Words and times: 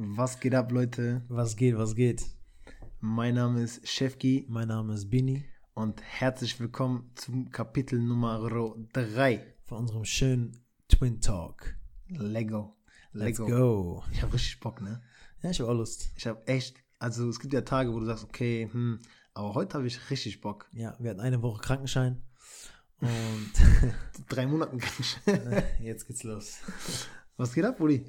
Was 0.00 0.38
geht 0.38 0.54
ab, 0.54 0.70
Leute? 0.70 1.22
Was 1.28 1.56
geht, 1.56 1.76
was 1.76 1.96
geht? 1.96 2.24
Mein 3.00 3.34
Name 3.34 3.62
ist 3.62 3.84
Chefki 3.88 4.46
Mein 4.48 4.68
Name 4.68 4.94
ist 4.94 5.10
Bini 5.10 5.44
und 5.74 6.00
herzlich 6.00 6.60
willkommen 6.60 7.10
zum 7.16 7.50
Kapitel 7.50 7.98
Nummer 7.98 8.38
3. 8.92 9.54
von 9.64 9.78
unserem 9.78 10.04
schönen 10.04 10.56
Twin 10.86 11.20
Talk. 11.20 11.74
Lego. 12.06 12.76
Let's 13.10 13.40
Lego. 13.40 13.50
go. 13.50 14.04
Ich 14.12 14.22
habe 14.22 14.34
richtig 14.34 14.60
Bock, 14.60 14.80
ne? 14.80 15.02
Ja, 15.42 15.50
ich 15.50 15.58
habe 15.58 15.72
auch 15.72 15.74
Lust. 15.74 16.12
Ich 16.14 16.28
habe 16.28 16.46
echt, 16.46 16.76
also 17.00 17.28
es 17.28 17.40
gibt 17.40 17.52
ja 17.52 17.62
Tage, 17.62 17.92
wo 17.92 17.98
du 17.98 18.06
sagst, 18.06 18.22
okay, 18.22 18.68
hm, 18.70 19.00
aber 19.34 19.54
heute 19.54 19.78
habe 19.78 19.88
ich 19.88 20.10
richtig 20.10 20.40
Bock. 20.40 20.68
Ja, 20.74 20.94
wir 21.00 21.10
hatten 21.10 21.20
eine 21.20 21.42
Woche 21.42 21.60
Krankenschein 21.60 22.22
und 23.00 23.52
Drei 24.28 24.46
Monaten 24.46 24.78
kann 24.78 24.92
ich. 25.00 25.16
jetzt 25.84 26.06
geht's 26.06 26.22
los. 26.22 26.58
Was 27.36 27.52
geht 27.52 27.64
ab, 27.64 27.80
Uli? 27.80 28.04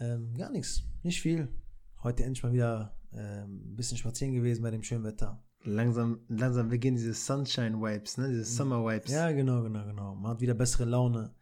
Ähm, 0.00 0.34
gar 0.36 0.50
nichts, 0.50 0.82
nicht 1.02 1.20
viel. 1.20 1.48
Heute 2.02 2.24
endlich 2.24 2.42
mal 2.42 2.52
wieder 2.52 2.96
ähm, 3.12 3.72
ein 3.72 3.76
bisschen 3.76 3.98
spazieren 3.98 4.34
gewesen 4.34 4.62
bei 4.62 4.70
dem 4.70 4.82
schönen 4.82 5.04
Wetter. 5.04 5.42
Langsam, 5.62 6.20
langsam, 6.28 6.70
gehen 6.70 6.94
diese 6.94 7.12
Sunshine-Vibes, 7.12 8.16
ne? 8.16 8.28
Diese 8.28 8.44
Summer-Vibes. 8.44 9.12
Ja, 9.12 9.30
genau, 9.30 9.62
genau, 9.62 9.84
genau. 9.84 10.14
Man 10.14 10.32
hat 10.32 10.40
wieder 10.40 10.54
bessere 10.54 10.86
Laune, 10.86 11.34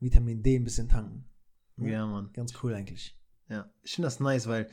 Vitamin 0.00 0.42
D 0.42 0.56
ein 0.56 0.64
bisschen 0.64 0.88
tanken. 0.88 1.24
ja, 1.76 2.04
Mann. 2.04 2.30
Ganz 2.32 2.52
cool 2.62 2.74
eigentlich. 2.74 3.16
Ja, 3.48 3.70
ich 3.82 3.94
finde 3.94 4.06
das 4.06 4.18
nice, 4.18 4.48
weil 4.48 4.68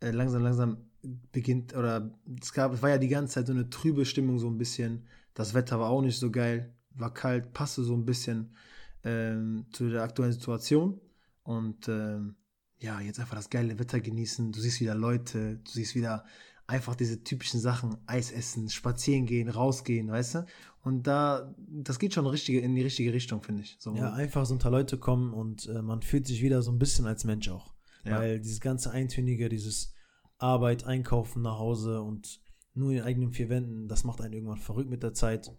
äh, 0.00 0.10
langsam, 0.10 0.42
langsam 0.42 0.90
beginnt, 1.30 1.76
oder 1.76 2.12
es 2.40 2.52
gab, 2.52 2.72
es 2.72 2.82
war 2.82 2.90
ja 2.90 2.98
die 2.98 3.08
ganze 3.08 3.34
Zeit 3.34 3.46
so 3.46 3.52
eine 3.52 3.70
trübe 3.70 4.04
Stimmung, 4.04 4.40
so 4.40 4.48
ein 4.48 4.58
bisschen. 4.58 5.06
Das 5.34 5.54
Wetter 5.54 5.78
war 5.78 5.90
auch 5.90 6.02
nicht 6.02 6.18
so 6.18 6.32
geil, 6.32 6.74
war 6.90 7.14
kalt, 7.14 7.52
passte 7.52 7.84
so 7.84 7.94
ein 7.94 8.04
bisschen 8.04 8.56
ähm, 9.04 9.66
zu 9.70 9.88
der 9.88 10.02
aktuellen 10.02 10.32
Situation. 10.32 11.00
Und 11.44 11.88
ähm, 11.88 12.36
ja, 12.82 13.00
jetzt 13.00 13.20
einfach 13.20 13.36
das 13.36 13.48
geile 13.48 13.78
Wetter 13.78 14.00
genießen. 14.00 14.52
Du 14.52 14.60
siehst 14.60 14.80
wieder 14.80 14.94
Leute, 14.94 15.56
du 15.56 15.70
siehst 15.70 15.94
wieder 15.94 16.24
einfach 16.66 16.94
diese 16.94 17.22
typischen 17.22 17.60
Sachen, 17.60 17.96
Eis 18.06 18.32
essen, 18.32 18.68
spazieren 18.68 19.26
gehen, 19.26 19.48
rausgehen, 19.48 20.10
weißt 20.10 20.34
du? 20.36 20.46
Und 20.82 21.06
da, 21.06 21.54
das 21.58 21.98
geht 21.98 22.14
schon 22.14 22.26
richtige, 22.26 22.60
in 22.60 22.74
die 22.74 22.82
richtige 22.82 23.12
Richtung, 23.12 23.42
finde 23.42 23.62
ich. 23.62 23.76
So, 23.78 23.94
Ja, 23.94 24.12
einfach 24.12 24.46
so 24.46 24.54
unter 24.54 24.70
Leute 24.70 24.98
kommen 24.98 25.32
und 25.32 25.66
äh, 25.66 25.80
man 25.80 26.02
fühlt 26.02 26.26
sich 26.26 26.42
wieder 26.42 26.62
so 26.62 26.72
ein 26.72 26.78
bisschen 26.78 27.06
als 27.06 27.24
Mensch 27.24 27.48
auch. 27.48 27.72
Ja. 28.04 28.18
Weil 28.18 28.40
dieses 28.40 28.60
ganze 28.60 28.90
Eintönige, 28.90 29.48
dieses 29.48 29.94
Arbeit, 30.38 30.84
Einkaufen 30.84 31.42
nach 31.42 31.58
Hause 31.58 32.02
und 32.02 32.40
nur 32.74 32.90
in 32.90 32.96
den 32.96 33.04
eigenen 33.04 33.32
vier 33.32 33.48
Wänden, 33.48 33.86
das 33.86 34.02
macht 34.02 34.20
einen 34.20 34.32
irgendwann 34.32 34.58
verrückt 34.58 34.90
mit 34.90 35.04
der 35.04 35.14
Zeit. 35.14 35.52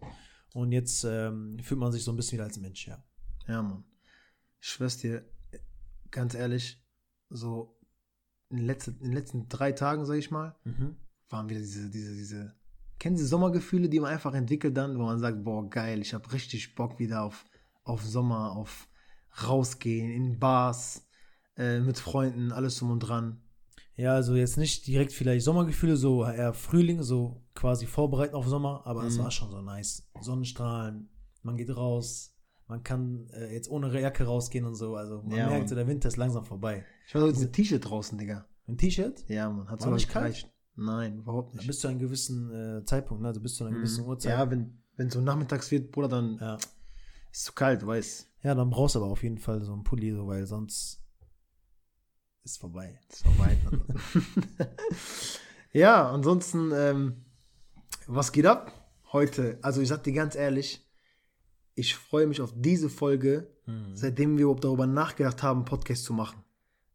Und 0.52 0.72
jetzt 0.72 1.04
ähm, 1.04 1.58
fühlt 1.62 1.80
man 1.80 1.90
sich 1.90 2.04
so 2.04 2.12
ein 2.12 2.16
bisschen 2.16 2.36
wieder 2.36 2.44
als 2.44 2.58
Mensch, 2.58 2.86
ja. 2.86 3.02
Ja, 3.46 3.62
Mann. 3.62 3.84
Ich 4.60 4.68
schwör's 4.68 4.98
dir, 4.98 5.24
ganz 6.10 6.34
ehrlich, 6.34 6.83
so 7.30 7.76
in 8.50 8.58
den 8.58 8.66
letzten, 8.66 8.92
in 8.98 9.04
den 9.06 9.12
letzten 9.12 9.48
drei 9.48 9.72
Tagen, 9.72 10.04
sag 10.04 10.16
ich 10.16 10.30
mal, 10.30 10.54
waren 11.28 11.48
wieder 11.48 11.60
diese, 11.60 11.90
diese, 11.90 12.14
diese, 12.14 12.54
kennen 12.98 13.16
Sie 13.16 13.26
Sommergefühle, 13.26 13.88
die 13.88 14.00
man 14.00 14.12
einfach 14.12 14.34
entwickelt 14.34 14.76
dann, 14.76 14.98
wo 14.98 15.02
man 15.02 15.18
sagt, 15.18 15.42
boah, 15.44 15.68
geil, 15.68 16.00
ich 16.00 16.14
habe 16.14 16.32
richtig 16.32 16.74
Bock 16.74 16.98
wieder 16.98 17.22
auf, 17.22 17.44
auf 17.82 18.02
Sommer, 18.04 18.52
auf 18.52 18.88
rausgehen, 19.42 20.10
in 20.10 20.38
Bars, 20.38 21.06
äh, 21.56 21.80
mit 21.80 21.98
Freunden, 21.98 22.52
alles 22.52 22.76
drum 22.76 22.90
und 22.92 23.00
dran. 23.00 23.40
Ja, 23.96 24.14
also 24.14 24.34
jetzt 24.34 24.56
nicht 24.58 24.86
direkt 24.86 25.12
vielleicht 25.12 25.44
Sommergefühle, 25.44 25.96
so 25.96 26.24
eher 26.24 26.52
Frühling, 26.52 27.02
so 27.02 27.42
quasi 27.54 27.86
vorbereiten 27.86 28.34
auf 28.34 28.46
Sommer, 28.48 28.82
aber 28.86 29.04
es 29.04 29.16
Mhm. 29.16 29.22
war 29.22 29.30
schon 29.30 29.50
so 29.50 29.60
nice. 29.62 30.02
Sonnenstrahlen, 30.20 31.08
man 31.42 31.56
geht 31.56 31.74
raus, 31.76 32.33
man 32.66 32.82
kann 32.82 33.28
äh, 33.30 33.52
jetzt 33.52 33.68
ohne 33.70 33.88
Jacke 34.00 34.24
rausgehen 34.24 34.64
und 34.64 34.74
so. 34.74 34.96
Also 34.96 35.22
man 35.22 35.36
Ja, 35.36 35.48
merkt, 35.48 35.68
so 35.68 35.74
der 35.74 35.86
Winter 35.86 36.08
ist 36.08 36.16
langsam 36.16 36.44
vorbei. 36.44 36.84
Ich 37.06 37.14
war 37.14 37.22
heute 37.22 37.38
mit 37.38 37.52
T-Shirt 37.52 37.88
draußen, 37.88 38.16
Digga. 38.18 38.46
Ein 38.66 38.78
T-Shirt? 38.78 39.24
Ja, 39.28 39.50
man, 39.50 39.68
hat 39.68 39.80
sogar 39.82 39.96
nicht 39.96 40.08
kalt? 40.08 40.34
gereicht. 40.34 40.50
Nein, 40.76 41.18
überhaupt 41.18 41.54
nicht. 41.54 41.66
Bis 41.66 41.80
zu 41.80 41.88
einem 41.88 41.98
gewissen 42.00 42.50
äh, 42.50 42.84
Zeitpunkt, 42.84 43.22
ne? 43.22 43.28
Also 43.28 43.40
bis 43.40 43.54
zu 43.56 43.64
einer 43.64 43.76
gewissen 43.76 44.04
Mhm. 44.04 44.10
Uhrzeit. 44.10 44.32
Ja, 44.32 44.50
wenn, 44.50 44.82
wenn 44.96 45.10
so 45.10 45.20
nachmittags 45.20 45.70
wird, 45.70 45.92
Bruder, 45.92 46.08
dann 46.08 46.38
ja. 46.40 46.54
ist 46.56 46.68
es 47.32 47.42
zu 47.44 47.52
kalt, 47.52 47.82
du 47.82 47.86
weißt. 47.86 48.28
Ja, 48.42 48.54
dann 48.54 48.70
brauchst 48.70 48.94
du 48.94 49.00
aber 49.00 49.10
auf 49.10 49.22
jeden 49.22 49.38
Fall 49.38 49.62
so 49.62 49.72
einen 49.72 49.84
Pulli, 49.84 50.12
so, 50.12 50.26
weil 50.26 50.46
sonst 50.46 51.00
ist 52.42 52.58
vorbei. 52.58 52.98
Ist 53.08 53.22
vorbei. 53.22 53.56
ja, 55.72 56.10
ansonsten, 56.10 56.72
ähm, 56.74 57.24
was 58.06 58.32
geht 58.32 58.46
ab 58.46 58.72
heute? 59.12 59.58
Also 59.62 59.80
ich 59.80 59.88
sag 59.88 60.02
dir 60.04 60.12
ganz 60.12 60.34
ehrlich, 60.34 60.83
ich 61.74 61.94
freue 61.94 62.26
mich 62.26 62.40
auf 62.40 62.52
diese 62.56 62.88
Folge, 62.88 63.48
seitdem 63.94 64.36
wir 64.36 64.42
überhaupt 64.44 64.64
darüber 64.64 64.86
nachgedacht 64.86 65.42
haben, 65.42 65.64
Podcast 65.64 66.04
zu 66.04 66.12
machen. 66.12 66.42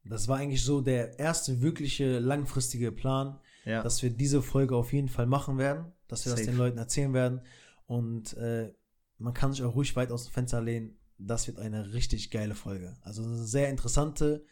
Das 0.05 0.27
war 0.27 0.37
eigentlich 0.37 0.63
so 0.63 0.81
der 0.81 1.19
erste 1.19 1.61
wirkliche 1.61 2.19
langfristige 2.19 2.91
Plan, 2.91 3.39
Ja. 3.65 3.83
dass 3.83 4.01
wir 4.01 4.09
diese 4.09 4.41
Folge 4.41 4.75
auf 4.75 4.93
jeden 4.93 5.09
Fall 5.09 5.25
machen 5.25 5.57
werden, 5.57 5.85
dass 6.07 6.25
wir 6.25 6.31
das 6.31 6.39
Safe. 6.41 6.51
den 6.51 6.57
Leuten 6.57 6.77
erzählen 6.77 7.13
werden. 7.13 7.41
Und 7.87 8.33
äh, 8.37 8.71
man 9.17 9.33
kann 9.33 9.51
sich 9.51 9.63
auch 9.63 9.75
ruhig 9.75 9.95
weit 9.95 10.11
aus 10.11 10.25
dem 10.25 10.31
Fenster 10.33 10.61
lehnen. 10.61 10.95
Das 11.17 11.47
wird 11.47 11.59
eine 11.59 11.93
richtig 11.93 12.31
geile 12.31 12.55
Folge. 12.55 12.95
Also 13.01 13.23
eine 13.23 13.37
sehr 13.43 13.69
interessante, 13.69 14.45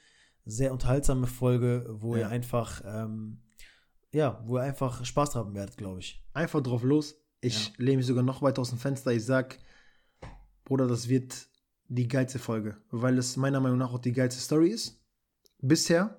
sehr 0.46 0.72
unterhaltsame 0.74 1.28
Folge, 1.28 1.86
wo 1.90 2.16
Ja. 2.16 2.22
ihr 2.24 2.30
einfach, 2.30 2.82
ähm, 2.86 3.40
ja, 4.12 4.44
wo 4.46 4.58
ihr 4.58 4.64
einfach 4.64 5.06
Spaß 5.06 5.36
haben 5.36 5.54
werdet, 5.54 5.78
glaube 5.78 6.00
ich. 6.00 6.24
Einfach 6.34 6.62
drauf 6.62 6.84
los. 6.84 7.16
Ich 7.42 7.68
Ja. 7.68 7.74
lehne 7.78 7.98
mich 7.98 8.06
sogar 8.08 8.24
noch 8.24 8.42
weiter 8.42 8.62
aus 8.62 8.70
dem 8.70 8.80
Fenster. 8.80 9.12
Ich 9.14 9.24
sag, 9.26 9.60
Bruder, 10.68 10.86
das 10.88 11.08
wird 11.08 11.48
die 11.88 12.08
geilste 12.10 12.40
Folge, 12.40 12.76
weil 12.92 13.18
es 13.18 13.38
meiner 13.38 13.62
Meinung 13.62 13.78
nach 13.78 13.94
auch 13.94 14.00
die 14.00 14.12
geilste 14.12 14.42
Story 14.42 14.70
ist. 14.70 15.02
Bisher. 15.60 16.18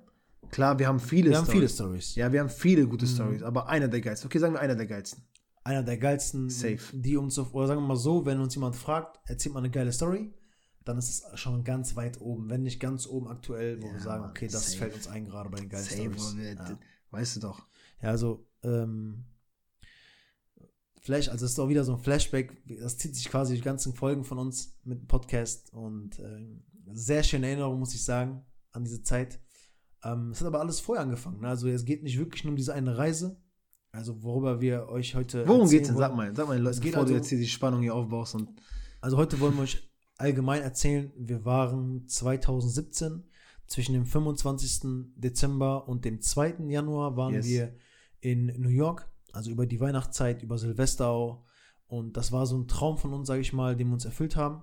Klar, 0.51 0.79
wir 0.79 0.87
haben 0.89 0.99
viele 1.01 1.31
Wir 1.31 1.37
haben 1.39 1.47
viele 1.47 1.69
Stories. 1.69 2.15
Ja, 2.15 2.33
wir 2.33 2.41
haben 2.41 2.49
viele 2.49 2.87
gute 2.89 3.05
Mhm. 3.05 3.11
Stories, 3.11 3.43
aber 3.43 3.69
einer 3.69 3.89
der 3.89 4.01
geilsten. 4.01 4.29
Okay, 4.29 4.39
sagen 4.39 4.55
wir 4.55 4.61
einer 4.61 4.75
der 4.77 4.87
geilsten. 4.87 5.23
einer 5.65 5.83
der 5.83 5.99
geilsten, 5.99 6.49
Safe. 6.49 6.79
die 6.95 7.19
uns, 7.19 7.39
auf, 7.39 7.53
oder 7.53 7.67
sagen 7.67 7.83
wir 7.83 7.87
mal 7.89 7.97
so, 7.97 8.25
wenn 8.25 8.41
uns 8.41 8.55
jemand 8.55 8.75
fragt, 8.75 9.19
erzählt 9.29 9.53
mal 9.53 9.59
eine 9.61 9.71
geile 9.71 9.93
Story, 9.93 10.33
dann 10.87 10.97
ist 10.97 11.11
es 11.35 11.39
schon 11.39 11.63
ganz 11.65 11.95
weit 11.97 12.19
oben, 12.23 12.49
wenn 12.49 12.63
nicht 12.63 12.81
ganz 12.81 13.07
oben 13.07 13.29
aktuell, 13.29 13.83
wo 13.83 13.89
Ja, 13.89 13.93
wir 13.93 14.01
sagen, 14.01 14.25
okay, 14.31 14.47
das 14.49 14.65
safe. 14.71 14.79
fällt 14.79 14.95
uns 14.95 15.09
ein 15.09 15.27
gerade 15.27 15.51
bei 15.51 15.59
den 15.59 15.69
geilen 15.69 15.85
Safe, 15.85 16.15
Stories. 16.19 16.57
Ja. 16.57 16.79
Weißt 17.11 17.37
du 17.37 17.41
doch. 17.41 17.67
ja, 18.01 18.09
also, 18.09 18.47
ähm, 18.63 19.27
Flash, 21.01 21.29
also 21.29 21.45
es 21.47 21.53
ist 21.53 21.59
auch 21.59 21.69
wieder 21.69 21.85
so 21.85 21.93
ein 21.95 21.99
Flashback, 21.99 22.57
das 22.81 22.99
zieht 22.99 23.15
sich 23.15 23.29
quasi 23.29 23.55
die 23.55 23.61
ganzen 23.61 23.95
Folgen 23.95 24.25
von 24.25 24.39
uns 24.39 24.75
mit 24.85 25.01
dem 25.01 25.07
Podcast 25.07 25.73
und 25.73 26.19
ähm, 26.19 26.63
sehr 26.93 27.23
schöne 27.23 27.47
Erinnerung, 27.47 27.79
muss 27.79 27.95
ich 27.95 28.05
sagen, 28.05 28.43
an 28.73 28.85
diese 28.85 29.03
Zeit. 29.03 29.41
Ähm, 30.05 30.31
es 30.31 30.41
hat 30.41 30.47
aber 30.47 30.61
alles 30.61 30.81
vorher 30.81 31.03
angefangen. 31.03 31.41
Ne? 31.41 31.49
Also 31.49 31.69
es 31.69 31.85
geht 31.85 32.03
nicht 32.03 32.19
wirklich 32.19 32.45
nur 32.45 32.51
um 32.53 32.57
diese 32.57 32.75
eine 32.75 32.97
Reise, 32.99 33.41
also 33.93 34.23
worüber 34.23 34.61
wir 34.61 34.89
euch 34.89 35.15
heute 35.15 35.47
Worum 35.47 35.63
erzählen 35.63 35.79
geht's 35.79 35.89
denn? 35.89 35.99
Sag 35.99 36.15
mal, 36.17 36.35
sag 36.37 36.47
mal 36.49 36.67
Es 36.67 36.81
geht 36.81 36.93
bevor 36.93 37.05
du 37.05 37.13
also- 37.13 37.15
jetzt 37.17 37.29
hier 37.29 37.39
die 37.39 37.49
Spannung 37.49 37.83
hier 37.83 37.95
aufbaust 37.95 38.35
und 38.35 38.49
Also 39.01 39.17
heute 39.17 39.39
wollen 39.41 39.55
wir 39.57 39.63
euch 39.63 39.89
allgemein 40.19 40.63
erzählen, 40.63 41.13
wir 41.17 41.45
waren 41.45 42.07
2017 42.09 43.25
zwischen 43.67 43.93
dem 43.93 44.07
25. 44.07 45.13
Dezember 45.17 45.87
und 45.89 46.05
dem 46.05 46.21
2. 46.21 46.69
Januar 46.69 47.17
waren 47.17 47.35
Yes. 47.35 47.47
wir 47.47 47.75
in 48.21 48.47
New 48.61 48.71
York, 48.71 49.09
also 49.39 49.51
über 49.51 49.67
die 49.67 49.81
Weihnachtszeit, 49.81 50.43
über 50.43 50.59
Silvester 50.59 51.09
auch. 51.09 51.45
Und 51.87 52.17
das 52.17 52.33
war 52.33 52.45
so 52.45 52.59
ein 52.59 52.69
Traum 52.69 52.99
von 52.99 53.15
uns, 53.15 53.29
sage 53.29 53.41
ich 53.41 53.53
mal, 53.53 53.77
den 53.77 53.89
wir 53.89 53.95
uns 53.95 54.05
erfüllt 54.05 54.37
haben. 54.37 54.63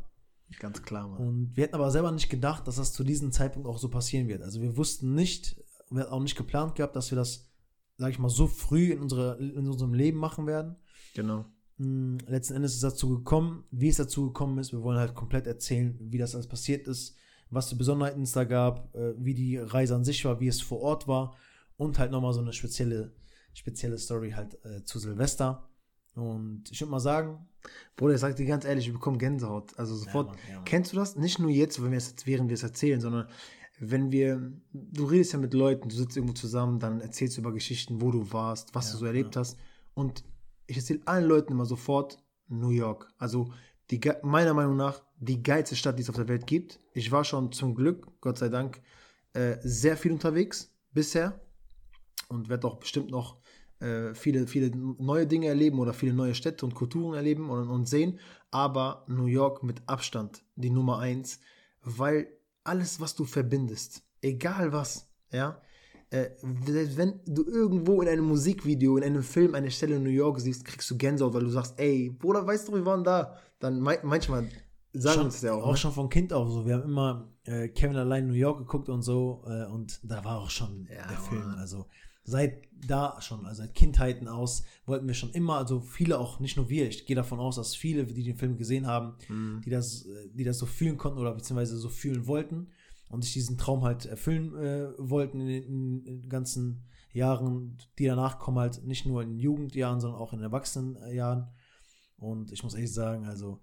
ganz 0.60 0.84
klar, 0.84 1.08
Mann. 1.08 1.18
Und 1.18 1.56
wir 1.58 1.64
hätten 1.64 1.76
aber 1.76 1.90
selber 1.90 2.12
nicht 2.12 2.30
gedacht, 2.30 2.68
dass 2.68 2.76
das 2.76 2.94
zu 2.94 3.04
diesem 3.04 3.32
Zeitpunkt 3.32 3.68
auch 3.68 3.80
so 3.80 3.90
passieren 3.90 4.28
wird. 4.28 4.44
Also 4.44 4.62
wir 4.62 4.78
wussten 4.78 5.16
nicht, 5.16 5.64
wir 5.90 6.04
hatten 6.04 6.12
auch 6.12 6.22
nicht 6.22 6.38
geplant 6.38 6.76
gehabt, 6.76 6.96
dass 6.96 7.10
wir 7.10 7.16
das, 7.16 7.50
sage 7.98 8.12
ich 8.12 8.20
mal, 8.20 8.30
so 8.30 8.46
früh 8.48 8.92
in, 8.92 9.00
unsere, 9.00 9.38
in 9.38 9.68
unserem 9.68 9.94
Leben 9.94 10.20
machen 10.20 10.46
werden. 10.46 10.76
Genau. 11.16 11.46
Mm, 11.78 12.18
letzten 12.28 12.56
Endes 12.56 12.72
ist 12.72 12.84
es 12.84 12.92
dazu 12.92 13.10
gekommen, 13.10 13.64
wie 13.72 13.88
es 13.90 13.98
dazu 13.98 14.26
gekommen 14.26 14.58
ist. 14.60 14.72
Wir 14.72 14.84
wollen 14.84 15.00
halt 15.00 15.16
komplett 15.16 15.48
erzählen, 15.48 15.98
wie 16.00 16.18
das 16.18 16.36
alles 16.36 16.48
passiert 16.48 16.88
ist, 16.88 17.16
was 17.50 17.70
für 17.70 17.76
Besonderheiten 17.76 18.24
es 18.24 18.34
da 18.34 18.44
gab, 18.44 18.94
äh, 18.94 19.14
wie 19.18 19.34
die 19.34 19.58
Reise 19.58 19.96
an 19.96 20.04
sich 20.04 20.24
war, 20.26 20.40
wie 20.42 20.48
es 20.48 20.62
vor 20.62 20.82
Ort 20.82 21.08
war 21.08 21.36
und 21.78 21.98
halt 22.00 22.12
nochmal 22.12 22.34
so 22.34 22.42
eine 22.42 22.54
spezielle, 22.54 23.14
spezielle 23.56 23.98
Story 23.98 24.32
halt 24.32 24.64
äh, 24.64 24.84
zu 24.84 25.00
Silvester. 25.00 25.68
Und 26.14 26.64
ich 26.72 26.80
würde 26.80 26.92
mal 26.92 27.00
sagen, 27.00 27.48
Bruder, 27.96 28.16
ich 28.16 28.22
sag 28.22 28.36
dir 28.36 28.46
ganz 28.46 28.64
ehrlich, 28.64 28.88
ich 28.88 28.94
bekomme 28.94 29.18
Gänsehaut. 29.18 29.78
Also 29.78 29.96
sofort. 29.96 30.28
Mann, 30.28 30.38
ja, 30.48 30.56
Mann. 30.56 30.66
Kennst 30.66 30.94
du 30.94 30.98
das? 30.98 31.16
Nicht 31.16 31.40
nur 31.40 31.50
jetzt, 31.50 31.82
wenn 31.82 31.92
wir 31.92 31.98
es 31.98 32.16
während 32.26 32.50
wir 32.50 32.54
es 32.54 32.64
erzählen, 32.64 33.02
sondern 33.02 33.28
wenn 33.80 34.12
wir, 34.12 34.54
du 34.72 35.06
redest 35.06 35.34
ja 35.34 35.40
mit 35.40 35.54
Leuten, 35.54 35.90
du 35.90 35.96
sitzt 35.96 36.16
irgendwo 36.16 36.34
zusammen, 36.34 36.80
dann 36.80 37.02
erzählst 37.02 37.36
du 37.36 37.42
über 37.42 37.52
Geschichten, 37.52 38.02
wo 38.02 38.12
du 38.12 38.32
warst, 38.32 38.74
was 38.74 38.88
Ja, 38.88 38.92
du 38.94 38.98
so 39.00 39.06
erlebt 39.06 39.36
ja. 39.36 39.42
hast. 39.42 39.58
Und 39.94 40.24
ich 40.68 40.78
erzähle 40.78 41.02
allen 41.06 41.26
Leuten 41.26 41.52
immer 41.52 41.66
sofort 41.66 42.18
New 42.48 42.70
York. 42.70 43.12
Also 43.18 43.52
die, 43.92 44.00
meiner 44.24 44.54
Meinung 44.54 44.78
nach 44.78 45.02
die 45.20 45.44
geilste 45.44 45.76
Stadt, 45.76 45.98
die 45.98 46.04
es 46.04 46.10
auf 46.10 46.16
der 46.16 46.28
Welt 46.28 46.48
gibt. 46.48 46.80
Ich 46.94 47.12
war 47.12 47.24
schon 47.24 47.52
zum 47.52 47.76
Glück, 47.76 48.08
Gott 48.22 48.38
sei 48.38 48.50
Dank, 48.50 48.82
äh, 49.34 49.58
sehr 49.62 49.98
viel 49.98 50.12
unterwegs 50.12 50.74
bisher 50.92 51.40
und 52.30 52.50
werde 52.50 52.68
auch 52.68 52.78
bestimmt 52.78 53.12
noch 53.12 53.38
äh, 53.80 54.14
viele, 54.14 54.48
viele 54.48 54.72
neue 54.76 55.28
Dinge 55.28 55.48
erleben 55.48 55.80
oder 55.80 55.94
viele 55.94 56.14
neue 56.14 56.36
Städte 56.36 56.66
und 56.66 56.76
Kulturen 56.76 57.16
erleben 57.16 57.50
und, 57.50 57.70
und 57.70 57.88
sehen. 57.88 58.20
Aber 58.52 59.06
New 59.08 59.26
York 59.26 59.64
mit 59.64 59.82
Abstand 59.88 60.44
die 60.56 60.70
Nummer 60.70 61.00
eins, 61.00 61.40
weil 61.82 62.28
alles, 62.64 63.00
was 63.00 63.16
du 63.16 63.26
verbindest, 63.26 64.04
egal 64.22 64.72
was, 64.72 65.08
ja, 65.32 65.62
äh, 66.10 66.30
wenn 66.42 67.20
du 67.26 67.44
irgendwo 67.46 68.02
in 68.02 68.08
einem 68.08 68.26
Musikvideo, 68.26 68.98
in 68.98 69.04
einem 69.04 69.24
Film 69.24 69.56
eine 69.56 69.72
Stelle 69.72 69.96
in 69.98 70.04
New 70.04 70.10
York 70.10 70.40
siehst, 70.40 70.64
kriegst 70.64 70.90
du 70.90 70.98
Gänsehaut, 70.98 71.34
weil 71.34 71.44
du 71.44 71.50
sagst, 71.50 71.74
ey, 71.78 72.10
Bruder, 72.10 72.46
weißt 72.46 72.68
du, 72.68 72.74
wir 72.74 72.86
waren 72.86 73.04
da. 73.04 73.36
Dann 73.60 73.80
mei- 73.80 74.00
manchmal 74.04 74.48
sagen 74.94 75.16
schon, 75.16 75.26
uns 75.26 75.36
das 75.36 75.44
ja 75.44 75.54
auch. 75.54 75.64
auch 75.64 75.72
ne? 75.72 75.78
schon 75.78 75.92
von 75.92 76.10
Kind 76.10 76.32
auf 76.32 76.50
so. 76.50 76.66
Wir 76.66 76.76
haben 76.76 76.84
immer 76.84 77.34
äh, 77.44 77.70
Kevin 77.70 77.98
allein 77.98 78.24
in 78.26 78.30
New 78.30 78.36
York 78.36 78.60
geguckt 78.60 78.90
und 78.90 79.02
so 79.02 79.44
äh, 79.48 79.66
und 79.66 80.00
da 80.04 80.24
war 80.24 80.40
auch 80.40 80.50
schon 80.50 80.88
Ja, 80.90 81.08
der 81.08 81.18
Film. 81.18 81.56
Also 81.58 81.88
seit 82.26 82.66
da 82.86 83.20
schon, 83.22 83.46
also 83.46 83.62
seit 83.62 83.74
Kindheiten 83.74 84.28
aus, 84.28 84.64
wollten 84.86 85.08
wir 85.08 85.14
schon 85.14 85.32
immer, 85.32 85.58
also 85.58 85.80
viele 85.80 86.20
auch, 86.20 86.40
nicht 86.40 86.58
nur 86.58 86.70
wir, 86.70 86.88
ich 86.88 87.06
gehe 87.06 87.16
davon 87.16 87.40
aus, 87.40 87.56
dass 87.56 87.76
viele, 87.76 88.06
die 88.06 88.24
den 88.24 88.36
Film 88.36 88.58
gesehen 88.58 88.86
haben, 88.86 89.14
Mhm. 89.30 89.62
die 89.64 89.70
das, 89.70 90.06
die 90.34 90.44
das 90.44 90.58
so 90.58 90.66
fühlen 90.66 90.98
konnten 90.98 91.20
oder 91.20 91.34
beziehungsweise 91.34 91.78
so 91.78 91.90
fühlen 91.90 92.28
wollten 92.28 92.68
und 93.10 93.24
sich 93.24 93.34
diesen 93.34 93.58
Traum 93.58 93.84
halt 93.84 94.06
erfüllen 94.06 94.56
äh, 94.56 94.90
wollten 94.98 95.40
in 95.40 95.48
den, 95.48 95.64
in 96.06 96.22
den 96.22 96.30
ganzen 96.30 96.84
Jahren, 97.14 97.78
die 97.98 98.06
danach 98.06 98.40
kommen, 98.40 98.60
halt 98.60 98.84
nicht 98.86 99.06
nur 99.06 99.22
in 99.24 99.40
Jugendjahren, 99.40 100.02
sondern 100.02 100.20
auch 100.20 100.34
in 100.34 100.42
Erwachsenenjahren. 100.42 101.48
Und 102.18 102.52
ich 102.52 102.64
muss 102.64 102.74
echt 102.76 102.94
sagen, 102.94 103.26
also, 103.26 103.60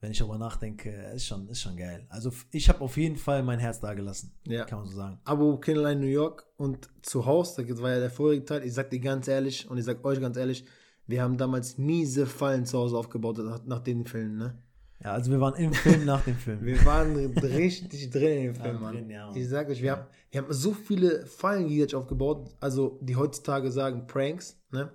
wenn 0.00 0.10
ich 0.10 0.18
darüber 0.18 0.38
nachdenke, 0.38 0.90
ist 1.14 1.26
schon, 1.26 1.48
ist 1.48 1.60
schon 1.62 1.76
geil. 1.76 2.06
Also, 2.10 2.30
ich 2.50 2.68
habe 2.68 2.80
auf 2.82 2.96
jeden 2.96 3.16
Fall 3.16 3.42
mein 3.42 3.58
Herz 3.58 3.80
da 3.80 3.94
gelassen, 3.94 4.32
Ja. 4.46 4.64
kann 4.64 4.80
man 4.80 4.88
so 4.88 4.96
sagen. 4.96 5.18
Abo 5.24 5.58
Kinderlein 5.58 6.00
New 6.00 6.06
York 6.06 6.46
und 6.56 6.88
zu 7.02 7.24
Hause, 7.26 7.64
das 7.64 7.80
war 7.80 7.90
ja 7.92 8.00
der 8.00 8.10
vorige 8.10 8.44
Teil, 8.44 8.64
ich 8.64 8.74
sag 8.74 8.90
dir 8.90 9.00
ganz 9.00 9.26
ehrlich 9.28 9.68
und 9.70 9.78
ich 9.78 9.84
sag 9.84 10.04
euch 10.04 10.20
ganz 10.20 10.36
ehrlich, 10.36 10.64
wir 11.06 11.22
haben 11.22 11.36
damals 11.38 11.78
miese 11.78 12.26
Fallen 12.26 12.66
zu 12.66 12.78
Hause 12.78 12.96
aufgebaut 12.98 13.38
nach, 13.38 13.64
nach 13.64 13.80
den 13.80 14.06
Filmen, 14.06 14.36
ne? 14.38 14.58
Ja, 15.04 15.12
also 15.12 15.30
wir 15.30 15.38
waren 15.40 15.54
im 15.56 15.72
Film 15.74 16.04
nach 16.06 16.24
dem 16.24 16.36
Film. 16.36 16.64
Wir 16.64 16.82
waren 16.86 17.14
richtig 17.38 18.10
drin 18.10 18.38
in 18.38 18.42
dem 18.44 18.54
Film, 18.54 18.80
Mann. 18.80 18.94
drin, 18.94 19.10
ja. 19.10 19.30
Ich 19.34 19.48
sag 19.48 19.68
euch, 19.68 19.82
wir, 19.82 19.92
haben, 19.92 20.06
wir 20.30 20.40
haben 20.42 20.52
so 20.52 20.72
viele 20.72 21.26
Fallen 21.26 21.68
gegenseitig 21.68 21.94
aufgebaut, 21.94 22.54
also 22.60 22.98
die 23.02 23.14
heutzutage 23.16 23.70
sagen 23.70 24.06
Pranks, 24.06 24.58
ne? 24.72 24.90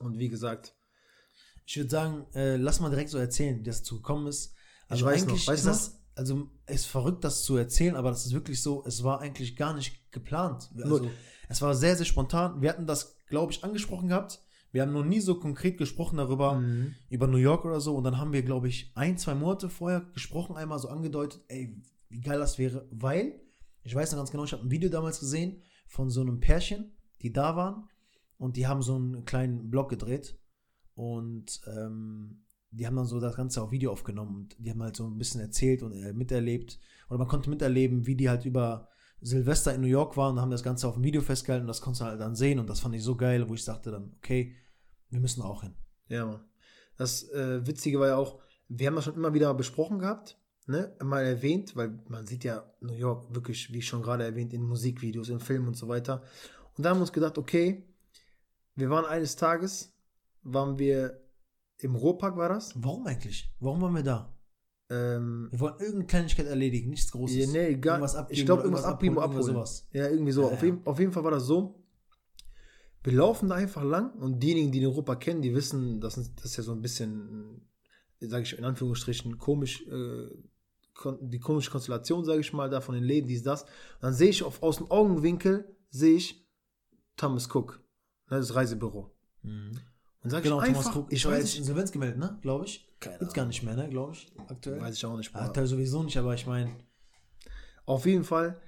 Und 0.00 0.18
wie 0.18 0.28
gesagt, 0.28 0.74
Ich 1.68 1.76
würde 1.76 1.90
sagen, 1.90 2.26
äh, 2.34 2.56
lass 2.56 2.80
mal 2.80 2.88
direkt 2.88 3.10
so 3.10 3.18
erzählen, 3.18 3.58
wie 3.58 3.62
das 3.62 3.80
dazu 3.80 3.96
gekommen 3.96 4.26
ist. 4.26 4.54
Also 4.88 5.04
weiß 5.04 5.20
noch, 5.20 5.28
eigentlich 5.28 5.46
weißt 5.46 5.58
ist 5.58 5.64
du 5.66 5.68
das, 5.68 6.00
also 6.14 6.50
es 6.64 6.76
ist 6.76 6.86
verrückt, 6.86 7.24
das 7.24 7.42
zu 7.42 7.56
erzählen, 7.56 7.94
aber 7.94 8.08
das 8.08 8.24
ist 8.24 8.32
wirklich 8.32 8.62
so, 8.62 8.82
es 8.86 9.04
war 9.04 9.20
eigentlich 9.20 9.54
gar 9.54 9.74
nicht 9.74 10.10
geplant. 10.10 10.70
Also, 10.82 11.10
es 11.46 11.60
war 11.60 11.74
sehr, 11.74 11.94
sehr 11.94 12.06
spontan. 12.06 12.62
Wir 12.62 12.70
hatten 12.70 12.86
das, 12.86 13.18
glaube 13.26 13.52
ich, 13.52 13.62
angesprochen 13.64 14.08
gehabt. 14.08 14.42
Wir 14.72 14.80
haben 14.80 14.94
noch 14.94 15.04
nie 15.04 15.20
so 15.20 15.38
konkret 15.38 15.76
gesprochen 15.76 16.16
darüber, 16.16 16.54
Mhm. 16.54 16.94
über 17.10 17.26
New 17.26 17.36
York 17.36 17.66
oder 17.66 17.82
so. 17.82 17.94
Und 17.96 18.04
dann 18.04 18.16
haben 18.16 18.32
wir, 18.32 18.42
glaube 18.42 18.68
ich, 18.68 18.90
ein, 18.94 19.18
zwei 19.18 19.34
Monate 19.34 19.68
vorher 19.68 20.00
gesprochen, 20.14 20.56
einmal 20.56 20.78
so 20.78 20.88
angedeutet, 20.88 21.42
ey, 21.48 21.76
wie 22.08 22.20
geil 22.22 22.38
das 22.38 22.56
wäre, 22.56 22.88
weil, 22.90 23.42
ich 23.82 23.94
weiß 23.94 24.10
noch 24.12 24.18
ganz 24.18 24.30
genau, 24.30 24.44
ich 24.44 24.52
habe 24.54 24.62
ein 24.62 24.70
Video 24.70 24.88
damals 24.88 25.20
gesehen 25.20 25.62
von 25.86 26.08
so 26.08 26.22
einem 26.22 26.40
Pärchen, 26.40 26.96
die 27.20 27.30
da 27.30 27.56
waren 27.56 27.90
und 28.38 28.56
die 28.56 28.66
haben 28.66 28.80
so 28.80 28.94
einen 28.96 29.26
kleinen 29.26 29.68
Blog 29.68 29.90
gedreht 29.90 30.38
und 30.98 31.60
ähm, 31.68 32.40
die 32.72 32.84
haben 32.84 32.96
dann 32.96 33.06
so 33.06 33.20
das 33.20 33.36
Ganze 33.36 33.62
auf 33.62 33.70
Video 33.70 33.92
aufgenommen 33.92 34.34
und 34.34 34.56
die 34.58 34.68
haben 34.68 34.82
halt 34.82 34.96
so 34.96 35.06
ein 35.06 35.16
bisschen 35.16 35.40
erzählt 35.40 35.84
und 35.84 35.92
äh, 35.92 36.12
miterlebt 36.12 36.80
oder 37.08 37.18
man 37.18 37.28
konnte 37.28 37.48
miterleben, 37.48 38.04
wie 38.08 38.16
die 38.16 38.28
halt 38.28 38.44
über 38.44 38.88
Silvester 39.20 39.72
in 39.72 39.80
New 39.80 39.86
York 39.86 40.16
waren 40.16 40.32
und 40.32 40.40
haben 40.40 40.50
das 40.50 40.64
Ganze 40.64 40.88
auf 40.88 40.94
dem 40.94 41.04
Video 41.04 41.22
festgehalten 41.22 41.62
und 41.62 41.68
das 41.68 41.80
konntest 41.80 42.00
du 42.00 42.06
halt 42.06 42.20
dann 42.20 42.34
sehen 42.34 42.58
und 42.58 42.68
das 42.68 42.80
fand 42.80 42.96
ich 42.96 43.04
so 43.04 43.14
geil, 43.14 43.48
wo 43.48 43.54
ich 43.54 43.62
sagte 43.62 43.92
dann, 43.92 44.12
okay, 44.16 44.56
wir 45.08 45.20
müssen 45.20 45.40
auch 45.40 45.62
hin. 45.62 45.76
Ja. 46.08 46.44
Das 46.96 47.28
äh, 47.30 47.64
Witzige 47.64 48.00
war 48.00 48.08
ja 48.08 48.16
auch, 48.16 48.40
wir 48.68 48.88
haben 48.88 48.96
das 48.96 49.04
schon 49.04 49.14
immer 49.14 49.32
wieder 49.32 49.54
besprochen 49.54 50.00
gehabt, 50.00 50.36
ne? 50.66 50.96
Mal 51.00 51.24
erwähnt, 51.24 51.76
weil 51.76 51.96
man 52.08 52.26
sieht 52.26 52.42
ja 52.42 52.64
New 52.80 52.94
York 52.94 53.32
wirklich, 53.32 53.72
wie 53.72 53.82
schon 53.82 54.02
gerade 54.02 54.24
erwähnt, 54.24 54.52
in 54.52 54.62
Musikvideos, 54.62 55.28
in 55.28 55.38
Filmen 55.38 55.68
und 55.68 55.76
so 55.76 55.86
weiter. 55.86 56.24
Und 56.76 56.82
da 56.84 56.90
haben 56.90 56.96
wir 56.96 57.02
uns 57.02 57.12
gedacht, 57.12 57.38
okay, 57.38 57.84
wir 58.74 58.90
waren 58.90 59.04
eines 59.04 59.36
Tages, 59.36 59.94
waren 60.42 60.78
wir 60.78 61.20
im 61.78 61.94
Ruhrpark, 61.94 62.36
war 62.36 62.48
das? 62.48 62.72
Warum 62.76 63.06
eigentlich? 63.06 63.52
Warum 63.60 63.80
waren 63.80 63.94
wir 63.94 64.02
da? 64.02 64.34
Ähm, 64.90 65.48
Wir 65.50 65.60
wollten 65.60 65.80
irgendeine 65.82 66.06
Kleinigkeit 66.06 66.46
erledigen, 66.46 66.90
nichts 66.90 67.12
Großes. 67.12 67.36
ja, 67.36 67.46
nee, 67.46 67.74
gar, 67.76 67.96
Irgendwas 67.96 68.14
abgeben 68.16 68.38
ich 68.40 68.46
glaube, 68.46 68.60
oder 68.62 68.70
irgendwas 68.70 68.84
abgeben, 68.86 69.18
abholen, 69.18 69.30
abholen. 69.38 69.48
irgendwas 69.48 69.76
sowas. 69.78 69.88
Ja, 69.92 70.08
irgendwie 70.08 70.32
so. 70.32 70.42
Ja, 70.42 70.48
auf, 70.48 70.60
ja. 70.60 70.64
Jeden, 70.66 70.86
auf 70.86 70.98
jeden 70.98 71.12
Fall 71.12 71.24
war 71.24 71.30
das 71.30 71.44
so. 71.44 71.84
Wir 73.04 73.12
laufen 73.12 73.48
da 73.48 73.54
einfach 73.54 73.84
lang 73.84 74.12
und 74.14 74.40
diejenigen, 74.42 74.72
die 74.72 74.80
den 74.80 74.88
Ruhrpark 74.88 75.20
kennen, 75.20 75.40
die 75.42 75.54
wissen, 75.54 76.00
das 76.00 76.18
ist, 76.18 76.42
das 76.42 76.56
ja 76.56 76.62
so 76.62 76.72
ein 76.72 76.82
bisschen, 76.82 77.60
sage 78.20 78.42
ich 78.42 78.58
in 78.58 78.64
Anführungsstrichen, 78.64 79.38
komisch, 79.38 79.86
äh, 79.86 80.26
die 81.20 81.38
komische 81.38 81.70
Konstellation, 81.70 82.24
sage 82.24 82.40
ich 82.40 82.52
mal, 82.52 82.68
da 82.68 82.80
von 82.80 82.94
den 82.96 83.04
Läden, 83.04 83.28
dies, 83.28 83.42
das. 83.44 83.62
Und 83.62 83.70
dann 84.02 84.14
sehe 84.14 84.30
ich 84.30 84.42
auf, 84.42 84.62
aus 84.62 84.78
dem 84.78 84.90
Augenwinkel, 84.90 85.76
sehe 85.90 86.16
ich 86.16 86.44
Thomas 87.16 87.54
Cook, 87.54 87.80
ne, 88.30 88.38
das 88.38 88.54
Reisebüro. 88.54 89.14
Mhm. 89.42 89.78
Und 90.22 90.30
sage 90.30 90.44
Genau, 90.44 90.60
ich 90.62 90.68
Thomas 90.72 90.94
Cook. 90.94 91.06
ich 91.12 91.24
weiß 91.24 91.34
jetzt 91.38 91.44
nicht, 91.44 91.58
Insolvenz 91.58 91.92
gemeldet, 91.92 92.18
ne? 92.18 92.38
Glaube 92.42 92.64
ich. 92.64 92.88
Keine 93.00 93.18
Gibt's 93.18 93.34
gar 93.34 93.46
nicht 93.46 93.62
mehr, 93.62 93.76
ne? 93.76 93.88
Glaube 93.88 94.12
ich. 94.14 94.26
Aktuell. 94.48 94.80
weiß 94.80 94.96
ich 94.96 95.06
auch 95.06 95.16
nicht. 95.16 95.32
Ja, 95.32 95.40
aktuell 95.42 95.66
sowieso 95.66 96.02
nicht, 96.02 96.16
aber 96.16 96.34
ich 96.34 96.46
meine, 96.46 96.70
Auf 97.86 98.04
jeden 98.04 98.24
Fall, 98.24 98.60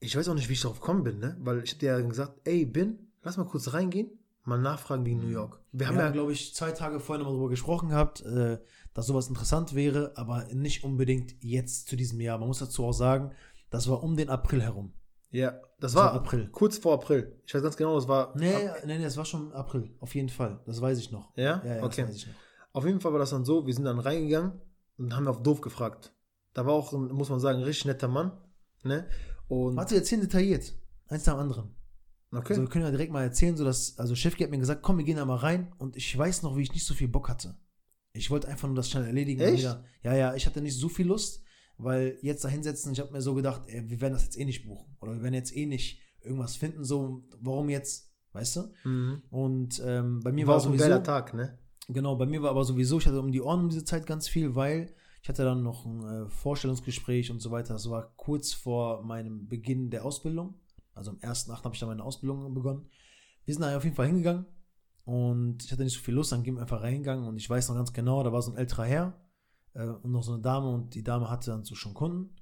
ich 0.00 0.16
weiß 0.16 0.28
auch 0.28 0.34
nicht, 0.34 0.48
wie 0.48 0.54
ich 0.54 0.60
darauf 0.60 0.80
gekommen 0.80 1.04
bin, 1.04 1.18
ne? 1.18 1.36
Weil 1.40 1.62
ich 1.62 1.72
hab 1.72 1.78
dir 1.78 1.98
ja 1.98 2.00
gesagt, 2.00 2.40
ey, 2.44 2.64
Bin, 2.64 3.12
lass 3.22 3.36
mal 3.36 3.44
kurz 3.44 3.72
reingehen, 3.72 4.10
mal 4.44 4.58
nachfragen 4.60 5.04
wegen 5.04 5.18
New 5.20 5.28
York. 5.28 5.60
Wir, 5.72 5.86
haben 5.86 5.96
haben, 5.96 6.04
ja, 6.06 6.10
glaube 6.10 6.32
ich, 6.32 6.54
zwei 6.54 6.72
Tage 6.72 6.98
vorher 6.98 7.18
nochmal 7.22 7.34
darüber 7.36 7.50
gesprochen 7.50 7.90
gehabt, 7.90 8.22
äh, 8.22 8.58
dass 8.94 9.06
sowas 9.06 9.28
interessant 9.28 9.74
wäre, 9.74 10.12
aber 10.16 10.44
nicht 10.52 10.82
unbedingt 10.82 11.36
jetzt 11.44 11.88
zu 11.88 11.94
diesem 11.96 12.20
Jahr. 12.20 12.38
Man 12.38 12.48
muss 12.48 12.58
dazu 12.58 12.84
auch 12.84 12.92
sagen, 12.92 13.32
das 13.70 13.88
war 13.88 14.02
um 14.02 14.16
den 14.16 14.30
April 14.30 14.62
herum. 14.62 14.94
Ja, 15.30 15.60
das 15.78 15.94
war 15.94 16.06
war 16.06 16.14
April. 16.14 16.48
kurz 16.50 16.78
vor 16.78 16.94
April. 16.94 17.40
Ich 17.46 17.54
weiß 17.54 17.62
ganz 17.62 17.76
genau, 17.76 17.94
das 17.96 18.08
war. 18.08 18.34
Nee, 18.36 18.68
ab, 18.68 18.78
nee, 18.86 18.98
nee, 18.98 19.04
es 19.04 19.16
war 19.16 19.24
schon 19.24 19.52
April, 19.52 19.94
auf 20.00 20.14
jeden 20.14 20.28
Fall. 20.28 20.60
Das 20.66 20.80
weiß 20.80 20.98
ich 20.98 21.10
noch. 21.10 21.36
ja? 21.36 21.62
Ja, 21.64 21.76
ja, 21.76 21.82
okay. 21.82 22.02
das 22.02 22.10
weiß 22.10 22.16
ich 22.16 22.26
noch. 22.26 22.34
Auf 22.72 22.84
jeden 22.84 23.00
Fall 23.00 23.12
war 23.12 23.18
das 23.18 23.30
dann 23.30 23.44
so, 23.44 23.66
wir 23.66 23.74
sind 23.74 23.84
dann 23.84 23.98
reingegangen 23.98 24.60
und 24.98 25.14
haben 25.14 25.26
auf 25.28 25.42
doof 25.42 25.60
gefragt. 25.60 26.12
Da 26.54 26.66
war 26.66 26.72
auch, 26.72 26.92
muss 26.92 27.28
man 27.28 27.40
sagen, 27.40 27.58
ein 27.58 27.64
richtig 27.64 27.86
netter 27.86 28.08
Mann. 28.08 28.32
Ne? 28.82 29.06
Und 29.48 29.76
Warte, 29.76 29.96
erzählen 29.96 30.20
detailliert. 30.20 30.74
Eins 31.08 31.26
nach 31.26 31.34
dem 31.34 31.40
anderen. 31.40 31.74
okay. 32.32 32.48
Also 32.50 32.62
wir 32.62 32.68
können 32.68 32.84
ja 32.84 32.90
direkt 32.90 33.12
mal 33.12 33.22
erzählen, 33.22 33.56
so 33.56 33.64
dass, 33.64 33.98
also 33.98 34.14
Chefki 34.14 34.44
hat 34.44 34.50
mir 34.50 34.58
gesagt, 34.58 34.82
komm, 34.82 34.98
wir 34.98 35.04
gehen 35.04 35.16
da 35.16 35.24
mal 35.24 35.36
rein 35.36 35.72
und 35.78 35.96
ich 35.96 36.16
weiß 36.16 36.42
noch, 36.42 36.56
wie 36.56 36.62
ich 36.62 36.72
nicht 36.72 36.86
so 36.86 36.94
viel 36.94 37.08
Bock 37.08 37.28
hatte. 37.28 37.56
Ich 38.12 38.30
wollte 38.30 38.48
einfach 38.48 38.66
nur 38.66 38.76
das 38.76 38.90
schnell 38.90 39.04
erledigen. 39.04 39.40
Echt? 39.40 39.62
Ja, 39.62 40.14
ja, 40.14 40.34
ich 40.34 40.46
hatte 40.46 40.60
nicht 40.60 40.76
so 40.76 40.88
viel 40.88 41.06
Lust, 41.06 41.42
weil 41.78 42.18
jetzt 42.22 42.44
da 42.44 42.48
hinsetzen, 42.48 42.92
ich 42.92 43.00
habe 43.00 43.12
mir 43.12 43.22
so 43.22 43.34
gedacht, 43.34 43.62
ey, 43.66 43.88
wir 43.88 44.00
werden 44.00 44.14
das 44.14 44.24
jetzt 44.24 44.38
eh 44.38 44.44
nicht 44.44 44.66
buchen. 44.66 44.96
Oder 45.00 45.14
wir 45.14 45.22
werden 45.22 45.34
jetzt 45.34 45.56
eh 45.56 45.66
nicht 45.66 46.00
irgendwas 46.20 46.56
finden, 46.56 46.84
so, 46.84 47.24
warum 47.40 47.70
jetzt, 47.70 48.12
weißt 48.32 48.56
du? 48.56 48.62
mhm. 48.84 49.22
Und 49.30 49.82
ähm, 49.84 50.20
bei 50.20 50.32
mir 50.32 50.46
war 50.46 50.54
war, 50.54 50.60
auch 50.60 50.66
ein 50.66 50.72
sowieso, 50.72 50.84
geiler 50.84 51.02
Tag, 51.02 51.34
ne? 51.34 51.58
genau, 51.88 52.16
bei 52.16 52.26
mir 52.26 52.42
war 52.42 52.50
aber 52.50 52.64
sowieso, 52.64 52.98
ich 52.98 53.06
hatte 53.06 53.20
um 53.20 53.32
die 53.32 53.40
Ohren 53.40 53.60
um 53.60 53.68
diese 53.68 53.84
Zeit 53.84 54.06
ganz 54.06 54.28
viel, 54.28 54.54
weil 54.54 54.94
ich 55.22 55.28
hatte 55.28 55.44
dann 55.44 55.62
noch 55.62 55.86
ein 55.86 56.04
äh, 56.04 56.28
Vorstellungsgespräch 56.28 57.30
und 57.30 57.40
so 57.40 57.50
weiter. 57.50 57.74
Das 57.74 57.88
war 57.90 58.12
kurz 58.16 58.52
vor 58.52 59.02
meinem 59.02 59.46
Beginn 59.48 59.90
der 59.90 60.04
Ausbildung. 60.04 60.54
Also 60.94 61.10
am 61.10 61.18
1.8. 61.18 61.64
habe 61.64 61.74
ich 61.74 61.80
dann 61.80 61.88
meine 61.88 62.04
Ausbildung 62.04 62.54
begonnen. 62.54 62.88
Wir 63.44 63.54
sind 63.54 63.62
da 63.62 63.76
auf 63.76 63.84
jeden 63.84 63.96
Fall 63.96 64.06
hingegangen 64.06 64.46
und 65.04 65.64
ich 65.64 65.72
hatte 65.72 65.84
nicht 65.84 65.94
so 65.94 66.00
viel 66.00 66.14
Lust, 66.14 66.32
dann 66.32 66.42
gehen 66.42 66.56
wir 66.56 66.62
einfach 66.62 66.82
reingegangen 66.82 67.26
und 67.26 67.36
ich 67.36 67.48
weiß 67.48 67.68
noch 67.68 67.76
ganz 67.76 67.92
genau, 67.92 68.22
da 68.22 68.32
war 68.32 68.42
so 68.42 68.50
ein 68.52 68.56
älterer 68.58 68.84
Herr 68.84 69.27
äh, 69.78 69.86
und 69.86 70.10
noch 70.10 70.22
so 70.22 70.32
eine 70.32 70.42
Dame 70.42 70.68
und 70.68 70.94
die 70.94 71.02
Dame 71.02 71.30
hatte 71.30 71.50
dann 71.50 71.64
so 71.64 71.74
schon 71.74 71.94
Kunden. 71.94 72.34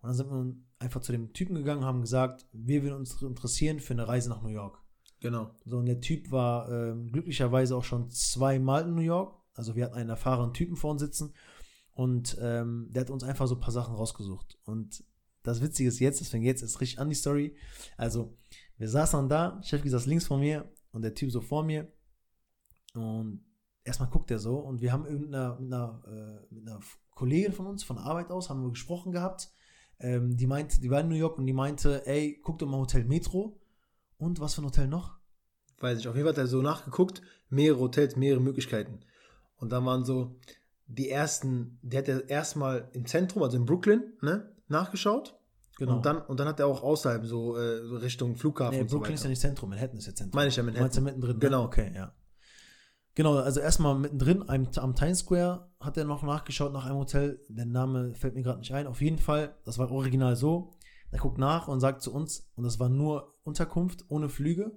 Und 0.00 0.08
dann 0.08 0.14
sind 0.14 0.30
wir 0.30 0.54
einfach 0.78 1.00
zu 1.00 1.12
dem 1.12 1.32
Typen 1.32 1.54
gegangen 1.56 1.80
und 1.80 1.86
haben 1.86 2.00
gesagt, 2.00 2.46
wir 2.52 2.82
würden 2.82 2.96
uns 2.96 3.20
interessieren 3.20 3.80
für 3.80 3.94
eine 3.94 4.06
Reise 4.06 4.28
nach 4.28 4.42
New 4.42 4.48
York. 4.48 4.78
Genau. 5.20 5.50
So, 5.64 5.78
und 5.78 5.86
der 5.86 6.00
Typ 6.00 6.30
war 6.30 6.70
ähm, 6.70 7.10
glücklicherweise 7.10 7.76
auch 7.76 7.84
schon 7.84 8.10
zweimal 8.10 8.84
in 8.84 8.94
New 8.94 9.00
York. 9.02 9.34
Also 9.54 9.74
wir 9.76 9.84
hatten 9.84 9.94
einen 9.94 10.10
erfahrenen 10.10 10.52
Typen 10.52 10.76
vor 10.76 10.90
uns 10.90 11.00
sitzen 11.00 11.32
und 11.92 12.36
ähm, 12.40 12.88
der 12.90 13.02
hat 13.02 13.10
uns 13.10 13.24
einfach 13.24 13.46
so 13.46 13.54
ein 13.54 13.60
paar 13.60 13.72
Sachen 13.72 13.94
rausgesucht. 13.94 14.58
Und 14.64 15.04
das 15.42 15.62
Witzige 15.62 15.88
ist 15.88 16.00
jetzt, 16.00 16.20
deswegen 16.20 16.44
jetzt 16.44 16.62
ist 16.62 16.80
richtig 16.80 16.98
an 16.98 17.08
die 17.08 17.14
Story. 17.14 17.56
Also, 17.96 18.36
wir 18.76 18.88
saßen 18.88 19.20
dann 19.20 19.28
da, 19.28 19.62
Chef 19.62 19.82
saß 19.84 20.06
links 20.06 20.26
von 20.26 20.40
mir 20.40 20.70
und 20.90 21.02
der 21.02 21.14
Typ 21.14 21.30
so 21.30 21.40
vor 21.40 21.62
mir. 21.62 21.92
Und 22.94 23.44
erstmal 23.84 24.08
guckt 24.08 24.30
er 24.30 24.38
so 24.38 24.56
und 24.56 24.80
wir 24.80 24.92
haben 24.92 25.02
mit 25.02 25.28
einer, 25.28 25.58
mit 25.60 25.72
einer, 25.72 26.02
äh, 26.06 26.54
mit 26.54 26.66
einer 26.66 26.80
Kollegin 27.10 27.52
von 27.52 27.66
uns 27.66 27.84
von 27.84 27.98
Arbeit 27.98 28.30
aus, 28.30 28.50
haben 28.50 28.62
wir 28.62 28.70
gesprochen 28.70 29.12
gehabt. 29.12 29.50
Ähm, 30.00 30.36
die 30.36 30.46
meinte, 30.46 30.80
die 30.80 30.90
war 30.90 31.00
in 31.00 31.08
New 31.08 31.14
York 31.14 31.38
und 31.38 31.46
die 31.46 31.52
meinte, 31.52 32.06
ey, 32.06 32.40
guck 32.42 32.58
doch 32.58 32.66
mal 32.66 32.78
Hotel 32.78 33.04
Metro. 33.04 33.60
Und 34.18 34.40
was 34.40 34.54
für 34.54 34.62
ein 34.62 34.66
Hotel 34.66 34.88
noch? 34.88 35.18
Weiß 35.80 35.98
ich. 35.98 36.08
Auf 36.08 36.14
jeden 36.14 36.26
Fall 36.26 36.34
hat 36.34 36.38
er 36.38 36.46
so 36.46 36.62
nachgeguckt, 36.62 37.22
mehrere 37.48 37.80
Hotels, 37.80 38.16
mehrere 38.16 38.40
Möglichkeiten. 38.40 39.00
Und 39.56 39.70
dann 39.70 39.84
waren 39.84 40.04
so 40.04 40.36
die 40.86 41.10
ersten, 41.10 41.78
der 41.82 42.00
hat 42.00 42.08
ja 42.08 42.18
erstmal 42.18 42.88
im 42.92 43.06
Zentrum, 43.06 43.42
also 43.42 43.56
in 43.56 43.64
Brooklyn, 43.64 44.02
ne, 44.20 44.52
nachgeschaut. 44.68 45.38
Genau. 45.76 45.96
Und 45.96 46.06
dann, 46.06 46.18
und 46.22 46.38
dann 46.38 46.48
hat 46.48 46.60
er 46.60 46.66
auch 46.66 46.82
außerhalb 46.82 47.24
so, 47.26 47.56
äh, 47.56 47.96
Richtung 47.96 48.36
Flughafen 48.36 48.76
nee, 48.76 48.82
und 48.82 48.90
so 48.90 48.98
Brooklyn 48.98 49.14
ist 49.14 49.24
ja 49.24 49.30
nicht 49.30 49.40
Zentrum, 49.40 49.70
Manhattan 49.70 49.98
ist 49.98 50.06
ja 50.06 50.14
Zentrum. 50.14 50.36
Meine 50.36 50.48
ich 50.48 50.56
ja 50.56 50.62
Du 50.62 50.66
meinst 50.66 50.78
Manhattan. 50.80 51.04
ja 51.04 51.12
mittendrin. 51.12 51.40
Genau. 51.40 51.62
Ne? 51.62 51.66
Okay, 51.66 51.92
ja. 51.94 52.12
Genau, 53.14 53.36
also 53.36 53.60
erstmal 53.60 53.94
mittendrin 53.96 54.48
am, 54.48 54.68
am 54.76 54.94
Times 54.96 55.20
Square 55.20 55.70
hat 55.78 55.96
er 55.96 56.04
noch 56.04 56.22
nachgeschaut 56.22 56.72
nach 56.72 56.86
einem 56.86 56.96
Hotel. 56.96 57.40
Der 57.48 57.66
Name 57.66 58.14
fällt 58.14 58.34
mir 58.34 58.42
gerade 58.42 58.58
nicht 58.58 58.74
ein. 58.74 58.88
Auf 58.88 59.00
jeden 59.00 59.18
Fall, 59.18 59.54
das 59.64 59.78
war 59.78 59.90
original 59.90 60.34
so. 60.34 60.74
Er 61.12 61.20
guckt 61.20 61.38
nach 61.38 61.68
und 61.68 61.78
sagt 61.78 62.02
zu 62.02 62.12
uns, 62.12 62.50
und 62.56 62.64
das 62.64 62.80
war 62.80 62.88
nur 62.88 63.34
Unterkunft, 63.44 64.04
ohne 64.08 64.28
Flüge. 64.28 64.72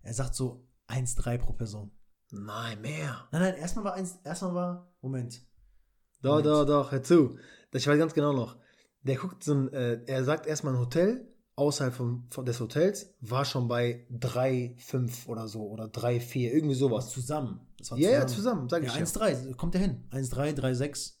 Er 0.00 0.14
sagt 0.14 0.34
so 0.34 0.66
1,3 0.88 1.38
pro 1.38 1.52
Person. 1.52 1.90
Nein, 2.30 2.80
mehr. 2.80 3.28
Nein, 3.32 3.42
nein, 3.42 3.54
erstmal 3.56 3.84
war 3.84 3.94
eins, 3.94 4.18
erstmal 4.24 4.54
war, 4.54 4.94
Moment. 5.02 5.42
Doch, 6.22 6.42
Moment. 6.42 6.46
doch, 6.46 6.64
doch, 6.64 6.92
hör 6.92 7.02
zu. 7.02 7.38
Das 7.70 7.82
ich 7.82 7.88
weiß 7.88 7.98
ganz 7.98 8.14
genau 8.14 8.32
noch. 8.32 8.56
Der 9.02 9.16
guckt 9.16 9.44
so 9.44 9.52
ein, 9.52 9.72
äh, 9.74 10.02
er 10.06 10.24
sagt 10.24 10.46
erstmal 10.46 10.72
ein 10.72 10.80
Hotel, 10.80 11.30
außerhalb 11.56 11.92
vom, 11.94 12.26
von 12.30 12.46
des 12.46 12.60
Hotels, 12.60 13.14
war 13.20 13.44
schon 13.44 13.68
bei 13.68 14.06
3, 14.10 14.76
5 14.78 15.28
oder 15.28 15.48
so, 15.48 15.68
oder 15.68 15.88
3, 15.88 16.18
4, 16.20 16.52
irgendwie 16.54 16.74
Was 16.74 16.78
sowas. 16.80 17.10
zusammen. 17.10 17.60
Das 17.84 17.90
war 17.92 17.98
Ja, 17.98 18.10
ja, 18.10 18.26
zusammen, 18.26 18.68
sag 18.68 18.82
Ja, 18.82 18.88
ich 18.88 18.94
ja. 18.96 19.04
1,3, 19.04 19.54
kommt 19.56 19.74
der 19.74 19.80
hin. 19.82 20.04
1,3, 20.10 20.54
3,6. 20.54 21.12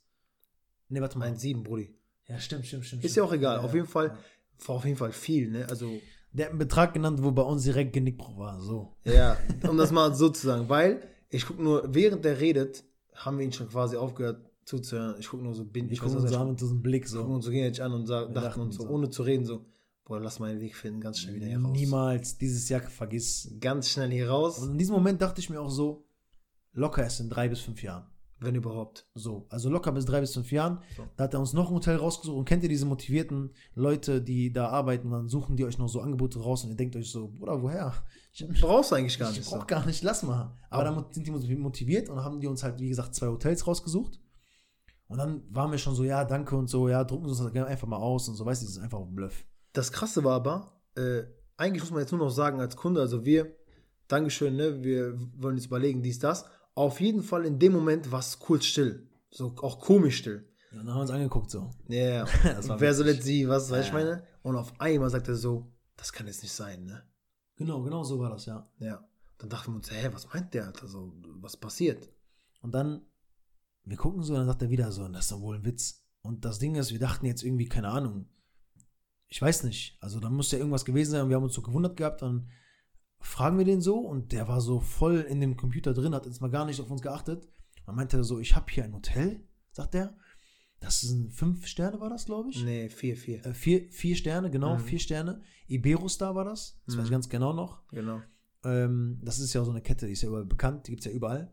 Ne, 0.88 1.00
warte 1.00 1.18
mal. 1.18 1.28
1,7, 1.32 1.62
Brudi. 1.62 1.94
Ja, 2.26 2.38
stimmt, 2.38 2.66
stimmt, 2.66 2.84
stimmt. 2.86 3.04
Ist 3.04 3.12
stimmt. 3.12 3.24
ja 3.24 3.30
auch 3.30 3.34
egal. 3.34 3.58
Auf 3.58 3.74
jeden 3.74 3.86
Fall, 3.86 4.08
Ja. 4.08 4.68
war 4.68 4.76
auf 4.76 4.84
jeden 4.84 4.96
Fall 4.96 5.12
viel, 5.12 5.50
ne? 5.50 5.66
Also, 5.68 5.90
Der 6.32 6.46
hat 6.46 6.50
einen 6.50 6.58
Betrag 6.58 6.94
genannt, 6.94 7.22
wo 7.22 7.30
bei 7.30 7.42
uns 7.42 7.64
direkt 7.64 7.92
Genickbruch 7.92 8.36
war. 8.38 8.60
So. 8.60 8.96
ja, 9.04 9.36
um 9.68 9.76
das 9.76 9.92
mal 9.92 10.14
so 10.14 10.30
zu 10.30 10.46
sagen, 10.46 10.68
weil 10.68 11.00
ich 11.30 11.46
gucke 11.46 11.62
nur, 11.62 11.94
während 11.94 12.24
der 12.24 12.40
redet, 12.40 12.82
haben 13.14 13.38
wir 13.38 13.44
ihn 13.44 13.52
schon 13.52 13.68
quasi 13.68 13.96
aufgehört 13.96 14.40
zuzuhören. 14.64 15.16
Ich 15.20 15.28
gucke 15.28 15.42
nur 15.44 15.54
so, 15.54 15.64
bin 15.64 15.86
Wir 15.86 15.92
ich 15.92 16.00
gucken 16.00 16.16
uns 16.18 16.30
so 16.30 16.38
an 16.38 16.48
mit 16.50 16.60
diesem 16.60 16.80
Blick 16.82 17.06
so. 17.06 17.18
gucken 17.20 17.34
uns 17.36 17.44
so 17.44 17.50
gegenseitig 17.50 17.82
an 17.82 17.92
und 17.92 18.08
Wir 18.08 18.26
dachten 18.28 18.60
uns 18.62 18.76
so, 18.76 18.82
so. 18.84 18.88
ohne 18.88 19.10
zu 19.10 19.22
reden, 19.22 19.44
so, 19.44 19.64
boah, 20.04 20.18
lass 20.20 20.38
mal 20.40 20.50
einen 20.50 20.60
Weg 20.60 20.74
finden, 20.74 21.00
ganz 21.00 21.18
schnell 21.20 21.34
wieder 21.36 21.46
hier 21.46 21.58
raus. 21.60 21.72
Niemals 21.72 22.38
dieses 22.38 22.68
Jahr 22.68 22.80
vergiss. 22.80 23.54
Ganz 23.60 23.90
schnell 23.90 24.10
hier 24.10 24.28
raus, 24.30 24.58
Und 24.58 24.72
in 24.72 24.78
diesem 24.78 24.94
Moment 24.94 25.20
dachte 25.22 25.40
ich 25.40 25.50
mir 25.50 25.60
auch 25.60 25.70
so, 25.70 26.03
locker 26.74 27.02
erst 27.02 27.20
in 27.20 27.28
drei 27.30 27.48
bis 27.48 27.60
fünf 27.60 27.82
Jahren. 27.82 28.06
wenn 28.40 28.54
überhaupt. 28.56 29.06
So, 29.14 29.46
also 29.48 29.70
locker 29.70 29.90
bis 29.92 30.04
drei 30.04 30.20
bis 30.20 30.34
fünf 30.34 30.52
Jahren. 30.52 30.80
So. 30.96 31.04
Da 31.16 31.24
hat 31.24 31.32
er 31.34 31.40
uns 31.40 31.54
noch 31.54 31.70
ein 31.70 31.74
Hotel 31.74 31.96
rausgesucht. 31.96 32.36
Und 32.36 32.44
kennt 32.44 32.62
ihr 32.62 32.68
diese 32.68 32.84
motivierten 32.84 33.54
Leute, 33.74 34.20
die 34.20 34.52
da 34.52 34.68
arbeiten? 34.68 35.10
Dann 35.10 35.28
suchen 35.28 35.56
die 35.56 35.64
euch 35.64 35.78
noch 35.78 35.88
so 35.88 36.00
Angebote 36.02 36.40
raus 36.40 36.62
und 36.64 36.70
ihr 36.70 36.76
denkt 36.76 36.94
euch 36.96 37.10
so, 37.10 37.28
Bruder, 37.28 37.62
woher? 37.62 37.94
Ich, 38.34 38.46
Brauchst 38.60 38.90
du 38.90 38.96
eigentlich 38.96 39.18
gar 39.18 39.30
ich 39.30 39.38
nicht 39.38 39.48
so. 39.48 39.56
brauch 39.56 39.66
gar 39.66 39.86
nicht, 39.86 40.02
lass 40.02 40.22
mal. 40.24 40.52
Aber 40.68 40.84
Aber- 40.90 41.02
dann 41.02 41.12
sind 41.12 41.26
die 41.26 41.30
motiviert 41.56 42.10
und 42.10 42.22
haben 42.22 42.38
die 42.40 42.46
uns 42.46 42.62
halt, 42.62 42.78
wie 42.80 42.88
gesagt, 42.88 43.14
zwei 43.14 43.28
Hotels 43.28 43.66
rausgesucht. 43.66 44.20
Und 45.06 45.18
dann 45.18 45.42
waren 45.50 45.70
wir 45.70 45.78
schon 45.78 45.94
so, 45.94 46.04
ja, 46.04 46.24
danke 46.24 46.56
und 46.56 46.68
so, 46.68 46.88
ja, 46.88 47.04
drucken 47.04 47.24
Sie 47.32 47.42
uns 47.42 47.52
das 47.52 47.64
einfach 47.66 47.86
mal 47.86 47.96
aus 47.98 48.28
und 48.28 48.34
so, 48.34 48.44
weißt 48.44 48.62
du, 48.62 48.66
das 48.66 48.76
ist 48.76 48.82
einfach 48.82 49.00
ein 49.00 49.14
Bluff. 49.14 49.44
Das 49.72 49.92
Krasse 49.92 50.22
war 50.24 50.34
aber, 50.34 50.82
äh, 50.96 51.22
eigentlich 51.56 51.82
muss 51.82 51.92
man 51.92 52.00
jetzt 52.00 52.10
nur 52.10 52.20
noch 52.20 52.30
sagen 52.30 52.60
als 52.60 52.76
Kunde, 52.76 53.00
also 53.00 53.24
wir, 53.24 53.54
Dankeschön, 54.08 54.56
ne, 54.56 54.82
wir 54.82 55.18
wollen 55.36 55.56
jetzt 55.56 55.66
überlegen, 55.66 56.02
dies, 56.02 56.18
das. 56.18 56.44
Auf 56.74 57.00
jeden 57.00 57.22
Fall 57.22 57.44
in 57.44 57.58
dem 57.58 57.72
Moment 57.72 58.10
war 58.10 58.20
es 58.20 58.38
kurz 58.38 58.64
still. 58.64 59.08
So 59.30 59.54
auch 59.62 59.80
komisch 59.80 60.18
still. 60.18 60.48
Ja, 60.72 60.78
dann 60.78 60.88
haben 60.88 60.96
wir 60.96 61.02
uns 61.02 61.10
angeguckt 61.10 61.50
so. 61.50 61.70
Ja, 61.88 62.24
yeah. 62.24 62.78
Wer 62.80 62.94
soll 62.94 63.08
jetzt 63.08 63.24
sie, 63.24 63.48
was, 63.48 63.70
Ja, 63.70 63.80
ich 63.80 63.92
meine? 63.92 64.26
Und 64.42 64.56
auf 64.56 64.78
einmal 64.80 65.10
sagt 65.10 65.28
er 65.28 65.36
so, 65.36 65.72
das 65.96 66.12
kann 66.12 66.26
jetzt 66.26 66.42
nicht 66.42 66.52
sein, 66.52 66.84
ne? 66.84 67.04
Genau, 67.56 67.82
genau 67.82 68.02
so 68.02 68.18
war 68.18 68.30
das, 68.30 68.46
ja. 68.46 68.68
Ja. 68.78 69.06
Dann 69.38 69.48
dachten 69.48 69.72
wir 69.72 69.76
uns, 69.76 69.90
hä, 69.90 70.08
was 70.12 70.32
meint 70.32 70.52
der, 70.54 70.66
Alter? 70.66 70.88
So, 70.88 71.12
was 71.40 71.56
passiert? 71.56 72.08
Und 72.60 72.74
dann, 72.74 73.02
wir 73.84 73.96
gucken 73.96 74.22
so, 74.22 74.32
und 74.32 74.40
dann 74.40 74.46
sagt 74.46 74.62
er 74.62 74.70
wieder 74.70 74.90
so, 74.90 75.06
das 75.08 75.26
ist 75.26 75.32
doch 75.32 75.40
wohl 75.40 75.56
ein 75.56 75.64
Witz. 75.64 76.04
Und 76.22 76.44
das 76.44 76.58
Ding 76.58 76.74
ist, 76.74 76.90
wir 76.90 76.98
dachten 76.98 77.26
jetzt 77.26 77.42
irgendwie, 77.42 77.68
keine 77.68 77.88
Ahnung, 77.88 78.26
ich 79.28 79.40
weiß 79.40 79.64
nicht, 79.64 79.98
also 80.00 80.20
da 80.20 80.30
muss 80.30 80.50
ja 80.50 80.58
irgendwas 80.58 80.84
gewesen 80.84 81.12
sein 81.12 81.22
und 81.22 81.28
wir 81.28 81.36
haben 81.36 81.44
uns 81.44 81.54
so 81.54 81.62
gewundert 81.62 81.96
gehabt, 81.96 82.22
dann 82.22 82.48
fragen 83.26 83.58
wir 83.58 83.64
den 83.64 83.80
so 83.80 83.98
und 83.98 84.32
der 84.32 84.48
war 84.48 84.60
so 84.60 84.80
voll 84.80 85.20
in 85.20 85.40
dem 85.40 85.56
Computer 85.56 85.94
drin, 85.94 86.14
hat 86.14 86.26
jetzt 86.26 86.40
mal 86.40 86.50
gar 86.50 86.64
nicht 86.66 86.80
auf 86.80 86.90
uns 86.90 87.02
geachtet. 87.02 87.48
Dann 87.86 87.94
meinte 87.96 88.16
er 88.16 88.24
so, 88.24 88.38
ich 88.38 88.54
habe 88.56 88.66
hier 88.70 88.84
ein 88.84 88.94
Hotel, 88.94 89.46
sagt 89.72 89.94
er. 89.94 90.16
Das 90.80 91.00
sind 91.00 91.32
fünf 91.32 91.66
Sterne, 91.66 92.00
war 92.00 92.10
das, 92.10 92.26
glaube 92.26 92.50
ich? 92.50 92.62
Nee, 92.62 92.88
4, 92.90 93.16
4. 93.16 93.46
Äh, 93.46 93.54
vier, 93.54 93.90
vier 93.90 94.16
Sterne, 94.16 94.50
genau, 94.50 94.74
Mhm. 94.76 94.80
vier 94.80 94.98
Sterne. 94.98 95.40
Iberostar 95.66 96.34
war 96.34 96.44
das, 96.44 96.78
das 96.86 96.96
weiß 96.96 97.04
ich 97.04 97.10
Mhm. 97.10 97.14
ganz 97.14 97.28
genau 97.30 97.52
noch. 97.54 97.86
Genau. 97.88 98.20
Ähm, 98.64 99.18
das 99.22 99.38
ist 99.38 99.54
ja 99.54 99.64
so 99.64 99.70
eine 99.70 99.80
Kette, 99.80 100.06
die 100.06 100.12
ist 100.12 100.22
ja 100.22 100.28
überall 100.28 100.44
bekannt, 100.44 100.86
die 100.86 100.90
gibt 100.92 101.00
es 101.06 101.10
ja 101.10 101.16
überall. 101.16 101.52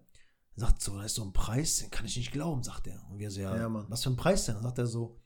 Er 0.55 0.59
sagt 0.61 0.81
so, 0.81 0.95
da 0.97 1.03
ist 1.05 1.15
so 1.15 1.23
ein 1.23 1.31
Preis, 1.31 1.77
den 1.77 1.89
kann 1.91 2.05
ich 2.05 2.17
nicht 2.17 2.31
glauben, 2.33 2.61
sagt 2.63 2.87
er. 2.87 3.01
Und 3.09 3.19
wir 3.19 3.31
so, 3.31 3.39
ja, 3.39 3.55
Ja, 3.55 3.69
was 3.89 4.03
für 4.03 4.09
ein 4.09 4.17
Preis 4.17 4.45
denn? 4.45 4.55
Dann 4.55 4.63
sagt 4.63 4.79
er 4.79 4.87
so, 4.87 5.21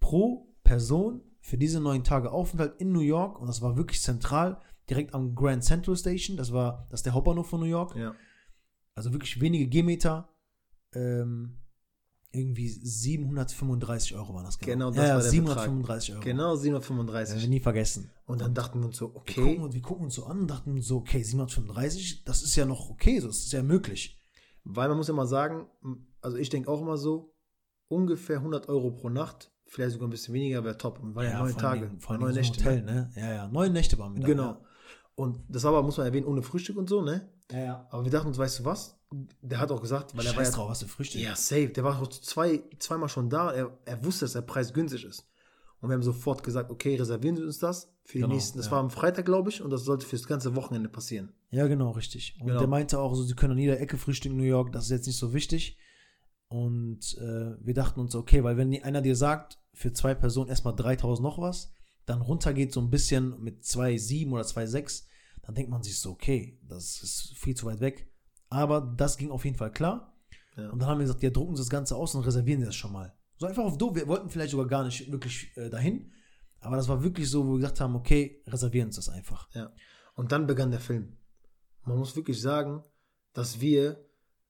pro 0.00 0.52
Person 0.64 1.22
für 1.40 1.58
diese 1.58 1.80
neun 1.80 2.04
Tage 2.04 2.30
Aufenthalt 2.32 2.80
in 2.80 2.92
New 2.92 3.00
York, 3.00 3.40
und 3.40 3.46
das 3.46 3.62
war 3.62 3.76
wirklich 3.76 4.00
zentral, 4.02 4.60
direkt 4.90 5.14
am 5.14 5.34
Grand 5.34 5.62
Central 5.64 5.96
Station, 5.96 6.36
das 6.36 6.52
war, 6.52 6.86
das 6.90 7.00
ist 7.00 7.06
der 7.06 7.14
Hauptbahnhof 7.14 7.48
von 7.48 7.60
New 7.60 7.66
York, 7.66 7.94
Ja. 7.96 8.14
also 8.94 9.12
wirklich 9.12 9.40
wenige 9.40 9.68
Gehmeter, 9.68 10.28
ähm, 10.94 11.58
irgendwie 12.34 12.68
735 12.68 14.14
Euro 14.14 14.34
waren 14.34 14.44
das 14.44 14.58
Genau, 14.58 14.88
das 14.88 14.96
ja, 14.96 15.02
ja, 15.08 15.14
war 15.16 15.20
der 15.22 15.30
735 15.30 16.12
Euro. 16.14 16.22
Genau, 16.22 16.54
Das 16.54 16.62
werden 16.64 16.80
735. 16.80 17.42
wir 17.42 17.48
nie 17.48 17.60
vergessen. 17.60 18.10
Und 18.26 18.40
dann 18.40 18.54
dachten 18.54 18.80
wir 18.80 18.86
uns 18.86 18.96
so, 18.96 19.10
Wir, 19.12 19.16
okay, 19.16 19.42
gucken, 19.42 19.62
und- 19.64 19.74
wir 19.74 19.82
gucken 19.82 20.04
uns 20.06 20.14
so 20.14 20.24
an 20.26 20.40
und 20.40 20.46
dachten 20.50 20.72
uns 20.72 20.86
so, 20.86 20.96
okay, 20.96 21.22
735, 21.22 22.24
das 22.24 22.42
ist 22.42 22.56
ja 22.56 22.64
noch 22.64 22.88
okay, 22.90 23.20
das 23.20 23.36
ist 23.38 23.52
ja 23.52 23.62
möglich. 23.62 24.18
weil 24.64 24.88
man 24.88 24.96
muss 24.96 25.08
immer 25.08 25.26
sagen, 25.26 25.66
also 26.20 26.36
ich 26.38 26.48
denke 26.48 26.70
auch 26.70 26.80
immer 26.80 26.96
so, 26.96 27.34
ungefähr 27.88 28.38
100 28.40 28.68
Euro 28.68 28.92
pro 28.92 29.08
Nacht, 29.10 29.50
vielleicht 29.66 29.92
sogar 29.92 30.06
ein 30.08 30.10
bisschen 30.12 30.32
weniger, 30.34 30.62
wäre 30.64 30.78
top. 30.78 31.00
Und 31.00 31.14
war 31.14 31.24
ja, 31.24 31.38
neun 31.38 31.50
vor 31.52 31.60
Tage, 31.60 31.86
allem, 31.86 32.00
vor 32.00 32.16
neun 32.16 32.32
Nächte. 32.34 32.60
Hotel, 32.64 32.82
ne? 32.82 33.10
Ja, 33.16 33.32
ja, 33.34 33.48
neun 33.48 33.72
Nächte 33.72 33.98
waren 33.98 34.14
wir 34.14 34.22
da. 34.22 34.26
Genau. 34.28 34.64
Und 35.14 35.40
das 35.48 35.62
war 35.64 35.70
aber, 35.72 35.82
muss 35.82 35.98
man 35.98 36.06
erwähnen, 36.06 36.26
ohne 36.26 36.42
Frühstück 36.42 36.76
und 36.76 36.88
so, 36.88 37.02
ne? 37.02 37.28
Ja, 37.50 37.58
ja. 37.58 37.86
Aber 37.90 38.04
wir 38.04 38.10
dachten 38.10 38.28
uns, 38.28 38.38
weißt 38.38 38.60
du 38.60 38.64
was? 38.64 38.98
Der 39.42 39.60
hat 39.60 39.70
auch 39.70 39.80
gesagt, 39.82 40.16
weil 40.16 40.24
er 40.24 40.30
war 40.34 40.36
Scheiß 40.42 40.50
ja, 40.50 40.54
drauf, 40.56 40.70
was 40.70 40.82
für 40.82 40.88
Frühstück. 40.88 41.20
ja 41.20 41.36
safe, 41.36 41.68
der 41.68 41.84
war 41.84 42.00
auch 42.00 42.08
zwei, 42.08 42.62
zweimal 42.78 43.10
schon 43.10 43.28
da, 43.28 43.52
er, 43.52 43.76
er 43.84 44.02
wusste, 44.04 44.24
dass 44.24 44.32
der 44.32 44.40
Preis 44.40 44.72
günstig 44.72 45.04
ist. 45.04 45.28
Und 45.80 45.90
wir 45.90 45.94
haben 45.94 46.02
sofort 46.02 46.42
gesagt, 46.44 46.70
okay, 46.70 46.94
reservieren 46.96 47.36
Sie 47.36 47.42
uns 47.42 47.58
das 47.58 47.92
für 48.04 48.18
die 48.18 48.22
Genau, 48.22 48.34
nächsten, 48.34 48.56
das 48.56 48.66
ja. 48.66 48.72
war 48.72 48.78
am 48.80 48.88
Freitag, 48.88 49.26
glaube 49.26 49.50
ich, 49.50 49.60
und 49.60 49.70
das 49.70 49.82
sollte 49.84 50.06
fürs 50.06 50.26
ganze 50.26 50.54
Wochenende 50.56 50.88
passieren. 50.88 51.32
Ja, 51.50 51.66
genau, 51.66 51.90
richtig. 51.90 52.36
Und 52.40 52.46
Genau. 52.46 52.60
der 52.60 52.68
meinte 52.68 52.98
auch 53.00 53.14
so, 53.14 53.22
sie 53.22 53.34
können 53.34 53.52
an 53.52 53.58
jeder 53.58 53.80
Ecke 53.80 53.98
frühstücken 53.98 54.36
in 54.36 54.40
New 54.40 54.46
York, 54.48 54.72
das 54.72 54.84
ist 54.84 54.90
jetzt 54.90 55.06
nicht 55.08 55.18
so 55.18 55.34
wichtig. 55.34 55.76
Und 56.48 57.16
äh, 57.18 57.56
wir 57.60 57.74
dachten 57.74 58.00
uns, 58.00 58.14
okay, 58.14 58.44
weil 58.44 58.56
wenn 58.56 58.82
einer 58.82 59.02
dir 59.02 59.16
sagt, 59.16 59.58
für 59.74 59.92
zwei 59.92 60.14
Personen 60.14 60.48
erstmal 60.50 60.74
3000 60.76 61.22
noch 61.22 61.38
was, 61.38 61.72
dann 62.06 62.20
runtergeht 62.20 62.72
so 62.72 62.80
ein 62.80 62.90
bisschen 62.90 63.40
mit 63.42 63.62
2,7 63.62 64.30
oder 64.30 64.42
2,6, 64.42 65.04
dann 65.42 65.54
denkt 65.54 65.70
man 65.70 65.82
sich 65.82 65.98
so, 65.98 66.10
okay, 66.10 66.58
das 66.68 67.02
ist 67.02 67.34
viel 67.36 67.54
zu 67.56 67.66
weit 67.66 67.80
weg. 67.80 68.08
Aber 68.48 68.80
das 68.96 69.16
ging 69.16 69.30
auf 69.30 69.44
jeden 69.44 69.56
Fall 69.56 69.72
klar. 69.72 70.14
Ja. 70.56 70.70
Und 70.70 70.80
dann 70.80 70.88
haben 70.88 70.98
wir 70.98 71.04
gesagt, 71.06 71.22
ja, 71.22 71.30
drucken 71.30 71.56
Sie 71.56 71.62
das 71.62 71.70
Ganze 71.70 71.96
aus 71.96 72.14
und 72.14 72.24
reservieren 72.24 72.60
Sie 72.60 72.66
das 72.66 72.76
schon 72.76 72.92
mal. 72.92 73.14
So 73.38 73.46
einfach 73.46 73.64
auf 73.64 73.78
doof. 73.78 73.94
Wir 73.94 74.06
wollten 74.06 74.28
vielleicht 74.30 74.50
sogar 74.50 74.66
gar 74.66 74.84
nicht 74.84 75.10
wirklich 75.10 75.56
äh, 75.56 75.70
dahin. 75.70 76.12
Aber 76.60 76.76
das 76.76 76.86
war 76.88 77.02
wirklich 77.02 77.28
so, 77.28 77.46
wo 77.46 77.52
wir 77.52 77.58
gesagt 77.58 77.80
haben, 77.80 77.96
okay, 77.96 78.42
reservieren 78.46 78.86
uns 78.88 78.96
das 78.96 79.08
einfach. 79.08 79.48
Ja. 79.54 79.72
Und 80.14 80.30
dann 80.30 80.46
begann 80.46 80.70
der 80.70 80.80
Film. 80.80 81.16
Man 81.84 81.98
muss 81.98 82.14
wirklich 82.14 82.40
sagen, 82.40 82.84
dass 83.32 83.60
wir, 83.60 84.04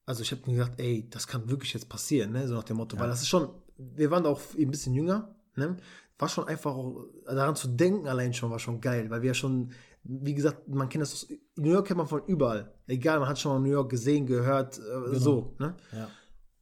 also 0.04 0.22
ich 0.22 0.32
habe 0.32 0.42
mir 0.46 0.58
gedacht, 0.58 0.78
ey, 0.78 1.08
das 1.08 1.26
kann 1.26 1.48
wirklich 1.48 1.72
jetzt 1.72 1.88
passieren, 1.88 2.32
ne? 2.32 2.46
So 2.48 2.54
nach 2.54 2.64
dem 2.64 2.76
Motto, 2.76 2.96
Ja. 2.96 3.02
weil 3.02 3.08
das 3.08 3.22
ist 3.22 3.28
schon, 3.28 3.48
wir 3.78 4.10
waren 4.10 4.26
auch 4.26 4.40
ein 4.58 4.70
bisschen 4.70 4.92
jünger, 4.94 5.34
ne? 5.56 5.76
War 6.22 6.28
schon 6.28 6.46
einfach 6.46 6.72
auch, 6.74 7.04
daran 7.26 7.56
zu 7.56 7.68
denken 7.68 8.06
allein 8.06 8.32
schon, 8.32 8.50
war 8.50 8.58
schon 8.60 8.80
geil, 8.80 9.10
weil 9.10 9.22
wir 9.22 9.28
ja 9.28 9.34
schon, 9.34 9.72
wie 10.04 10.34
gesagt, 10.34 10.68
man 10.68 10.88
kennt 10.88 11.02
das, 11.02 11.12
aus, 11.14 11.28
New 11.56 11.70
York 11.72 11.86
kennt 11.88 11.98
man 11.98 12.06
von 12.06 12.22
überall. 12.26 12.72
Egal, 12.86 13.18
man 13.18 13.28
hat 13.28 13.38
schon 13.40 13.52
mal 13.52 13.58
New 13.58 13.72
York 13.74 13.90
gesehen, 13.90 14.24
gehört, 14.26 14.78
äh, 14.78 15.18
so, 15.18 15.54
ne? 15.58 15.74
Ja. 15.92 16.08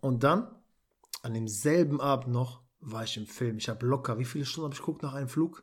Und 0.00 0.25
dann, 0.25 0.49
an 1.23 1.35
demselben 1.35 2.00
Abend 2.00 2.33
noch, 2.33 2.62
war 2.81 3.05
ich 3.05 3.17
im 3.19 3.26
Film. 3.26 3.59
Ich 3.59 3.69
habe 3.69 3.85
locker, 3.87 4.19
wie 4.19 4.25
viele 4.25 4.47
Stunden 4.47 4.64
habe 4.64 4.75
ich 4.75 4.81
geguckt 4.81 5.02
nach 5.02 5.12
einem 5.12 5.29
Flug? 5.29 5.62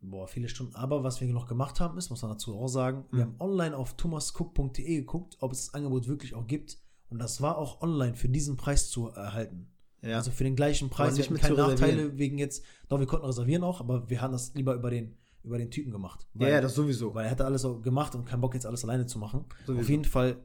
Boah, 0.00 0.26
viele 0.26 0.48
Stunden. 0.48 0.74
Aber 0.74 1.04
was 1.04 1.20
wir 1.20 1.32
noch 1.32 1.46
gemacht 1.46 1.78
haben, 1.80 1.96
ist, 1.98 2.10
muss 2.10 2.22
man 2.22 2.32
dazu 2.32 2.56
auch 2.58 2.66
sagen, 2.68 3.04
wir 3.12 3.24
Mhm. 3.26 3.28
haben 3.30 3.40
online 3.40 3.76
auf 3.76 3.96
thomascook.de 3.96 4.96
geguckt, 4.96 5.36
ob 5.40 5.52
es 5.52 5.66
das 5.66 5.74
Angebot 5.74 6.08
wirklich 6.08 6.34
auch 6.34 6.46
gibt. 6.48 6.78
Und 7.10 7.20
das 7.20 7.40
war 7.40 7.56
auch 7.58 7.80
online 7.82 8.16
für 8.16 8.28
diesen 8.28 8.56
Preis 8.56 8.90
zu 8.90 9.08
erhalten. 9.08 9.70
Ja. 10.02 10.16
Also 10.16 10.30
für 10.30 10.44
den 10.44 10.54
gleichen 10.56 10.90
Preis. 10.90 11.16
nicht 11.16 11.30
Wir 11.30 11.36
hatten 11.42 11.56
keine. 11.56 11.68
Nachteile 11.68 12.18
wegen 12.18 12.38
jetzt. 12.38 12.64
Doch, 12.88 12.98
wir 13.00 13.06
konnten 13.06 13.26
reservieren 13.26 13.64
auch, 13.64 13.80
aber 13.80 14.08
wir 14.08 14.20
haben 14.20 14.32
das 14.32 14.54
lieber 14.54 14.74
über 14.74 14.90
den, 14.90 15.16
über 15.42 15.58
den 15.58 15.70
Typen 15.70 15.90
gemacht. 15.90 16.26
ja, 16.34 16.48
ja, 16.48 16.60
das 16.60 16.74
sowieso. 16.74 17.14
Weil 17.14 17.24
er 17.26 17.30
hatte 17.32 17.44
alles 17.44 17.64
auch 17.64 17.80
gemacht 17.82 18.14
und 18.14 18.24
keinen 18.24 18.40
Bock 18.40 18.54
jetzt 18.54 18.66
alles 18.66 18.84
alleine 18.84 19.06
zu 19.06 19.18
machen. 19.18 19.44
Sowieso. 19.66 19.80
Auf 19.82 19.88
jeden 19.88 20.04
Fall 20.04 20.36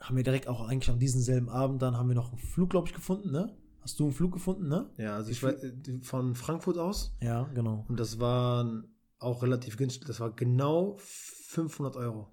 haben 0.00 0.16
wir 0.16 0.24
direkt 0.24 0.48
auch 0.48 0.66
eigentlich 0.68 0.90
an 0.90 0.98
diesem 0.98 1.20
selben 1.20 1.48
Abend, 1.48 1.80
dann 1.82 1.96
haben 1.96 2.08
wir 2.08 2.14
noch 2.14 2.28
einen 2.30 2.38
Flug, 2.38 2.70
glaube 2.70 2.88
ich, 2.88 2.94
gefunden, 2.94 3.30
ne? 3.30 3.56
Hast 3.80 3.98
du 4.00 4.04
einen 4.04 4.12
Flug 4.12 4.32
gefunden, 4.32 4.68
ne? 4.68 4.90
Ja, 4.98 5.14
also 5.14 5.30
ich 5.30 5.40
Wie 5.40 5.46
war 5.46 5.52
äh, 5.62 5.72
von 6.02 6.34
Frankfurt 6.34 6.76
aus 6.76 7.14
Ja, 7.22 7.44
genau. 7.54 7.86
und 7.88 7.98
das 8.00 8.18
war 8.20 8.82
auch 9.18 9.42
relativ 9.42 9.76
günstig. 9.76 10.04
Das 10.06 10.20
war 10.20 10.32
genau 10.32 10.96
500 10.98 11.96
Euro. 11.96 12.28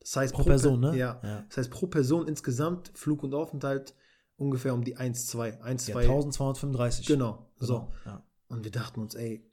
Das 0.00 0.16
heißt 0.16 0.34
Pro 0.34 0.42
Person, 0.44 0.80
Per- 0.80 0.92
ne? 0.92 0.98
Ja. 0.98 1.20
Ja. 1.22 1.44
Das 1.48 1.56
heißt 1.58 1.70
pro 1.70 1.86
Person 1.86 2.26
insgesamt 2.28 2.90
Flug 2.94 3.22
und 3.22 3.34
Aufenthalt 3.34 3.94
ungefähr 4.36 4.74
um 4.74 4.84
die 4.84 4.96
1, 4.96 5.26
2, 5.26 5.62
1, 5.62 5.86
Ja, 5.88 5.94
2. 5.94 6.00
1235. 6.02 7.06
Genau. 7.06 7.50
So. 7.58 7.80
Genau, 7.80 7.92
ja. 8.04 8.22
Und 8.48 8.64
wir 8.64 8.70
dachten 8.70 9.00
uns, 9.00 9.14
ey, 9.14 9.50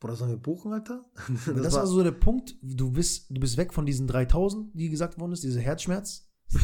Bruder, 0.00 0.16
sollen 0.16 0.30
wir 0.30 0.38
buchen, 0.38 0.72
Alter? 0.72 1.04
Das, 1.46 1.62
das 1.62 1.74
war 1.74 1.86
so 1.86 2.02
der 2.02 2.12
Punkt, 2.12 2.56
du 2.62 2.90
bist, 2.90 3.30
du 3.30 3.40
bist 3.40 3.56
weg 3.56 3.72
von 3.74 3.84
diesen 3.86 4.06
3000, 4.06 4.70
die 4.74 4.88
gesagt 4.88 5.18
worden 5.20 5.32
ist, 5.32 5.42
diese 5.44 5.60
Herzschmerz. 5.60 6.26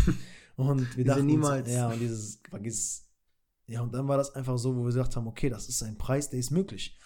Und 0.56 0.80
wir 0.96 1.04
Diese 1.04 1.16
dachten 1.16 1.26
niemals. 1.26 1.66
Uns, 1.66 1.74
ja, 1.76 1.90
und 1.90 1.98
dieses, 2.00 2.40
vergiss. 2.48 3.04
Ja, 3.66 3.82
und 3.82 3.92
dann 3.92 4.08
war 4.08 4.16
das 4.16 4.34
einfach 4.34 4.56
so, 4.56 4.74
wo 4.74 4.80
wir 4.80 4.86
gesagt 4.86 5.14
haben, 5.14 5.26
okay, 5.26 5.50
das 5.50 5.68
ist 5.68 5.82
ein 5.82 5.98
Preis, 5.98 6.30
der 6.30 6.38
ist 6.38 6.50
möglich. 6.50 6.98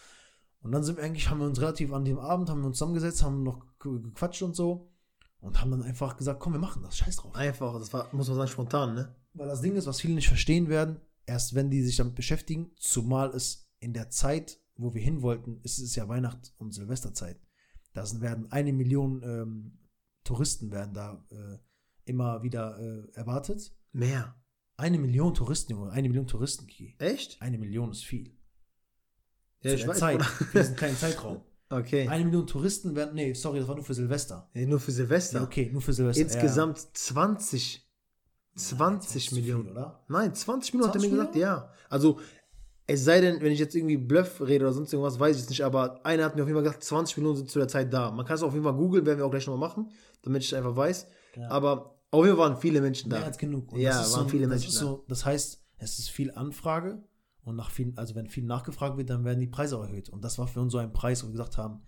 Und 0.60 0.70
dann 0.70 0.84
sind 0.84 0.98
wir 0.98 1.04
eigentlich, 1.04 1.28
haben 1.30 1.40
wir 1.40 1.46
uns 1.48 1.60
relativ 1.60 1.92
an 1.92 2.04
dem 2.04 2.20
Abend, 2.20 2.48
haben 2.48 2.60
wir 2.60 2.68
uns 2.68 2.78
zusammengesetzt, 2.78 3.24
haben 3.24 3.42
noch 3.42 3.66
ge- 3.80 4.00
gequatscht 4.02 4.42
und 4.42 4.54
so. 4.54 4.92
Und 5.40 5.60
haben 5.60 5.72
dann 5.72 5.82
einfach 5.82 6.16
gesagt, 6.16 6.38
komm, 6.38 6.52
wir 6.52 6.60
machen 6.60 6.82
das, 6.84 6.96
scheiß 6.96 7.16
drauf. 7.16 7.34
Einfach, 7.34 7.76
das 7.76 7.92
war, 7.92 8.06
muss 8.12 8.28
man 8.28 8.36
sagen, 8.36 8.48
spontan, 8.50 8.94
ne? 8.94 9.16
Weil 9.32 9.48
das 9.48 9.60
Ding 9.60 9.76
ist, 9.76 9.86
was 9.86 10.00
viele 10.00 10.14
nicht 10.14 10.28
verstehen 10.28 10.68
werden, 10.68 11.00
erst 11.26 11.54
wenn 11.54 11.70
die 11.70 11.82
sich 11.82 11.96
damit 11.96 12.14
beschäftigen, 12.14 12.72
zumal 12.76 13.30
es 13.30 13.70
in 13.78 13.92
der 13.92 14.10
Zeit, 14.10 14.60
wo 14.76 14.94
wir 14.94 15.02
hin 15.02 15.22
wollten, 15.22 15.60
ist 15.62 15.78
es 15.78 15.94
ja 15.94 16.08
Weihnacht- 16.08 16.52
und 16.58 16.72
Silvesterzeit. 16.72 17.40
Da 17.92 18.04
werden 18.20 18.50
eine 18.50 18.72
Million 18.72 19.22
ähm, 19.22 19.78
Touristen 20.24 20.70
werden 20.70 20.94
da 20.94 21.24
äh, 21.30 21.58
immer 22.04 22.42
wieder 22.42 22.78
äh, 22.78 23.10
erwartet. 23.14 23.72
Mehr. 23.92 24.36
Eine 24.76 24.98
Million 24.98 25.34
Touristen, 25.34 25.72
Junge, 25.72 25.90
eine 25.90 26.08
Million 26.08 26.26
Touristen, 26.26 26.66
Ki. 26.66 26.94
Echt? 26.98 27.40
Eine 27.42 27.58
Million 27.58 27.90
ist 27.90 28.04
viel. 28.04 28.36
Ja, 29.62 29.70
Zu 29.70 29.74
ich 29.76 29.80
der 29.82 29.90
weiß. 29.90 29.98
Zeit, 29.98 30.22
für 30.22 30.58
diesen 30.58 30.76
kleinen 30.76 30.96
Zeitraum. 30.96 31.42
Okay. 31.72 32.08
Eine 32.08 32.24
Million 32.24 32.48
Touristen 32.48 32.96
werden, 32.96 33.14
nee, 33.14 33.32
sorry, 33.32 33.60
das 33.60 33.68
war 33.68 33.76
nur 33.76 33.84
für 33.84 33.94
Silvester. 33.94 34.50
Nee, 34.54 34.66
nur 34.66 34.80
für 34.80 34.90
Silvester. 34.90 35.38
Ja, 35.38 35.44
okay, 35.44 35.70
nur 35.70 35.80
für 35.80 35.92
Silvester. 35.92 36.20
Insgesamt 36.20 36.78
20. 36.94 37.74
ja. 37.74 37.80
20 37.80 37.89
das 38.68 39.16
ist 39.16 39.28
zu 39.28 39.34
Millionen. 39.34 39.64
Viel, 39.64 39.72
oder? 39.72 40.00
Nein, 40.08 40.34
20 40.34 40.74
Millionen 40.74 40.88
hat 40.92 40.96
er 40.96 41.00
mir 41.02 41.08
20 41.08 41.18
gesagt, 41.18 41.36
ja. 41.36 41.70
Also, 41.88 42.18
es 42.86 43.04
sei 43.04 43.20
denn, 43.20 43.40
wenn 43.40 43.52
ich 43.52 43.58
jetzt 43.58 43.74
irgendwie 43.74 43.96
Bluff 43.96 44.40
rede 44.40 44.64
oder 44.64 44.72
sonst 44.74 44.92
irgendwas, 44.92 45.18
weiß 45.18 45.36
ich 45.36 45.42
es 45.44 45.48
nicht, 45.48 45.64
aber 45.64 46.04
einer 46.04 46.24
hat 46.24 46.34
mir 46.36 46.42
auf 46.42 46.48
jeden 46.48 46.56
Fall 46.56 46.64
gesagt, 46.64 46.82
20 46.84 47.16
Millionen 47.18 47.36
sind 47.36 47.50
zu 47.50 47.58
der 47.58 47.68
Zeit 47.68 47.92
da. 47.92 48.10
Man 48.10 48.26
kann 48.26 48.34
es 48.34 48.42
auf 48.42 48.52
jeden 48.52 48.64
Fall 48.64 48.74
googeln, 48.74 49.06
werden 49.06 49.18
wir 49.18 49.26
auch 49.26 49.30
gleich 49.30 49.46
nochmal 49.46 49.68
machen, 49.68 49.90
damit 50.22 50.42
ich 50.42 50.48
es 50.52 50.54
einfach 50.58 50.74
weiß. 50.74 51.06
Ja. 51.36 51.48
Aber 51.50 52.00
auf 52.10 52.24
jeden 52.24 52.36
Fall 52.36 52.50
waren 52.50 52.60
viele 52.60 52.80
Menschen 52.80 53.08
Mehr 53.10 53.20
da. 53.20 53.26
als 53.26 53.38
genug. 53.38 53.72
Und 53.72 53.80
Ja, 53.80 53.96
waren 53.96 54.04
so, 54.04 54.28
viele 54.28 54.48
Menschen 54.48 54.72
da. 54.72 54.78
so, 54.78 55.04
Das 55.08 55.24
heißt, 55.24 55.62
es 55.78 55.98
ist 56.00 56.10
viel 56.10 56.32
Anfrage 56.32 57.02
und 57.44 57.54
nach 57.56 57.70
viel, 57.70 57.92
also 57.96 58.14
wenn 58.16 58.26
viel 58.28 58.44
nachgefragt 58.44 58.96
wird, 58.96 59.08
dann 59.10 59.24
werden 59.24 59.38
die 59.40 59.46
Preise 59.46 59.78
auch 59.78 59.84
erhöht. 59.84 60.08
Und 60.08 60.24
das 60.24 60.38
war 60.38 60.48
für 60.48 60.60
uns 60.60 60.72
so 60.72 60.78
ein 60.78 60.92
Preis, 60.92 61.22
wo 61.22 61.28
wir 61.28 61.32
gesagt 61.32 61.58
haben, 61.58 61.82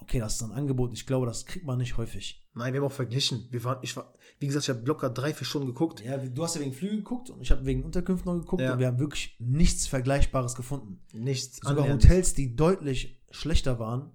okay, 0.00 0.18
das 0.18 0.34
ist 0.36 0.42
ein 0.42 0.52
Angebot. 0.52 0.92
Ich 0.92 1.06
glaube, 1.06 1.26
das 1.26 1.46
kriegt 1.46 1.66
man 1.66 1.78
nicht 1.78 1.96
häufig. 1.96 2.44
Nein, 2.54 2.72
wir 2.72 2.80
haben 2.80 2.86
auch 2.88 2.92
verglichen. 2.92 3.46
Wir 3.50 3.62
waren, 3.64 3.78
ich 3.82 3.96
war, 3.96 4.12
wie 4.40 4.46
gesagt, 4.46 4.64
ich 4.64 4.70
habe 4.74 4.84
locker 4.86 5.10
drei, 5.10 5.32
vier 5.32 5.46
Stunden 5.46 5.68
geguckt. 5.68 6.02
Ja, 6.04 6.16
du 6.16 6.42
hast 6.42 6.54
ja 6.56 6.60
wegen 6.60 6.72
Flüge 6.72 6.96
geguckt 6.96 7.30
und 7.30 7.40
ich 7.40 7.50
habe 7.50 7.64
wegen 7.66 7.84
Unterkünften 7.84 8.32
noch 8.32 8.40
geguckt 8.40 8.62
Ja. 8.62 8.72
und 8.72 8.78
wir 8.78 8.86
haben 8.88 8.98
wirklich 8.98 9.36
nichts 9.38 9.86
Vergleichbares 9.86 10.54
gefunden. 10.54 11.00
Nichts. 11.12 11.56
Sogar 11.58 11.84
annähernd. 11.84 12.04
Hotels, 12.04 12.34
die 12.34 12.56
deutlich 12.56 13.20
schlechter 13.30 13.78
waren, 13.78 14.10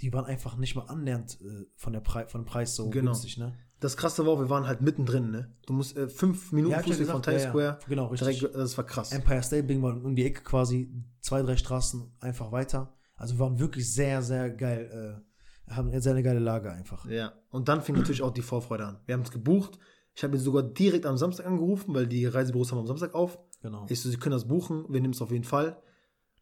die 0.00 0.12
waren 0.12 0.26
einfach 0.26 0.56
nicht 0.56 0.74
mal 0.76 0.82
annähernd 0.86 1.38
äh, 1.40 1.64
von, 1.74 1.92
der 1.94 2.00
Pre 2.00 2.26
von 2.28 2.42
dem 2.42 2.46
Preis 2.46 2.74
so 2.76 2.90
Genau. 2.90 3.12
günstig, 3.12 3.38
ne? 3.38 3.54
Das 3.80 3.96
krasse 3.96 4.26
war 4.26 4.38
wir 4.38 4.48
waren 4.48 4.66
halt 4.66 4.80
mittendrin, 4.80 5.30
ne? 5.30 5.54
Du 5.66 5.72
musst 5.74 5.96
äh, 5.96 6.08
fünf 6.08 6.50
Minuten 6.52 6.72
Ja, 6.72 6.82
Fußweg 6.82 7.06
von 7.08 7.22
Times 7.22 7.44
ja, 7.44 7.48
Square. 7.50 7.78
Genau, 7.88 8.06
richtig. 8.06 8.38
Direkt, 8.40 8.54
das 8.56 8.76
war 8.76 8.84
krass. 8.84 9.12
Empire 9.12 9.42
State 9.42 9.64
Building 9.64 9.82
war 9.82 9.94
um 10.02 10.14
die 10.16 10.24
Ecke 10.24 10.42
quasi, 10.42 10.90
zwei, 11.20 11.42
drei 11.42 11.56
Straßen 11.56 12.10
einfach 12.20 12.52
weiter. 12.52 12.94
Also 13.16 13.34
wir 13.36 13.40
waren 13.40 13.58
wirklich 13.58 13.90
sehr, 13.92 14.22
sehr 14.22 14.50
geil, 14.50 15.20
äh, 15.20 15.25
haben 15.68 15.88
eine 15.88 16.00
sehr 16.00 16.20
geile 16.22 16.38
Lage 16.40 16.70
einfach. 16.72 17.06
Ja, 17.06 17.32
und 17.50 17.68
dann 17.68 17.82
fing 17.82 17.96
natürlich 17.96 18.22
auch 18.22 18.32
die 18.32 18.42
Vorfreude 18.42 18.86
an. 18.86 19.00
Wir 19.06 19.14
haben 19.14 19.22
es 19.22 19.30
gebucht. 19.30 19.78
Ich 20.14 20.24
habe 20.24 20.36
ihn 20.36 20.40
sogar 20.40 20.62
direkt 20.62 21.04
am 21.06 21.16
Samstag 21.16 21.46
angerufen, 21.46 21.94
weil 21.94 22.06
die 22.06 22.24
Reisebüros 22.26 22.72
haben 22.72 22.78
am 22.78 22.86
Samstag 22.86 23.14
auf. 23.14 23.38
Genau. 23.60 23.84
Ich 23.88 24.00
so, 24.00 24.08
sie 24.08 24.16
können 24.16 24.32
das 24.32 24.46
buchen, 24.48 24.84
wir 24.88 25.00
nehmen 25.00 25.12
es 25.12 25.20
auf 25.20 25.30
jeden 25.30 25.44
Fall. 25.44 25.82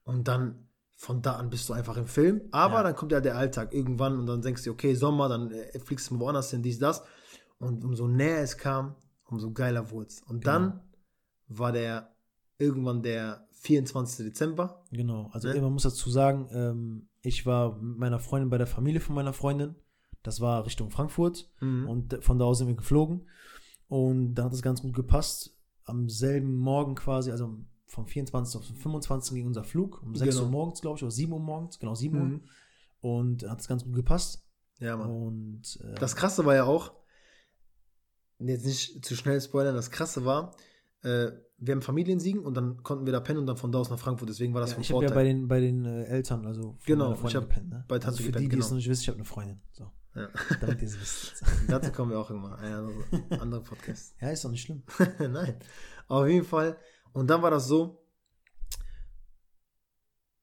Und 0.05 0.29
dann 0.29 0.69
von 0.95 1.23
da 1.23 1.37
an 1.37 1.51
bist 1.51 1.69
du 1.69 1.73
einfach 1.73 1.97
im 1.97 2.07
Film. 2.07 2.43
Aber 2.53 2.77
Ja. 2.77 2.83
dann 2.85 2.95
kommt 2.95 3.11
ja 3.13 3.21
der 3.21 3.37
Alltag 3.37 3.75
irgendwann 3.75 4.17
und 4.19 4.27
dann 4.27 4.43
denkst 4.43 4.63
du, 4.65 4.71
okay, 4.71 4.95
Sommer, 4.95 5.29
dann 5.29 5.51
äh, 5.51 5.79
fliegst 5.81 6.11
du 6.11 6.21
woanders 6.21 6.51
hin, 6.51 6.63
dies, 6.63 6.79
das. 6.79 7.03
Und 7.59 7.85
umso 7.85 8.07
näher 8.07 8.43
es 8.43 8.57
kam, 8.59 8.95
umso 9.25 9.51
geiler 9.53 9.91
wurde 9.91 10.07
es. 10.09 10.23
Und 10.23 10.45
Genau. 10.45 10.53
dann 10.53 10.81
war 11.49 11.73
der 11.73 12.15
irgendwann 12.59 13.03
der 13.03 13.44
24. 13.55 14.27
Dezember. 14.27 14.85
Genau. 14.91 15.29
Also 15.33 15.49
Ne? 15.49 15.61
man 15.61 15.73
muss 15.73 15.83
dazu 15.85 16.11
sagen, 16.11 16.49
ähm, 16.53 17.09
ich 17.23 17.47
war 17.47 17.77
mit 17.81 17.99
meiner 17.99 18.19
Freundin 18.21 18.51
bei 18.51 18.59
der 18.59 18.67
Familie 18.67 19.01
von 19.01 19.15
meiner 19.15 19.33
Freundin. 19.33 19.75
Das 20.23 20.41
war 20.41 20.67
Richtung 20.67 20.91
Frankfurt. 20.91 21.51
Mhm. 21.61 21.89
Und 21.89 22.25
von 22.25 22.39
da 22.39 22.45
aus 22.45 22.59
sind 22.59 22.69
wir 22.69 22.75
geflogen. 22.77 23.29
Und 23.89 24.35
da 24.35 24.45
hat 24.45 24.53
es 24.53 24.63
ganz 24.63 24.83
gut 24.83 24.95
gepasst. 24.95 25.57
Am 25.85 26.09
selben 26.09 26.57
Morgen 26.57 26.95
quasi, 26.95 27.31
also 27.31 27.59
vom 27.87 28.07
24. 28.07 28.57
auf 28.59 28.67
den 28.67 28.77
25. 28.77 29.35
ging 29.37 29.47
unser 29.47 29.65
Flug. 29.65 30.03
Um 30.03 30.15
6 30.15 30.35
Genau. 30.35 30.47
Uhr 30.47 30.51
morgens, 30.51 30.81
glaube 30.81 30.97
ich, 30.97 31.03
oder 31.03 31.11
7 31.13 31.33
Uhr 31.33 31.41
morgens. 31.41 31.79
Genau, 31.79 31.95
7 31.95 32.17
Uhr. 32.19 32.25
Mhm. 32.25 32.41
Und 33.01 33.43
da 33.43 33.51
hat 33.51 33.61
es 33.61 33.69
ganz 33.69 33.85
gut 33.85 33.95
gepasst. 33.95 34.47
Ja, 34.81 34.97
Mann. 34.97 35.11
Und 35.11 35.79
äh, 35.85 35.95
Das 36.01 36.17
Krasse 36.17 36.45
war 36.45 36.55
ja 36.55 36.65
auch, 36.65 36.93
jetzt 38.39 38.65
nicht 38.67 39.05
zu 39.05 39.15
schnell 39.15 39.41
spoilern, 39.41 39.75
das 39.75 39.91
Krasse 39.91 40.25
war, 40.25 40.57
äh, 41.03 41.31
wir 41.59 41.73
haben 41.73 41.83
Familiensiegen 41.83 42.43
und 42.43 42.55
dann 42.57 42.83
konnten 42.83 43.07
wir 43.07 43.13
da 43.13 43.21
pennen 43.21 43.39
und 43.41 43.47
dann 43.47 43.57
von 43.57 43.71
da 43.73 43.79
aus 43.79 43.91
nach 43.91 43.99
Frankfurt. 43.99 44.29
Deswegen 44.29 44.55
war 44.55 44.61
das 44.61 44.71
ja, 44.71 44.75
von 44.75 44.83
ich 44.83 44.91
habe 44.91 45.03
ja 45.05 45.09
Vorteil. 45.09 45.25
bei 45.25 45.29
den, 45.29 45.49
bei 45.49 45.61
den 45.61 45.85
äh, 45.85 46.05
Eltern, 46.05 46.47
also 46.47 46.63
von 46.63 46.79
Genau, 46.85 47.13
ich 47.27 47.37
hab 47.37 47.49
gepennt, 47.49 47.71
ne? 47.71 47.85
bei 47.89 47.99
Tante 47.99 48.09
also 48.09 48.17
für 48.19 48.27
gepennt, 48.27 48.45
die, 48.45 48.49
die 48.49 48.57
es 48.59 48.65
genau. 48.67 48.71
noch 48.71 48.77
nicht 48.77 48.89
wissen, 48.89 49.03
ich 49.03 49.09
habe 49.09 49.17
eine 49.19 49.25
Freundin. 49.25 49.61
So, 49.73 49.91
Ja. 50.15 50.29
damit 50.61 50.83
ihr 50.83 50.89
es 50.89 51.01
wisst. 51.01 51.45
Dazu 51.69 51.93
kommen 51.93 52.11
wir 52.11 52.19
auch 52.19 52.29
irgendwann. 52.29 52.55
Ein 52.55 52.73
anderer 52.73 53.43
andere 53.43 53.63
Podcast. 53.63 54.15
ja, 54.21 54.31
ist 54.31 54.45
doch 54.45 54.51
nicht 54.51 54.63
schlimm. 54.63 54.83
Nein. 55.19 55.59
Auf 56.09 56.27
jeden 56.27 56.45
Fall. 56.45 56.77
Und 57.13 57.31
dann 57.31 57.41
war 57.43 57.51
das 57.51 57.67
so, 57.69 58.05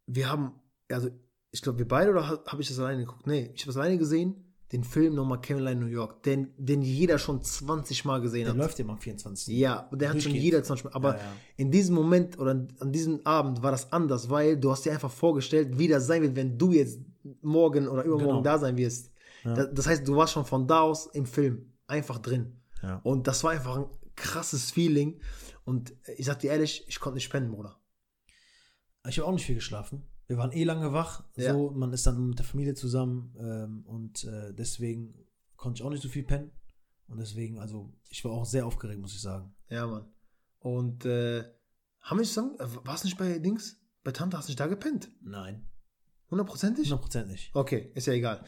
wir 0.08 0.30
haben, 0.30 0.54
also 0.89 1.10
ich 1.52 1.62
glaube, 1.62 1.80
wir 1.80 1.88
beide 1.88 2.12
oder 2.12 2.28
habe 2.28 2.43
hab 2.47 2.60
ich 2.60 2.67
das 2.69 2.80
alleine 2.80 3.06
geguckt? 3.06 3.28
Nee, 3.28 3.52
ich 3.54 3.62
habe 3.63 3.71
es 3.71 3.78
alleine 3.78 3.97
gesehen, 3.97 4.50
den 4.71 4.84
Film 4.84 5.15
nochmal 5.15 5.41
Caroline 5.41 5.81
New 5.81 5.88
York, 5.88 6.23
den, 6.23 6.53
den 6.57 6.81
jeder 6.81 7.17
schon 7.19 7.43
20 7.43 8.05
Mal 8.05 8.21
gesehen 8.21 8.43
Der 8.45 8.51
hat. 8.53 8.57
läuft 8.57 8.79
ja 8.79 8.86
am 8.86 8.97
24. 8.97 9.57
Ja, 9.57 9.89
der 9.91 10.10
hat 10.12 10.21
schon 10.21 10.34
jeder 10.34 10.63
20 10.63 10.86
Mal. 10.86 10.93
Aber 10.93 11.17
Ja, 11.17 11.23
ja. 11.23 11.34
in 11.57 11.71
diesem 11.71 11.95
Moment 11.95 12.39
oder 12.39 12.51
an- 12.51 12.91
diesem 12.91 13.25
Abend 13.25 13.62
war 13.62 13.71
das 13.71 13.91
anders, 13.91 14.29
weil 14.29 14.57
du 14.57 14.71
hast 14.71 14.86
dir 14.86 14.91
einfach 14.93 15.12
vorgestellt, 15.12 15.77
wie 15.77 15.88
das 15.88 16.07
sein 16.07 16.21
wird, 16.21 16.36
wenn 16.36 16.57
du 16.57 16.71
jetzt 16.71 16.99
morgen 17.41 17.88
oder 17.88 18.03
übermorgen 18.03 18.29
Genau. 18.38 18.41
da 18.43 18.57
sein 18.57 18.77
wirst. 18.77 19.12
Ja. 19.43 19.53
Das, 19.55 19.69
das 19.73 19.88
heißt, 19.88 20.07
du 20.07 20.15
warst 20.15 20.34
schon 20.34 20.45
von 20.45 20.67
da 20.67 20.81
aus 20.81 21.07
im 21.07 21.25
Film 21.25 21.73
einfach 21.88 22.19
drin. 22.19 22.57
Und 23.03 23.27
das 23.27 23.43
war 23.43 23.51
einfach 23.51 23.77
ein 23.77 23.86
krasses 24.15 24.71
Feeling. 24.71 25.19
Und 25.65 25.93
ich 26.17 26.25
sag 26.25 26.39
dir 26.39 26.49
ehrlich, 26.51 26.84
ich 26.88 26.99
konnte 26.99 27.15
nicht 27.17 27.29
pennen, 27.29 27.51
Bruder. 27.51 27.77
Ich 29.07 29.19
habe 29.19 29.27
auch 29.27 29.34
nicht 29.34 29.45
viel 29.45 29.55
geschlafen. 29.55 30.03
Wir 30.32 30.38
waren 30.38 30.54
eh 30.54 30.63
lange 30.63 30.94
wach. 30.94 31.26
Ja. 31.36 31.52
So, 31.52 31.72
man 31.72 31.91
ist 31.91 32.08
dann 32.08 32.30
mit 32.30 32.39
der 32.39 32.46
Familie 32.46 32.74
zusammen 32.74 33.36
ähm, 33.38 33.84
und 33.86 34.24
äh, 34.24 34.54
deswegen 34.54 35.13
konnte 35.58 35.80
ich 35.80 35.86
auch 35.86 35.89
nicht 35.89 36.02
so 36.02 36.08
viel 36.08 36.24
pennen. 36.24 36.52
Und 37.08 37.20
deswegen, 37.20 37.60
also, 37.60 37.91
ich 38.08 38.24
war 38.24 38.32
auch 38.32 38.46
sehr 38.46 38.65
aufgeregt, 38.65 39.02
muss 39.02 39.13
ich 39.13 39.20
sagen. 39.20 39.54
Ja, 39.67 39.86
Mann. 39.86 40.06
Und 40.60 41.04
äh, 41.06 41.44
haben 42.00 42.17
wir 42.17 42.24
zusammen, 42.24 42.56
äh, 42.60 42.65
warst 42.86 43.04
du 43.04 43.10
nicht 43.10 43.17
bei 43.17 43.39
Dings? 43.39 43.82
Bei 44.06 44.13
Tante 44.13 44.38
hast 44.38 44.48
du 44.48 44.52
nicht 44.52 44.60
da 44.62 44.67
gepennt? 44.67 45.12
Nein, 45.22 45.65
Hundertprozentig? 46.30 46.88
100% 46.89 47.26
nicht. 47.26 47.54
Okay, 47.54 47.91
ist 47.94 48.08
ja 48.08 48.13
egal. 48.13 48.46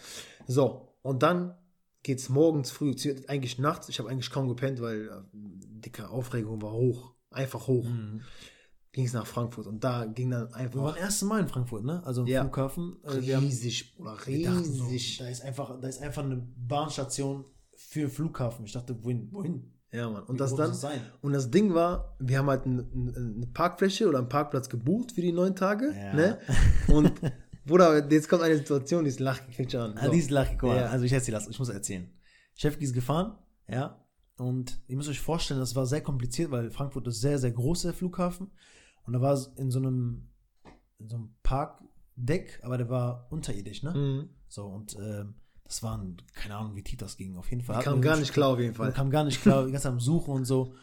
So, 0.47 0.95
und 1.01 1.21
dann 1.21 1.53
geht's 2.01 2.29
morgens 2.29 2.71
früh, 2.71 2.95
eigentlich 3.27 3.59
nachts. 3.59 3.89
Ich 3.89 3.99
habe 3.99 4.09
eigentlich 4.09 4.31
kaum 4.31 4.47
gepennt, 4.47 4.79
weil 4.79 5.09
äh, 5.09 5.21
dicke 5.33 6.07
Aufregung 6.07 6.61
war 6.61 6.71
hoch. 6.71 7.13
Einfach 7.29 7.67
hoch. 7.67 7.83
Mhm. 7.89 8.21
Ging 8.93 9.05
es 9.05 9.13
nach 9.13 9.25
Frankfurt 9.25 9.65
und 9.65 9.83
da 9.83 10.05
ging 10.05 10.29
dann 10.29 10.49
Wir 10.49 10.55
einfach 10.55 10.83
waren 10.83 10.95
erste 10.95 11.25
Mal 11.25 11.41
in 11.41 11.47
Frankfurt, 11.47 11.83
ne? 11.83 12.01
Also 12.05 12.21
im 12.21 12.27
Ja. 12.27 12.41
Flughafen. 12.43 12.97
Äh, 13.03 13.21
wir 13.21 13.37
haben 13.37 13.45
riesig, 13.45 13.95
Bruder, 13.95 14.17
wir 14.25 14.45
dachten 14.45 14.63
so, 14.71 14.85
riesig. 14.85 15.17
da 15.17 15.27
ist 15.27 15.41
einfach, 15.41 15.79
da 15.81 15.87
ist 15.87 16.01
einfach 16.01 16.23
eine 16.23 16.47
Bahnstation 16.55 17.43
für 17.75 18.07
Flughafen. 18.07 18.65
Ich 18.65 18.73
dachte, 18.73 19.03
wohin? 19.03 19.29
Wohin? 19.31 19.73
Ja, 19.91 20.09
Mann. 20.09 20.23
Und 20.23 20.35
Wie 20.35 20.39
das 20.39 20.55
dann, 20.55 20.73
sein? 20.75 21.01
und 21.21 21.33
das 21.33 21.49
Ding 21.49 21.73
war, 21.73 22.15
wir 22.19 22.37
haben 22.37 22.49
halt 22.49 22.65
eine, 22.65 22.87
eine 22.93 23.47
Parkfläche 23.51 24.07
oder 24.07 24.19
einen 24.19 24.29
Parkplatz 24.29 24.69
gebucht 24.69 25.11
für 25.11 25.21
die 25.21 25.31
neun 25.31 25.55
Tage. 25.55 25.91
Ja. 25.95 26.13
Ne? 26.13 26.39
Und, 26.87 27.11
Bruder, 27.65 28.07
jetzt 28.11 28.29
kommt 28.29 28.43
eine 28.43 28.57
Situation, 28.57 29.05
die 29.05 29.09
ist 29.09 29.19
lach, 29.19 29.39
fängt 29.51 29.71
schon 29.71 29.81
an. 29.81 29.97
Ah, 29.97 30.07
die 30.09 30.19
ist 30.19 30.29
mal. 30.29 30.77
Ja. 30.77 30.85
Also 30.87 31.05
ich 31.05 31.13
erzähle 31.13 31.37
das, 31.37 31.47
ich 31.47 31.57
muss 31.57 31.69
erzählen. 31.69 32.11
Chefki 32.55 32.83
ist 32.83 32.93
gefahren, 32.93 33.37
ja, 33.67 34.03
und 34.37 34.79
ihr 34.87 34.97
müsst 34.97 35.09
euch 35.09 35.19
vorstellen, 35.19 35.59
das 35.59 35.75
war 35.75 35.85
sehr 35.85 36.01
kompliziert, 36.01 36.51
weil 36.51 36.71
Frankfurt 36.71 37.07
ist 37.07 37.21
sehr, 37.21 37.37
sehr 37.39 37.51
groß, 37.51 37.83
der 37.83 37.93
Flughafen. 37.93 38.51
Und 39.05 39.13
da 39.13 39.21
war 39.21 39.33
es 39.33 39.47
in 39.57 39.69
so 39.71 39.79
einem, 39.79 40.29
in 40.99 41.09
so 41.09 41.15
einem 41.17 41.35
Parkdeck, 41.43 42.59
aber 42.63 42.77
der 42.77 42.89
war 42.89 43.27
unterirdisch, 43.31 43.83
ne? 43.83 43.91
Mhm. 43.93 44.29
So, 44.47 44.65
und 44.65 44.95
ähm, 44.99 45.35
das 45.65 45.81
waren, 45.83 46.17
keine 46.35 46.55
Ahnung, 46.55 46.75
wie 46.75 46.83
tief 46.83 46.97
das 46.99 47.17
ging, 47.17 47.35
auf 47.37 47.49
jeden 47.49 47.63
Fall. 47.63 47.81
Kam 47.83 48.01
gar 48.01 48.17
nicht 48.17 48.33
klar 48.33 48.49
auf 48.49 48.59
jeden 48.59 48.75
Fall. 48.75 48.91
kam 48.91 49.09
gar 49.09 49.23
nicht 49.23 49.41
klar, 49.41 49.65
die 49.65 49.71
ganze 49.71 49.83
Zeit 49.83 49.93
am 49.93 49.99
Suchen 49.99 50.33
und 50.33 50.45
so. 50.45 50.75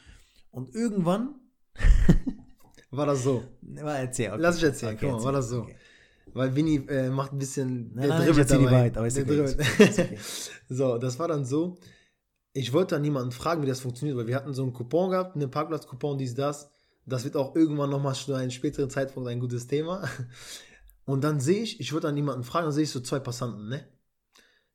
Und 0.51 0.75
irgendwann, 0.75 1.35
War 2.91 3.07
das 3.07 3.23
so. 3.23 3.45
mal 3.63 3.97
erzähl, 3.97 4.31
okay. 4.33 4.41
Lass 4.41 4.57
ich 4.57 4.65
erzählen, 4.65 4.97
Okay, 4.97 5.07
guck 5.09 5.19
mal, 5.19 5.25
war 5.25 5.33
das 5.33 5.49
so. 5.49 5.63
okay. 5.63 5.77
Weil 6.33 6.55
Winnie 6.55 6.77
äh, 6.89 7.09
macht 7.11 7.33
ein 7.33 7.39
bisschen. 7.39 7.93
Nein, 7.95 8.09
nein, 8.09 8.31
ich 8.31 8.37
erzähl 8.39 8.59
die 8.59 8.65
Wahrheit, 8.67 8.97
aber 8.97 9.07
ist 9.07 9.17
Der 9.17 9.25
dribbelt. 9.25 9.59
okay. 9.59 10.19
so, 10.69 10.99
das 10.99 11.19
war 11.19 11.29
dann 11.29 11.45
so. 11.45 11.79
Ich 12.53 12.73
wollte 12.73 12.97
dann 12.97 13.03
niemanden 13.03 13.31
fragen, 13.33 13.63
wie 13.63 13.67
das 13.67 13.81
funktioniert, 13.81 14.17
weil 14.19 14.27
wir 14.27 14.35
hatten 14.37 14.53
so 14.55 14.63
einen 14.63 14.73
Coupon 14.73 15.11
gehabt, 15.11 15.37
einen 15.37 15.51
Parkplatz-Coupon, 15.51 16.19
dies, 16.19 16.35
das. 16.35 16.71
Das 17.11 17.25
wird 17.25 17.37
auch 17.37 17.55
irgendwann 17.55 17.91
nochmal 17.91 18.15
zu 18.15 18.33
einem 18.35 18.51
späteren 18.51 18.89
Zeitpunkt 18.89 19.29
ein 19.29 19.41
gutes 19.41 19.67
Thema. 19.67 20.09
Und 21.05 21.25
dann 21.25 21.41
sehe 21.41 21.63
ich, 21.63 21.81
ich 21.81 21.93
würde 21.93 22.07
dann 22.07 22.15
niemanden 22.15 22.45
fragen, 22.45 22.67
dann 22.67 22.73
sehe 22.73 22.85
ich 22.85 22.91
so 22.91 23.01
zwei 23.01 23.19
Passanten, 23.19 23.69
ne? 23.69 23.85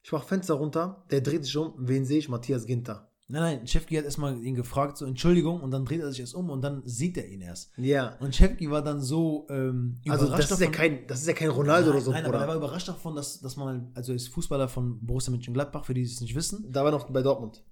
Ich 0.04 0.12
mache 0.12 0.28
Fenster 0.28 0.56
runter, 0.56 1.06
der 1.10 1.22
dreht 1.22 1.46
sich 1.46 1.56
um, 1.58 1.74
wen 1.78 2.06
sehe 2.06 2.20
ich? 2.20 2.30
Matthias 2.30 2.66
Ginter. 2.66 3.10
Nein, 3.28 3.42
nein, 3.42 3.68
Chefki 3.68 3.96
hat 3.96 4.06
erstmal 4.06 4.38
ihn 4.44 4.54
gefragt, 4.54 4.98
so 4.98 5.06
Entschuldigung, 5.06 5.62
und 5.62 5.72
dann 5.72 5.84
dreht 5.84 6.00
er 6.00 6.12
sich 6.12 6.20
erst 6.20 6.36
um 6.36 6.52
und 6.52 6.62
dann 6.62 6.84
sieht 6.86 7.18
er 7.18 7.28
ihn 7.28 7.42
erst. 7.42 7.72
Ja. 7.78 8.16
Und 8.20 8.36
Chefki 8.36 8.70
war 8.70 8.84
dann 8.84 9.02
so 9.02 9.48
ähm, 9.50 10.00
Also 10.08 10.30
das 10.30 10.52
ist, 10.52 10.62
ja 10.62 10.70
kein, 10.70 11.08
das 11.08 11.22
ist 11.22 11.28
ja 11.28 11.34
kein 11.34 11.50
Ronaldo 11.50 11.88
nein, 11.88 11.96
oder 11.96 12.06
so, 12.06 12.12
Nein, 12.12 12.26
aber 12.26 12.36
er 12.36 12.40
Bruder. 12.42 12.48
war 12.50 12.56
überrascht 12.58 12.88
davon, 12.88 13.16
dass, 13.16 13.40
dass 13.40 13.56
man, 13.56 13.92
also 13.96 14.12
er 14.12 14.18
ist 14.18 14.28
Fußballer 14.28 14.68
von 14.68 15.04
Borussia 15.04 15.32
Mönchengladbach, 15.32 15.86
für 15.86 15.96
die 15.96 16.04
die 16.04 16.12
es 16.12 16.22
nicht 16.22 16.36
wissen. 16.36 16.72
Da 16.72 16.84
war 16.84 16.92
noch 16.92 17.10
bei 17.10 17.24
Dortmund. 17.24 17.64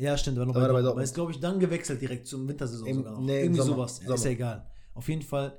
Ja, 0.00 0.16
stimmt, 0.16 0.38
war 0.38 0.46
noch 0.46 0.54
Da 0.54 0.60
war 0.60 0.68
bei 0.68 0.72
Dortmund. 0.74 0.92
Aber 0.92 1.02
ist, 1.02 1.14
glaube 1.14 1.32
ich, 1.32 1.40
dann 1.40 1.58
gewechselt 1.60 2.00
direkt 2.00 2.26
zum 2.26 2.48
Wintersaison 2.48 2.86
Im- 2.86 2.96
sogar 2.96 3.12
noch. 3.12 3.20
nee, 3.20 3.42
Irgendwie 3.42 3.60
Sommer. 3.60 3.72
sowas. 3.76 3.96
Sommer. 3.98 4.14
Ist 4.14 4.24
ja 4.24 4.30
egal. 4.30 4.70
Auf 4.94 5.08
jeden 5.08 5.22
Fall, 5.22 5.58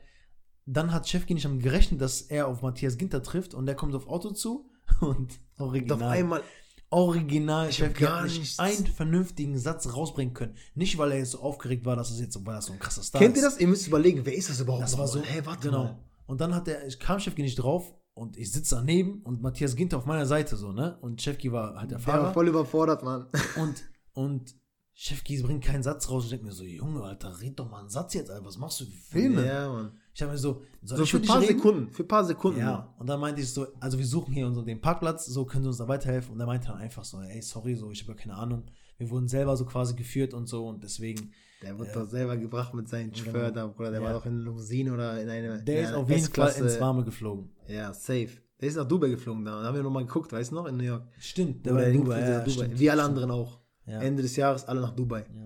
dann 0.65 0.91
hat 0.91 1.07
Chefki 1.07 1.33
nicht 1.33 1.45
damit 1.45 1.63
gerechnet, 1.63 2.01
dass 2.01 2.21
er 2.21 2.47
auf 2.47 2.61
Matthias 2.61 2.97
Ginter 2.97 3.21
trifft 3.23 3.53
und 3.53 3.65
der 3.65 3.75
kommt 3.75 3.95
auf 3.95 4.07
Auto 4.07 4.31
zu 4.31 4.69
und 4.99 5.39
Und 5.57 5.67
original. 5.67 6.01
auf 6.01 6.03
einmal, 6.09 6.41
original, 6.89 7.69
Ich 7.69 7.77
Chefki 7.77 8.03
gar 8.03 8.17
hat 8.23 8.25
nicht 8.29 8.59
einen 8.59 8.85
vernünftigen 8.87 9.57
Satz 9.57 9.93
rausbringen 9.93 10.33
können. 10.33 10.55
Nicht, 10.75 10.97
weil 10.97 11.11
er 11.11 11.19
jetzt 11.19 11.31
so 11.31 11.39
aufgeregt 11.39 11.85
war, 11.85 11.95
dass 11.95 12.11
es 12.11 12.19
jetzt, 12.19 12.37
weil 12.45 12.55
er 12.55 12.61
so 12.61 12.73
ein 12.73 12.79
krasser 12.79 13.03
Star 13.03 13.21
kennt 13.21 13.35
ist. 13.37 13.43
ihr 13.43 13.49
das? 13.49 13.59
Ihr 13.59 13.67
müsst 13.67 13.87
überlegen, 13.87 14.21
wer 14.25 14.35
ist 14.35 14.49
das 14.49 14.59
überhaupt? 14.59 14.83
Das 14.83 14.97
war 14.97 15.07
so, 15.07 15.21
Hä, 15.21 15.41
warte 15.45 15.67
genau. 15.67 15.83
mal. 15.85 15.99
Und 16.27 16.41
dann 16.41 16.53
hat 16.55 16.67
der, 16.67 16.85
ich 16.87 16.99
kam 16.99 17.19
Chefki 17.19 17.41
nicht 17.41 17.55
drauf 17.55 17.93
und 18.13 18.37
ich 18.37 18.51
sitze 18.51 18.75
daneben 18.75 19.21
und 19.23 19.41
Matthias 19.41 19.75
Ginter 19.75 19.97
auf 19.97 20.05
meiner 20.05 20.25
Seite 20.25 20.55
so, 20.57 20.71
ne? 20.71 20.97
Und 21.01 21.21
Chefki 21.21 21.51
war 21.51 21.75
halt 21.75 21.91
der 21.91 21.97
Der 21.97 22.07
war 22.07 22.13
Fahrer. 22.15 22.33
voll 22.33 22.47
überfordert, 22.49 23.03
Mann. 23.03 23.27
Und, 23.57 23.83
und 24.13 24.55
Chefki 24.93 25.41
bringt 25.41 25.63
keinen 25.63 25.83
Satz 25.83 26.09
raus. 26.09 26.25
Ich 26.25 26.29
denke 26.31 26.45
mir 26.45 26.51
so, 26.51 26.63
Junge, 26.63 27.01
Alter, 27.03 27.39
red 27.41 27.57
doch 27.59 27.69
mal 27.69 27.79
einen 27.79 27.89
Satz 27.89 28.13
jetzt, 28.13 28.29
Alter. 28.29 28.45
Was 28.45 28.57
machst 28.57 28.81
du 28.81 28.85
für 28.85 28.91
Filme? 28.91 29.45
Ja, 29.45 29.69
Mann. 29.71 29.91
Ich 30.13 30.21
habe 30.21 30.33
mir 30.33 30.37
so, 30.37 30.61
So 30.83 31.05
für 31.05 31.17
ein 31.17 31.23
paar 31.23 31.39
reden? 31.41 31.57
Sekunden. 31.57 31.93
Für 31.93 32.03
ein 32.03 32.07
paar 32.07 32.25
Sekunden. 32.25 32.59
Ja, 32.59 32.93
und 32.99 33.07
dann 33.07 33.19
meinte 33.19 33.41
ich 33.41 33.51
so, 33.51 33.67
also 33.79 33.97
wir 33.97 34.05
suchen 34.05 34.33
hier 34.33 34.45
unseren, 34.45 34.65
den 34.65 34.81
Parkplatz, 34.81 35.25
so 35.25 35.45
können 35.45 35.63
Sie 35.63 35.69
uns 35.69 35.77
da 35.77 35.87
weiterhelfen. 35.87 36.33
Und 36.33 36.39
er 36.39 36.45
meinte 36.45 36.67
dann 36.67 36.77
einfach 36.77 37.05
so, 37.05 37.19
ey, 37.21 37.41
sorry, 37.41 37.75
so, 37.75 37.89
ich 37.89 38.01
habe 38.03 38.11
ja 38.11 38.17
keine 38.17 38.35
Ahnung. 38.35 38.63
Wir 38.97 39.09
wurden 39.09 39.27
selber 39.29 39.55
so 39.57 39.65
quasi 39.65 39.95
geführt 39.95 40.33
und 40.33 40.47
so 40.47 40.67
und 40.67 40.83
deswegen, 40.83 41.31
Der 41.63 41.79
wird 41.79 41.95
doch 41.95 42.07
selber 42.09 42.37
gebracht 42.37 42.73
mit 42.73 42.89
seinem 42.89 43.11
Genau. 43.11 43.23
Chauffeur 43.25 43.51
da, 43.51 43.67
Bruder. 43.67 43.91
Der 43.91 44.01
Ja. 44.01 44.05
war 44.07 44.13
doch 44.13 44.25
in 44.25 44.39
Limousine 44.41 44.93
oder 44.93 45.21
in 45.21 45.29
eine. 45.29 45.63
der 45.63 45.79
in 45.79 45.85
ist 45.85 45.93
auf 45.93 46.09
jeden 46.09 46.25
Fall 46.31 46.51
ins 46.51 46.79
Warme 46.79 47.03
geflogen. 47.03 47.49
Ja, 47.67 47.93
safe. 47.93 48.29
Der 48.59 48.67
ist 48.67 48.75
nach 48.75 48.87
Dubai 48.87 49.09
geflogen 49.09 49.45
da. 49.45 49.61
Da 49.61 49.67
haben 49.69 49.75
wir 49.75 49.81
nochmal 49.83 50.05
geguckt, 50.05 50.31
weißt 50.33 50.51
du 50.51 50.55
noch, 50.55 50.65
in 50.67 50.77
New 50.77 50.83
York. 50.83 51.07
Stimmt, 51.17 51.65
der 51.65 51.73
Oder 51.73 51.81
war 51.83 51.87
in 51.87 51.93
der 51.93 52.01
Dubai. 52.03 52.19
Ja, 52.19 52.39
Dubai. 52.39 52.49
stimmt, 52.51 52.79
Wie 52.79 52.89
alle 52.91 53.03
anderen 53.03 53.31
auch. 53.31 53.60
Ja. 53.85 53.99
Ende 54.01 54.21
des 54.21 54.35
Jahres 54.35 54.65
alle 54.65 54.81
nach 54.81 54.95
Dubai. 54.95 55.25
Ja. 55.33 55.45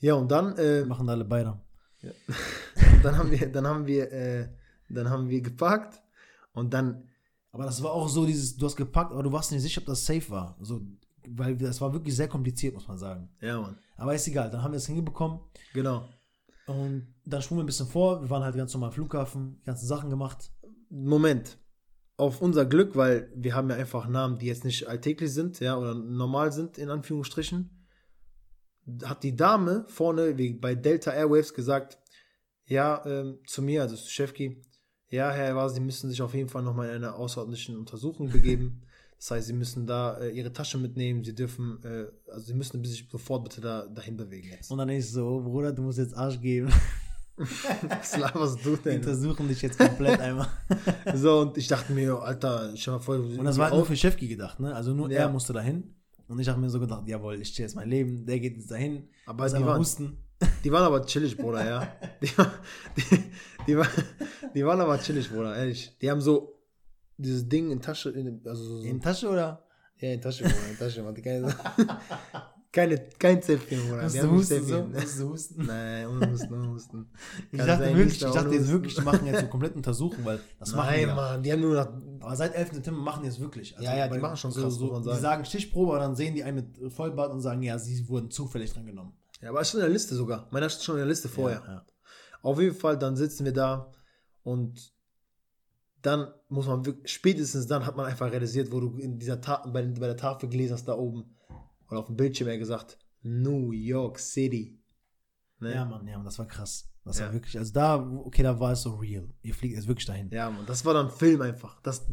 Ja, 0.00 0.14
und 0.14 0.30
dann, 0.30 0.56
äh, 0.56 0.84
Machen 0.84 1.08
alle 1.08 1.24
beide. 1.24 1.60
dann 3.02 3.16
haben 3.16 3.30
wir, 3.30 3.50
dann 3.52 3.66
haben 3.66 3.86
wir, 3.86 4.10
äh, 4.12 4.48
dann 4.88 5.08
haben 5.08 5.28
wir 5.28 5.40
geparkt 5.40 6.02
und 6.52 6.74
dann, 6.74 7.08
Aber 7.52 7.64
das 7.64 7.82
war 7.82 7.92
auch 7.92 8.08
so 8.08 8.26
dieses, 8.26 8.56
du 8.56 8.66
hast 8.66 8.76
gepackt, 8.76 9.12
aber 9.12 9.22
du 9.22 9.30
warst 9.30 9.52
nicht 9.52 9.62
sicher, 9.62 9.80
ob 9.80 9.86
das 9.86 10.04
safe 10.04 10.28
war. 10.30 10.56
So, 10.60 10.80
weil 11.28 11.56
das 11.56 11.80
war 11.80 11.92
wirklich 11.92 12.16
sehr 12.16 12.28
kompliziert, 12.28 12.74
muss 12.74 12.88
man 12.88 12.98
sagen. 12.98 13.28
ja, 13.40 13.60
Mann, 13.60 13.78
Aber 13.96 14.14
ist 14.14 14.26
egal, 14.26 14.50
dann 14.50 14.62
haben 14.62 14.72
wir 14.72 14.78
es 14.78 14.86
hingebekommen. 14.86 15.38
genau. 15.72 16.08
Und 16.66 17.14
dann 17.24 17.42
schwimmen 17.42 17.58
wir 17.60 17.64
ein 17.64 17.66
bisschen 17.66 17.88
vor. 17.88 18.22
Wir 18.22 18.30
waren 18.30 18.42
halt 18.44 18.56
ganz 18.56 18.72
normal 18.72 18.88
am 18.88 18.94
Flughafen, 18.94 19.58
die 19.60 19.64
ganzen 19.66 19.86
Sachen 19.86 20.10
gemacht. 20.10 20.50
Moment. 20.90 21.58
Auf 22.16 22.42
unser 22.42 22.66
Glück, 22.66 22.94
weil 22.94 23.32
wir 23.34 23.54
haben 23.54 23.70
ja 23.70 23.76
einfach 23.76 24.06
Namen, 24.06 24.38
die 24.38 24.46
jetzt 24.46 24.64
nicht 24.64 24.86
alltäglich 24.86 25.32
sind, 25.32 25.60
ja, 25.60 25.76
oder 25.76 25.94
normal 25.94 26.52
sind, 26.52 26.78
in 26.78 26.90
Anführungsstrichen, 26.90 27.86
hat 29.04 29.22
die 29.22 29.36
Dame 29.36 29.84
vorne 29.88 30.36
wie 30.38 30.52
bei 30.54 30.74
Delta 30.74 31.12
Airwaves 31.12 31.54
gesagt, 31.54 31.98
ja, 32.66 33.04
ähm, 33.06 33.38
zu 33.46 33.62
mir, 33.62 33.82
also 33.82 33.96
zu 33.96 34.10
Chefki, 34.10 34.62
ja, 35.12 35.30
Herr 35.30 35.50
Evas, 35.50 35.74
Sie 35.74 35.80
müssen 35.80 36.08
sich 36.08 36.22
auf 36.22 36.32
jeden 36.32 36.48
Fall 36.48 36.62
nochmal 36.62 36.88
in 36.88 36.96
eine 36.96 37.14
außerordentliche 37.14 37.76
Untersuchung 37.76 38.30
begeben. 38.30 38.82
Das 39.18 39.30
heißt, 39.30 39.46
Sie 39.46 39.52
müssen 39.52 39.86
da 39.86 40.18
äh, 40.18 40.30
Ihre 40.30 40.52
Tasche 40.52 40.78
mitnehmen, 40.78 41.22
Sie 41.22 41.34
dürfen, 41.34 41.78
äh, 41.84 42.06
also 42.30 42.46
Sie 42.46 42.54
müssen 42.54 42.82
sich 42.82 43.08
sofort 43.10 43.44
bitte 43.44 43.60
da, 43.60 43.86
dahin 43.86 44.16
bewegen 44.16 44.48
jetzt. 44.48 44.70
Und 44.70 44.78
dann 44.78 44.88
ist 44.88 45.12
so, 45.12 45.42
Bruder, 45.42 45.72
du 45.72 45.82
musst 45.82 45.98
jetzt 45.98 46.16
Arsch 46.16 46.40
geben. 46.40 46.72
Was 47.88 48.16
laberst 48.16 48.64
du 48.64 48.76
denn? 48.76 48.96
untersuchen 49.00 49.48
dich 49.48 49.62
jetzt 49.62 49.78
komplett 49.78 50.20
einmal. 50.20 50.48
So, 51.14 51.40
und 51.40 51.58
ich 51.58 51.68
dachte 51.68 51.92
mir, 51.92 52.18
Alter, 52.20 52.72
stell 52.76 52.94
mal 52.94 53.00
vor, 53.00 53.16
Und 53.16 53.44
das 53.44 53.58
war 53.58 53.66
halt 53.66 53.74
nur 53.76 53.84
für 53.86 53.96
Chefki 53.96 54.28
gedacht, 54.28 54.60
ne? 54.60 54.74
Also 54.74 54.92
nur 54.94 55.10
Ja. 55.10 55.20
er 55.20 55.28
musste 55.28 55.52
dahin. 55.52 55.94
Und 56.28 56.38
ich 56.38 56.48
habe 56.48 56.60
mir 56.60 56.70
so 56.70 56.80
gedacht, 56.80 57.02
jawohl, 57.06 57.40
ich 57.40 57.48
stehe 57.48 57.66
jetzt 57.66 57.74
mein 57.74 57.88
Leben, 57.90 58.24
der 58.24 58.40
geht 58.40 58.56
jetzt 58.56 58.70
dahin. 58.70 59.08
Aber 59.26 59.46
die 59.48 59.54
waren- 59.64 59.78
husten. 59.80 60.16
Die 60.64 60.72
waren 60.72 60.82
aber 60.84 61.04
chillig, 61.06 61.36
Bruder, 61.36 61.64
ja. 61.64 61.92
Die, 62.22 62.26
die, 62.96 63.24
die, 63.66 63.76
war, 63.76 63.86
die 64.54 64.64
waren 64.64 64.80
aber 64.80 64.98
chillig, 64.98 65.30
Bruder, 65.30 65.54
ehrlich. 65.56 65.96
Die 66.00 66.10
haben 66.10 66.20
so 66.20 66.58
dieses 67.16 67.48
Ding 67.48 67.70
in 67.70 67.80
Tasche, 67.80 68.10
in, 68.10 68.40
also 68.46 68.64
so, 68.64 68.82
In 68.82 68.94
die 68.94 69.00
Tasche 69.00 69.28
oder? 69.28 69.64
ja, 69.98 70.10
in 70.12 70.20
Tasche, 70.20 70.42
Bruder, 70.44 70.68
in 70.70 70.78
Tasche, 70.78 71.02
man, 71.02 71.14
keine, 71.14 71.54
keine, 72.72 72.98
kein 73.18 73.42
Zäpfchen, 73.42 73.80
Bruder. 73.86 74.08
Die 74.08 74.18
du 74.18 74.30
husten, 74.30 74.64
so? 74.66 74.82
Musst 74.84 75.20
du 75.20 75.28
husten? 75.28 75.66
Nein, 75.66 76.06
ohne 76.06 76.30
Husten, 76.32 76.54
ohne 76.54 76.68
Husten. 76.70 77.06
Ich 77.50 77.58
Kann 77.58 77.66
dachte 77.68 77.84
sein, 77.84 77.96
wirklich, 77.96 78.22
ich 78.22 78.30
dachte 78.30 78.54
jetzt 78.54 78.68
wirklich, 78.68 78.94
die 78.94 79.00
machen 79.02 79.26
jetzt 79.26 79.40
so 79.42 79.46
komplett 79.48 79.76
Untersuchungen, 79.76 80.24
weil 80.24 80.40
das 80.58 80.74
machen 80.74 80.88
die 80.94 81.00
Nein, 81.00 81.08
ja. 81.08 81.14
Mann, 81.14 81.42
die 81.42 81.52
haben 81.52 81.60
nur 81.60 81.74
nach, 81.74 81.88
Aber 82.20 82.34
seit 82.36 82.54
11. 82.54 82.72
September 82.72 83.00
machen 83.00 83.22
die 83.24 83.28
es 83.28 83.38
wirklich. 83.38 83.76
Also 83.76 83.84
Ja, 83.84 83.96
ja, 83.96 84.08
die 84.08 84.18
machen 84.18 84.36
schon 84.38 84.50
so, 84.52 84.62
krass, 84.62 84.74
so, 84.74 84.86
muss 84.86 85.04
man 85.04 85.14
Die 85.14 85.20
sagen. 85.20 85.44
Stichprobe, 85.44 85.92
aber 85.92 86.00
dann 86.00 86.16
sehen 86.16 86.34
die 86.34 86.42
einen 86.44 86.56
mit 86.56 86.92
Vollbart 86.94 87.30
und 87.30 87.40
sagen, 87.42 87.62
ja, 87.62 87.78
sie 87.78 88.08
wurden 88.08 88.30
zufällig 88.30 88.72
dran 88.72 88.86
genommen. 88.86 89.12
ja, 89.42 89.50
aber 89.50 89.60
ist 89.60 89.70
schon 89.70 89.80
in 89.80 89.84
der 89.86 89.92
Liste 89.92 90.14
sogar. 90.14 90.48
Meiner 90.50 90.66
ist 90.66 90.82
schon 90.82 90.94
in 90.94 91.00
der 91.00 91.08
Liste 91.08 91.28
vorher. 91.28 91.62
Ja, 91.66 91.72
ja. 91.74 91.86
Auf 92.40 92.58
jeden 92.58 92.74
Fall, 92.74 92.98
dann 92.98 93.16
sitzen 93.16 93.44
wir 93.44 93.52
da 93.52 93.92
und 94.42 94.92
dann 96.00 96.32
muss 96.48 96.66
man 96.66 96.84
wirklich, 96.84 97.12
spätestens 97.12 97.66
dann 97.66 97.86
hat 97.86 97.96
man 97.96 98.06
einfach 98.06 98.30
realisiert, 98.32 98.72
wo 98.72 98.80
du 98.80 98.96
in 98.98 99.18
dieser 99.18 99.40
Ta 99.40 99.64
bei, 99.66 99.82
bei 99.82 100.06
der 100.06 100.16
Tafel 100.16 100.48
gelesen 100.48 100.72
hast, 100.74 100.88
da 100.88 100.94
oben, 100.96 101.36
oder 101.92 102.00
auf 102.00 102.06
dem 102.06 102.16
Bildschirm 102.16 102.48
eher 102.48 102.58
gesagt, 102.58 102.98
New 103.22 103.70
York 103.72 104.18
City. 104.18 104.78
Ne? 105.60 105.74
ja, 105.74 105.84
Mann, 105.84 106.06
ja, 106.08 106.16
Mann, 106.16 106.24
das 106.24 106.38
war 106.38 106.46
krass. 106.46 106.88
Das 107.04 107.18
Ja. 107.18 107.26
war 107.26 107.34
wirklich, 107.34 107.56
also 107.58 107.72
da, 107.72 107.96
okay, 108.24 108.42
da 108.42 108.58
war 108.58 108.72
es 108.72 108.82
so 108.82 108.94
real. 108.96 109.28
Ihr 109.42 109.54
fliegt 109.54 109.76
jetzt 109.76 109.86
wirklich 109.86 110.06
dahin. 110.06 110.28
Ja, 110.30 110.50
Mann, 110.50 110.66
das 110.66 110.84
war 110.84 110.94
dann 110.94 111.10
Film 111.10 111.40
einfach. 111.42 111.80
Das 111.82 112.06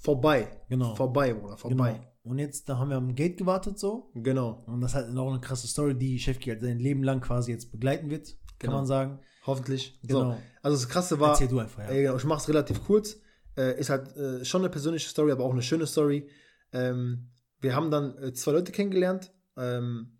vorbei. 0.00 0.48
Genau. 0.68 0.94
Vorbei, 0.94 1.32
Bruder, 1.32 1.56
vorbei. 1.56 1.92
Genau. 1.92 2.04
Und 2.24 2.38
jetzt, 2.38 2.68
da 2.68 2.76
haben 2.78 2.90
wir 2.90 2.96
am 2.96 3.14
Gate 3.14 3.38
gewartet 3.38 3.78
so. 3.78 4.10
Genau. 4.14 4.62
Und 4.66 4.80
das 4.80 4.90
ist 4.90 4.94
halt 4.96 5.10
noch 5.12 5.30
eine 5.30 5.40
krasse 5.40 5.66
Story, 5.66 5.94
die 5.96 6.18
Chefki 6.18 6.50
halt 6.50 6.60
sein 6.60 6.78
Leben 6.78 7.02
lang 7.02 7.20
quasi 7.20 7.52
jetzt 7.52 7.70
begleiten 7.70 8.10
wird, 8.10 8.36
kann 8.58 8.68
Genau. 8.70 8.76
man 8.78 8.86
sagen. 8.86 9.18
Hoffentlich. 9.46 9.98
Genau. 10.02 10.32
So. 10.32 10.38
Also 10.62 10.76
das 10.76 10.88
Krasse 10.88 11.20
war, 11.20 11.30
Erzähl 11.30 11.48
du 11.48 11.58
einfach, 11.58 11.84
ja. 11.84 11.90
Äh, 11.90 12.02
genau, 12.02 12.16
ich 12.16 12.24
mache 12.24 12.40
es 12.40 12.48
relativ 12.48 12.84
kurz. 12.84 13.16
Äh, 13.56 13.78
ist 13.80 13.88
halt 13.88 14.14
äh, 14.16 14.44
schon 14.44 14.60
eine 14.60 14.68
persönliche 14.70 15.08
Story, 15.08 15.32
aber 15.32 15.44
auch 15.44 15.52
eine 15.52 15.62
schöne 15.62 15.86
Story. 15.86 16.28
Ähm, 16.72 17.30
wir 17.60 17.74
haben 17.74 17.90
dann 17.90 18.16
äh, 18.18 18.32
zwei 18.32 18.52
Leute 18.52 18.72
kennengelernt. 18.72 19.32
Ähm, 19.56 20.18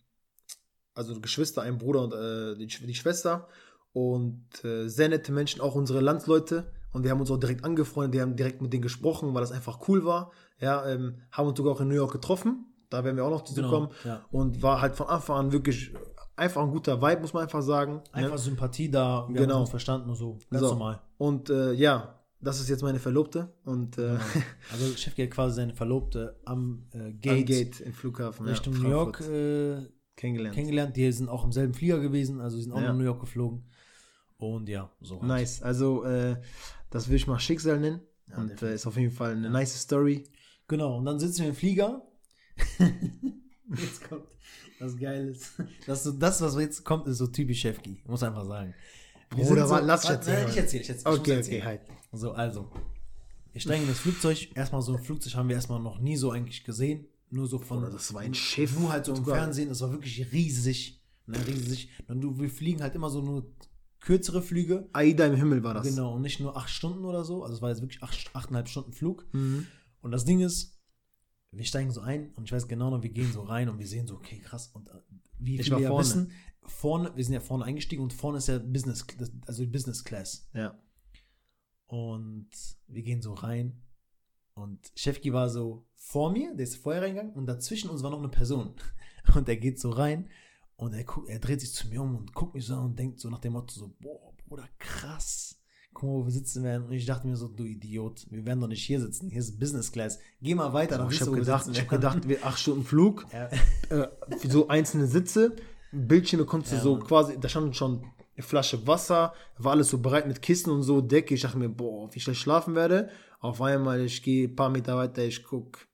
also 0.95 1.21
Geschwister, 1.21 1.63
ein 1.63 1.79
Bruder 1.79 2.03
und 2.05 2.13
äh, 2.15 2.57
die, 2.57 2.67
die 2.67 2.95
Schwester. 2.95 3.49
Und 3.93 4.65
äh, 4.65 4.89
sehr 4.89 5.09
nette 5.09 5.33
Menschen, 5.33 5.61
auch 5.61 5.75
unsere 5.75 6.01
Landsleute. 6.01 6.73
Und 6.93 7.05
wir 7.05 7.11
haben 7.11 7.21
uns 7.21 7.31
auch 7.31 7.39
direkt 7.39 7.65
angefreundet, 7.65 8.15
wir 8.15 8.23
haben 8.23 8.37
direkt 8.37 8.63
mit 8.63 8.73
denen 8.73 8.83
gesprochen, 8.83 9.35
weil 9.35 9.41
das 9.43 9.53
einfach 9.53 9.89
cool 9.89 10.05
war. 10.05 10.33
Ja, 10.59 10.87
ähm, 10.89 11.19
haben 11.31 11.49
uns 11.49 11.57
sogar 11.57 11.75
auch 11.75 11.81
in 11.81 11.89
New 11.89 11.95
York 11.95 12.13
getroffen. 12.13 12.67
Da 12.91 13.05
werden 13.05 13.17
wir 13.17 13.25
auch 13.25 13.31
noch 13.31 13.45
zu 13.45 13.55
Genau, 13.55 13.69
kommen. 13.71 13.89
ja. 14.05 14.25
Und 14.31 14.63
war 14.63 14.81
halt 14.81 14.97
von 14.97 15.07
Anfang 15.09 15.37
an 15.37 15.53
wirklich 15.53 15.93
einfach 16.37 16.63
ein 16.63 16.71
guter 16.71 17.01
Vibe, 17.03 17.21
muss 17.21 17.33
man 17.35 17.43
einfach 17.43 17.63
sagen. 17.63 18.03
Einfach 18.13 18.33
ne? 18.33 18.39
Sympathie 18.39 18.91
da, 18.91 19.27
wir 19.29 19.43
Genau. 19.43 19.55
haben 19.55 19.61
uns 19.63 19.71
verstanden 19.71 20.09
und 20.11 20.17
so. 20.17 20.39
Ganz 20.51 20.63
So. 20.63 20.69
normal. 20.71 21.01
Und 21.19 21.51
äh, 21.51 21.73
ja, 21.73 22.18
das 22.41 22.61
ist 22.61 22.69
jetzt 22.69 22.83
meine 22.83 22.99
Verlobte. 22.99 23.53
Und 23.65 23.99
äh, 23.99 24.17
Also 24.73 24.95
Chefki 24.97 25.23
hat 25.25 25.31
quasi 25.31 25.57
seine 25.57 25.75
Verlobte 25.75 26.39
am 26.45 26.87
äh, 26.93 27.13
Gate, 27.13 27.47
Gate, 27.47 27.47
Gate 27.47 27.81
im 27.81 27.93
Flughafen. 27.93 28.47
Richtung 28.47 28.75
ja, 28.75 28.81
New 28.81 28.91
York 28.91 29.21
äh, 29.23 29.89
kennengelernt. 30.17 30.55
kennengelernt. 30.55 30.97
Die 30.97 31.11
sind 31.13 31.29
auch 31.29 31.45
im 31.45 31.53
selben 31.53 31.75
Flieger 31.75 31.99
gewesen, 32.01 32.41
also 32.41 32.61
sind 32.61 32.73
auch 32.73 32.81
Ja. 32.81 32.89
nach 32.89 32.97
New 32.97 33.05
York 33.05 33.21
geflogen. 33.21 33.65
Und 34.37 34.69
ja, 34.69 34.91
so. 35.01 35.17
halt. 35.21 35.29
Nice. 35.29 35.63
Also, 35.63 36.05
äh, 36.05 36.37
das 36.91 37.09
will 37.09 37.17
ich 37.17 37.27
mal 37.27 37.39
Schicksal 37.41 37.81
nennen. 37.81 38.01
Und 38.37 38.63
äh, 38.63 38.75
ist 38.75 38.87
auf 38.87 38.97
jeden 38.97 39.11
Fall 39.11 39.33
eine 39.33 39.49
nice 39.51 39.81
Story. 39.81 40.25
Genau, 40.69 40.99
und 40.99 41.07
dann 41.07 41.19
sitzen 41.19 41.41
wir 41.43 41.49
im 41.49 41.55
Flieger. 41.55 42.03
jetzt 43.77 44.09
kommt 44.09 44.25
das 44.79 44.97
Geile. 44.97 45.35
Das, 45.87 46.05
so, 46.05 46.13
das, 46.13 46.41
was 46.41 46.57
jetzt 46.57 46.85
kommt, 46.85 47.07
ist 47.07 47.19
so 47.19 47.27
typisch 47.27 47.61
Chefki. 47.61 48.03
Muss 48.07 48.23
einfach 48.23 48.45
sagen. 48.45 48.75
Wir 49.35 49.45
Bruder, 49.45 49.69
warte, 49.69 49.87
lass 49.87 50.05
ich 50.05 50.11
erzählen, 50.11 50.49
Ich 50.49 50.57
erzähle, 50.57 50.83
ich 50.83 50.89
erzähle. 50.91 51.15
ich 51.15 51.21
Okay, 51.21 51.37
muss 51.37 51.47
okay, 51.47 51.63
halt. 51.63 51.81
So, 52.13 52.33
also. 52.33 52.71
Wir 53.53 53.61
steigen 53.61 53.83
in 53.83 53.89
das 53.89 53.99
Flugzeug. 53.99 54.51
Erstmal 54.55 54.83
so 54.83 54.95
ein 54.97 55.03
Flugzeug 55.03 55.35
haben 55.35 55.49
wir 55.49 55.57
erstmal 55.57 55.81
noch 55.81 55.99
nie 55.99 56.17
so 56.17 56.31
eigentlich 56.31 56.65
gesehen. 56.65 57.07
Nur 57.31 57.47
so 57.47 57.59
von. 57.59 57.81
Bruder, 57.81 57.93
das 57.93 58.13
war 58.15 58.23
ein 58.23 58.35
Schiff. 58.35 58.79
Nur 58.79 58.91
halt 58.93 59.05
so 59.05 59.13
im 59.13 59.19
Sogar. 59.19 59.37
Fernsehen. 59.37 59.69
Das 59.69 59.81
war 59.81 59.91
wirklich 59.91 60.33
riesig. 60.33 61.03
Ne, 61.27 61.39
riesig. 61.47 61.91
Und 62.09 62.21
du, 62.21 62.39
wir 62.39 62.49
fliegen 62.49 62.83
halt 62.83 62.95
immer 62.95 63.11
so 63.11 63.21
nur 63.21 63.53
kürzere 64.01 64.43
Flüge. 64.43 64.89
Aida 64.93 65.27
im 65.27 65.35
Himmel 65.37 65.63
war 65.63 65.75
das. 65.75 65.87
Genau. 65.87 66.15
Und 66.15 66.23
nicht 66.23 66.41
nur 66.41 66.57
acht 66.57 66.71
Stunden 66.71 67.05
oder 67.05 67.25
so. 67.25 67.43
Also 67.43 67.57
es 67.57 67.63
war 67.63 67.69
jetzt 67.69 67.83
wirklich 67.83 68.03
acht, 68.03 68.31
achteinhalb 68.35 68.69
Stunden 68.69 68.93
Flug. 68.93 69.27
Mhm. 69.33 69.67
Und 70.01 70.13
das 70.13 70.25
Ding 70.25 70.41
ist, 70.41 70.79
wir 71.51 71.65
steigen 71.65 71.91
so 71.91 72.01
ein 72.01 72.33
und 72.35 72.45
ich 72.45 72.53
weiß 72.53 72.69
genau 72.69 72.91
noch, 72.91 73.03
wir 73.03 73.11
gehen 73.11 73.33
so 73.33 73.43
rein 73.43 73.69
und 73.69 73.79
wir 73.79 73.87
sehen 73.87 74.07
so, 74.07 74.15
okay, 74.17 74.39
krass. 74.39 74.69
Und 74.73 74.89
äh, 74.89 74.93
wie 75.39 75.59
Ich 75.59 75.71
war 75.71 75.81
ja 75.81 75.89
vorne. 75.89 76.05
wissen, 76.07 76.33
vorne, 76.63 77.13
wir 77.15 77.25
sind 77.25 77.35
ja 77.35 77.41
vorne 77.41 77.65
eingestiegen 77.65 78.03
und 78.03 78.13
vorne 78.13 78.39
ist 78.39 78.49
ja 78.49 78.59
Business, 78.59 79.05
also 79.47 79.67
Business 79.67 80.05
Class. 80.05 80.49
Ja. 80.55 80.79
Und 81.89 82.49
wir 82.87 83.03
gehen 83.03 83.23
so 83.23 83.33
rein 83.35 83.81
und 84.55 84.79
Chefki 84.95 85.33
war 85.33 85.49
so 85.49 85.87
vor 85.97 86.31
mir, 86.31 86.55
der 86.55 86.65
ist 86.65 86.77
vorher 86.77 87.03
reingegangen 87.03 87.33
und 87.35 87.47
dazwischen 87.47 87.91
uns 87.91 88.03
war 88.03 88.11
noch 88.11 88.19
eine 88.19 88.29
Person. 88.29 88.75
Und 89.35 89.47
er 89.47 89.57
geht 89.57 89.79
so 89.79 89.91
rein 89.91 90.31
und 90.77 90.95
er, 90.95 91.05
guckt, 91.05 91.29
er 91.29 91.39
dreht 91.39 91.61
sich 91.61 91.75
zu 91.75 91.87
mir 91.89 92.01
um 92.01 92.17
und 92.17 92.33
guckt 92.33 92.55
mich 92.55 92.65
so 92.65 92.77
an 92.77 92.87
und 92.87 92.99
denkt 92.99 93.21
so 93.21 93.29
nach 93.29 93.41
dem 93.41 93.53
Motto 93.53 93.75
so, 93.79 93.95
boah, 94.01 94.33
Bruder, 94.47 94.67
krass. 94.79 95.61
Guck 95.93 96.05
mal, 96.05 96.15
wo 96.15 96.25
wir 96.25 96.33
sitzen 96.33 96.63
werden. 96.63 96.87
Und 96.87 96.93
ich 96.93 97.05
dachte 97.05 97.27
mir 97.27 97.37
so, 97.37 97.49
du 97.49 97.65
Idiot, 97.65 98.27
wir 98.31 98.47
werden 98.47 98.61
doch 98.61 98.69
nicht 98.69 98.85
hier 98.87 99.01
sitzen. 99.03 99.29
Hier 99.29 99.41
ist 99.41 99.59
Business 99.61 99.93
Class. 99.93 100.19
Geh 100.41 100.55
mal 100.55 100.73
weiter. 100.73 100.97
Dann 100.97 101.09
ich 101.09 101.15
siehst 101.19 101.27
du, 101.27 101.33
habe 101.33 101.41
gedacht, 101.41 101.69
ich 101.71 101.79
hab 101.79 101.89
gedacht, 101.91 102.27
wir 102.27 102.47
acht 102.47 102.59
Stunden 102.59 102.85
Flug, 102.85 103.27
Ja. 103.33 103.49
äh, 103.91 104.09
so 104.49 104.69
einzelne 104.69 105.07
Sitze, 105.09 105.57
Bildschirme 105.93 106.47
konntest 106.47 106.73
Ja, 106.73 106.79
du 106.79 106.85
so 106.85 106.97
Mann. 106.97 107.07
quasi, 107.07 107.39
da 107.39 107.49
stand 107.51 107.77
schon 107.77 108.07
eine 108.39 108.47
Flasche 108.47 108.87
Wasser, 108.87 109.33
war 109.59 109.73
alles 109.73 109.89
so 109.89 109.99
bereit 109.99 110.27
mit 110.27 110.41
Kissen 110.41 110.71
und 110.71 110.83
so, 110.83 111.01
Decke. 111.01 111.35
Ich 111.35 111.43
dachte 111.43 111.59
mir, 111.59 111.69
boah, 111.69 112.09
wie 112.13 112.19
ich 112.19 112.23
schlecht 112.23 112.41
schlafen 112.41 112.75
werde. 112.75 113.11
Auf 113.41 113.61
einmal, 113.61 114.01
ich 114.01 114.23
gehe 114.23 114.49
ein 114.49 114.57
paar 114.57 114.71
Meter 114.71 114.97
weiter, 114.97 115.25
ich 115.25 115.43
guck, 115.45 115.87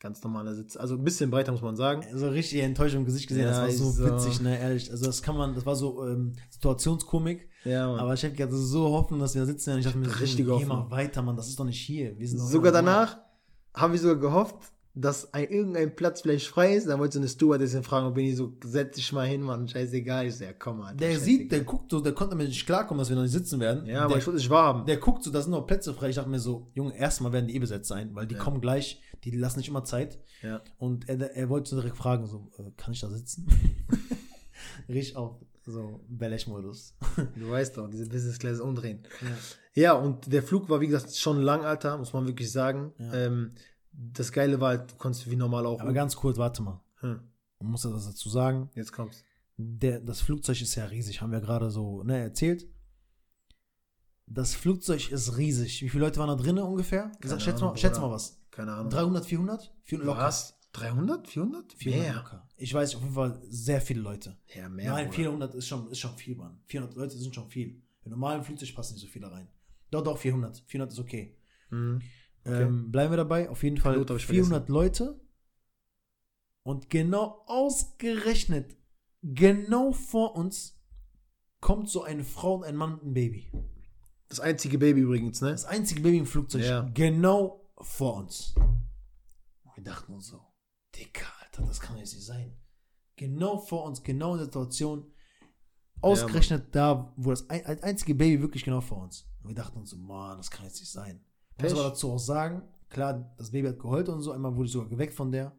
ganz 0.00 0.22
normaler 0.22 0.54
Sitz. 0.54 0.76
Also 0.76 0.96
ein 0.96 1.04
bisschen 1.04 1.30
breiter, 1.30 1.52
muss 1.52 1.62
man 1.62 1.76
sagen. 1.76 2.04
so 2.12 2.28
richtig 2.28 2.60
Enttäuschung 2.60 3.00
im 3.00 3.06
Gesicht 3.06 3.28
gesehen. 3.28 3.44
Ja, 3.44 3.50
das 3.50 3.60
war 3.60 3.70
so 3.70 3.90
so. 3.90 4.04
witzig, 4.04 4.40
ne, 4.40 4.58
ehrlich. 4.58 4.90
Also 4.90 5.06
das 5.06 5.22
kann 5.22 5.36
man, 5.36 5.54
das 5.54 5.64
war 5.64 5.76
so 5.76 6.06
ähm, 6.06 6.34
Situationskomik. 6.50 7.48
Ja, 7.64 7.88
Mann. 7.88 8.00
Aber 8.00 8.14
ich 8.14 8.22
hätte 8.22 8.34
gerade 8.34 8.56
so 8.56 8.88
hoffen, 8.90 9.18
dass 9.20 9.34
wir 9.34 9.42
da 9.42 9.46
sitzen. 9.46 9.72
Und 9.72 9.78
ich 9.80 9.84
dachte 9.84 9.98
mir, 9.98 10.20
Richtig 10.20 10.46
geh 10.46 10.64
mal 10.64 10.90
weiter, 10.90 11.22
Mann. 11.22 11.36
Das 11.36 11.48
ist 11.48 11.60
doch 11.60 11.64
nicht 11.64 11.80
hier. 11.80 12.16
Sogar 12.26 12.72
danach 12.72 13.18
haben 13.74 13.92
wir 13.92 14.00
sogar 14.00 14.16
gehofft, 14.16 14.72
dass 14.94 15.32
ein, 15.32 15.48
irgendein 15.48 15.94
Platz 15.94 16.22
vielleicht 16.22 16.48
frei 16.48 16.74
ist. 16.74 16.88
Dann 16.88 16.98
wollte 16.98 17.14
so 17.14 17.20
eine 17.20 17.28
Stewardessin 17.28 17.82
fragen, 17.84 18.06
ob 18.08 18.18
ich 18.18 18.36
so, 18.36 18.52
setz 18.64 18.96
dich 18.96 19.12
mal 19.12 19.26
hin, 19.26 19.40
Mann, 19.42 19.68
scheißegal. 19.68 20.26
Ich 20.26 20.36
so, 20.36 20.44
ja, 20.44 20.52
komm 20.52 20.78
mal. 20.78 20.94
Der 20.96 21.18
sieht, 21.18 21.52
der 21.52 21.60
guckt 21.60 21.90
so, 21.90 22.00
der 22.00 22.12
konnte 22.12 22.30
damit 22.36 22.48
nicht 22.48 22.66
klarkommen, 22.66 22.98
dass 22.98 23.08
wir 23.08 23.16
noch 23.16 23.22
nicht 23.22 23.32
sitzen 23.32 23.60
werden. 23.60 23.86
Ja, 23.86 24.00
aber 24.00 24.10
der, 24.14 24.18
ich 24.18 24.26
wollte 24.26 24.38
nicht 24.38 24.50
wahrhaben. 24.50 24.86
der 24.86 24.96
guckt 24.96 25.22
so, 25.22 25.30
da 25.30 25.40
sind 25.42 25.52
noch 25.52 25.66
Plätze 25.66 25.94
frei. 25.94 26.08
Ich 26.10 26.16
dachte 26.16 26.28
mir 26.28 26.40
so, 26.40 26.70
Junge, 26.74 26.96
erstmal 26.96 27.32
werden 27.32 27.46
die 27.46 27.54
eh 27.54 27.60
besetzt 27.60 27.88
sein, 27.88 28.14
weil 28.14 28.26
die 28.26 28.34
Ja. 28.34 28.40
kommen 28.40 28.60
gleich, 28.60 29.00
die 29.24 29.30
lassen 29.30 29.58
nicht 29.60 29.68
immer 29.68 29.84
Zeit. 29.84 30.18
Ja. 30.42 30.60
Und 30.78 31.08
er, 31.08 31.20
er 31.36 31.48
wollte 31.48 31.70
so 31.70 31.76
direkt 31.76 31.96
fragen, 31.96 32.26
so, 32.26 32.50
äh, 32.58 32.70
kann 32.76 32.92
ich 32.92 33.00
da 33.00 33.08
sitzen? 33.10 33.46
Richtig 34.88 35.16
auf 35.16 35.36
so 35.66 36.00
Belech-Modus. 36.08 36.94
Du 37.36 37.50
weißt 37.50 37.76
doch, 37.76 37.88
diese 37.88 38.06
Business 38.08 38.38
Class 38.38 38.60
umdrehen. 38.60 39.02
Ja. 39.20 39.28
Ja, 39.74 39.92
und 39.92 40.32
der 40.32 40.42
Flug 40.42 40.68
war, 40.68 40.80
wie 40.80 40.88
gesagt, 40.88 41.14
schon 41.14 41.40
lang, 41.42 41.64
Alter, 41.64 41.96
muss 41.96 42.12
man 42.12 42.26
wirklich 42.26 42.50
sagen. 42.50 42.92
Ja. 42.98 43.14
Ähm, 43.14 43.52
das 43.92 44.32
Geile 44.32 44.60
war 44.60 44.70
halt, 44.70 44.92
du 44.92 44.96
konntest 44.96 45.30
wie 45.30 45.36
normal 45.36 45.66
auch. 45.66 45.80
Aber 45.80 45.92
ganz 45.92 46.16
kurz, 46.16 46.38
warte 46.38 46.62
mal. 46.62 46.80
Hm, 47.00 47.20
Man 47.60 47.70
muss 47.72 47.82
das 47.82 48.06
dazu 48.06 48.28
sagen. 48.28 48.70
jetzt 48.74 48.92
kommt's. 48.92 49.24
Der, 49.56 50.00
das 50.00 50.20
Flugzeug 50.22 50.60
ist 50.62 50.74
ja 50.74 50.86
riesig, 50.86 51.20
haben 51.20 51.32
wir 51.32 51.40
gerade 51.40 51.70
so 51.70 52.02
ne, 52.02 52.18
erzählt. 52.18 52.66
Das 54.26 54.54
Flugzeug 54.54 55.10
ist 55.10 55.36
riesig. 55.36 55.82
Wie 55.82 55.88
viele 55.88 56.04
Leute 56.04 56.20
waren 56.20 56.28
da 56.28 56.36
drinnen 56.42 56.62
ungefähr? 56.64 57.10
Keine 57.20 57.40
schätze, 57.40 57.64
Ahnung, 57.64 57.74
mal, 57.74 57.88
Bruder. 57.88 58.00
mal 58.00 58.10
was. 58.12 58.40
Keine 58.50 58.72
Ahnung. 58.72 58.90
300, 58.90 59.26
400? 59.26 59.74
400 59.82 60.06
locker. 60.06 60.20
Was? 60.26 60.56
300? 60.72 61.26
400? 61.28 61.72
400 61.72 62.06
Mehr. 62.06 62.14
locker. 62.22 62.48
Ich 62.56 62.72
weiß 62.72 62.94
auf 62.94 63.02
jeden 63.02 63.14
Fall 63.14 63.40
sehr 63.48 63.80
viele 63.80 64.00
Leute. 64.02 64.38
Ja, 64.54 64.68
mehr. 64.68 64.92
Nein, 64.92 65.06
Bruder. 65.06 65.16
400 65.16 65.54
ist 65.56 65.66
schon, 65.66 65.90
ist 65.90 65.98
schon 65.98 66.16
viel, 66.16 66.36
Mann. 66.36 66.60
400 66.66 66.96
Leute 66.96 67.18
sind 67.18 67.34
schon 67.34 67.48
viel. 67.50 67.82
Im 68.04 68.12
normalen 68.12 68.44
Flugzeug 68.44 68.72
passen 68.74 68.94
nicht 68.94 69.02
so 69.02 69.08
viele 69.08 69.30
rein. 69.30 69.48
Doch, 69.90 70.02
doch, 70.04 70.16
400. 70.16 70.62
400 70.66 70.92
ist 70.92 71.00
okay. 71.00 71.36
Mhm. 71.70 72.00
Okay. 72.44 72.62
Ähm, 72.62 72.90
bleiben 72.90 73.12
wir 73.12 73.16
dabei. 73.16 73.48
Auf 73.48 73.62
jeden 73.62 73.76
Fall 73.76 73.94
Pilot 73.94 74.10
hab 74.10 74.16
ich 74.16 74.26
400 74.26 74.68
Leute. 74.68 75.20
Und 76.62 76.90
genau 76.90 77.42
ausgerechnet, 77.46 78.76
genau 79.22 79.92
vor 79.92 80.36
uns 80.36 80.78
kommt 81.60 81.88
so 81.88 82.02
eine 82.02 82.24
Frau 82.24 82.56
und 82.56 82.64
ein 82.64 82.76
Mann 82.76 82.92
mit 82.92 83.02
einem 83.02 83.14
Baby. 83.14 83.50
Das 84.28 84.40
einzige 84.40 84.78
Baby 84.78 85.00
übrigens, 85.00 85.40
ne? 85.40 85.50
Das 85.50 85.64
einzige 85.64 86.00
Baby 86.02 86.18
im 86.18 86.26
Flugzeug. 86.26 86.62
Ja. 86.62 86.88
Genau 86.94 87.68
vor 87.78 88.16
uns. 88.16 88.54
Und 88.56 89.76
wir 89.76 89.82
dachten 89.82 90.12
uns 90.12 90.28
so, 90.28 90.40
Dicker, 90.94 91.26
Alter, 91.42 91.64
das 91.66 91.80
kann 91.80 91.96
jetzt 91.98 92.14
nicht 92.14 92.26
sein. 92.26 92.56
Genau 93.16 93.58
vor 93.58 93.84
uns, 93.84 94.02
genau 94.02 94.32
in 94.32 94.38
der 94.38 94.46
Situation. 94.46 95.12
Ausgerechnet 96.00 96.74
da, 96.74 97.12
wo 97.16 97.30
das 97.30 97.50
ein, 97.50 97.66
ein 97.66 97.82
einzige 97.82 98.14
Baby 98.14 98.40
wirklich 98.40 98.64
genau 98.64 98.80
vor 98.80 99.02
uns. 99.02 99.26
Und 99.42 99.50
wir 99.50 99.54
dachten 99.54 99.78
uns 99.78 99.90
so, 99.90 99.96
Mann, 99.96 100.38
das 100.38 100.50
kann 100.50 100.64
jetzt 100.64 100.80
nicht 100.80 100.90
sein. 100.90 101.24
Ich 101.60 101.64
muss 101.64 101.72
Pech. 101.72 101.80
aber 101.80 101.88
dazu 101.90 102.12
auch 102.12 102.18
sagen, 102.18 102.62
klar, 102.88 103.32
das 103.38 103.50
Baby 103.50 103.68
hat 103.68 103.78
geheult 103.78 104.08
und 104.08 104.20
so. 104.22 104.32
Einmal 104.32 104.54
wurde 104.54 104.66
ich 104.66 104.72
sogar 104.72 104.88
geweckt 104.88 105.14
von 105.14 105.30
der. 105.32 105.52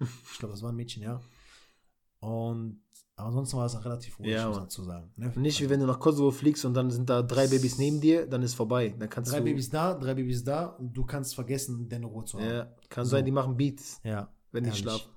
Ich 0.00 0.38
glaube, 0.38 0.52
das 0.52 0.62
war 0.62 0.70
ein 0.70 0.76
Mädchen, 0.76 1.02
ja. 1.02 1.20
Und 2.20 2.80
aber 3.16 3.28
ansonsten 3.28 3.56
war 3.58 3.66
es 3.66 3.76
auch 3.76 3.84
relativ 3.84 4.18
ruhig, 4.18 4.30
Ja, 4.30 4.48
muss 4.48 4.56
man 4.56 4.64
dazu 4.64 4.82
sagen. 4.82 5.12
Ne? 5.16 5.32
Nicht 5.36 5.60
wie 5.60 5.70
wenn 5.70 5.78
du 5.78 5.86
nach 5.86 6.00
Kosovo 6.00 6.32
fliegst 6.32 6.64
und 6.64 6.74
dann 6.74 6.90
sind 6.90 7.08
da 7.08 7.22
drei 7.22 7.46
Babys 7.46 7.78
neben 7.78 8.00
dir, 8.00 8.26
dann 8.26 8.42
ist 8.42 8.54
vorbei. 8.54 8.92
Dann 8.98 9.08
kannst 9.08 9.30
Drei 9.30 9.38
du. 9.38 9.44
Babys 9.44 9.70
da, 9.70 9.94
drei 9.94 10.14
Babys 10.14 10.42
da 10.42 10.66
und 10.66 10.92
du 10.96 11.04
kannst 11.04 11.32
vergessen, 11.36 11.88
deine 11.88 12.06
Ruhe 12.06 12.24
zu 12.24 12.40
haben. 12.40 12.50
Ja, 12.50 12.74
kann 12.88 13.04
So. 13.04 13.12
sein, 13.12 13.24
die 13.24 13.30
machen 13.30 13.56
Beats, 13.56 14.00
Ja. 14.02 14.32
wenn 14.50 14.64
die 14.64 14.72
schlafen. 14.72 15.10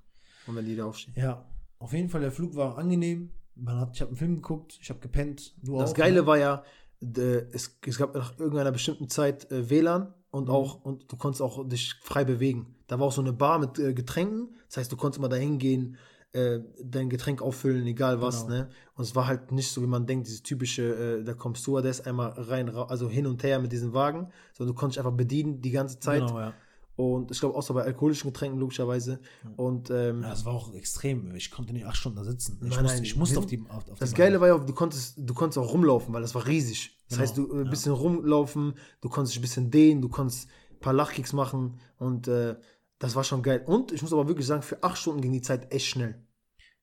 Und 0.46 0.56
wenn 0.58 0.66
die 0.66 0.76
da 0.76 0.86
aufstehen. 0.86 1.16
Ja, 1.18 1.44
auf 1.80 1.92
jeden 1.92 2.10
Fall, 2.10 2.22
der 2.22 2.32
Flug 2.32 2.56
war 2.56 2.78
angenehm. 2.78 3.32
Man 3.56 3.80
hat, 3.80 3.96
ich 3.96 4.02
habe 4.02 4.10
einen 4.10 4.18
Film 4.18 4.36
geguckt, 4.36 4.78
ich 4.80 4.90
habe 4.92 5.00
gepennt. 5.00 5.56
Du 5.64 5.80
Das 5.80 5.90
auch, 5.92 5.96
Geile 5.96 6.22
ne? 6.22 6.28
war 6.28 6.38
ja, 6.38 6.64
es, 7.02 7.80
es 7.84 7.98
gab 7.98 8.14
nach 8.14 8.38
irgendeiner 8.38 8.72
bestimmten 8.72 9.10
Zeit 9.10 9.52
äh, 9.52 9.70
WLAN 9.72 10.14
und 10.38 10.50
auch, 10.50 10.84
und 10.84 11.12
du 11.12 11.18
konntest 11.18 11.42
auch 11.42 11.68
dich 11.68 11.96
frei 12.02 12.24
bewegen. 12.24 12.76
Da 12.88 13.00
war 13.00 13.08
auch 13.08 13.12
so 13.12 13.22
eine 13.22 13.34
Bar 13.34 13.60
mit 13.60 13.78
äh, 13.80 13.94
Getränken. 13.94 14.56
Das 14.68 14.78
heißt, 14.78 14.92
du 14.92 14.96
konntest 14.96 15.20
immer 15.20 15.30
da 15.30 15.36
hingehen, 15.36 15.98
äh, 16.34 16.60
dein 16.84 17.10
Getränk 17.10 17.42
auffüllen, 17.42 17.86
egal 17.88 18.22
was, 18.22 18.46
Genau. 18.46 18.56
ne? 18.58 18.70
Und 18.96 19.04
es 19.04 19.16
war 19.16 19.28
halt 19.28 19.52
nicht 19.52 19.72
so, 19.72 19.82
wie 19.82 19.88
man 19.88 20.06
denkt, 20.06 20.28
dieses 20.28 20.44
typische, 20.44 21.20
äh, 21.20 21.24
da 21.24 21.34
kommst 21.34 21.66
du, 21.68 21.80
der 21.82 21.92
ist 21.92 22.06
einmal 22.06 22.32
rein, 22.32 22.70
also 22.70 23.10
hin 23.10 23.26
und 23.28 23.44
her 23.44 23.60
mit 23.60 23.72
diesem 23.72 23.94
Wagen, 23.94 24.28
sondern 24.54 24.76
du 24.76 24.80
konntest 24.80 24.98
dich 24.98 25.06
einfach 25.06 25.18
bedienen 25.18 25.62
die 25.62 25.72
ganze 25.72 26.00
Zeit. 26.00 26.22
Genau, 26.26 26.40
ja. 26.40 26.54
Und 26.96 27.30
ich 27.30 27.40
glaube, 27.40 27.56
außer 27.56 27.76
bei 27.76 27.84
alkoholischen 27.84 28.32
Getränken, 28.32 28.60
logischerweise. 28.60 29.20
Und 29.56 29.92
ähm, 29.92 30.24
ja. 30.24 30.32
Das 30.32 30.46
war 30.46 30.54
auch 30.54 30.74
extrem. 30.74 31.34
Ich 31.36 31.52
konnte 31.52 31.72
nicht 31.72 31.86
acht 31.86 31.96
Stunden 31.96 32.18
da 32.18 32.24
sitzen. 32.24 32.54
Ich 32.56 32.62
Nein, 32.62 32.82
musste, 32.82 32.84
nein, 32.96 33.04
ich 33.04 33.16
musste 33.16 33.38
auf 33.40 33.46
die 33.46 33.64
auf, 33.70 33.88
auf 33.92 34.00
Das 34.00 34.16
Geile 34.16 34.42
war 34.42 34.48
ja, 34.48 34.58
du 34.58 34.74
konntest, 34.74 35.14
du 35.18 35.34
konntest 35.36 35.60
auch 35.60 35.72
rumlaufen, 35.72 36.12
weil 36.12 36.24
das 36.24 36.34
war 36.34 36.48
riesig. 36.48 36.97
Das 37.10 37.18
Genau, 37.18 37.22
heißt, 37.22 37.38
du 37.38 37.52
äh, 37.52 37.60
ein 37.60 37.66
ja. 37.66 37.70
bisschen 37.70 37.94
rumlaufen, 37.94 38.74
du 39.02 39.10
konntest 39.10 39.34
dich 39.36 39.40
ein 39.40 39.44
bisschen 39.44 39.72
dehnen, 39.72 40.02
du 40.02 40.10
konntest 40.10 40.50
ein 40.72 40.80
paar 40.80 40.94
Lachkicks 40.94 41.34
machen 41.34 41.80
und 41.98 42.28
äh, 42.28 42.56
das 43.00 43.16
war 43.16 43.24
schon 43.24 43.44
geil. 43.44 43.64
Und 43.66 43.92
ich 43.92 44.02
muss 44.02 44.12
aber 44.14 44.28
wirklich 44.28 44.48
sagen, 44.48 44.62
für 44.64 44.84
acht 44.84 44.98
Stunden 44.98 45.22
ging 45.22 45.32
die 45.32 45.42
Zeit 45.42 45.72
echt 45.74 45.86
schnell. 45.88 46.24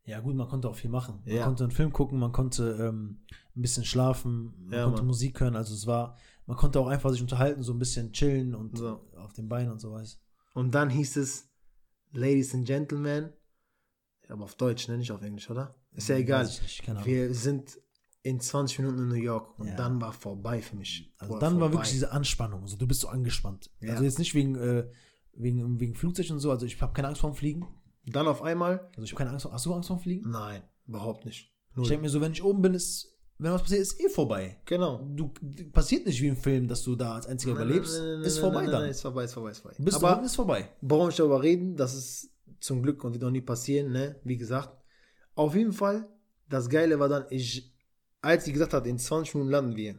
Ja, 0.07 0.21
gut, 0.21 0.35
man 0.37 0.49
konnte 0.49 0.69
auch 0.69 0.77
viel 0.77 0.91
machen. 0.91 1.23
Man 1.25 1.35
Ja. 1.35 1.45
konnte 1.45 1.65
einen 1.65 1.73
Film 1.73 1.93
gucken, 1.93 2.19
man 2.19 2.31
konnte 2.33 2.77
ähm, 2.81 3.25
ein 3.57 3.63
bisschen 3.63 3.85
schlafen, 3.85 4.55
man 4.67 4.73
Ja, 4.79 4.85
konnte 4.85 4.99
Mann. 5.01 5.07
Musik 5.07 5.41
hören. 5.41 5.57
Also 5.57 5.75
es 5.75 5.87
war, 5.87 6.17
man 6.47 6.57
konnte 6.57 6.79
auch 6.79 6.89
einfach 6.89 7.11
sich 7.11 7.23
unterhalten, 7.23 7.63
so 7.63 7.73
ein 7.73 7.79
bisschen 7.79 8.13
chillen 8.13 8.55
und 8.55 8.77
So. 8.77 9.01
auf 9.17 9.33
den 9.33 9.49
Beinen 9.49 9.73
und 9.73 9.81
so 9.81 9.93
was. 9.93 10.21
Und 10.53 10.75
dann 10.75 10.91
hieß 10.91 11.17
es, 11.17 11.49
Ladies 12.13 12.55
and 12.55 12.67
Gentlemen, 12.67 13.33
aber 14.29 14.45
auf 14.45 14.55
Deutsch, 14.55 14.89
ne? 14.89 14.99
nicht 14.99 15.11
auf 15.11 15.23
Englisch, 15.23 15.51
oder? 15.51 15.75
Ist 15.93 16.09
ja 16.09 16.17
egal. 16.17 16.45
Weiß 16.45 16.61
ich 16.65 16.89
Ahnung. 16.89 17.05
Wir 17.05 17.35
sind 17.35 17.81
in 18.25 18.41
20 18.41 18.79
Minuten 18.81 18.99
in 19.03 19.09
New 19.09 19.15
York 19.23 19.59
und 19.59 19.69
Ja. 19.69 19.77
dann 19.77 20.01
war 20.01 20.13
vorbei 20.13 20.61
für 20.63 20.77
mich. 20.77 21.13
Also 21.19 21.35
Boah, 21.35 21.41
dann 21.41 21.55
war 21.55 21.61
vorbei. 21.69 21.75
wirklich 21.75 21.93
diese 21.93 22.11
Anspannung. 22.11 22.63
Also 22.63 22.77
du 22.77 22.87
bist 22.87 23.03
so 23.03 23.09
angespannt. 23.09 23.71
Ja. 23.81 23.93
Also 23.93 24.05
jetzt 24.05 24.19
nicht 24.19 24.35
wegen, 24.35 24.57
äh, 24.57 24.89
wegen, 25.35 25.79
wegen 25.79 25.95
Flugzeug 25.95 26.31
und 26.31 26.39
so. 26.41 26.51
Also 26.51 26.65
ich 26.65 26.81
habe 26.81 26.95
keine 26.95 27.09
Angst 27.09 27.21
vorm 27.21 27.35
Fliegen. 27.35 27.67
Dann 28.07 28.27
auf 28.27 28.43
einmal, 28.43 28.89
Also 28.97 29.03
ich 29.05 29.11
habe 29.13 29.19
keine 29.19 29.31
Angst 29.31 29.43
vor. 29.45 29.53
Hast 29.53 29.67
du 29.67 29.75
Angst 29.75 29.89
vorm 29.89 30.01
Fliegen? 30.01 30.31
nein, 30.31 30.63
überhaupt 30.87 31.27
nicht. 31.27 31.53
Ich 31.71 31.77
Null. 31.77 31.87
denke 31.87 32.03
mir 32.03 32.09
so, 32.09 32.21
wenn 32.23 32.33
ich 32.33 32.43
oben 32.43 32.63
bin, 32.63 32.73
ist, 32.73 33.15
wenn 33.37 33.53
was 33.53 33.61
passiert, 33.63 33.81
ist 33.83 34.01
eh 34.01 34.09
vorbei. 34.09 34.59
Genau. 34.65 35.07
Du 35.15 35.31
passiert 35.73 36.07
nicht 36.07 36.23
wie 36.23 36.29
im 36.29 36.37
Film, 36.37 36.67
dass 36.67 36.83
du 36.83 36.97
da 36.97 37.17
als 37.17 37.27
einziger 37.27 37.53
überlebst. 37.53 37.99
Nein, 37.99 38.07
nein, 38.07 38.15
nein, 38.21 38.25
ist 38.27 38.35
nein, 38.37 38.41
vorbei 38.43 38.63
nein, 38.63 38.71
dann. 38.71 38.81
Nein, 38.83 38.91
ist 38.91 39.03
vorbei, 39.03 39.25
ist 39.25 39.35
vorbei, 39.35 39.51
ist 39.51 39.59
vorbei. 39.59 39.77
Bist 39.79 40.01
du 40.01 40.07
Aber 40.07 40.17
oben, 40.17 40.25
ist 40.27 40.37
vorbei. 40.37 40.69
Warum 40.81 41.09
ich 41.11 41.17
darüber 41.17 41.43
reden, 41.43 41.77
das 41.77 41.95
ist 41.95 42.31
zum 42.61 42.83
Glück 42.83 43.05
und 43.05 43.13
wird 43.13 43.25
auch 43.25 43.31
nie 43.31 43.41
passieren, 43.43 43.93
ne? 43.93 44.19
Wie 44.25 44.37
gesagt. 44.39 44.79
Auf 45.35 45.55
jeden 45.57 45.73
Fall, 45.75 46.09
das 46.49 46.71
Geile 46.71 46.99
war 47.01 47.09
dann, 47.09 47.25
ich, 47.31 47.74
als 48.25 48.45
sie 48.45 48.53
gesagt 48.53 48.73
hat, 48.73 48.87
in 48.87 48.99
20 48.99 49.35
Minuten 49.35 49.53
landen 49.53 49.77
wir, 49.77 49.97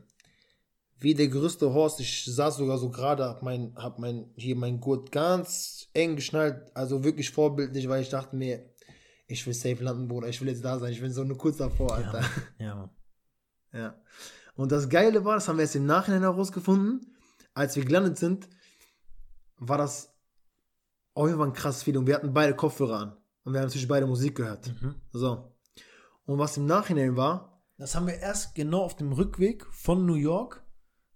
wie 1.00 1.14
der 1.14 1.28
größte 1.28 1.74
Horst, 1.74 2.00
ich 2.00 2.26
saß 2.26 2.58
sogar 2.58 2.78
so 2.78 2.90
gerade, 2.90 3.26
hab 3.26 3.44
mein, 3.44 3.74
hab 3.76 4.00
mein, 4.00 4.32
hier 4.36 4.56
mein 4.56 4.80
Gurt 4.80 5.12
ganz 5.12 5.88
eng 5.94 6.16
geschnallt, 6.16 6.62
also 6.74 7.04
wirklich 7.04 7.32
vorbildlich, 7.32 7.90
weil 7.90 8.02
ich 8.02 8.10
dachte 8.10 8.36
mir, 8.36 8.70
ich 9.28 9.46
will 9.46 9.54
safe 9.54 9.84
landen, 9.84 10.08
Bruder, 10.08 10.28
ich 10.28 10.40
will 10.42 10.48
jetzt 10.48 10.64
da 10.64 10.80
sein, 10.80 10.92
ich 10.92 11.02
bin 11.02 11.12
so 11.12 11.24
nur 11.24 11.38
kurz 11.38 11.58
davor, 11.58 11.94
Alter. 11.94 12.24
Ja, 12.60 12.76
Mann. 12.76 12.90
Ja. 13.74 13.94
Und 14.56 14.72
das 14.72 14.88
Geile 14.88 15.26
war, 15.26 15.36
das 15.36 15.50
haben 15.50 15.58
wir 15.58 15.66
jetzt 15.66 15.76
im 15.76 15.86
Nachhinein 15.86 16.22
herausgefunden, 16.22 17.14
als 17.54 17.76
wir 17.76 17.84
gelandet 17.84 18.18
sind, 18.18 18.48
war 19.58 19.78
das 19.78 20.16
auf 21.14 21.28
jeden 21.28 21.40
Fall 21.40 21.48
ein 21.48 21.54
krasses 21.54 21.84
Feeling. 21.84 22.08
Wir 22.08 22.16
hatten 22.16 22.34
beide 22.34 22.56
Kopfhörer 22.56 23.00
an. 23.00 23.18
Und 23.44 23.54
wir 23.54 23.60
haben 23.60 23.68
natürlich 23.68 23.88
beide 23.88 24.08
Musik 24.08 24.36
gehört. 24.36 24.68
Mhm. 24.82 24.96
So. 25.12 25.58
Und 26.26 26.40
was 26.40 26.56
im 26.56 26.66
Nachhinein 26.66 27.18
war, 27.18 27.55
Das 27.78 27.96
haben 27.96 28.08
wir 28.08 28.16
erst 28.20 28.56
genau 28.56 28.82
auf 28.84 28.96
dem 28.96 29.12
Rückweg 29.12 29.66
von 29.72 30.06
New 30.06 30.16
York, 30.16 30.64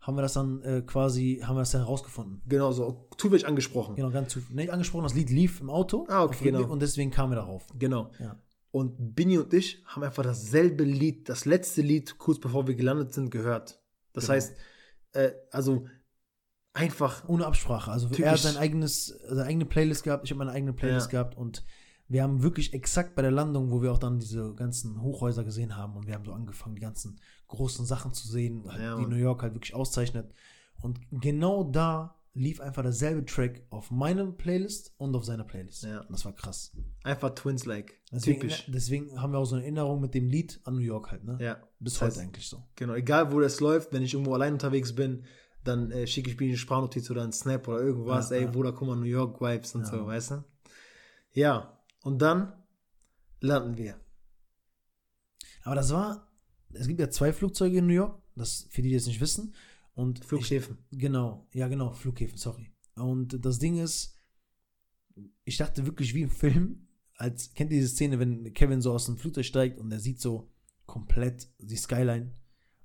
haben 0.01 0.17
wir 0.17 0.21
das 0.21 0.33
dann 0.33 0.61
äh, 0.63 0.81
quasi, 0.81 1.41
haben 1.43 1.55
wir 1.55 1.61
das 1.61 1.71
dann 1.71 1.81
herausgefunden. 1.81 2.41
genau 2.47 2.71
so, 2.71 3.07
zufällig 3.17 3.47
angesprochen. 3.47 3.95
Genau, 3.95 4.09
ganz 4.11 4.33
zu, 4.33 4.39
nicht 4.49 4.69
angesprochen, 4.71 5.03
das 5.03 5.13
Lied 5.13 5.29
lief 5.29 5.61
im 5.61 5.69
Auto. 5.69 6.05
Ah, 6.09 6.23
okay, 6.23 6.35
Rückweg 6.35 6.53
genau. 6.55 6.71
Und 6.71 6.81
deswegen 6.81 7.11
kamen 7.11 7.31
wir 7.31 7.37
darauf. 7.37 7.65
Genau. 7.77 8.11
Ja. 8.19 8.37
Und 8.71 9.15
Bini 9.15 9.37
und 9.37 9.53
ich 9.53 9.83
haben 9.85 10.03
einfach 10.03 10.23
dasselbe 10.23 10.83
Lied, 10.83 11.27
das 11.29 11.45
letzte 11.45 11.81
Lied, 11.81 12.17
kurz 12.17 12.39
bevor 12.39 12.67
wir 12.67 12.75
gelandet 12.75 13.13
sind, 13.13 13.31
gehört. 13.31 13.81
Das 14.13 14.25
Genau. 14.25 14.35
heißt, 14.35 14.55
äh, 15.13 15.31
also 15.51 15.85
einfach, 16.73 17.27
Ohne 17.27 17.45
Absprache. 17.45 17.91
Also 17.91 18.09
er 18.17 18.31
hat 18.31 18.39
sein 18.39 18.57
eigenes, 18.57 19.07
seine 19.27 19.43
eigene 19.45 19.65
Playlist 19.65 20.03
gehabt, 20.03 20.23
ich 20.25 20.31
habe 20.31 20.39
meine 20.39 20.51
eigene 20.51 20.73
Playlist 20.73 21.07
Ja. 21.07 21.11
gehabt 21.23 21.37
und 21.37 21.63
wir 22.09 22.23
haben 22.23 22.41
wirklich 22.43 22.73
exakt 22.73 23.15
bei 23.15 23.21
der 23.21 23.31
Landung, 23.31 23.71
wo 23.71 23.81
wir 23.81 23.91
auch 23.91 23.99
dann 23.99 24.19
diese 24.19 24.53
ganzen 24.55 25.01
Hochhäuser 25.01 25.43
gesehen 25.43 25.77
haben 25.77 25.95
und 25.95 26.07
wir 26.07 26.15
haben 26.15 26.25
so 26.25 26.33
angefangen, 26.33 26.75
die 26.75 26.81
ganzen 26.81 27.19
großen 27.47 27.85
Sachen 27.85 28.13
zu 28.13 28.27
sehen, 28.27 28.63
halt, 28.67 28.81
Ja, 28.81 28.97
die. 28.97 29.05
New 29.05 29.15
York 29.15 29.41
halt 29.43 29.53
wirklich 29.53 29.73
auszeichnet. 29.75 30.33
Und 30.81 30.99
genau 31.11 31.63
da 31.63 32.15
lief 32.33 32.61
einfach 32.61 32.83
derselbe 32.83 33.25
Track 33.25 33.63
auf 33.69 33.91
meinem 33.91 34.37
Playlist 34.37 34.93
und 34.97 35.15
auf 35.15 35.25
seiner 35.25 35.43
Playlist. 35.43 35.83
Ja. 35.83 36.01
Und 36.01 36.11
das 36.11 36.23
war 36.25 36.33
krass. 36.33 36.71
Einfach 37.03 37.31
Twins-like. 37.31 37.99
Deswegen, 38.11 38.39
Typisch. 38.41 38.65
deswegen 38.71 39.21
haben 39.21 39.33
wir 39.33 39.39
auch 39.39 39.45
so 39.45 39.55
eine 39.55 39.63
Erinnerung 39.65 39.99
mit 39.99 40.13
dem 40.13 40.27
Lied 40.27 40.59
an 40.63 40.75
New 40.75 40.81
York 40.81 41.11
halt, 41.11 41.23
ne? 41.25 41.37
Ja. 41.41 41.57
Bis 41.79 41.93
Das 41.95 42.01
heute 42.01 42.11
heißt, 42.11 42.19
eigentlich 42.21 42.47
so. 42.47 42.63
Genau, 42.75 42.93
egal 42.93 43.31
wo 43.33 43.39
das 43.39 43.59
läuft, 43.59 43.91
wenn 43.93 44.03
ich 44.03 44.13
irgendwo 44.13 44.33
allein 44.35 44.53
unterwegs 44.53 44.93
bin, 44.95 45.25
dann 45.63 45.91
äh, 45.91 46.07
schicke 46.07 46.29
ich 46.29 46.39
mir 46.39 46.45
eine 46.47 46.55
Sprachnotiz 46.57 47.09
oder 47.11 47.23
einen 47.23 47.33
Snap 47.33 47.67
oder 47.67 47.81
irgendwas, 47.81 48.29
Ja, 48.29 48.37
ey, 48.37 48.43
ja. 48.45 48.51
Bruder, 48.51 48.71
guck 48.73 48.87
mal, 48.87 48.95
New 48.95 49.03
York 49.03 49.41
Vibes 49.41 49.75
und 49.75 49.81
Ja. 49.81 49.87
so, 49.91 50.05
weißt 50.07 50.31
du? 50.31 50.43
Ja, 51.33 51.78
und 52.01 52.21
dann 52.21 52.53
landen 53.39 53.77
wir. 53.77 53.99
Aber 55.63 55.75
das 55.75 55.91
war, 55.91 56.31
es 56.73 56.87
gibt 56.87 56.99
ja 56.99 57.09
zwei 57.09 57.33
Flugzeuge 57.33 57.77
in 57.79 57.87
New 57.87 57.93
York, 57.93 58.21
das 58.35 58.67
für 58.69 58.81
die, 58.81 58.89
die 58.89 58.95
es 58.95 59.07
nicht 59.07 59.21
wissen. 59.21 59.53
Und 59.93 60.23
Flughäfen. 60.23 60.77
Ich, 60.91 60.99
genau, 60.99 61.47
ja 61.53 61.67
genau, 61.67 61.91
Flughäfen, 61.91 62.37
sorry. 62.37 62.71
Und 62.95 63.43
das 63.43 63.59
Ding 63.59 63.77
ist, 63.77 64.15
ich 65.43 65.57
dachte 65.57 65.85
wirklich 65.85 66.13
wie 66.13 66.21
im 66.21 66.29
Film, 66.29 66.87
als 67.15 67.53
kennt 67.53 67.71
ihr 67.71 67.79
diese 67.79 67.89
Szene, 67.89 68.17
wenn 68.19 68.53
Kevin 68.53 68.81
so 68.81 68.93
aus 68.93 69.05
dem 69.05 69.17
Flugzeug 69.17 69.45
steigt 69.45 69.77
und 69.77 69.91
er 69.91 69.99
sieht 69.99 70.21
so 70.21 70.49
komplett 70.85 71.49
die 71.59 71.75
Skyline. 71.75 72.33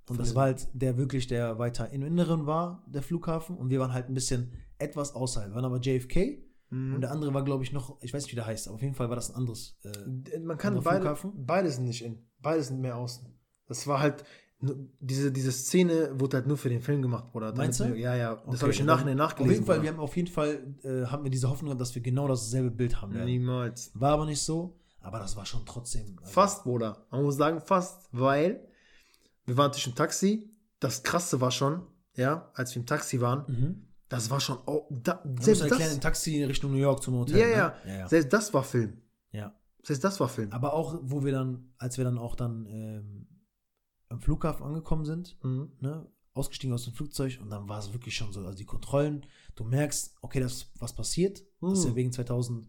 Und 0.09 0.18
das 0.18 0.35
war 0.35 0.44
halt 0.44 0.68
der 0.74 0.98
wirklich, 0.98 1.29
der 1.29 1.59
weiter 1.59 1.90
im 1.90 2.03
Inneren 2.03 2.46
war, 2.46 2.85
der 2.87 3.03
Flughafen. 3.03 3.57
Und 3.57 3.70
wir 3.70 3.81
waren 3.81 3.92
halt 3.92 4.09
ein 4.09 4.14
bisschen 4.14 4.53
etwas 4.79 5.14
außerhalb. 5.14 5.50
Wir 5.50 5.55
waren 5.55 5.64
aber 5.64 5.81
JFK 5.81 6.42
Mhm. 6.70 6.94
und 6.96 7.00
der 7.03 7.11
andere 7.12 7.33
war, 7.35 7.44
glaube 7.44 7.62
ich, 7.64 7.72
noch, 7.72 7.96
ich 8.03 8.12
weiß 8.14 8.22
nicht, 8.24 8.33
wie 8.33 8.37
der 8.37 8.46
heißt, 8.46 8.66
aber 8.68 8.77
auf 8.77 8.83
jeden 8.83 8.94
Fall 8.94 9.09
war 9.09 9.16
das 9.16 9.31
ein 9.31 9.37
anderes. 9.37 9.77
Äh, 9.83 10.38
Man 10.40 10.57
kann 10.59 10.81
beide, 10.83 11.16
beide 11.35 11.70
sind 11.70 11.85
nicht 11.85 12.05
in, 12.05 12.27
beide 12.40 12.62
sind 12.62 12.81
mehr 12.81 12.96
außen. 12.96 13.27
Das 13.66 13.87
war 13.87 14.00
halt, 14.00 14.24
diese, 15.00 15.31
diese 15.31 15.53
Szene 15.53 16.12
wurde 16.18 16.38
halt 16.38 16.46
nur 16.46 16.57
für 16.57 16.68
den 16.70 16.81
Film 16.81 17.03
gemacht, 17.03 17.31
Bruder. 17.33 17.55
Meinst 17.55 17.81
du? 17.81 17.94
Ja, 17.94 18.14
ja, 18.14 18.35
das 18.37 18.46
Okay, 18.46 18.59
habe 18.61 18.72
ich 18.72 18.81
im 18.81 18.87
Nachhinein 18.87 19.16
nachgelesen. 19.16 19.50
Auf 19.50 19.55
jeden 19.55 19.66
Fall, 19.66 19.77
Bruder. 19.77 19.83
wir 19.83 19.92
haben 19.92 20.00
auf 20.00 20.16
jeden 20.16 20.29
Fall, 20.29 20.74
äh, 20.83 21.07
haben 21.07 21.24
wir 21.24 21.31
diese 21.31 21.50
Hoffnung, 21.50 21.77
dass 21.77 21.94
wir 21.94 22.03
genau 22.03 22.29
dasselbe 22.29 22.70
Bild 22.70 23.00
haben 23.03 23.12
werden. 23.14 23.27
Niemals. 23.27 23.90
War 23.94 24.12
aber 24.12 24.24
nicht 24.27 24.40
so, 24.42 24.79
aber 25.00 25.18
das 25.18 25.37
war 25.37 25.44
schon 25.44 25.66
trotzdem. 25.66 26.16
also- 26.18 26.33
Fast, 26.33 26.62
Bruder. 26.64 27.07
Man 27.11 27.22
muss 27.24 27.37
sagen, 27.37 27.61
fast, 27.61 28.09
weil 28.12 28.66
wir 29.44 29.57
waren 29.59 29.66
natürlich 29.66 29.88
im 29.88 29.94
Taxi. 29.94 30.50
Das 30.81 31.03
Krasse 31.03 31.40
war 31.42 31.50
schon, 31.50 31.83
ja, 32.14 32.50
als 32.55 32.74
wir 32.74 32.81
im 32.81 32.87
Taxi 32.87 33.20
waren, 33.20 33.44
Mhm. 33.48 33.83
Das 34.08 34.30
war 34.30 34.40
schon, 34.40 34.58
oh, 34.66 34.86
da, 34.90 35.22
selbst 35.40 35.62
erklären, 35.62 35.80
das, 35.80 35.94
im 35.94 36.00
Taxi 36.00 36.36
in 36.42 36.44
Richtung 36.48 36.70
New 36.72 36.78
York 36.78 37.02
zum 37.02 37.14
Hotel. 37.14 37.38
ja, 37.38 37.46
ne? 37.46 37.52
ja, 37.52 37.74
ja, 37.86 37.98
ja. 38.00 38.08
selbst 38.08 38.32
das 38.32 38.52
war 38.54 38.62
Film. 38.64 39.00
ja. 39.32 39.54
Selbst 39.82 40.02
das 40.02 40.18
war 40.18 40.28
Film. 40.30 40.50
Aber 40.50 40.72
auch, 40.72 40.98
wo 41.02 41.24
wir 41.24 41.32
dann, 41.32 41.74
als 41.76 41.98
wir 41.98 42.04
dann 42.04 42.16
auch 42.16 42.36
dann 42.36 42.64
ähm, 42.70 43.26
am 44.08 44.18
Flughafen 44.20 44.64
angekommen 44.64 45.04
sind, 45.04 45.36
Mhm. 45.42 45.72
ne, 45.80 46.06
ausgestiegen 46.32 46.72
aus 46.74 46.84
dem 46.84 46.94
Flugzeug 46.94 47.38
und 47.42 47.50
dann 47.50 47.68
war 47.68 47.78
es 47.80 47.92
wirklich 47.92 48.16
schon 48.16 48.32
so, 48.32 48.40
also 48.40 48.56
die 48.56 48.64
Kontrollen, 48.64 49.26
du 49.56 49.64
merkst, 49.64 50.14
okay, 50.22 50.40
das 50.40 50.52
ist 50.54 50.70
was 50.80 50.94
passiert. 50.94 51.42
Das 51.60 51.78
ist 51.80 51.84
ja 51.84 51.90
Mhm. 51.90 51.96
wegen 51.96 52.12
2000, 52.12 52.66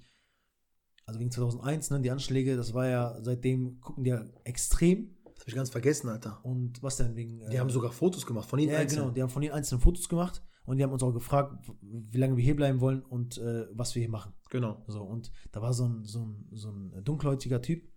also 1.05 1.19
wegen 1.19 1.31
2001, 1.31 1.89
ne, 1.91 2.01
die 2.01 2.11
Anschläge, 2.11 2.57
das 2.57 2.73
war 2.73 2.87
ja, 2.87 3.17
seitdem 3.21 3.79
gucken 3.79 4.03
die 4.03 4.09
ja 4.09 4.25
extrem. 4.43 5.15
Das 5.35 5.41
habe 5.43 5.49
ich 5.51 5.55
ganz 5.55 5.69
vergessen, 5.69 6.09
Alter. 6.09 6.43
Und 6.43 6.81
was 6.83 6.97
denn 6.97 7.15
wegen. 7.15 7.39
Die 7.49 7.55
äh, 7.55 7.59
haben 7.59 7.69
sogar 7.69 7.91
Fotos 7.91 8.25
gemacht 8.25 8.49
von 8.49 8.59
ihnen 8.59 8.71
Ja, 8.73 8.79
einzeln. 8.79 9.01
genau. 9.03 9.11
Die 9.13 9.21
haben 9.21 9.29
von 9.29 9.41
den 9.41 9.51
einzelnen 9.51 9.81
Fotos 9.81 10.09
gemacht 10.09 10.41
und 10.65 10.77
die 10.77 10.83
haben 10.83 10.91
uns 10.91 11.03
auch 11.03 11.13
gefragt, 11.13 11.71
wie 11.81 12.17
lange 12.17 12.37
wir 12.37 12.43
hier 12.43 12.55
bleiben 12.55 12.81
wollen 12.81 13.03
und 13.03 13.37
äh, 13.37 13.67
was 13.71 13.95
wir 13.95 14.01
hier 14.01 14.09
machen. 14.09 14.33
Genau. 14.49 14.83
So, 14.87 15.03
und 15.03 15.31
da 15.51 15.61
war 15.61 15.73
so 15.73 15.85
ein, 15.85 16.03
so 16.05 16.19
ein, 16.25 16.47
so 16.51 16.69
ein 16.69 17.03
dunkelhäutiger 17.03 17.61
Typ, 17.61 17.87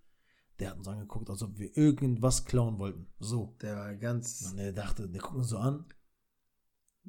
der 0.59 0.70
hat 0.70 0.78
uns 0.78 0.88
angeguckt, 0.88 1.31
als 1.31 1.42
ob 1.42 1.59
wir 1.59 1.76
irgendwas 1.76 2.44
klauen 2.44 2.78
wollten. 2.78 3.07
So. 3.20 3.57
Der 3.62 3.76
war 3.76 3.94
ganz, 3.96 4.48
Und 4.50 4.57
der 4.57 4.72
dachte, 4.72 5.09
der 5.09 5.20
guckt 5.20 5.37
uns 5.37 5.48
so 5.48 5.59
an. 5.59 5.85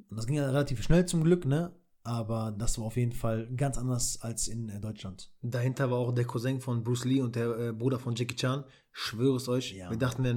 Und 0.09 0.17
das 0.17 0.27
ging 0.27 0.35
ja 0.35 0.45
relativ 0.45 0.81
schnell 0.81 1.05
zum 1.05 1.23
Glück, 1.23 1.45
ne? 1.45 1.75
Aber 2.09 2.55
das 2.57 2.79
war 2.79 2.85
auf 2.85 2.97
jeden 2.97 3.11
Fall 3.11 3.47
ganz 3.55 3.77
anders 3.77 4.19
als 4.21 4.47
in 4.47 4.67
äh, 4.69 4.79
Deutschland. 4.79 5.29
dahinter 5.43 5.91
war 5.91 5.99
auch 5.99 6.11
der 6.11 6.25
Cousin 6.25 6.59
von 6.59 6.83
Bruce 6.83 7.05
Lee 7.05 7.21
und 7.21 7.35
der 7.35 7.55
äh, 7.59 7.71
Bruder 7.71 7.99
von 7.99 8.15
Jackie 8.15 8.35
Chan. 8.35 8.63
Schwöre 8.91 9.35
es 9.37 9.47
euch. 9.47 9.73
Ja. 9.73 9.91
Wir 9.91 9.97
dachten, 9.97 10.23
wir 10.23 10.31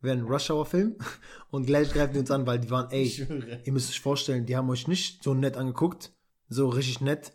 wären- 0.00 0.20
ein 0.20 0.24
Rush-Hour-Film 0.26 0.94
und 1.50 1.66
gleich 1.66 1.92
greifen 1.92 2.12
die 2.14 2.20
uns 2.20 2.30
an, 2.30 2.46
weil 2.46 2.60
die 2.60 2.70
waren, 2.70 2.88
ey. 2.92 3.26
Ihr 3.64 3.72
müsst 3.72 3.90
euch 3.90 4.00
vorstellen, 4.00 4.46
die 4.46 4.56
haben 4.56 4.70
euch 4.70 4.86
nicht 4.86 5.24
so 5.24 5.34
nett 5.34 5.56
angeguckt, 5.56 6.12
so 6.48 6.68
richtig 6.68 7.00
nett. 7.00 7.32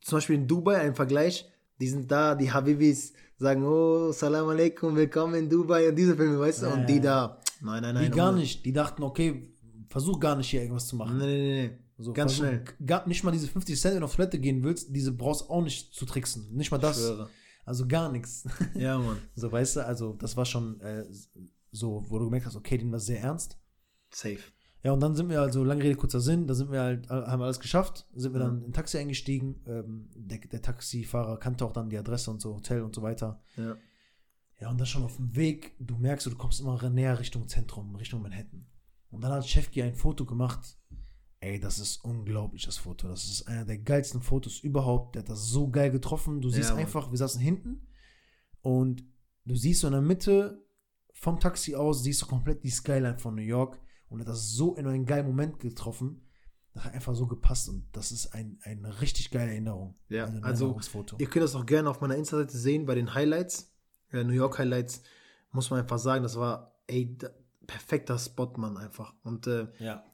Zum 0.00 0.16
Beispiel 0.16 0.34
in 0.36 0.48
Dubai, 0.48 0.76
ein 0.80 0.96
Vergleich, 0.96 1.48
die 1.80 1.88
sind 1.88 2.10
da, 2.10 2.34
die 2.34 2.50
Habibis 2.52 3.12
sagen, 3.36 3.64
oh, 3.64 4.10
Salam 4.10 4.48
alaikum, 4.48 4.96
willkommen 4.96 5.34
in 5.36 5.48
Dubai 5.48 5.88
und 5.90 5.94
diese 5.96 6.16
Filme, 6.16 6.40
weißt 6.40 6.62
du, 6.62 6.66
Ja, 6.66 6.72
und 6.74 6.86
die 6.86 6.96
ja. 6.96 7.00
da, 7.02 7.40
nein, 7.60 7.82
nein, 7.82 7.94
nein. 7.94 8.10
Die 8.10 8.16
gar 8.16 8.30
ohne. 8.30 8.40
nicht. 8.40 8.66
Die 8.66 8.72
dachten, 8.72 9.04
okay, 9.04 9.54
versuch 9.88 10.18
gar 10.18 10.34
nicht 10.34 10.50
hier 10.50 10.62
irgendwas 10.62 10.88
zu 10.88 10.96
machen. 10.96 11.18
Nee, 11.18 11.26
nee, 11.26 11.66
nee. 11.68 11.78
So, 12.00 12.12
Ganz 12.12 12.34
schnell. 12.36 12.64
Gab 12.86 13.08
nicht 13.08 13.24
mal 13.24 13.32
diese 13.32 13.48
50 13.48 13.78
Cent, 13.80 13.94
wenn 13.94 14.00
du 14.00 14.04
auf 14.06 14.14
Toilette 14.14 14.38
gehen 14.38 14.62
willst, 14.62 14.94
diese 14.94 15.12
brauchst 15.12 15.50
auch 15.50 15.62
nicht 15.62 15.92
zu 15.92 16.06
tricksen. 16.06 16.54
Nicht 16.54 16.70
mal 16.70 16.78
das. 16.78 17.12
Also 17.64 17.86
gar 17.86 18.10
nichts. 18.10 18.44
Ja, 18.74 18.98
Mann. 18.98 19.18
so, 19.34 19.50
weißt 19.50 19.76
du, 19.76 19.86
also 19.86 20.12
das 20.14 20.36
war 20.36 20.44
schon 20.46 20.80
äh, 20.80 21.04
so, 21.72 22.04
wo 22.08 22.18
du 22.18 22.26
gemerkt 22.26 22.46
hast, 22.46 22.56
okay, 22.56 22.78
den 22.78 22.92
war 22.92 23.00
sehr 23.00 23.20
ernst. 23.20 23.58
Safe. 24.10 24.38
Ja, 24.84 24.92
und 24.92 25.00
dann 25.00 25.16
sind 25.16 25.28
wir 25.28 25.40
also, 25.42 25.64
lange 25.64 25.82
Rede, 25.82 25.96
kurzer 25.96 26.20
Sinn, 26.20 26.46
da 26.46 26.54
sind 26.54 26.70
wir 26.70 26.80
halt, 26.80 27.06
äh, 27.06 27.08
haben 27.10 27.40
wir 27.40 27.44
alles 27.46 27.58
geschafft, 27.60 28.06
sind 28.14 28.32
wir 28.32 28.40
Ja. 28.40 28.46
dann 28.46 28.62
in 28.62 28.70
ein 28.70 28.72
Taxi 28.72 28.96
eingestiegen. 28.96 29.60
Ähm, 29.66 30.08
der, 30.14 30.38
der 30.38 30.62
Taxifahrer 30.62 31.36
kannte 31.38 31.64
auch 31.64 31.72
dann 31.72 31.90
die 31.90 31.98
Adresse 31.98 32.30
und 32.30 32.40
so, 32.40 32.54
Hotel 32.54 32.82
und 32.82 32.94
so 32.94 33.02
weiter. 33.02 33.42
Ja. 33.56 33.76
Ja, 34.60 34.70
und 34.70 34.78
dann 34.78 34.86
schon 34.86 35.02
auf 35.02 35.16
dem 35.16 35.34
Weg, 35.36 35.74
du 35.80 35.96
merkst, 35.96 36.26
du 36.26 36.34
kommst 36.36 36.60
immer 36.60 36.80
näher 36.90 37.18
Richtung 37.18 37.48
Zentrum, 37.48 37.94
Richtung 37.96 38.22
Manhattan. 38.22 38.66
Und 39.10 39.20
dann 39.22 39.32
hat 39.32 39.46
Chefki 39.48 39.82
ein 39.82 39.94
Foto 39.94 40.24
gemacht. 40.24 40.78
Ey, 41.40 41.60
das 41.60 41.78
ist 41.78 42.04
unglaublich, 42.04 42.64
das 42.64 42.78
Foto. 42.78 43.08
Das 43.08 43.24
ist 43.24 43.46
einer 43.46 43.64
der 43.64 43.78
geilsten 43.78 44.22
Fotos 44.22 44.60
überhaupt. 44.60 45.14
Der 45.14 45.22
hat 45.22 45.28
das 45.28 45.46
so 45.48 45.70
geil 45.70 45.90
getroffen. 45.90 46.40
Du 46.40 46.50
siehst 46.50 46.70
Ja, 46.70 46.76
einfach, 46.76 47.10
wir 47.10 47.18
saßen 47.18 47.40
hinten 47.40 47.86
und 48.62 49.04
du 49.44 49.54
siehst 49.54 49.80
so 49.80 49.86
in 49.86 49.92
der 49.92 50.02
Mitte 50.02 50.64
vom 51.12 51.38
Taxi 51.38 51.74
aus, 51.74 52.02
siehst 52.02 52.22
du 52.22 52.26
komplett 52.26 52.64
die 52.64 52.70
Skyline 52.70 53.18
von 53.18 53.34
New 53.34 53.42
York 53.42 53.80
und 54.08 54.18
er 54.18 54.26
hat 54.26 54.32
das 54.32 54.50
so 54.50 54.74
in 54.74 54.86
einen 54.86 55.06
geilen 55.06 55.26
Moment 55.26 55.60
getroffen. 55.60 56.22
Das 56.74 56.84
hat 56.84 56.94
einfach 56.94 57.14
so 57.14 57.26
gepasst 57.26 57.68
und 57.68 57.88
das 57.92 58.12
ist 58.12 58.34
ein, 58.34 58.58
eine 58.62 59.00
richtig 59.00 59.30
geile 59.30 59.50
Erinnerung. 59.50 59.96
Ja, 60.08 60.24
also, 60.24 60.66
Erinnerungsfoto. 60.66 61.16
Ihr 61.18 61.28
könnt 61.28 61.44
das 61.44 61.54
auch 61.54 61.66
gerne 61.66 61.90
auf 61.90 62.00
meiner 62.00 62.16
Insta-Seite 62.16 62.56
sehen, 62.56 62.86
bei 62.86 62.94
den 62.94 63.14
Highlights, 63.14 63.72
äh, 64.10 64.22
New 64.22 64.32
York 64.32 64.58
Highlights, 64.58 65.02
muss 65.52 65.70
man 65.70 65.80
einfach 65.80 65.98
sagen, 65.98 66.22
das 66.22 66.36
war, 66.36 66.80
ey, 66.86 67.16
da, 67.16 67.30
perfekter 67.66 68.18
Spot, 68.18 68.52
Mann, 68.56 68.76
einfach. 68.76 69.14
Und 69.22 69.46
äh, 69.46 69.68
ja. 69.78 70.04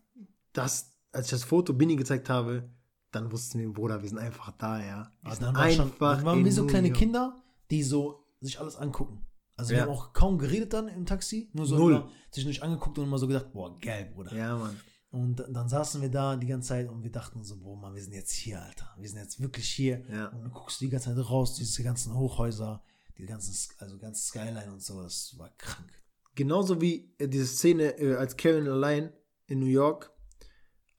das, 0.52 0.93
als 1.14 1.26
ich 1.26 1.30
das 1.30 1.44
Foto 1.44 1.72
Bini 1.72 1.96
gezeigt 1.96 2.28
habe, 2.28 2.68
dann 3.10 3.30
wussten 3.30 3.58
wir, 3.60 3.72
Bruder, 3.72 4.02
wir 4.02 4.08
sind 4.08 4.18
einfach 4.18 4.50
da, 4.58 4.80
ja. 4.80 5.12
Wir 5.22 5.30
Also 5.30 5.44
sind 5.44 5.46
dann, 5.46 5.54
war 5.56 5.70
schon, 5.70 5.92
dann 5.98 6.24
waren 6.24 6.44
wir 6.44 6.52
so 6.52 6.66
kleine. 6.66 6.92
Kinder, 6.92 7.42
die 7.70 7.82
so 7.82 8.24
sich 8.40 8.58
alles 8.60 8.76
angucken. 8.76 9.24
Also 9.56 9.70
wir 9.70 9.78
Ja. 9.78 9.84
haben 9.84 9.90
auch 9.92 10.12
kaum 10.12 10.38
geredet 10.38 10.72
dann 10.72 10.88
im 10.88 11.06
Taxi, 11.06 11.48
nur 11.52 11.64
so 11.66 11.76
Null. 11.78 11.92
immer 11.94 12.10
zwischendurch 12.32 12.62
angeguckt 12.62 12.98
und 12.98 13.04
immer 13.04 13.18
so 13.18 13.28
gedacht, 13.28 13.52
boah, 13.52 13.78
geil, 13.78 14.10
Bruder. 14.12 14.34
Ja, 14.34 14.56
Mann. 14.58 14.76
Und 15.12 15.36
dann- 15.38 15.54
dann 15.54 15.68
saßen 15.68 16.02
wir 16.02 16.10
da 16.10 16.34
die 16.34 16.48
ganze 16.48 16.68
Zeit 16.70 16.88
und 16.88 17.04
wir 17.04 17.12
dachten 17.12 17.44
so, 17.44 17.56
boah, 17.60 17.76
Mann, 17.76 17.94
wir 17.94 18.02
sind 18.02 18.14
jetzt 18.14 18.32
hier, 18.32 18.60
Alter. 18.60 18.92
Wir 18.98 19.08
sind 19.08 19.18
jetzt 19.20 19.40
wirklich 19.40 19.68
hier. 19.70 20.02
Ja. 20.12 20.26
Und 20.30 20.42
dann 20.42 20.50
guckst 20.50 20.80
du 20.80 20.86
die 20.86 20.90
ganze 20.90 21.14
Zeit 21.14 21.30
raus, 21.30 21.54
diese 21.54 21.84
ganzen 21.84 22.14
Hochhäuser, 22.16 22.82
die 23.16 23.26
ganzen, 23.26 23.54
also 23.78 23.96
ganze 23.96 24.22
Skyline 24.26 24.72
und 24.72 24.82
so, 24.82 25.00
das 25.00 25.38
war 25.38 25.50
krank. 25.56 25.88
Genauso 26.34 26.80
wie 26.80 27.14
äh, 27.18 27.28
diese 27.28 27.46
Szene, 27.46 27.96
äh, 28.00 28.16
als 28.16 28.36
Kevin 28.36 28.66
allein 28.66 29.12
in 29.46 29.60
New 29.60 29.66
York 29.66 30.10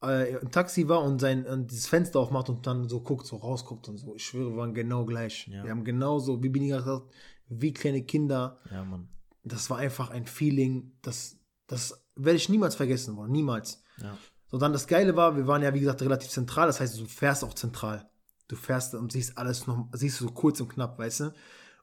äh, 0.09 0.37
im 0.37 0.51
Taxi 0.51 0.87
war 0.87 1.01
und 1.03 1.19
sein 1.19 1.45
und 1.45 1.71
dieses 1.71 1.87
Fenster 1.87 2.19
aufmacht 2.19 2.49
und 2.49 2.65
dann 2.67 2.87
so 2.87 3.01
guckt, 3.01 3.25
so 3.25 3.37
rausguckt 3.37 3.87
und 3.89 3.97
so. 3.97 4.15
Ich 4.15 4.25
schwöre, 4.25 4.51
wir 4.51 4.57
waren 4.57 4.73
genau 4.73 5.05
gleich. 5.05 5.47
Ja. 5.47 5.63
Wir 5.63 5.71
haben 5.71 5.83
genauso, 5.83 6.41
wie 6.43 6.49
Bini 6.49 6.67
gesagt 6.69 7.03
wie 7.47 7.73
kleine 7.73 8.03
Kinder. 8.03 8.59
Ja, 8.71 8.83
Mann. 8.83 9.09
Das 9.43 9.69
war 9.69 9.77
einfach 9.77 10.09
ein 10.09 10.25
Feeling, 10.25 10.93
das, 11.01 11.37
das 11.67 12.03
werde 12.15 12.37
ich 12.37 12.49
niemals 12.49 12.75
vergessen 12.75 13.15
wollen. 13.15 13.31
Niemals. 13.31 13.83
Ja. 14.01 14.17
So, 14.49 14.57
dann 14.57 14.73
das 14.73 14.87
Geile 14.87 15.15
war, 15.15 15.35
wir 15.35 15.47
waren 15.47 15.61
ja, 15.61 15.73
wie 15.73 15.79
gesagt, 15.79 16.01
relativ 16.01 16.29
zentral. 16.29 16.67
Das 16.67 16.79
heißt, 16.79 16.99
du 16.99 17.05
fährst 17.05 17.43
auch 17.43 17.53
zentral. 17.53 18.09
Du 18.47 18.55
fährst 18.55 18.95
und 18.95 19.11
siehst 19.11 19.37
alles 19.37 19.67
noch, 19.67 19.89
siehst 19.93 20.19
du 20.19 20.25
so 20.25 20.31
kurz 20.31 20.61
und 20.61 20.69
knapp, 20.69 20.97
weißt 20.97 21.19
du? 21.21 21.33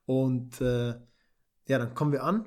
Und 0.07 0.61
äh, 0.61 0.95
ja, 1.67 1.79
dann 1.79 1.95
kommen 1.95 2.13
wir 2.13 2.25
an. 2.25 2.47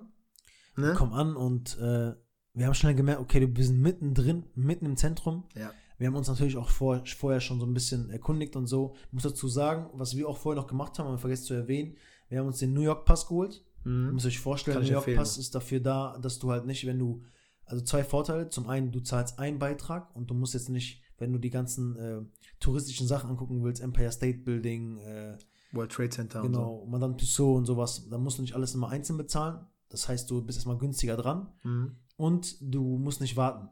Ne? 0.76 0.94
Komm 0.98 1.14
an 1.14 1.36
und 1.36 1.78
äh, 1.80 2.14
wir 2.56 2.66
haben 2.66 2.74
schnell 2.74 2.96
gemerkt, 2.96 3.22
okay, 3.22 3.48
wir 3.54 3.66
sind 3.66 3.80
mittendrin, 3.82 4.44
mitten 4.56 4.86
im 4.86 4.98
Zentrum. 4.98 5.44
Ja. 5.56 5.72
Wir 5.98 6.08
haben 6.08 6.16
uns 6.16 6.28
natürlich 6.28 6.58
auch 6.58 6.70
vor, 6.70 7.04
vorher 7.06 7.40
schon 7.40 7.60
so 7.60 7.66
ein 7.66 7.74
bisschen 7.74 8.10
erkundigt 8.10 8.56
und 8.56 8.68
so. 8.68 8.96
Ich 9.08 9.14
muss 9.14 9.24
dazu 9.24 9.48
sagen, 9.48 9.90
was 9.94 10.16
wir 10.18 10.28
auch 10.28 10.38
vorher 10.38 10.62
noch 10.62 10.68
gemacht 10.68 10.98
haben, 11.00 11.08
haben 11.08 11.14
wir 11.16 11.20
vergessen 11.20 11.46
zu 11.46 11.54
erwähnen, 11.54 11.96
wir 12.30 12.40
haben 12.40 12.48
uns 12.48 12.60
den 12.60 12.74
New 12.74 12.82
York 12.82 13.06
Pass 13.06 13.28
geholt. 13.28 13.64
Ihr 13.86 13.92
Mhm. 13.92 14.14
müsst 14.14 14.26
euch 14.26 14.40
vorstellen, 14.40 14.80
New 14.82 14.86
York 14.88 15.04
empfehlen. 15.04 15.18
Pass 15.18 15.38
ist 15.38 15.54
dafür 15.54 15.80
da, 15.80 16.18
dass 16.20 16.40
du 16.40 16.52
halt 16.52 16.66
nicht, 16.66 16.86
wenn 16.88 16.98
du, 17.00 17.24
also 17.66 17.84
zwei 17.84 18.04
Vorteile. 18.04 18.50
Zum 18.50 18.68
einen, 18.68 18.92
du 18.92 19.00
zahlst 19.00 19.38
einen 19.40 19.60
Beitrag 19.60 20.14
und 20.16 20.30
du 20.30 20.34
musst 20.34 20.54
jetzt 20.54 20.70
nicht, 20.70 21.02
wenn 21.18 21.32
du 21.32 21.40
die 21.40 21.50
ganzen 21.52 21.96
äh, 21.98 22.22
touristischen 22.60 23.08
Sachen 23.08 23.30
angucken 23.30 23.64
willst, 23.64 23.82
Empire 23.82 24.12
State 24.12 24.40
Building, 24.40 24.98
äh, 24.98 25.38
World 25.72 25.92
Trade 25.92 26.10
Center 26.10 26.42
und 26.42 26.52
genau, 26.52 26.86
Madame 26.88 27.16
Tussauds 27.16 27.60
und 27.60 27.66
sowas, 27.66 28.08
da 28.10 28.18
musst 28.18 28.38
du 28.38 28.42
nicht 28.42 28.56
alles 28.56 28.74
immer 28.76 28.90
einzeln 28.90 29.18
bezahlen. 29.18 29.60
Das 29.90 30.08
heißt, 30.10 30.30
du 30.32 30.42
bist 30.42 30.58
erstmal 30.58 30.78
günstiger 30.78 31.16
dran 31.16 31.48
so. 31.64 31.70
Mhm. 31.70 31.96
Und 32.18 32.58
du 32.62 32.98
musst 32.98 33.22
nicht 33.22 33.36
warten, 33.36 33.70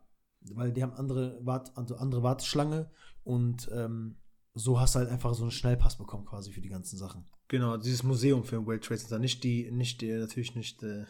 weil 0.53 0.71
die 0.71 0.83
haben 0.83 0.93
andere, 0.93 1.39
Wart, 1.45 1.75
also 1.77 1.95
andere 1.95 2.23
Warteschlange 2.23 2.89
und 3.23 3.69
ähm, 3.73 4.17
so 4.53 4.79
hast 4.79 4.95
du 4.95 4.99
halt 4.99 5.09
einfach 5.09 5.33
so 5.33 5.43
einen 5.43 5.51
Schnellpass 5.51 5.97
bekommen 5.97 6.25
quasi 6.25 6.51
für 6.51 6.61
die 6.61 6.69
ganzen 6.69 6.97
Sachen. 6.97 7.25
Genau, 7.47 7.77
dieses 7.77 8.03
Museum 8.03 8.43
für 8.43 8.55
den 8.55 8.65
World 8.65 8.83
Trade 8.83 8.99
Center. 8.99 9.19
Nicht 9.19 9.43
die, 9.43 9.69
nicht 9.71 10.01
die, 10.01 10.11
natürlich 10.11 10.55
nicht, 10.55 10.81
äh, 10.83 11.05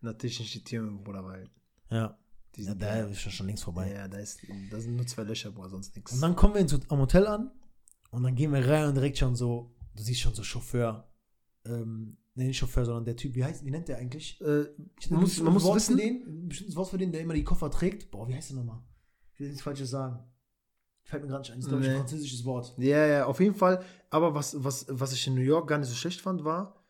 natürlich 0.00 0.40
nicht 0.40 0.54
die 0.54 0.64
Türme, 0.64 0.92
Bruder, 0.92 1.24
weil 1.24 1.50
Ja, 1.90 2.16
die 2.54 2.64
ja 2.64 2.74
da 2.74 3.00
ist 3.06 3.20
schon, 3.20 3.32
schon 3.32 3.46
längst 3.46 3.64
vorbei. 3.64 3.92
Ja, 3.92 4.08
da, 4.08 4.18
ist, 4.18 4.40
da 4.70 4.80
sind 4.80 4.96
nur 4.96 5.06
zwei 5.06 5.22
Löcher, 5.22 5.50
Bruder, 5.50 5.70
sonst 5.70 5.94
nichts. 5.96 6.12
Und 6.12 6.20
dann 6.20 6.36
kommen 6.36 6.54
wir 6.54 6.60
ins, 6.60 6.78
am 6.88 6.98
Hotel 6.98 7.26
an 7.26 7.50
und 8.10 8.22
dann 8.22 8.34
gehen 8.34 8.52
wir 8.52 8.66
rein 8.66 8.88
und 8.88 8.94
direkt 8.94 9.18
schon 9.18 9.34
so, 9.34 9.74
du 9.94 10.02
siehst 10.02 10.20
schon 10.20 10.34
so 10.34 10.42
Chauffeur, 10.42 11.08
ähm, 11.64 12.16
nee, 12.34 12.46
nicht 12.46 12.58
Chauffeur, 12.58 12.84
sondern 12.84 13.04
der 13.04 13.16
Typ, 13.16 13.34
wie 13.34 13.44
heißt, 13.44 13.64
wie 13.64 13.70
nennt 13.70 13.88
der 13.88 13.98
eigentlich? 13.98 14.40
Äh, 14.40 14.66
man 15.10 15.20
muss, 15.20 15.40
man 15.40 15.52
muss 15.52 15.64
Wort 15.64 15.76
wissen, 15.76 15.96
Für 15.96 16.02
den, 16.02 16.22
ein 16.26 16.48
bestimmtes 16.48 16.76
Wort 16.76 16.88
für 16.88 16.98
den, 16.98 17.12
der 17.12 17.20
immer 17.20 17.34
die 17.34 17.44
Koffer 17.44 17.70
trägt. 17.70 18.10
Boah, 18.10 18.28
wie 18.28 18.34
heißt 18.34 18.50
der 18.50 18.56
nochmal? 18.58 18.82
Ich 19.32 19.40
will 19.40 19.48
nichts 19.48 19.62
Falsches 19.62 19.90
sagen. 19.90 20.18
Fällt 21.04 21.22
mir 21.22 21.28
gerade 21.28 21.42
nicht 21.42 21.52
ein. 21.52 21.58
Das 21.58 21.64
ist, 21.66 21.68
glaube 21.68 21.84
ich, 21.84 21.90
ein 21.90 21.96
französisches 21.98 22.44
Wort. 22.44 22.74
Ja, 22.78 23.06
ja, 23.06 23.26
auf 23.26 23.40
jeden 23.40 23.54
Fall. 23.54 23.84
Aber 24.10 24.34
was, 24.34 24.62
was, 24.62 24.86
was 24.88 25.12
ich 25.12 25.26
in 25.26 25.34
New 25.34 25.42
York 25.42 25.68
gar 25.68 25.78
nicht 25.78 25.88
so 25.88 25.94
schlecht 25.94 26.20
fand, 26.20 26.44
war, 26.44 26.82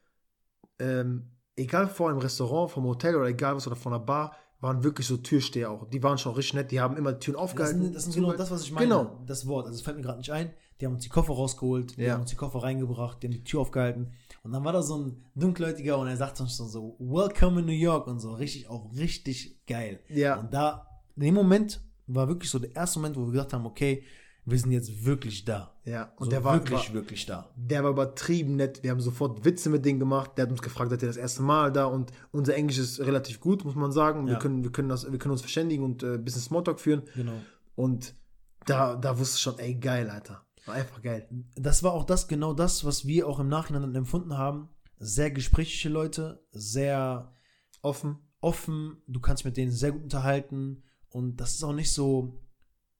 ähm, 0.78 1.30
egal 1.56 1.88
vor 1.88 2.10
einem 2.10 2.18
Restaurant, 2.18 2.70
vom 2.70 2.84
Hotel 2.84 3.16
oder 3.16 3.26
egal 3.26 3.56
was 3.56 3.66
oder 3.66 3.76
von 3.76 3.92
der 3.92 3.98
Bar, 3.98 4.36
waren 4.60 4.82
wirklich 4.82 5.06
so 5.06 5.16
Türsteher 5.18 5.70
auch. 5.70 5.88
Die 5.90 6.02
waren 6.02 6.16
schon 6.18 6.34
richtig 6.34 6.54
nett, 6.54 6.70
die 6.70 6.80
haben 6.80 6.96
immer 6.96 7.12
die 7.12 7.18
Türen 7.20 7.34
Das, 7.34 7.42
aufgehalten. 7.44 7.82
sind, 7.82 7.94
das 7.96 8.06
ist 8.06 8.14
genau 8.14 8.32
das, 8.32 8.50
was 8.50 8.62
ich 8.62 8.72
meine. 8.72 8.86
Genau. 8.86 9.18
Das 9.26 9.46
Wort. 9.46 9.66
Also, 9.66 9.76
es 9.76 9.82
fällt 9.82 9.96
mir 9.96 10.02
gerade 10.02 10.18
nicht 10.18 10.30
ein. 10.32 10.50
Die 10.80 10.86
haben 10.86 10.94
uns 10.94 11.04
die 11.04 11.08
Koffer 11.08 11.34
rausgeholt, 11.34 11.96
die 11.96 12.02
Ja. 12.02 12.14
haben 12.14 12.22
uns 12.22 12.30
die 12.30 12.36
Koffer 12.36 12.62
reingebracht, 12.62 13.22
die 13.22 13.28
haben 13.28 13.32
die 13.34 13.44
Tür 13.44 13.60
aufgehalten. 13.60 14.12
Und 14.42 14.52
dann 14.52 14.64
war 14.64 14.72
da 14.72 14.82
so 14.82 14.96
ein 14.96 15.24
Dunkelhäutiger 15.34 15.98
und 15.98 16.08
er 16.08 16.16
sagt 16.16 16.40
uns 16.40 16.56
schon 16.56 16.68
so, 16.68 16.96
Welcome 16.98 17.60
in 17.60 17.66
New 17.66 17.72
York 17.72 18.06
und 18.08 18.18
so. 18.20 18.32
Richtig, 18.32 18.68
auch 18.68 18.90
richtig 18.96 19.64
geil. 19.66 20.00
Ja. 20.08 20.40
Und 20.40 20.52
da, 20.52 20.86
in 21.16 21.22
dem 21.22 21.34
Moment 21.34 21.80
war 22.06 22.26
wirklich 22.28 22.50
so 22.50 22.58
der 22.58 22.74
erste 22.74 22.98
Moment, 22.98 23.16
wo 23.16 23.20
wir 23.26 23.32
gesagt 23.32 23.52
haben, 23.52 23.66
okay, 23.66 24.02
wir 24.46 24.58
sind 24.58 24.72
jetzt 24.72 25.04
wirklich 25.04 25.44
da. 25.44 25.74
Ja, 25.84 26.12
und 26.16 26.26
so 26.26 26.30
der 26.30 26.44
war 26.44 26.54
wirklich, 26.54 26.88
war, 26.88 26.94
wirklich 26.94 27.26
da. 27.26 27.50
der 27.56 27.82
war 27.84 27.90
übertrieben 27.90 28.56
nett. 28.56 28.82
Wir 28.82 28.90
haben 28.90 29.00
sofort 29.00 29.44
Witze 29.44 29.70
mit 29.70 29.84
denen 29.84 29.98
gemacht. 29.98 30.32
Der 30.36 30.44
hat 30.44 30.50
uns 30.50 30.62
gefragt, 30.62 30.90
seid 30.90 31.02
ihr 31.02 31.08
das 31.08 31.16
erste 31.16 31.42
Mal 31.42 31.72
da? 31.72 31.86
Und 31.86 32.10
unser 32.30 32.54
Englisch 32.54 32.78
ist 32.78 33.00
relativ 33.00 33.40
gut, 33.40 33.64
muss 33.64 33.74
man 33.74 33.92
sagen. 33.92 34.26
Wir, 34.26 34.34
Ja. 34.34 34.38
können, 34.38 34.62
wir, 34.62 34.70
können 34.72 34.88
das, 34.88 35.10
wir 35.10 35.18
können 35.18 35.32
uns 35.32 35.40
verständigen 35.40 35.82
und 35.84 36.02
äh, 36.02 36.14
ein 36.14 36.24
bisschen 36.24 36.42
Smalltalk 36.42 36.78
führen. 36.80 37.02
Genau. 37.14 37.32
Und 37.74 38.14
da, 38.66 38.96
da 38.96 39.18
wusste 39.18 39.36
ich 39.36 39.42
schon, 39.42 39.58
ey, 39.58 39.74
geil, 39.74 40.08
Alter. 40.10 40.44
War 40.66 40.74
einfach 40.76 41.02
geil. 41.02 41.28
das 41.56 41.82
war 41.82 41.92
auch 41.92 42.04
das, 42.04 42.26
genau 42.28 42.54
das, 42.54 42.84
was 42.86 43.06
wir 43.06 43.26
auch 43.28 43.38
im 43.40 43.48
Nachhinein 43.48 43.94
empfunden 43.94 44.38
haben. 44.38 44.68
Sehr 44.98 45.30
gesprächige 45.30 45.90
Leute, 45.92 46.42
sehr 46.52 47.32
Offen. 47.82 48.18
offen, 48.40 49.02
du 49.06 49.20
kannst 49.20 49.44
mit 49.44 49.56
denen 49.58 49.72
sehr 49.72 49.92
gut 49.92 50.04
unterhalten 50.04 50.82
und 51.10 51.36
das 51.36 51.54
ist 51.56 51.64
auch 51.64 51.74
nicht 51.74 51.92
so, 51.92 52.40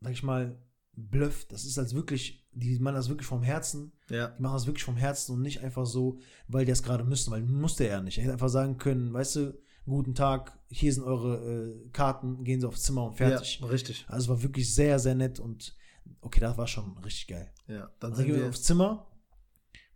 sag 0.03 0.13
ich 0.13 0.23
mal, 0.23 0.59
Bluff. 0.97 1.47
Das 1.47 1.65
ist 1.65 1.79
als 1.79 1.95
wirklich, 1.95 2.47
die 2.53 2.79
machen 2.79 2.95
das 2.97 3.09
wirklich 3.09 3.27
vom 3.27 3.43
Herzen. 3.43 3.93
Ja. 4.09 4.29
Die 4.29 4.43
machen 4.43 4.55
das 4.55 4.67
wirklich 4.67 4.85
vom 4.85 4.97
Herzen 4.97 5.33
und 5.33 5.43
nicht 5.43 5.63
einfach 5.63 5.87
so, 5.87 6.19
weil 6.49 6.65
die 6.65 6.73
das 6.73 6.83
gerade 6.83 7.05
müssen, 7.05 7.31
weil 7.31 7.43
musste 7.43 7.85
er 7.87 8.03
nicht. 8.03 8.19
Er 8.19 8.25
hätte 8.25 8.33
einfach 8.35 8.49
sagen 8.49 8.79
können, 8.79 9.13
weißt 9.13 9.37
du, 9.37 9.59
guten 9.87 10.15
Tag, 10.15 10.59
hier 10.69 10.93
sind 10.93 11.05
eure 11.05 11.37
äh, 11.37 11.89
Karten, 11.93 12.43
gehen 12.45 12.61
Sie 12.61 12.67
aufs 12.67 12.83
Zimmer 12.83 13.05
und 13.05 13.17
fertig. 13.17 13.61
Ja, 13.61 13.67
richtig. 13.67 14.07
Also 14.09 14.25
es 14.25 14.29
war 14.31 14.43
wirklich 14.43 14.75
sehr, 14.75 14.99
sehr 14.99 15.15
nett 15.15 15.39
und 15.41 15.77
okay, 16.21 16.41
das 16.41 16.57
war 16.57 16.67
schon 16.67 16.97
richtig 16.99 17.27
geil. 17.29 17.51
Ja, 17.69 17.81
dann 17.81 18.11
Dann 18.11 18.15
sind 18.15 18.27
gehen 18.27 18.35
wir 18.37 18.43
wir. 18.43 18.49
aufs 18.49 18.63
Zimmer. 18.63 19.07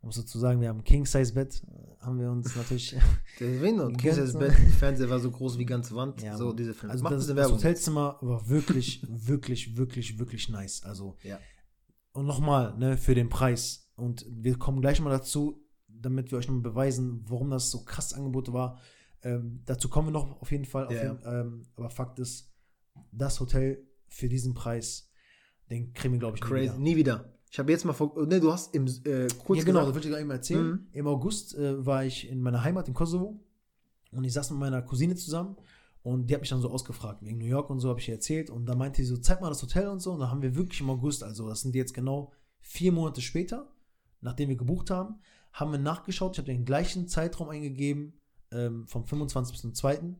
Dazu 0.03 0.39
sagen, 0.39 0.61
wir 0.61 0.69
haben 0.69 0.79
ein 0.79 0.85
King-Size-Bett. 0.85 1.63
äh, 1.67 2.05
Haben 2.05 2.19
wir 2.21 2.31
uns 2.31 2.55
natürlich. 2.57 2.97
Der 3.41 3.63
Wien 3.63 3.81
und 3.81 4.03
Ganz 4.03 4.17
das 4.17 4.33
so. 4.33 4.39
Bett, 4.39 4.53
Fernseher 4.79 5.11
war 5.11 5.19
so 5.21 5.31
groß 5.31 5.59
wie 5.59 5.65
ganze 5.65 5.95
Wand. 5.95 6.23
Ja, 6.23 6.37
so, 6.37 6.53
diese 6.53 6.73
Filme. 6.75 6.93
also 6.93 7.05
Macht 7.05 7.15
das, 7.15 7.27
das. 7.27 7.51
Hotelzimmer 7.53 8.17
war 8.21 8.49
wirklich, 8.49 9.03
wirklich, 9.09 9.77
wirklich, 9.77 10.19
wirklich 10.19 10.49
nice. 10.49 10.83
Also, 10.85 11.17
Ja. 11.23 11.39
und 12.13 12.27
nochmal, 12.27 12.77
ne, 12.79 12.97
für 12.97 13.15
den 13.15 13.29
Preis. 13.29 13.91
Und 13.97 14.25
wir 14.31 14.57
kommen 14.59 14.81
gleich 14.81 15.01
mal 15.01 15.11
dazu, 15.11 15.65
damit 15.89 16.31
wir 16.31 16.39
euch 16.39 16.47
nochmal 16.47 16.63
beweisen, 16.63 17.25
warum 17.27 17.51
das 17.51 17.71
so 17.71 17.85
krass 17.85 18.13
Angebot 18.15 18.53
war. 18.53 18.79
Ähm, 19.23 19.63
dazu 19.65 19.89
kommen 19.89 20.09
wir 20.09 20.13
noch 20.13 20.41
auf 20.41 20.53
jeden 20.53 20.65
Fall. 20.65 20.87
Auf 20.87 20.93
Ja, 20.93 21.03
jeden, 21.15 21.19
ähm, 21.27 21.63
aber 21.75 21.91
Fakt 21.91 22.21
ist, 22.21 22.55
das 23.11 23.41
Hotel 23.41 23.85
für 24.07 24.29
diesen 24.29 24.55
Preis, 24.55 25.11
den 25.71 25.93
kriegen 25.93 26.15
wir, 26.15 26.21
glaube 26.21 26.37
ich, 26.37 26.43
nie 26.45 26.49
Crazy. 26.49 26.65
wieder. 26.69 26.79
Nie 26.79 26.97
wieder. 26.97 27.38
Ich 27.51 27.59
habe 27.59 27.73
jetzt 27.73 27.85
mal 27.85 27.93
vor. 27.93 28.15
Ne, 28.27 28.41
du 28.41 28.53
hast 28.53 28.75
im 28.75 28.87
äh, 28.87 29.29
kurz 29.39 29.59
ja, 29.59 29.65
genau, 29.65 29.81
das 29.85 29.95
wollte 29.95 30.09
ich 30.09 30.13
gerade 30.13 30.23
eben 30.23 30.31
erzählen. 30.31 30.67
Mhm. 30.67 30.87
Im 30.93 31.07
August 31.07 31.55
äh, 31.55 31.85
war 31.85 32.05
ich 32.05 32.29
in 32.29 32.41
meiner 32.41 32.63
Heimat 32.63 32.89
in 32.89 32.95
Kosovo 32.95 33.41
und 34.13 34.25
ich 34.25 34.33
saß 34.33 34.51
mit 34.51 34.61
meiner 34.61 34.83
Cousine 34.83 35.15
zusammen 35.15 35.57
und 36.03 36.29
die 36.29 36.35
hat 36.35 36.41
mich 36.41 36.51
dann 36.51 36.61
so 36.61 36.71
ausgefragt, 36.71 37.23
wegen 37.23 37.39
New 37.39 37.47
York 37.47 37.71
und 37.71 37.81
so, 37.81 37.89
habe 37.89 38.01
ich 38.01 38.09
ihr 38.09 38.15
erzählt 38.15 38.51
und 38.51 38.67
da 38.67 38.75
meinte 38.75 39.03
sie 39.03 39.09
so, 39.09 39.17
zeig 39.17 39.41
mal 39.41 39.49
das 39.49 39.63
Hotel 39.63 39.89
und 39.89 40.01
so 40.01 40.13
und 40.13 40.21
da 40.21 40.31
haben 40.31 40.43
wir 40.43 40.57
wirklich 40.57 40.81
im 40.81 40.91
August, 40.91 41.23
also 41.23 41.49
das 41.49 41.63
sind 41.63 41.75
jetzt 41.75 41.95
genau 41.95 42.33
vier 42.61 42.93
Monate 42.93 43.21
später, 43.21 43.71
nachdem 44.21 44.49
wir 44.49 44.57
gebucht 44.57 44.91
haben, 44.91 45.17
haben 45.53 45.73
wir 45.73 45.79
nachgeschaut, 45.79 46.33
ich 46.33 46.39
habe 46.39 46.53
den 46.53 46.65
gleichen 46.65 47.09
Zeitraum 47.09 47.49
eingegeben, 47.49 48.15
ähm, 48.53 48.87
vom 48.87 49.05
25. 49.05 49.53
bis 49.53 49.61
zum 49.61 49.75
2. 49.75 50.15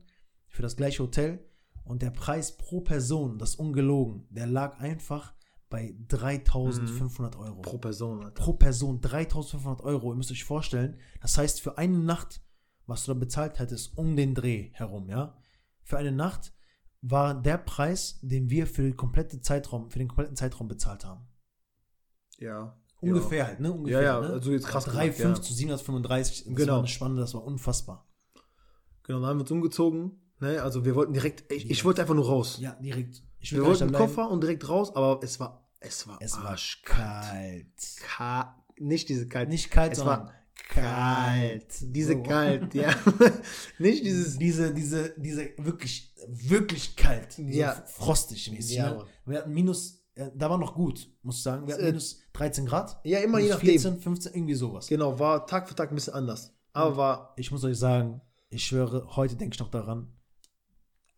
für 0.47 0.61
das 0.61 0.75
gleiche 0.75 1.03
Hotel 1.03 1.39
und 1.83 2.01
der 2.01 2.11
Preis 2.11 2.57
pro 2.57 2.81
Person, 2.81 3.39
das 3.39 3.55
ungelogen, 3.55 4.27
der 4.29 4.47
lag 4.47 4.79
einfach 4.79 5.33
bei 5.69 5.95
3500 6.07 7.35
Euro 7.35 7.61
pro 7.61 7.77
Person. 7.77 8.23
Alter. 8.23 8.41
pro 8.43 8.53
Person 8.53 9.01
3500 9.01 9.81
Euro. 9.81 10.11
Ihr 10.11 10.15
müsst 10.17 10.31
euch 10.31 10.43
vorstellen, 10.43 10.97
das 11.21 11.37
heißt, 11.37 11.61
für 11.61 11.77
eine 11.77 11.99
Nacht, 11.99 12.41
was 12.85 13.05
du 13.05 13.13
da 13.13 13.19
bezahlt 13.19 13.59
hättest, 13.59 13.97
um 13.97 14.15
den 14.15 14.33
Dreh 14.35 14.71
herum, 14.73 15.09
ja, 15.09 15.37
für 15.83 15.97
eine 15.97 16.11
Nacht 16.11 16.53
war 17.01 17.39
der 17.39 17.57
Preis, 17.57 18.19
den 18.21 18.49
wir 18.49 18.67
für 18.67 18.81
den 18.81 18.97
kompletten 18.97 19.41
Zeitraum, 19.43 19.89
für 19.89 19.99
den 19.99 20.07
kompletten 20.09 20.35
Zeitraum 20.35 20.67
bezahlt 20.67 21.05
haben. 21.05 21.27
Ja. 22.39 22.75
Ungefähr 23.01 23.47
halt, 23.47 23.59
ne? 23.61 23.71
Ungefähr, 23.71 24.01
Ja, 24.01 24.15
ja, 24.15 24.27
ne? 24.27 24.33
also 24.33 24.51
jetzt 24.51 24.67
krass 24.67 24.85
3,5 24.87 25.07
gesagt, 25.15 25.37
ja. 25.37 25.41
zu 25.41 25.53
735, 25.53 26.43
das 26.45 26.55
Genau. 26.55 26.71
war 26.73 26.79
eine 26.79 26.87
Spanne, 26.87 27.21
das 27.21 27.33
war 27.33 27.43
unfassbar. 27.43 28.05
Genau, 29.03 29.19
dann 29.19 29.29
haben 29.29 29.37
wir 29.37 29.41
uns 29.41 29.51
umgezogen. 29.51 30.19
Ne? 30.39 30.61
Also 30.61 30.83
wir 30.83 30.95
wollten 30.95 31.13
direkt. 31.13 31.49
Ich, 31.51 31.69
ich 31.69 31.85
wollte 31.85 32.01
einfach 32.01 32.13
nur 32.15 32.25
raus. 32.25 32.57
Ja, 32.59 32.73
direkt. 32.75 33.23
Ich 33.39 33.51
wir 33.53 33.63
wollten. 33.65 33.91
Koffer 33.91 34.29
und 34.29 34.41
direkt 34.41 34.67
raus, 34.67 34.95
aber 34.95 35.19
es 35.23 35.39
war. 35.39 35.65
Es 35.81 36.07
war, 36.07 36.17
Es 36.21 36.35
war 36.37 36.49
arschkalt. 36.51 37.23
kalt. 37.25 37.97
Ka 38.01 38.63
nicht 38.77 39.07
diese 39.09 39.27
kalt. 39.27 39.49
Nicht 39.49 39.71
kalt, 39.71 39.93
es 39.93 39.99
sondern 39.99 40.25
war 40.27 40.33
kalt. 40.67 41.65
Diese 41.81 42.13
So. 42.13 42.23
kalt, 42.23 42.73
ja. 42.73 42.93
nicht 43.79 44.03
dieses. 44.05 44.37
diese, 44.37 44.73
diese, 44.73 45.13
diese 45.17 45.51
wirklich, 45.57 46.13
wirklich 46.27 46.95
kalt. 46.95 47.33
So 47.33 47.41
Ja. 47.43 47.81
frostig 47.87 48.51
mäßig. 48.51 48.75
Ja, 48.77 48.91
ne? 48.93 49.05
Wir 49.25 49.37
hatten 49.39 49.53
minus, 49.53 50.03
äh, 50.15 50.29
da 50.35 50.49
war 50.49 50.57
noch 50.57 50.75
gut, 50.75 51.09
muss 51.23 51.37
ich 51.37 51.43
sagen. 51.43 51.65
Wir 51.67 51.75
hatten 51.75 51.83
Äh, 51.85 51.87
minus 51.91 52.19
13 52.33 52.65
Grad. 52.65 52.99
Ja, 53.03 53.19
immer 53.19 53.39
je 53.39 53.49
nachdem. 53.49 53.79
14, 53.79 53.99
15, 53.99 54.33
irgendwie 54.33 54.53
sowas. 54.55 54.87
Genau, 54.87 55.17
war 55.17 55.45
Tag 55.47 55.67
für 55.69 55.75
Tag 55.75 55.91
ein 55.91 55.95
bisschen 55.95 56.13
anders. 56.13 56.53
Aber 56.73 56.97
war. 56.97 57.33
Ich 57.37 57.51
muss 57.51 57.63
euch 57.63 57.77
sagen, 57.77 58.21
ich 58.49 58.65
schwöre, 58.65 59.15
heute 59.15 59.35
denke 59.35 59.53
ich 59.55 59.59
noch 59.59 59.71
daran. 59.71 60.13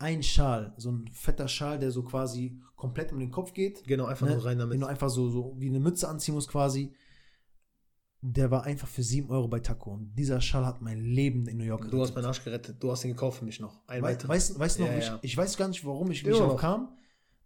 Ein 0.02 0.24
Schal, 0.24 0.74
so 0.78 0.92
ein 0.92 1.08
fetter 1.14 1.48
Schal, 1.48 1.78
der 1.80 1.92
so 1.92 2.04
quasi 2.04 2.60
komplett 2.76 3.12
um 3.14 3.20
den 3.20 3.30
Kopf 3.30 3.54
geht. 3.54 3.84
Genau, 3.86 4.06
einfach 4.06 4.26
ne? 4.28 4.34
nur 4.34 4.44
rein 4.46 4.58
damit. 4.58 4.74
Den 4.74 4.82
du 4.82 4.88
einfach 4.88 5.10
so, 5.10 5.30
so 5.30 5.56
wie 5.58 5.70
eine 5.70 5.80
Mütze 5.80 6.08
anziehen 6.08 6.34
musst 6.34 6.50
quasi. 6.50 6.94
Der 8.24 8.52
war 8.52 8.64
einfach 8.66 8.88
für 8.88 9.02
7 9.04 9.30
Euro 9.30 9.48
bei 9.48 9.60
Taco. 9.60 9.94
Und 9.94 10.14
dieser 10.16 10.42
Schal 10.42 10.66
hat 10.66 10.82
mein 10.82 11.00
Leben 11.00 11.48
in 11.48 11.58
New 11.58 11.64
York 11.64 11.90
Du 11.90 12.02
hast 12.02 12.14
meinen 12.16 12.26
Arsch 12.26 12.44
gerettet. 12.44 12.78
Du 12.80 12.92
hast 12.92 13.04
ihn 13.04 13.12
gekauft 13.12 13.40
für 13.40 13.46
mich 13.46 13.60
noch. 13.60 13.82
Ein. 13.88 14.02
Weißt 14.04 14.28
weißt 14.60 14.80
du 14.80 14.84
noch, 14.84 14.92
Ja, 14.92 14.98
ich, 14.98 15.06
ja. 15.06 15.20
ich 15.22 15.38
weiß 15.38 15.58
gar 15.58 15.68
nicht, 15.68 15.86
warum 15.86 16.12
ich 16.12 16.24
nicht 16.24 16.40
drauf 16.40 16.54
noch. 16.54 16.60
kam. 16.60 16.98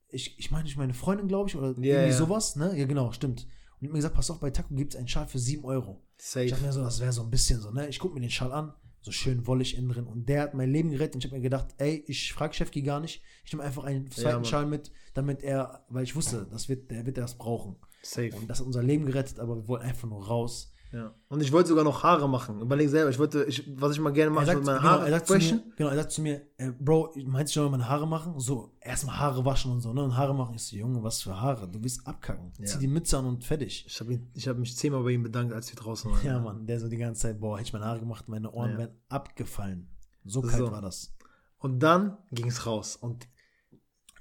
Ich, 0.09 0.37
ich 0.39 0.51
meine, 0.51 0.67
ich 0.67 0.77
meine 0.77 0.93
Freundin, 0.93 1.27
glaube 1.27 1.49
ich, 1.49 1.55
oder 1.55 1.71
Ja, 1.79 1.95
irgendwie 1.95 2.13
sowas, 2.13 2.55
ne? 2.55 2.77
Ja, 2.77 2.85
genau, 2.85 3.11
stimmt. 3.11 3.47
Und 3.79 3.87
hat 3.87 3.91
mir 3.91 3.99
gesagt, 3.99 4.15
pass 4.15 4.31
auf, 4.31 4.39
bei 4.39 4.51
Taco 4.51 4.73
gibt 4.73 4.93
es 4.93 4.97
einen 4.97 5.07
Schal 5.07 5.27
für 5.27 5.39
7 5.39 5.63
Euro. 5.65 6.01
Safe. 6.17 6.45
Ich 6.45 6.51
dachte 6.51 6.63
mir 6.65 6.71
so, 6.73 6.81
das 6.81 6.99
wäre 6.99 7.11
so 7.11 7.23
ein 7.23 7.29
bisschen 7.29 7.59
so, 7.59 7.71
ne? 7.71 7.87
Ich 7.87 7.99
gucke 7.99 8.13
mir 8.13 8.21
den 8.21 8.29
Schal 8.29 8.51
an, 8.51 8.73
so 9.05 9.11
schön 9.11 9.45
wollig 9.45 9.77
innen 9.77 9.89
drin. 9.89 10.07
Und 10.07 10.27
der 10.27 10.41
hat 10.41 10.53
mein 10.55 10.71
Leben 10.71 10.89
gerettet. 10.89 11.15
Und 11.15 11.23
ich 11.23 11.25
habe 11.25 11.37
mir 11.37 11.43
gedacht, 11.43 11.75
ey, 11.77 12.03
ich 12.07 12.33
frage 12.33 12.55
Chefki 12.55 12.81
gar 12.81 12.99
nicht. 12.99 13.21
Ich 13.45 13.53
nehme 13.53 13.63
einfach 13.63 13.83
einen 13.83 14.09
zweiten 14.09 14.37
Mann. 14.37 14.45
Schal 14.45 14.65
mit, 14.65 14.91
damit 15.13 15.43
er, 15.43 15.85
weil 15.89 16.03
ich 16.03 16.15
wusste, 16.15 16.47
das 16.49 16.67
wird, 16.67 16.89
der 16.89 17.05
wird 17.05 17.17
das 17.17 17.37
brauchen. 17.37 17.75
Safe. 18.01 18.35
Und 18.35 18.49
das 18.49 18.59
hat 18.59 18.65
unser 18.65 18.81
Leben 18.83 19.05
gerettet, 19.05 19.39
aber 19.39 19.57
wir 19.57 19.67
wollten 19.67 19.85
einfach 19.85 20.09
nur 20.09 20.25
raus. 20.25 20.73
Ja. 20.95 21.13
Und 21.27 21.41
ich 21.41 21.51
wollte 21.51 21.67
sogar 21.67 21.83
noch 21.83 22.03
Haare 22.03 22.29
machen. 22.29 22.61
Überleg 22.61 22.89
selber, 22.89 23.09
ich 23.09 23.19
wollte, 23.19 23.43
ich, 23.43 23.69
was 23.77 23.91
ich 23.91 23.99
mal 23.99 24.13
gerne 24.13 24.31
mache, 24.31 24.45
ich 24.45 24.53
meine 24.63 24.79
genau, 24.79 24.81
Haare 24.81 25.19
freshen. 25.25 25.57
mir, 25.67 25.75
genau, 25.75 25.89
er 25.89 25.97
sagt 25.97 26.11
zu 26.13 26.21
mir, 26.21 26.41
äh, 26.55 26.71
Bro, 26.71 27.13
meinst 27.25 27.53
du 27.53 27.59
schon 27.59 27.69
meine 27.71 27.89
Haare 27.89 28.07
machen? 28.07 28.39
So, 28.39 28.71
erstmal 28.79 29.19
Haare 29.19 29.43
waschen 29.43 29.73
und 29.73 29.81
so, 29.81 29.91
ne? 29.91 30.01
Und 30.01 30.15
Haare 30.15 30.33
machen. 30.33 30.55
Ich 30.55 30.63
so, 30.63 30.77
Junge, 30.77 31.03
was 31.03 31.21
für 31.21 31.41
Haare? 31.41 31.67
Du 31.67 31.83
willst 31.83 32.07
abkacken. 32.07 32.53
Ja. 32.59 32.65
Zieh 32.65 32.79
die 32.79 32.87
Mütze 32.87 33.17
an 33.17 33.25
und 33.25 33.43
fertig. 33.43 33.85
Ich 33.85 33.99
habe 33.99 34.17
hab 34.37 34.57
mich 34.57 34.77
zehnmal 34.77 35.03
bei 35.03 35.11
ihm 35.11 35.23
bedankt, 35.23 35.53
als 35.53 35.69
wir 35.69 35.75
draußen 35.75 36.09
waren. 36.09 36.25
Ja, 36.25 36.39
Mann, 36.39 36.65
der 36.65 36.79
so 36.79 36.87
die 36.87 36.95
ganze 36.95 37.23
Zeit, 37.23 37.41
boah, 37.41 37.57
hätte 37.57 37.67
ich 37.67 37.73
meine 37.73 37.85
Haare 37.85 37.99
gemacht, 37.99 38.29
meine 38.29 38.49
Ohren 38.53 38.71
Ja. 38.71 38.77
wären 38.77 38.91
abgefallen. 39.09 39.89
So 40.23 40.41
So. 40.41 40.47
kalt 40.47 40.71
war 40.71 40.81
das. 40.81 41.13
Und 41.57 41.79
dann 41.79 42.17
ging 42.31 42.47
es 42.47 42.65
raus. 42.65 42.95
Und 42.95 43.27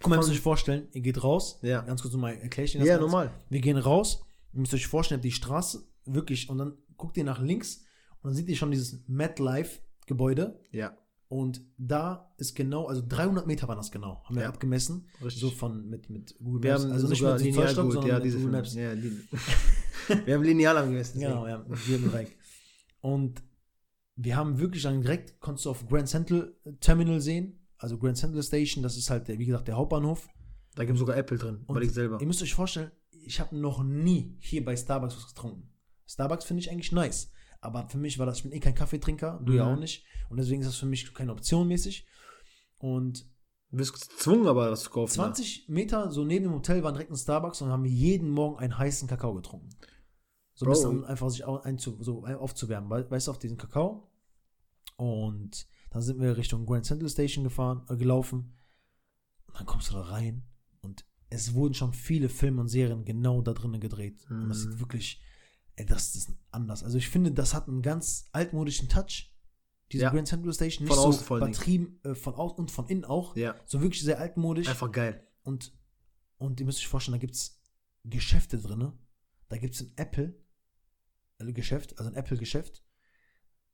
Guck 0.00 0.08
mal, 0.08 0.16
ihr 0.16 0.18
müsst 0.18 0.30
euch 0.30 0.40
vorstellen, 0.40 0.88
ihr 0.90 1.02
geht 1.02 1.22
raus. 1.22 1.60
Ja. 1.62 1.82
Ganz 1.82 2.02
kurz 2.02 2.12
nochmal 2.12 2.34
erkläre 2.34 2.64
ich 2.64 2.74
Ihnen 2.74 2.82
das 2.84 2.88
ja, 2.88 2.98
normal. 2.98 3.30
Wir 3.48 3.60
gehen 3.60 3.76
raus. 3.76 4.24
Ihr 4.52 4.60
müsst 4.60 4.74
euch 4.74 4.88
vorstellen, 4.88 5.20
die 5.20 5.30
Straße 5.30 5.86
wirklich, 6.06 6.48
und 6.50 6.58
dann 6.58 6.74
guckt 6.96 7.16
ihr 7.16 7.24
nach 7.24 7.40
links 7.40 7.84
und 8.22 8.28
dann 8.30 8.34
seht 8.34 8.48
ihr 8.48 8.56
schon 8.56 8.70
dieses 8.70 9.06
MetLife-Gebäude. 9.08 10.60
Ja. 10.70 10.96
Und 11.28 11.62
da 11.78 12.32
ist 12.36 12.54
genau, 12.54 12.86
also 12.86 13.02
300 13.06 13.46
Meter 13.46 13.66
waren 13.66 13.78
das 13.78 13.90
genau, 13.90 14.22
haben 14.24 14.36
wir 14.36 14.42
Ja. 14.42 14.48
abgemessen. 14.50 15.06
Richtig. 15.22 15.40
So 15.40 15.50
von 15.50 15.88
mit, 15.88 16.08
mit 16.10 16.36
Google 16.38 16.62
Wir 16.62 16.72
Maps. 16.72 16.84
haben 16.84 16.92
also 16.92 17.08
nicht 17.08 17.22
mit 17.22 17.40
lineal 17.40 17.74
gut, 17.74 17.92
sondern 17.92 18.06
ja, 18.06 18.14
mit 18.16 18.24
diese 18.24 18.36
Google. 18.38 18.52
Maps. 18.52 18.74
Ja, 18.74 18.92
wir 20.26 20.34
haben 20.34 20.42
lineal 20.44 20.76
angemessen. 20.76 21.18
Genau, 21.20 21.46
ja, 21.46 21.64
jedem 21.88 22.10
Bike. 22.12 22.36
Und 23.00 23.42
wir 24.16 24.36
haben 24.36 24.58
wirklich 24.60 24.82
dann 24.84 25.00
direkt, 25.02 25.40
konntest 25.40 25.64
du 25.66 25.70
auf 25.70 25.88
Grand 25.88 26.08
Central 26.08 26.54
Terminal 26.80 27.20
sehen, 27.20 27.58
also 27.78 27.98
Grand 27.98 28.16
Central 28.16 28.42
Station, 28.42 28.82
das 28.82 28.96
ist 28.96 29.10
halt, 29.10 29.26
der, 29.26 29.38
wie 29.38 29.46
gesagt, 29.46 29.66
der 29.66 29.76
Hauptbahnhof. 29.76 30.28
Da 30.76 30.84
gibt 30.84 30.94
es 30.96 31.00
sogar 31.00 31.16
Apple 31.16 31.38
drin, 31.38 31.64
Und 31.66 31.74
weil 31.74 31.82
ich 31.84 31.92
selber. 31.92 32.20
Ihr 32.20 32.26
müsst 32.26 32.42
euch 32.42 32.54
vorstellen, 32.54 32.90
ich 33.10 33.40
habe 33.40 33.56
noch 33.58 33.82
nie 33.82 34.36
hier 34.38 34.64
bei 34.64 34.76
Starbucks 34.76 35.16
was 35.16 35.26
getrunken. 35.28 35.68
Starbucks 36.06 36.44
finde 36.44 36.60
ich 36.60 36.70
eigentlich 36.70 36.92
nice. 36.92 37.30
Aber 37.60 37.88
für 37.88 37.98
mich 37.98 38.18
war 38.18 38.26
das, 38.26 38.38
ich 38.38 38.42
bin 38.42 38.52
eh 38.52 38.60
kein 38.60 38.74
Kaffeetrinker, 38.74 39.40
du 39.44 39.52
ja 39.54 39.64
Mhm. 39.64 39.72
auch 39.74 39.78
nicht. 39.80 40.04
Und 40.28 40.36
deswegen 40.38 40.60
ist 40.60 40.68
das 40.68 40.76
für 40.76 40.86
mich 40.86 41.12
keine 41.14 41.32
Option 41.32 41.66
mäßig. 41.68 42.06
Und 42.78 43.26
Du 43.70 43.78
bist 43.78 43.92
gezwungen, 43.92 44.46
aber 44.46 44.70
das 44.70 44.82
zu 44.82 44.90
kaufen. 44.90 45.10
20 45.12 45.68
Meter 45.68 46.12
so 46.12 46.24
neben 46.24 46.44
dem 46.44 46.52
Hotel 46.54 46.84
war 46.84 46.92
direkt 46.92 47.10
ein 47.10 47.16
Starbucks 47.16 47.60
und 47.62 47.70
haben 47.70 47.84
jeden 47.86 48.30
Morgen 48.30 48.58
einen 48.58 48.78
heißen 48.78 49.08
Kakao 49.08 49.34
getrunken. 49.34 49.70
So 50.54 50.66
ein 50.66 50.70
bisschen 50.70 51.04
einfach 51.06 51.28
sich 51.30 51.44
einzu, 51.44 52.00
so 52.00 52.24
aufzuwärmen, 52.24 52.88
wei- 52.90 53.10
weißt 53.10 53.26
du, 53.26 53.30
auf 53.32 53.38
diesen 53.40 53.56
Kakao. 53.56 54.12
Und 54.96 55.66
dann 55.90 56.02
sind 56.02 56.20
wir 56.20 56.36
Richtung 56.36 56.66
Grand 56.66 56.84
Central 56.86 57.08
Station 57.08 57.42
gefahren, 57.44 57.84
äh, 57.88 57.96
gelaufen. 57.96 58.56
Und 59.46 59.58
dann 59.58 59.66
kommst 59.66 59.90
du 59.90 59.94
da 59.94 60.02
rein 60.02 60.44
und 60.82 61.04
es 61.30 61.54
wurden 61.54 61.74
schon 61.74 61.92
viele 61.92 62.28
Filme 62.28 62.60
und 62.60 62.68
Serien 62.68 63.04
genau 63.04 63.40
da 63.42 63.52
drinnen 63.54 63.80
gedreht. 63.80 64.24
Und 64.30 64.48
das 64.48 64.64
Mhm. 64.64 64.70
sieht 64.72 64.80
wirklich, 64.80 65.20
ey, 65.76 65.86
das 65.86 66.14
ist 66.14 66.30
anders. 66.50 66.82
Also 66.84 66.98
ich 66.98 67.08
finde, 67.08 67.32
das 67.32 67.54
hat 67.54 67.68
einen 67.68 67.82
ganz 67.82 68.28
altmodischen 68.32 68.88
Touch. 68.88 69.30
Diese 69.92 70.04
Ja. 70.04 70.10
Grand 70.10 70.26
Central 70.28 70.52
Station, 70.52 70.86
Von 70.86 70.96
nicht 70.96 71.06
außen 71.06 71.26
so 71.26 71.36
übertrieben, 71.36 72.00
äh, 72.04 72.14
von 72.14 72.34
außen 72.34 72.58
und 72.58 72.70
von 72.70 72.86
innen 72.88 73.04
auch. 73.04 73.36
Ja, 73.36 73.54
So 73.66 73.80
wirklich 73.82 74.02
sehr 74.02 74.18
altmodisch. 74.18 74.68
einfach 74.68 74.90
geil. 74.90 75.26
Und, 75.42 75.72
und 76.38 76.58
ihr 76.60 76.66
müsst 76.66 76.78
euch 76.78 76.88
vorstellen, 76.88 77.14
da 77.14 77.18
gibt 77.20 77.34
es 77.34 77.60
Geschäfte 78.04 78.58
drin. 78.58 78.92
Da 79.48 79.56
gibt 79.58 79.74
es 79.74 79.82
ein 79.82 79.92
Apple-Geschäft, 81.38 81.98
also 81.98 82.10
ein 82.10 82.16
Apple-Geschäft. 82.16 82.82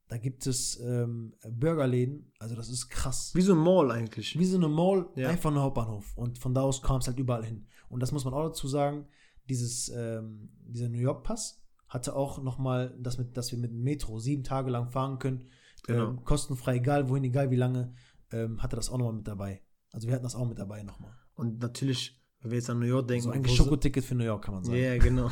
Da 0.07 0.17
gibt 0.17 0.45
es 0.45 0.77
ähm, 0.81 1.33
Burgerläden, 1.49 2.33
also 2.39 2.55
das 2.55 2.67
ist 2.69 2.89
krass. 2.89 3.31
Wie 3.33 3.41
so 3.41 3.53
ein 3.53 3.59
Mall 3.59 3.91
eigentlich. 3.91 4.37
Wie 4.37 4.45
so 4.45 4.57
eine 4.57 4.67
Mall, 4.67 5.09
Ja. 5.15 5.29
einfach 5.29 5.49
ein 5.51 5.57
Hauptbahnhof. 5.59 6.17
Und 6.17 6.37
von 6.37 6.53
da 6.53 6.61
aus 6.61 6.81
kam 6.81 6.97
es 6.99 7.07
halt 7.07 7.17
überall 7.17 7.45
hin. 7.45 7.65
Und 7.87 8.01
das 8.01 8.11
muss 8.11 8.25
man 8.25 8.33
auch 8.33 8.43
dazu 8.47 8.67
sagen, 8.67 9.07
dieses, 9.47 9.87
ähm, 9.89 10.49
dieser 10.67 10.89
New 10.89 10.99
York-Pass 10.99 11.60
hatte 11.91 12.15
auch 12.15 12.41
nochmal 12.41 12.95
das 12.97 13.17
mit, 13.17 13.35
dass 13.35 13.51
wir 13.51 13.59
mit 13.59 13.71
dem 13.71 13.83
Metro 13.83 14.17
sieben 14.17 14.43
Tage 14.45 14.71
lang 14.71 14.89
fahren 14.89 15.19
können. 15.19 15.49
Genau. 15.83 16.09
Ähm, 16.09 16.23
kostenfrei, 16.23 16.77
egal 16.77 17.09
wohin, 17.09 17.25
egal 17.25 17.51
wie 17.51 17.57
lange, 17.57 17.93
ähm, 18.31 18.63
hatte 18.63 18.77
das 18.77 18.89
auch 18.89 18.97
nochmal 18.97 19.15
mit 19.15 19.27
dabei. 19.27 19.61
Also 19.91 20.07
wir 20.07 20.15
hatten 20.15 20.23
das 20.23 20.35
auch 20.35 20.47
mit 20.47 20.57
dabei 20.57 20.83
nochmal. 20.83 21.13
Und 21.35 21.59
natürlich, 21.59 22.23
wenn 22.39 22.51
wir 22.51 22.57
jetzt 22.59 22.69
an 22.69 22.79
New 22.79 22.85
York 22.85 23.09
denken. 23.09 23.23
So 23.25 23.31
ein 23.31 23.45
Schokoticket 23.45 24.05
für 24.05 24.15
New 24.15 24.23
York, 24.23 24.45
kann 24.45 24.53
man 24.53 24.63
sagen. 24.63 24.77
Ja, 24.77 24.97
genau. 24.97 25.29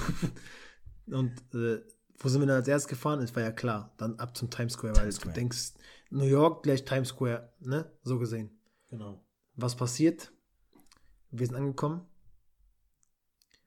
Und 1.08 1.32
äh, 1.56 1.80
wo 2.18 2.28
sind 2.28 2.42
wir 2.42 2.48
dann 2.48 2.58
als 2.58 2.68
erstes 2.68 2.90
gefahren? 2.90 3.22
Es 3.22 3.34
war 3.38 3.44
ja 3.44 3.52
klar, 3.54 3.94
dann 3.96 4.20
ab 4.20 4.36
zum 4.36 4.50
Times 4.50 4.74
Square, 4.74 4.98
weil 4.98 5.04
Times 5.04 5.16
du 5.16 5.22
Square. 5.22 5.36
denkst, 5.36 5.74
New 6.10 6.26
York 6.26 6.64
gleich 6.64 6.84
Times 6.84 7.08
Square, 7.10 7.54
ne? 7.62 7.90
So 8.04 8.20
gesehen. 8.20 8.52
Genau. 8.90 9.24
Was 9.56 9.78
passiert? 9.78 10.34
Wir 11.32 11.48
sind 11.48 11.56
angekommen, 11.56 12.02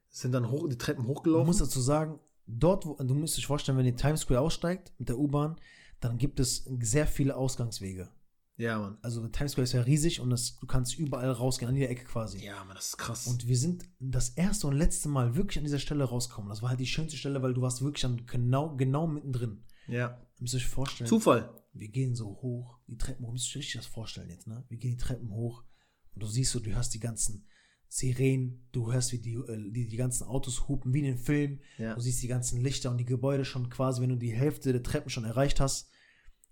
sind 0.09 0.31
dann 0.33 0.51
hoch, 0.51 0.67
die 0.69 0.77
Treppen 0.77 1.05
Man 1.05 1.15
hochgelaufen. 1.15 1.47
muss 1.47 1.57
dazu 1.57 1.81
sagen, 1.81 2.19
dort, 2.47 2.85
wo, 2.85 2.95
du 2.95 3.13
musst 3.13 3.37
dich 3.37 3.47
vorstellen, 3.47 3.77
wenn 3.77 3.85
ihr 3.85 3.95
Times 3.95 4.21
Square 4.21 4.41
aussteigt 4.41 4.93
mit 4.97 5.09
der 5.09 5.17
U-Bahn, 5.17 5.55
dann 5.99 6.17
gibt 6.17 6.39
es 6.39 6.65
sehr 6.81 7.07
viele 7.07 7.35
Ausgangswege. 7.35 8.09
ja, 8.57 8.77
Mann. 8.77 8.97
Also 9.01 9.25
Times 9.27 9.53
Square 9.53 9.63
ist 9.63 9.73
ja 9.73 9.81
riesig 9.81 10.19
und 10.19 10.29
das, 10.29 10.57
du 10.57 10.67
kannst 10.67 10.97
überall 10.97 11.31
rausgehen, 11.31 11.69
an 11.69 11.75
jeder 11.75 11.89
Ecke 11.89 12.03
quasi. 12.03 12.43
Ja, 12.43 12.63
Mann, 12.65 12.75
das 12.75 12.87
ist 12.87 12.97
krass. 12.97 13.27
Und 13.27 13.47
wir 13.47 13.57
sind 13.57 13.85
das 13.99 14.29
erste 14.29 14.67
und 14.67 14.75
letzte 14.75 15.09
Mal 15.09 15.35
wirklich 15.35 15.57
an 15.57 15.63
dieser 15.63 15.79
Stelle 15.79 16.03
rausgekommen. 16.03 16.49
Das 16.49 16.61
war 16.61 16.69
halt 16.69 16.79
die 16.79 16.85
schönste 16.85 17.17
Stelle, 17.17 17.41
weil 17.41 17.53
du 17.53 17.61
warst 17.61 17.81
wirklich 17.81 18.01
dann 18.01 18.25
genau, 18.25 18.75
genau 18.75 19.07
mittendrin. 19.07 19.63
ja. 19.87 20.19
Ihr 20.35 20.43
müsst 20.43 20.55
euch 20.55 20.67
vorstellen, 20.67 21.07
Zufall. 21.07 21.49
wir 21.71 21.87
gehen 21.87 22.15
so 22.15 22.25
hoch, 22.25 22.79
die 22.87 22.97
Treppen 22.97 23.23
hoch, 23.25 23.29
ihr 23.29 23.33
müsst 23.33 23.47
euch 23.51 23.57
richtig 23.57 23.75
das 23.75 23.85
vorstellen 23.85 24.29
jetzt, 24.29 24.45
ne? 24.45 24.65
Wir 24.67 24.77
gehen 24.77 24.91
die 24.91 24.97
Treppen 24.97 25.29
hoch 25.31 25.63
und 26.13 26.23
du 26.23 26.27
siehst 26.27 26.51
so, 26.51 26.59
du 26.59 26.71
hörst 26.71 26.93
die 26.93 26.99
ganzen 26.99 27.45
Sirenen, 27.95 28.67
du 28.71 28.91
hörst, 28.91 29.11
wie 29.11 29.19
die, 29.19 29.33
äh, 29.35 29.71
die, 29.71 29.87
die 29.87 29.97
ganzen 29.97 30.23
Autos 30.23 30.67
hupen, 30.67 30.93
wie 30.95 30.99
in 30.99 31.05
den 31.05 31.17
Film. 31.19 31.59
Ja. 31.77 31.93
Du 31.93 32.01
siehst 32.01 32.23
die 32.23 32.27
ganzen 32.27 32.59
Lichter 32.59 32.89
und 32.89 32.97
die 32.97 33.05
Gebäude 33.05 33.45
schon 33.45 33.69
quasi, 33.69 34.01
wenn 34.01 34.09
du 34.09 34.15
die 34.15 34.33
Hälfte 34.33 34.71
der 34.71 34.81
Treppen 34.81 35.11
schon 35.11 35.25
erreicht 35.25 35.59
hast. 35.59 35.91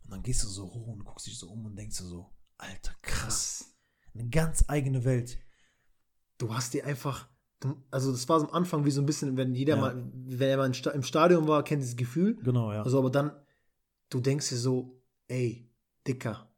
Und 0.04 0.12
dann 0.12 0.22
gehst 0.22 0.44
du 0.44 0.48
so 0.48 0.66
hoch 0.72 0.86
und 0.88 1.04
guckst 1.04 1.26
dich 1.26 1.40
so 1.40 1.50
um 1.50 1.66
und 1.66 1.76
denkst 1.76 1.98
dir 1.98 2.04
so, 2.06 2.30
Alter, 2.58 2.94
krass. 3.02 3.74
Eine 4.14 4.30
ganz 4.30 4.66
eigene 4.68 5.04
Welt. 5.04 5.40
du 6.38 6.54
hast 6.54 6.76
dir 6.76 6.86
einfach, 6.86 7.28
also 7.90 8.12
das 8.12 8.30
war 8.30 8.40
so 8.40 8.48
am 8.48 8.54
Anfang 8.54 8.86
wie 8.86 8.92
so 8.92 9.02
ein 9.02 9.08
bisschen, 9.08 9.36
wenn 9.36 9.56
jeder 9.56 9.76
Ja. 9.78 9.82
mal, 9.82 10.12
wenn 10.14 10.48
er 10.50 10.58
mal 10.58 10.72
im 10.94 11.04
Stadion 11.04 11.48
war, 11.48 11.64
kennt 11.64 11.82
dieses 11.82 11.96
Gefühl. 11.96 12.36
Genau, 12.44 12.72
ja. 12.72 12.84
Also, 12.84 13.00
aber 13.00 13.10
dann, 13.10 13.32
du 14.10 14.20
denkst 14.20 14.50
dir 14.50 14.58
so, 14.58 15.02
ey, 15.28 15.72
Dicker, 16.08 16.51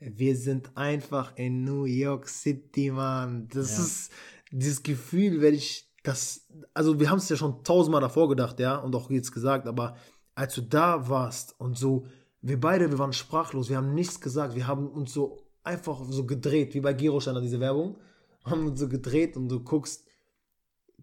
wir 0.00 0.34
sind 0.36 0.76
einfach 0.76 1.36
in 1.36 1.64
New 1.64 1.84
York 1.84 2.28
City, 2.28 2.90
Mann. 2.90 3.48
Das 3.52 3.76
Ja. 3.76 3.84
ist, 3.84 4.12
dieses 4.50 4.82
Gefühl, 4.82 5.40
werde 5.40 5.56
ich, 5.56 5.88
das, 6.02 6.46
also 6.74 6.98
wir 6.98 7.10
haben 7.10 7.18
es 7.18 7.28
ja 7.28 7.36
schon 7.36 7.62
tausendmal 7.62 8.00
davor 8.00 8.28
gedacht, 8.28 8.58
ja, 8.58 8.76
und 8.76 8.94
auch 8.96 9.10
jetzt 9.10 9.32
gesagt, 9.32 9.66
aber 9.66 9.96
als 10.34 10.54
du 10.54 10.62
da 10.62 11.08
warst 11.08 11.54
und 11.60 11.76
so, 11.76 12.06
wir 12.40 12.58
beide, 12.58 12.90
wir 12.90 12.98
waren 12.98 13.12
sprachlos, 13.12 13.68
wir 13.68 13.76
haben 13.76 13.94
nichts 13.94 14.20
gesagt, 14.20 14.54
wir 14.54 14.66
haben 14.66 14.88
uns 14.88 15.12
so 15.12 15.38
einfach 15.62 16.02
so 16.08 16.24
gedreht, 16.24 16.74
wie 16.74 16.80
bei 16.80 16.94
Girosteiner, 16.94 17.42
diese 17.42 17.60
Werbung, 17.60 17.98
haben 18.44 18.66
uns 18.66 18.80
so 18.80 18.88
gedreht 18.88 19.36
und 19.36 19.48
du 19.48 19.60
guckst, 19.60 20.06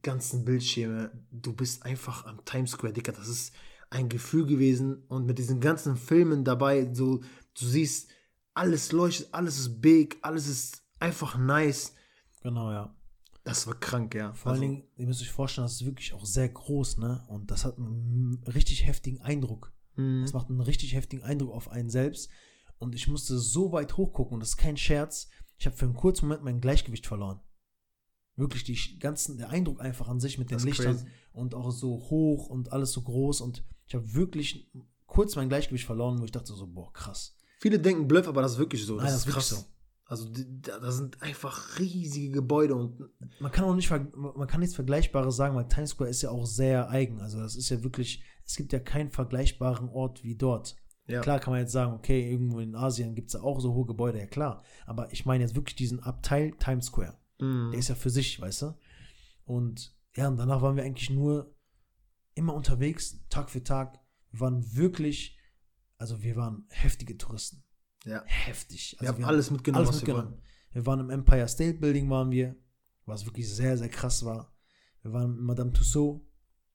ganzen 0.01 0.43
Bildschirme, 0.43 1.11
du 1.31 1.53
bist 1.53 1.85
einfach 1.85 2.25
am 2.25 2.43
Times 2.43 2.71
Square, 2.71 2.93
Dicker, 2.93 3.11
das 3.11 3.27
ist 3.27 3.53
ein 3.89 4.09
Gefühl 4.09 4.45
gewesen 4.45 5.03
und 5.07 5.25
mit 5.27 5.37
diesen 5.37 5.59
ganzen 5.59 5.95
Filmen 5.95 6.43
dabei, 6.43 6.91
so, 6.93 7.17
du 7.19 7.65
siehst, 7.65 8.09
alles 8.57 8.91
leuchtet, 8.91 9.33
alles 9.33 9.59
ist 9.59 9.81
big, 9.81 10.17
alles 10.23 10.47
ist 10.47 10.83
einfach 10.99 11.37
nice. 11.37 11.93
Genau, 12.41 12.71
ja. 12.71 12.95
Das 13.43 13.67
war 13.67 13.75
krank, 13.79 14.15
ja. 14.15 14.33
Vor 14.33 14.51
allen 14.51 14.61
Dingen, 14.61 14.83
ihr 14.97 15.05
müsst 15.05 15.21
euch 15.21 15.31
vorstellen, 15.31 15.65
das 15.65 15.73
ist 15.73 15.85
wirklich 15.85 16.13
auch 16.13 16.25
sehr 16.25 16.49
groß, 16.49 16.97
ne? 16.97 17.23
Und 17.29 17.51
das 17.51 17.63
hat 17.65 17.77
einen 17.77 18.43
richtig 18.47 18.85
heftigen 18.85 19.21
Eindruck. 19.21 19.73
Mhm. 19.95 20.23
Das 20.23 20.33
macht 20.33 20.49
einen 20.49 20.59
richtig 20.59 20.95
heftigen 20.95 21.23
Eindruck 21.23 21.53
auf 21.53 21.69
einen 21.69 21.89
selbst. 21.89 22.29
Und 22.79 22.95
ich 22.95 23.07
musste 23.07 23.37
so 23.37 23.71
weit 23.71 23.95
hochgucken, 23.95 24.33
und 24.33 24.39
das 24.41 24.49
ist 24.49 24.57
kein 24.57 24.75
Scherz. 24.75 25.29
Ich 25.57 25.65
habe 25.67 25.77
für 25.77 25.85
einen 25.85 25.93
kurzen 25.93 26.27
Moment 26.27 26.43
mein 26.43 26.59
Gleichgewicht 26.59 27.05
verloren. 27.05 27.39
Wirklich, 28.35 28.63
die 28.63 28.99
ganzen, 28.99 29.37
der 29.37 29.49
Eindruck 29.49 29.81
einfach 29.81 30.07
an 30.07 30.19
sich 30.19 30.37
mit 30.37 30.49
den 30.49 30.55
Das 30.55 30.63
ist 30.63 30.69
Lichtern 30.69 30.97
crazy. 30.97 31.09
und 31.31 31.55
auch 31.55 31.71
so 31.71 31.91
hoch 32.09 32.47
und 32.47 32.71
alles 32.71 32.91
so 32.91 33.03
groß. 33.03 33.41
Und 33.41 33.63
ich 33.85 33.95
habe 33.95 34.13
wirklich 34.13 34.71
kurz 35.05 35.35
mein 35.35 35.47
Gleichgewicht 35.47 35.85
verloren, 35.85 36.19
wo 36.19 36.25
ich 36.25 36.31
dachte 36.31 36.53
so, 36.53 36.67
boah, 36.67 36.91
krass. 36.91 37.37
Viele 37.59 37.79
denken 37.79 38.07
Bluff, 38.07 38.27
aber 38.27 38.41
das 38.41 38.53
ist 38.53 38.57
wirklich 38.59 38.85
so. 38.85 38.95
Das, 38.95 39.05
Nein, 39.05 39.13
ist 39.15 39.27
wirklich 39.27 39.47
krass. 39.49 39.73
Also, 40.05 40.29
die- 40.29 40.61
da 40.61 40.89
sind 40.91 41.21
einfach 41.21 41.79
riesige 41.79 42.31
Gebäude 42.31 42.75
und 42.75 43.09
man 43.39 43.51
kann 43.51 43.65
auch 43.65 43.75
nicht, 43.75 43.89
man 43.89 44.47
kann 44.47 44.61
nichts 44.61 44.75
Vergleichbares 44.75 45.35
sagen, 45.35 45.55
weil 45.55 45.67
Times 45.67 45.89
Square 45.91 46.09
ist 46.09 46.21
ja 46.21 46.29
auch 46.29 46.45
sehr 46.45 46.89
eigen. 46.89 47.19
Also 47.19 47.39
das 47.39 47.55
ist 47.57 47.69
ja 47.69 47.83
wirklich, 47.83 48.23
es 48.45 48.55
gibt 48.55 48.71
ja 48.71 48.79
keinen 48.79 49.11
vergleichbaren 49.11 49.89
Ort 49.89 50.23
wie 50.23 50.35
dort. 50.37 50.75
ja. 51.07 51.19
Klar 51.21 51.39
kann 51.39 51.51
man 51.51 51.59
jetzt 51.61 51.73
sagen, 51.73 51.93
okay, 51.93 52.29
irgendwo 52.31 52.59
in 52.59 52.75
Asien 52.75 53.15
gibt 53.15 53.27
es 53.29 53.33
ja 53.33 53.41
auch 53.41 53.59
so 53.59 53.73
hohe 53.73 53.85
Gebäude, 53.85 54.19
ja 54.19 54.27
klar. 54.27 54.63
Aber 54.85 55.11
ich 55.11 55.25
meine 55.25 55.43
jetzt 55.43 55.55
wirklich 55.55 55.75
diesen 55.75 55.99
Abteil 56.01 56.51
Times 56.59 56.85
Square. 56.85 57.17
Mhm. 57.39 57.71
Der 57.71 57.79
ist 57.79 57.89
ja 57.89 57.95
für 57.95 58.09
sich, 58.09 58.39
weißt 58.39 58.61
du? 58.61 58.77
Und 59.45 59.93
ja, 60.15 60.27
und 60.29 60.37
danach 60.37 60.61
waren 60.61 60.75
wir 60.77 60.83
eigentlich 60.83 61.09
nur 61.09 61.53
immer 62.33 62.53
unterwegs, 62.53 63.19
Tag 63.29 63.49
für 63.49 63.63
Tag. 63.63 63.99
Wir 64.31 64.39
waren 64.41 64.75
wirklich, 64.75 65.36
also 65.97 66.21
wir 66.21 66.35
waren 66.35 66.65
heftige 66.69 67.17
Touristen. 67.17 67.63
ja. 68.05 68.23
Heftig. 68.25 68.95
Wir 68.99 69.09
Also 69.09 69.21
haben 69.21 69.25
alles 69.25 69.51
mitgenommen, 69.51 69.85
alles 69.87 70.01
was 70.01 70.07
wir 70.07 70.13
mitgenommen. 70.15 70.41
Wir 70.71 70.85
waren 70.85 70.99
im 70.99 71.09
Empire 71.09 71.47
State 71.47 71.79
Building, 71.79 72.09
waren 72.09 72.29
wir, 72.31 72.55
was 73.05 73.25
wirklich 73.25 73.51
sehr, 73.53 73.77
sehr 73.77 73.89
krass 73.89 74.23
war. 74.25 74.53
Wir 75.01 75.13
waren 75.13 75.37
in 75.37 75.43
Madame 75.43 75.71
Tussauds, 75.73 76.21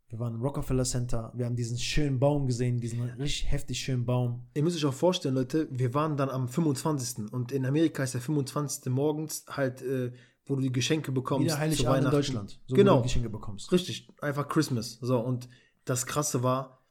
wir 0.09 0.19
waren 0.19 0.35
im 0.35 0.43
Rockefeller 0.43 0.85
Center, 0.85 1.33
wir 1.35 1.47
haben 1.47 1.57
diesen 1.57 1.79
schönen 1.79 2.19
Baum 2.19 2.47
gesehen, 2.47 2.81
diesen 2.81 3.01
richtig 3.03 3.51
heftig 3.51 3.81
schönen 3.81 4.05
Baum. 4.05 4.47
Ihr 4.55 4.63
müsst 4.63 4.77
euch 4.77 4.85
auch 4.85 4.93
vorstellen, 4.95 5.35
Leute, 5.35 5.69
wir 5.71 5.95
waren 5.95 6.17
dann 6.17 6.29
am 6.31 6.49
25. 6.49 7.33
Und 7.33 7.53
in 7.53 7.65
Amerika 7.65 8.03
ist 8.03 8.15
der 8.15 8.21
25. 8.21 8.93
morgens 8.93 9.45
halt, 9.49 9.81
äh, 9.83 10.13
wo 10.45 10.57
du 10.57 10.63
die 10.63 10.73
Geschenke 10.73 11.13
bekommst. 11.13 11.45
Wie 11.45 11.49
der 11.49 11.55
zu 11.55 11.61
Heiligabend 11.61 12.05
in. 12.07 12.11
Deutschland, 12.11 12.61
so 12.67 12.75
genau. 12.75 13.03
Geschenke 13.03 13.31
bekommst. 13.31 13.71
Richtig, 13.73 14.09
einfach 14.21 14.49
Christmas. 14.49 14.99
So, 15.01 15.19
und 15.21 15.49
das 15.85 16.05
Krasse 16.07 16.43
war, 16.43 16.82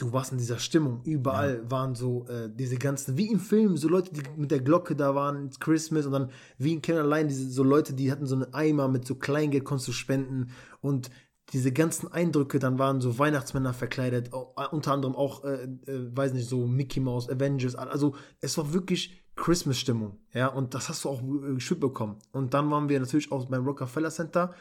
du 0.00 0.12
warst 0.12 0.32
in 0.32 0.38
dieser 0.38 0.58
Stimmung. 0.58 1.02
Überall 1.04 1.70
waren 1.70 1.94
so 1.94 2.26
äh, 2.28 2.48
diese 2.52 2.76
ganzen, 2.76 3.16
wie 3.16 3.30
im 3.30 3.40
Film, 3.40 3.76
so 3.76 3.88
Leute, 3.88 4.12
die 4.12 4.22
mit 4.36 4.50
der 4.50 4.60
Glocke 4.60 4.96
da 4.96 5.14
waren, 5.14 5.50
Christmas 5.60 6.06
und 6.06 6.12
dann 6.12 6.30
wie 6.58 6.72
in 6.72 6.82
Kevin 6.82 7.02
allein, 7.02 7.28
diese 7.28 7.50
so 7.50 7.62
Leute, 7.62 7.92
die 7.92 8.10
hatten 8.10 8.26
so 8.26 8.34
einen 8.34 8.54
Eimer 8.54 8.88
mit 8.88 9.06
so 9.06 9.14
Kleingeld, 9.14 9.64
konntest 9.64 9.88
du 9.88 9.92
spenden 9.92 10.50
und 10.80 11.10
diese 11.52 11.72
ganzen 11.72 12.12
Eindrücke, 12.12 12.58
dann 12.58 12.78
waren 12.78 13.00
so 13.00 13.18
Weihnachtsmänner 13.18 13.74
verkleidet, 13.74 14.32
auch, 14.32 14.72
unter 14.72 14.92
anderem 14.92 15.16
auch, 15.16 15.44
äh, 15.44 15.64
äh, 15.64 16.16
weiß 16.16 16.32
nicht, 16.32 16.48
so 16.48 16.66
Mickey 16.66 17.00
Mouse, 17.00 17.28
Avengers, 17.28 17.74
also 17.74 18.14
es 18.40 18.56
war 18.56 18.72
wirklich 18.72 19.20
Christmas-Stimmung, 19.36 20.18
ja, 20.32 20.46
und 20.46 20.74
das 20.74 20.88
hast 20.88 21.04
du 21.04 21.08
auch 21.08 21.22
äh, 21.22 21.54
geschützt 21.54 21.80
bekommen. 21.80 22.16
Und 22.32 22.54
dann 22.54 22.70
waren 22.70 22.88
wir 22.88 23.00
natürlich 23.00 23.32
auch 23.32 23.46
beim 23.46 23.66
Rockefeller 23.66 24.10
Center, 24.10 24.54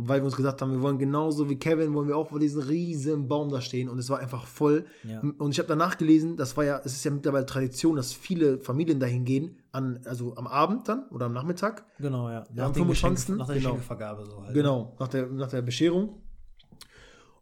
weil 0.00 0.20
wir 0.20 0.26
uns 0.26 0.36
gesagt 0.36 0.62
haben, 0.62 0.70
wir 0.70 0.80
wollen 0.80 0.96
genauso 0.96 1.50
wie 1.50 1.56
Kevin, 1.56 1.92
wollen 1.92 2.06
wir 2.06 2.16
auch 2.16 2.28
vor 2.28 2.38
diesem 2.38 2.62
riesen 2.62 3.26
Baum 3.26 3.50
da 3.50 3.60
stehen 3.60 3.88
und 3.88 3.98
es 3.98 4.08
war 4.08 4.20
einfach 4.20 4.46
voll. 4.46 4.86
Ja. 5.02 5.20
Und 5.38 5.50
ich 5.50 5.58
habe 5.58 5.66
danach 5.68 5.98
gelesen, 5.98 6.36
das 6.36 6.56
war 6.56 6.64
ja, 6.64 6.80
es 6.84 6.92
ist 6.92 7.04
ja 7.04 7.10
mittlerweile 7.10 7.44
Tradition, 7.46 7.96
dass 7.96 8.12
viele 8.12 8.58
Familien 8.60 9.00
dahin 9.00 9.24
gehen, 9.24 9.58
an, 9.72 9.98
also 10.04 10.36
am 10.36 10.46
Abend 10.46 10.88
dann 10.88 11.08
oder 11.08 11.26
am 11.26 11.32
Nachmittag. 11.32 11.84
Genau, 11.98 12.28
ja. 12.30 12.44
Ja, 12.54 12.66
am 12.66 12.72
den 12.72 12.84
25. 12.86 13.34
Geschenk- 13.34 13.36
nach 13.38 13.46
der 13.46 13.56
Genau. 13.56 13.68
Geschenkevergabe 13.70 14.24
so 14.24 14.42
halt. 14.44 14.54
Genau, 14.54 14.96
nach 15.00 15.08
der, 15.08 15.26
nach 15.26 15.48
der 15.50 15.62
Bescherung. 15.62 16.22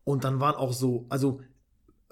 Und 0.04 0.24
dann 0.24 0.40
waren 0.40 0.54
auch 0.54 0.72
so, 0.72 1.04
also 1.10 1.40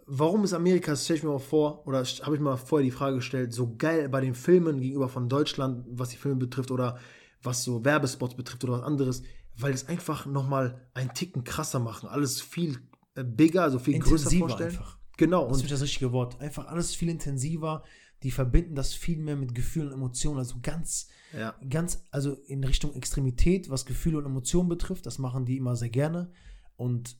warum 0.07 0.45
ist 0.45 0.53
Amerika, 0.53 0.91
das 0.91 1.05
stelle 1.05 1.19
ich 1.19 1.25
mir 1.25 1.31
mal 1.31 1.39
vor, 1.39 1.87
oder 1.87 1.99
habe 2.05 2.35
ich 2.35 2.41
mir 2.41 2.51
mal 2.51 2.57
vorher 2.57 2.85
die 2.85 2.91
Frage 2.91 3.17
gestellt, 3.17 3.55
so 3.55 3.75
geil 3.79 4.11
bei 4.11 4.21
den 4.21 4.35
Filmen 4.35 4.81
gegenüber 4.81 5.09
von 5.09 5.29
Deutschland, 5.31 5.87
was 5.89 6.11
die 6.11 6.17
Filme 6.17 6.37
betrifft 6.37 6.71
oder 6.71 6.99
was 7.43 7.65
so 7.65 7.83
Werbespots 7.85 8.35
betrifft 8.35 8.63
oder 8.65 8.75
was 8.75 8.83
anderes, 8.83 9.23
weil 9.57 9.73
es 9.73 9.89
einfach 9.89 10.27
nochmal 10.27 10.89
einen 10.95 11.15
Ticken 11.15 11.45
krasser 11.45 11.79
machen. 11.79 12.09
Alles 12.09 12.41
viel 12.41 12.79
äh, 13.15 13.25
bigger, 13.25 13.63
also 13.63 13.79
viel 13.79 13.99
größer 13.99 14.25
Intensiver 14.25 14.49
vorstellen. 14.49 14.71
einfach. 14.71 14.99
Genau. 15.17 15.49
Das 15.49 15.63
ist 15.63 15.71
das 15.71 15.83
richtige 15.83 16.13
Wort. 16.13 16.41
Einfach 16.41 16.67
alles 16.67 16.95
viel 16.95 17.09
intensiver. 17.09 17.85
Die 18.23 18.31
verbinden 18.31 18.75
das 18.75 18.95
viel 18.95 19.19
mehr 19.19 19.37
mit 19.37 19.55
Gefühlen 19.55 19.89
und 19.89 19.95
Emotionen. 19.95 20.39
Also 20.39 20.57
ganz, 20.63 21.09
ja, 21.33 21.55
ganz, 21.69 22.05
also 22.11 22.35
in 22.47 22.65
Richtung 22.65 22.95
Extremität, 22.95 23.71
was 23.71 23.87
Gefühle 23.87 24.19
und 24.19 24.27
Emotionen 24.27 24.69
betrifft. 24.69 25.07
Das 25.07 25.19
machen 25.19 25.45
die 25.45 25.57
immer 25.57 25.77
sehr 25.77 25.91
gerne. 25.91 26.33
Und 26.77 27.17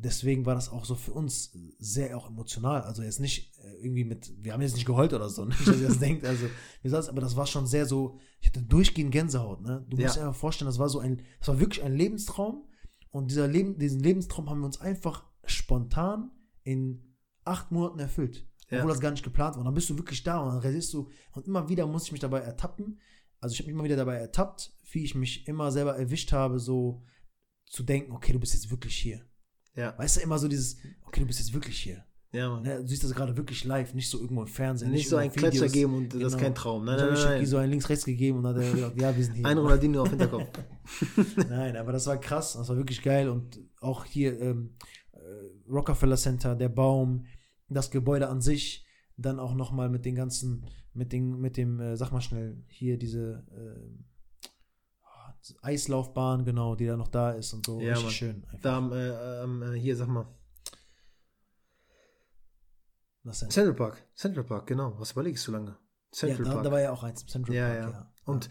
deswegen 0.00 0.46
war 0.46 0.54
das 0.54 0.68
auch 0.70 0.84
so 0.84 0.94
für 0.94 1.12
uns 1.12 1.52
sehr 1.78 2.16
auch 2.16 2.28
emotional. 2.28 2.82
Also 2.82 3.02
jetzt 3.02 3.20
nicht 3.20 3.56
äh, 3.58 3.74
irgendwie 3.82 4.04
mit, 4.04 4.32
wir 4.42 4.52
haben 4.52 4.62
jetzt 4.62 4.74
nicht 4.74 4.86
geheult 4.86 5.12
oder 5.12 5.28
so, 5.28 5.44
nicht, 5.46 5.66
dass 5.66 5.80
ihr 5.80 5.88
das 5.88 5.98
denkt. 5.98 6.24
Also, 6.24 6.46
wie 6.46 6.82
gesagt, 6.88 7.08
aber 7.08 7.20
das 7.20 7.36
war 7.36 7.46
schon 7.46 7.66
sehr 7.66 7.86
so, 7.86 8.18
ich 8.40 8.48
hatte 8.48 8.62
durchgehend 8.62 9.10
Gänsehaut. 9.12 9.62
Ne? 9.62 9.84
Du 9.88 9.96
musst 9.96 10.16
Ja. 10.16 10.22
dir 10.22 10.28
einfach 10.28 10.40
vorstellen, 10.40 10.68
das 10.68 10.78
war 10.78 10.88
so 10.88 10.98
ein, 11.00 11.22
das 11.40 11.48
war 11.48 11.60
wirklich 11.60 11.82
ein 11.84 11.94
Lebenstraum. 11.94 12.64
Und 13.10 13.30
dieser 13.30 13.48
Leben, 13.48 13.78
diesen 13.78 14.00
Lebenstraum 14.00 14.48
haben 14.50 14.60
wir 14.60 14.66
uns 14.66 14.80
einfach 14.80 15.24
spontan 15.44 16.30
in 16.62 17.14
acht 17.44 17.70
Monaten 17.72 17.98
erfüllt. 17.98 18.46
Ja. 18.70 18.78
Obwohl 18.78 18.90
das 18.90 19.00
gar 19.00 19.10
nicht 19.10 19.24
geplant 19.24 19.54
war. 19.54 19.60
Und 19.60 19.64
dann 19.64 19.74
bist 19.74 19.88
du 19.88 19.96
wirklich 19.96 20.22
da 20.22 20.40
und 20.40 20.48
dann 20.50 20.58
redest 20.58 20.92
du. 20.92 21.08
Und 21.32 21.46
immer 21.46 21.68
wieder 21.70 21.86
muss 21.86 22.04
ich 22.04 22.12
mich 22.12 22.20
dabei 22.20 22.40
ertappen. 22.40 23.00
Also 23.40 23.54
ich 23.54 23.60
habe 23.60 23.66
mich 23.68 23.74
immer 23.74 23.84
wieder 23.84 23.96
dabei 23.96 24.16
ertappt, 24.16 24.72
wie 24.92 25.04
ich 25.04 25.14
mich 25.14 25.48
immer 25.48 25.72
selber 25.72 25.96
erwischt 25.96 26.32
habe, 26.32 26.58
so 26.58 27.02
zu 27.64 27.82
denken, 27.82 28.12
okay, 28.12 28.32
du 28.32 28.38
bist 28.40 28.52
jetzt 28.52 28.70
wirklich 28.70 28.94
hier. 28.96 29.24
Ja, 29.78 29.94
Weißt 29.96 30.16
du, 30.16 30.20
immer 30.20 30.38
so 30.38 30.48
dieses, 30.48 30.76
okay, 31.06 31.20
du 31.20 31.26
bist 31.26 31.38
jetzt 31.38 31.52
wirklich 31.54 31.78
hier. 31.78 32.04
ja, 32.32 32.50
Mann. 32.50 32.62
Ne, 32.62 32.80
Du 32.82 32.86
siehst 32.88 33.04
das 33.04 33.14
gerade 33.14 33.36
wirklich 33.36 33.64
live, 33.64 33.94
nicht 33.94 34.10
so 34.10 34.20
irgendwo 34.20 34.42
im 34.42 34.48
Fernsehen. 34.48 34.90
Nicht 34.90 35.08
so 35.08 35.16
ein 35.16 35.30
Klatscher 35.32 35.60
Videos. 35.62 35.72
geben 35.72 35.94
und 35.94 36.14
das 36.14 36.20
ist 36.20 36.28
Genau. 36.32 36.42
kein 36.42 36.54
Traum. 36.54 36.84
Nein, 36.84 36.96
ich 36.96 37.02
habe 37.02 37.12
nein, 37.12 37.20
Shaki 37.22 37.36
nein. 37.36 37.46
so 37.46 37.56
ein 37.56 37.70
links-rechts 37.70 38.04
gegeben 38.04 38.38
und 38.38 38.44
dann 38.44 38.56
hat 38.56 38.62
er 38.64 38.72
gesagt, 38.72 39.00
ja, 39.00 39.16
wir 39.16 39.24
sind 39.24 39.34
hier. 39.36 39.46
Ein 39.50 39.58
Ronaldinho 39.58 40.02
auf 40.02 40.10
Hinterkopf. 40.10 40.48
Nein, 41.48 41.76
aber 41.76 41.92
das 41.92 42.06
war 42.06 42.18
krass, 42.18 42.54
das 42.54 42.68
war 42.68 42.76
wirklich 42.76 43.02
geil 43.02 43.28
und 43.28 43.60
auch 43.80 44.04
hier 44.04 44.38
ähm, 44.40 44.70
äh, 45.12 45.18
Rockefeller 45.70 46.16
Center, 46.16 46.54
der 46.56 46.68
Baum, 46.68 47.24
das 47.68 47.90
Gebäude 47.90 48.28
an 48.28 48.40
sich, 48.40 48.84
dann 49.16 49.38
auch 49.38 49.54
nochmal 49.54 49.88
mit 49.90 50.04
den 50.04 50.14
ganzen, 50.14 50.64
mit 50.94 51.12
den, 51.12 51.38
mit 51.40 51.56
dem, 51.56 51.80
äh, 51.80 51.96
sag 51.96 52.12
mal 52.12 52.20
schnell, 52.20 52.62
hier 52.68 52.98
diese 52.98 53.44
äh, 53.52 53.80
Eislaufbahn, 55.62 56.44
genau, 56.44 56.74
die 56.74 56.86
da 56.86 56.96
noch 56.96 57.08
da 57.08 57.32
ist 57.32 57.52
und 57.52 57.66
so, 57.66 57.80
Ja, 57.80 57.94
richtig 57.94 58.04
Mann. 58.04 58.12
schön. 58.12 58.44
Einfach. 58.44 58.60
Da 58.60 58.76
am, 59.42 59.62
äh, 59.62 59.78
hier, 59.78 59.96
sag 59.96 60.08
mal. 60.08 60.26
Was 63.24 63.40
denn? 63.40 63.50
Central 63.50 63.74
Park. 63.74 64.02
Central 64.14 64.44
Park, 64.44 64.66
genau. 64.66 64.94
Was 64.98 65.12
überlegst 65.12 65.46
du 65.46 65.52
lange? 65.52 65.70
Ja, 65.70 65.76
Central 66.12 66.44
da, 66.44 66.52
Park. 66.52 66.64
da 66.64 66.70
war 66.72 66.80
ja 66.80 66.92
auch 66.92 67.02
eins, 67.02 67.26
Central 67.26 67.54
ja, 67.54 67.68
Park, 67.68 67.78
ja, 67.78 67.90
ja. 67.90 68.12
Und 68.24 68.50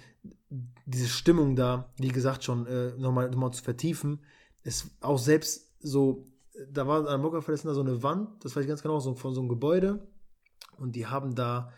diese 0.86 1.08
Stimmung 1.08 1.56
da, 1.56 1.94
wie 1.98 2.08
gesagt, 2.10 2.44
schon 2.44 2.66
äh, 2.68 2.92
nochmal 2.98 3.30
noch 3.30 3.38
mal 3.38 3.52
zu 3.52 3.64
vertiefen, 3.64 4.24
ist 4.64 4.90
auch 5.02 5.20
selbst 5.20 5.76
so, 5.80 6.28
da 6.72 6.88
war 6.88 7.08
am 7.08 7.22
Rockefeller 7.24 7.58
Center 7.58 7.74
so 7.76 7.82
eine 7.82 8.02
Wand, 8.04 8.44
das 8.44 8.56
weiß 8.56 8.64
ich 8.64 8.68
ganz 8.68 8.82
genau, 8.82 9.00
so, 9.00 9.16
von 9.16 9.34
so 9.34 9.42
einem 9.42 9.50
Gebäude. 9.50 10.08
Und 10.78 10.96
die 10.96 11.08
haben 11.08 11.36
da, 11.36 11.72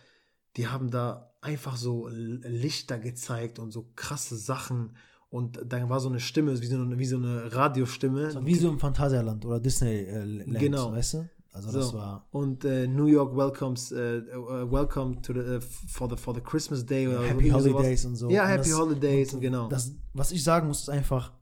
die 0.58 0.68
haben 0.68 0.90
da 0.92 1.34
einfach 1.42 1.78
so 1.78 2.08
Lichter 2.10 3.00
gezeigt 3.00 3.60
und 3.60 3.72
so 3.72 3.92
krasse 3.96 4.36
Sachen. 4.38 4.96
Und 5.30 5.60
dann 5.66 5.90
war 5.90 6.00
so 6.00 6.10
eine 6.10 6.20
Stimme, 6.20 6.60
wie 6.60 6.66
so 6.66 6.76
eine, 6.78 6.98
wie 6.98 7.06
so 7.06 7.18
eine 7.18 7.54
Radiostimme. 7.54 8.32
So 8.32 8.46
wie 8.46 8.56
so 8.56 8.70
im 8.70 8.80
Phantasialand 8.80 9.46
oder 9.46 9.60
Disneyland, 9.60 10.60
Genau. 10.60 10.92
weißt 10.92 11.14
du? 11.14 11.30
Also 11.52 11.72
das 11.72 11.90
So. 11.90 11.98
war 11.98 12.28
Und 12.32 12.64
äh, 12.66 12.88
New 12.88 13.06
York 13.08 13.36
welcomes, 13.36 13.92
äh, 13.92 14.18
äh, 14.18 14.72
welcome 14.72 15.22
to 15.22 15.34
the, 15.34 15.40
äh, 15.40 15.62
for 15.62 16.10
the 16.10 16.16
for 16.16 16.34
the 16.36 16.42
Christmas 16.42 16.86
Day 16.86 17.08
oder 17.08 17.22
Happy 17.24 17.48
irgendwie 17.48 17.50
sowas. 17.50 17.74
Holidays 17.74 18.06
und 18.06 18.16
so. 18.16 18.30
Ja, 18.30 18.44
Und 18.44 18.50
Happy 18.50 18.70
das, 18.70 18.80
Holidays, 18.80 19.38
genau. 19.40 19.68
Das, 19.68 19.94
was 20.14 20.32
ich 20.32 20.44
sagen 20.44 20.68
muss, 20.68 20.82
ist 20.82 20.90
einfach, 20.90 21.34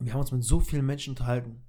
wir 0.00 0.12
haben 0.12 0.20
uns 0.20 0.32
mit 0.32 0.42
so 0.44 0.60
vielen 0.60 0.84
Menschen 0.86 1.10
unterhalten. 1.10 1.62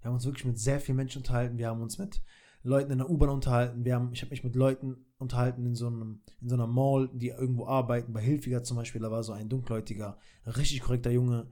Wir 0.00 0.08
haben 0.08 0.14
uns 0.14 0.24
wirklich 0.24 0.44
mit 0.44 0.58
sehr 0.58 0.80
vielen 0.80 0.96
Menschen 0.96 1.18
unterhalten. 1.18 1.58
Wir 1.58 1.68
haben 1.68 1.80
uns 1.82 1.98
mit 1.98 2.22
Leuten 2.62 2.92
in 2.92 2.98
der 2.98 3.10
U-Bahn 3.10 3.28
unterhalten. 3.28 3.84
Wir 3.84 3.94
haben, 3.94 4.12
ich 4.12 4.22
habe 4.22 4.30
mich 4.30 4.44
mit 4.44 4.54
Leuten 4.54 5.04
unterhalten 5.18 5.66
in 5.66 5.74
so, 5.74 5.86
einem, 5.88 6.22
in 6.40 6.48
so 6.48 6.54
einer 6.54 6.66
Mall, 6.66 7.10
die 7.12 7.28
irgendwo 7.28 7.66
arbeiten. 7.66 8.12
Bei 8.12 8.20
Hilfiger 8.20 8.62
zum 8.62 8.76
Beispiel, 8.76 9.00
da 9.00 9.10
war 9.10 9.22
so 9.22 9.32
ein 9.32 9.48
dunkelhäutiger, 9.48 10.18
richtig 10.46 10.80
korrekter 10.80 11.10
Junge. 11.10 11.48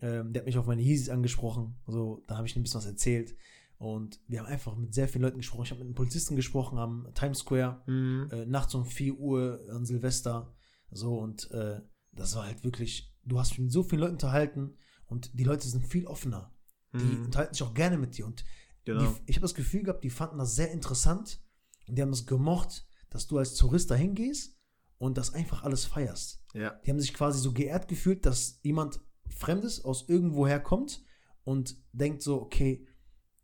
Ähm, 0.00 0.32
der 0.32 0.40
hat 0.42 0.46
mich 0.46 0.58
auf 0.58 0.66
meine 0.66 0.82
Yeezys 0.82 1.08
angesprochen. 1.10 1.76
So, 1.86 2.22
da 2.26 2.36
habe 2.36 2.46
ich 2.46 2.54
ihm 2.54 2.60
ein 2.60 2.62
bisschen 2.64 2.78
was 2.78 2.86
erzählt. 2.86 3.34
Und 3.78 4.20
wir 4.26 4.40
haben 4.40 4.46
einfach 4.46 4.76
mit 4.76 4.94
sehr 4.94 5.08
vielen 5.08 5.22
Leuten 5.22 5.38
gesprochen. 5.38 5.64
Ich 5.64 5.70
habe 5.70 5.80
mit 5.80 5.86
einem 5.88 5.94
Polizisten 5.94 6.36
gesprochen 6.36 6.78
am 6.78 7.08
Times 7.14 7.38
Square 7.40 7.82
Mhm. 7.86 8.28
äh, 8.30 8.46
nachts 8.46 8.74
um 8.74 8.84
4 8.84 9.18
Uhr 9.18 9.60
an 9.70 9.84
Silvester. 9.84 10.52
So, 10.90 11.18
und 11.18 11.50
äh, 11.50 11.80
das 12.12 12.36
war 12.36 12.46
halt 12.46 12.64
wirklich, 12.64 13.12
du 13.24 13.38
hast 13.38 13.50
dich 13.50 13.58
mit 13.58 13.72
so 13.72 13.82
vielen 13.82 14.00
Leuten 14.00 14.14
unterhalten 14.14 14.74
und 15.06 15.38
die 15.38 15.44
Leute 15.44 15.68
sind 15.68 15.84
viel 15.86 16.06
offener. 16.06 16.52
Die 16.94 17.04
Mhm. 17.18 17.24
unterhalten 17.26 17.52
sich 17.54 17.62
auch 17.62 17.74
gerne 17.74 17.98
mit 17.98 18.16
dir. 18.16 18.24
Und 18.26 18.44
Genau. 18.86 19.00
die, 19.00 19.22
ich 19.26 19.36
habe 19.36 19.42
das 19.42 19.54
Gefühl 19.54 19.82
gehabt, 19.82 20.02
die 20.04 20.10
fanden 20.10 20.38
das 20.38 20.54
sehr 20.54 20.70
interessant 20.70 21.42
und 21.86 21.98
die 21.98 22.02
haben 22.02 22.12
es 22.12 22.24
gemocht, 22.24 22.86
dass 23.10 23.26
du 23.26 23.36
als 23.36 23.54
Tourist 23.54 23.90
dahin 23.90 24.14
gehst 24.14 24.56
und 24.98 25.18
das 25.18 25.34
einfach 25.34 25.64
alles 25.64 25.84
feierst. 25.84 26.42
Ja. 26.54 26.80
Die 26.84 26.90
haben 26.90 27.00
sich 27.00 27.12
quasi 27.12 27.40
so 27.40 27.52
geehrt 27.52 27.88
gefühlt, 27.88 28.24
dass 28.24 28.60
jemand 28.62 29.00
Fremdes 29.28 29.84
aus 29.84 30.08
irgendwoher 30.08 30.60
kommt 30.60 31.04
und 31.44 31.76
denkt 31.92 32.22
so, 32.22 32.40
okay, 32.40 32.86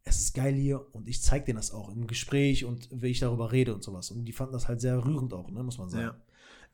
es 0.05 0.19
ist 0.19 0.35
geil 0.35 0.55
hier 0.55 0.87
und 0.95 1.09
ich 1.09 1.23
zeige 1.23 1.47
denen 1.47 1.57
das 1.57 1.73
auch 1.73 1.91
im 1.91 2.07
Gespräch 2.07 2.65
und 2.65 2.89
wie 2.93 3.09
ich 3.09 3.21
darüber 3.21 3.53
rede 3.53 3.75
und 3.75 3.83
sowas. 3.83 4.11
Und 4.11 4.25
die 4.25 4.33
fanden 4.33 4.53
das 4.53 4.69
halt 4.69 4.81
sehr 4.81 5.05
rührend 5.05 5.35
auch, 5.35 5.51
ne, 5.51 5.63
muss 5.63 5.79
man 5.79 5.89
sagen. 5.89 6.05
Ja. 6.05 6.23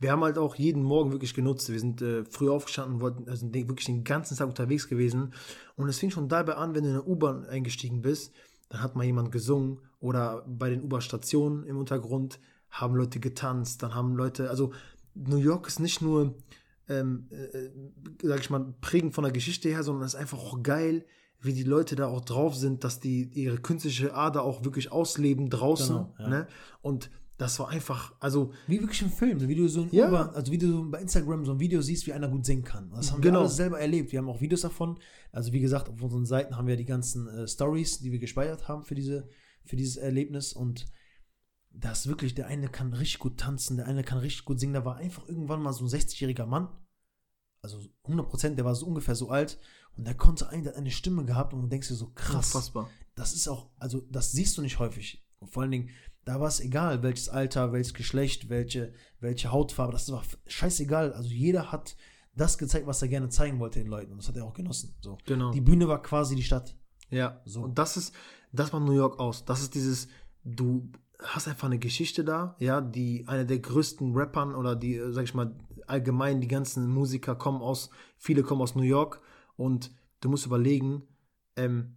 Wir 0.00 0.12
haben 0.12 0.22
halt 0.22 0.38
auch 0.38 0.54
jeden 0.54 0.82
Morgen 0.82 1.10
wirklich 1.10 1.34
genutzt. 1.34 1.70
Wir 1.70 1.80
sind 1.80 2.00
äh, 2.02 2.24
früh 2.24 2.48
aufgestanden, 2.48 3.00
wollten, 3.00 3.28
also 3.28 3.52
wirklich 3.52 3.86
den 3.86 4.04
ganzen 4.04 4.36
Tag 4.36 4.46
unterwegs 4.46 4.88
gewesen. 4.88 5.34
Und 5.74 5.88
es 5.88 5.98
fing 5.98 6.10
schon 6.10 6.28
dabei 6.28 6.54
an, 6.54 6.74
wenn 6.74 6.84
du 6.84 6.90
in 6.90 6.94
eine 6.96 7.04
U-Bahn 7.04 7.44
eingestiegen 7.46 8.00
bist, 8.00 8.32
dann 8.68 8.82
hat 8.82 8.96
mal 8.96 9.04
jemand 9.04 9.32
gesungen 9.32 9.80
oder 10.00 10.44
bei 10.46 10.70
den 10.70 10.82
U-Bahn-Stationen 10.82 11.64
im 11.64 11.78
Untergrund 11.78 12.38
haben 12.70 12.94
Leute 12.94 13.20
getanzt, 13.20 13.82
dann 13.82 13.94
haben 13.94 14.14
Leute, 14.14 14.50
also 14.50 14.72
New 15.14 15.38
York 15.38 15.66
ist 15.66 15.80
nicht 15.80 16.02
nur, 16.02 16.34
ähm, 16.88 17.28
äh, 17.30 17.70
sag 18.22 18.40
ich 18.40 18.50
mal, 18.50 18.74
prägend 18.80 19.14
von 19.14 19.24
der 19.24 19.32
Geschichte 19.32 19.68
her, 19.68 19.82
sondern 19.82 20.04
es 20.04 20.14
ist 20.14 20.20
einfach 20.20 20.38
auch 20.38 20.62
geil, 20.62 21.04
wie 21.40 21.52
die 21.52 21.62
Leute 21.62 21.96
da 21.96 22.08
auch 22.08 22.20
drauf 22.20 22.56
sind, 22.56 22.84
dass 22.84 23.00
die 23.00 23.30
ihre 23.32 23.58
künstliche 23.58 24.14
Ader 24.14 24.42
auch 24.42 24.64
wirklich 24.64 24.90
ausleben 24.90 25.50
draußen. 25.50 25.96
Genau, 25.96 26.14
ja. 26.18 26.28
ne? 26.28 26.46
Und 26.82 27.10
das 27.38 27.58
war 27.60 27.68
einfach, 27.68 28.14
also 28.20 28.52
Wie 28.66 28.80
wirklich 28.80 29.00
im 29.00 29.10
Film, 29.10 29.40
wie 29.48 29.54
du 29.54 29.68
so 29.68 29.82
ein 29.82 29.88
Ja. 29.92 30.08
Uber, 30.08 30.34
also 30.34 30.52
wie 30.52 30.58
du 30.58 30.70
so 30.70 30.90
bei 30.90 31.00
Instagram 31.00 31.44
so 31.46 31.52
ein 31.52 31.60
Video 31.60 31.80
siehst, 31.80 32.06
wie 32.06 32.12
einer 32.12 32.28
gut 32.28 32.44
singen 32.44 32.64
kann. 32.64 32.90
Das 32.90 33.12
haben 33.12 33.20
Genau. 33.22 33.36
wir 33.36 33.40
alles 33.42 33.56
selber 33.56 33.80
erlebt. 33.80 34.12
Wir 34.12 34.18
haben 34.18 34.28
auch 34.28 34.40
Videos 34.40 34.60
davon. 34.62 34.98
Also 35.32 35.52
wie 35.52 35.60
gesagt, 35.60 35.88
auf 35.88 36.02
unseren 36.02 36.26
Seiten 36.26 36.56
haben 36.56 36.66
wir 36.66 36.76
die 36.76 36.84
ganzen 36.84 37.28
äh, 37.28 37.46
Stories, 37.48 38.00
die 38.00 38.12
wir 38.12 38.18
gespeichert 38.18 38.68
haben 38.68 38.82
für 38.84 38.94
diese, 38.94 39.28
für 39.64 39.76
dieses 39.76 39.96
Erlebnis 39.96 40.52
und 40.52 40.86
das 41.70 42.00
ist 42.00 42.06
wirklich, 42.08 42.34
der 42.34 42.48
eine 42.48 42.68
kann 42.68 42.92
richtig 42.92 43.20
gut 43.20 43.38
tanzen, 43.38 43.76
der 43.76 43.86
eine 43.86 44.02
kann 44.02 44.18
richtig 44.18 44.44
gut 44.44 44.58
singen. 44.58 44.72
Da 44.74 44.84
war 44.84 44.96
einfach 44.96 45.28
irgendwann 45.28 45.62
mal 45.62 45.72
so 45.72 45.84
ein 45.84 45.88
60-jähriger 45.88 46.46
Mann, 46.46 46.68
also 47.62 47.78
100 48.04 48.28
Prozent, 48.28 48.58
der 48.58 48.64
war 48.64 48.74
so 48.74 48.86
ungefähr 48.86 49.14
so 49.14 49.28
alt 49.30 49.58
und 49.96 50.04
der 50.06 50.14
konnte 50.14 50.48
ein, 50.48 50.64
der 50.64 50.72
hat 50.72 50.78
eine 50.78 50.90
Stimme 50.90 51.24
gehabt 51.24 51.52
und 51.54 51.60
du 51.62 51.68
denkst 51.68 51.88
dir 51.88 51.94
so 51.94 52.10
krass 52.14 52.46
unfassbar. 52.54 52.90
das 53.14 53.32
ist 53.34 53.46
auch, 53.48 53.70
also 53.78 54.00
das 54.10 54.32
siehst 54.32 54.56
du 54.58 54.62
nicht 54.62 54.78
häufig. 54.80 55.24
Und 55.40 55.52
vor 55.52 55.62
allen 55.62 55.70
Dingen, 55.70 55.90
da 56.24 56.40
war 56.40 56.48
es 56.48 56.60
egal, 56.60 57.02
welches 57.02 57.28
Alter, 57.28 57.72
welches 57.72 57.94
Geschlecht, 57.94 58.48
welche, 58.48 58.92
welche 59.20 59.50
Hautfarbe, 59.50 59.92
das 59.92 60.10
war 60.12 60.22
scheißegal. 60.46 61.12
Also 61.12 61.30
jeder 61.30 61.72
hat 61.72 61.96
das 62.34 62.58
gezeigt, 62.58 62.86
was 62.86 63.02
er 63.02 63.08
gerne 63.08 63.28
zeigen 63.30 63.58
wollte 63.58 63.78
den 63.80 63.88
Leuten. 63.88 64.12
Und 64.12 64.18
das 64.18 64.28
hat 64.28 64.36
er 64.36 64.44
auch 64.44 64.54
genossen. 64.54 64.94
So. 65.00 65.18
Genau. 65.26 65.50
Die 65.52 65.60
Bühne 65.60 65.88
war 65.88 66.02
quasi 66.02 66.36
die 66.36 66.42
Stadt. 66.42 66.76
Ja, 67.10 67.40
So. 67.46 67.62
und 67.62 67.78
das 67.78 67.96
ist, 67.96 68.14
das 68.52 68.72
macht 68.72 68.84
New 68.84 68.92
York 68.92 69.18
aus. 69.18 69.44
Das 69.44 69.62
ist 69.62 69.74
dieses, 69.74 70.08
du 70.44 70.92
hast 71.20 71.48
einfach 71.48 71.66
eine 71.66 71.78
Geschichte 71.78 72.22
da, 72.24 72.54
ja, 72.60 72.80
die 72.80 73.24
eine 73.26 73.44
der 73.44 73.58
größten 73.58 74.14
Rappern 74.14 74.54
oder 74.54 74.76
die, 74.76 75.00
sag 75.10 75.24
ich 75.24 75.34
mal, 75.34 75.56
allgemein 75.86 76.40
die 76.40 76.48
ganzen 76.48 76.86
Musiker 76.88 77.34
kommen 77.34 77.60
aus, 77.62 77.90
viele 78.18 78.42
kommen 78.42 78.60
aus 78.60 78.74
New 78.74 78.82
York 78.82 79.20
und 79.56 79.90
du 80.20 80.28
musst 80.28 80.46
überlegen, 80.46 81.02
ähm, 81.56 81.96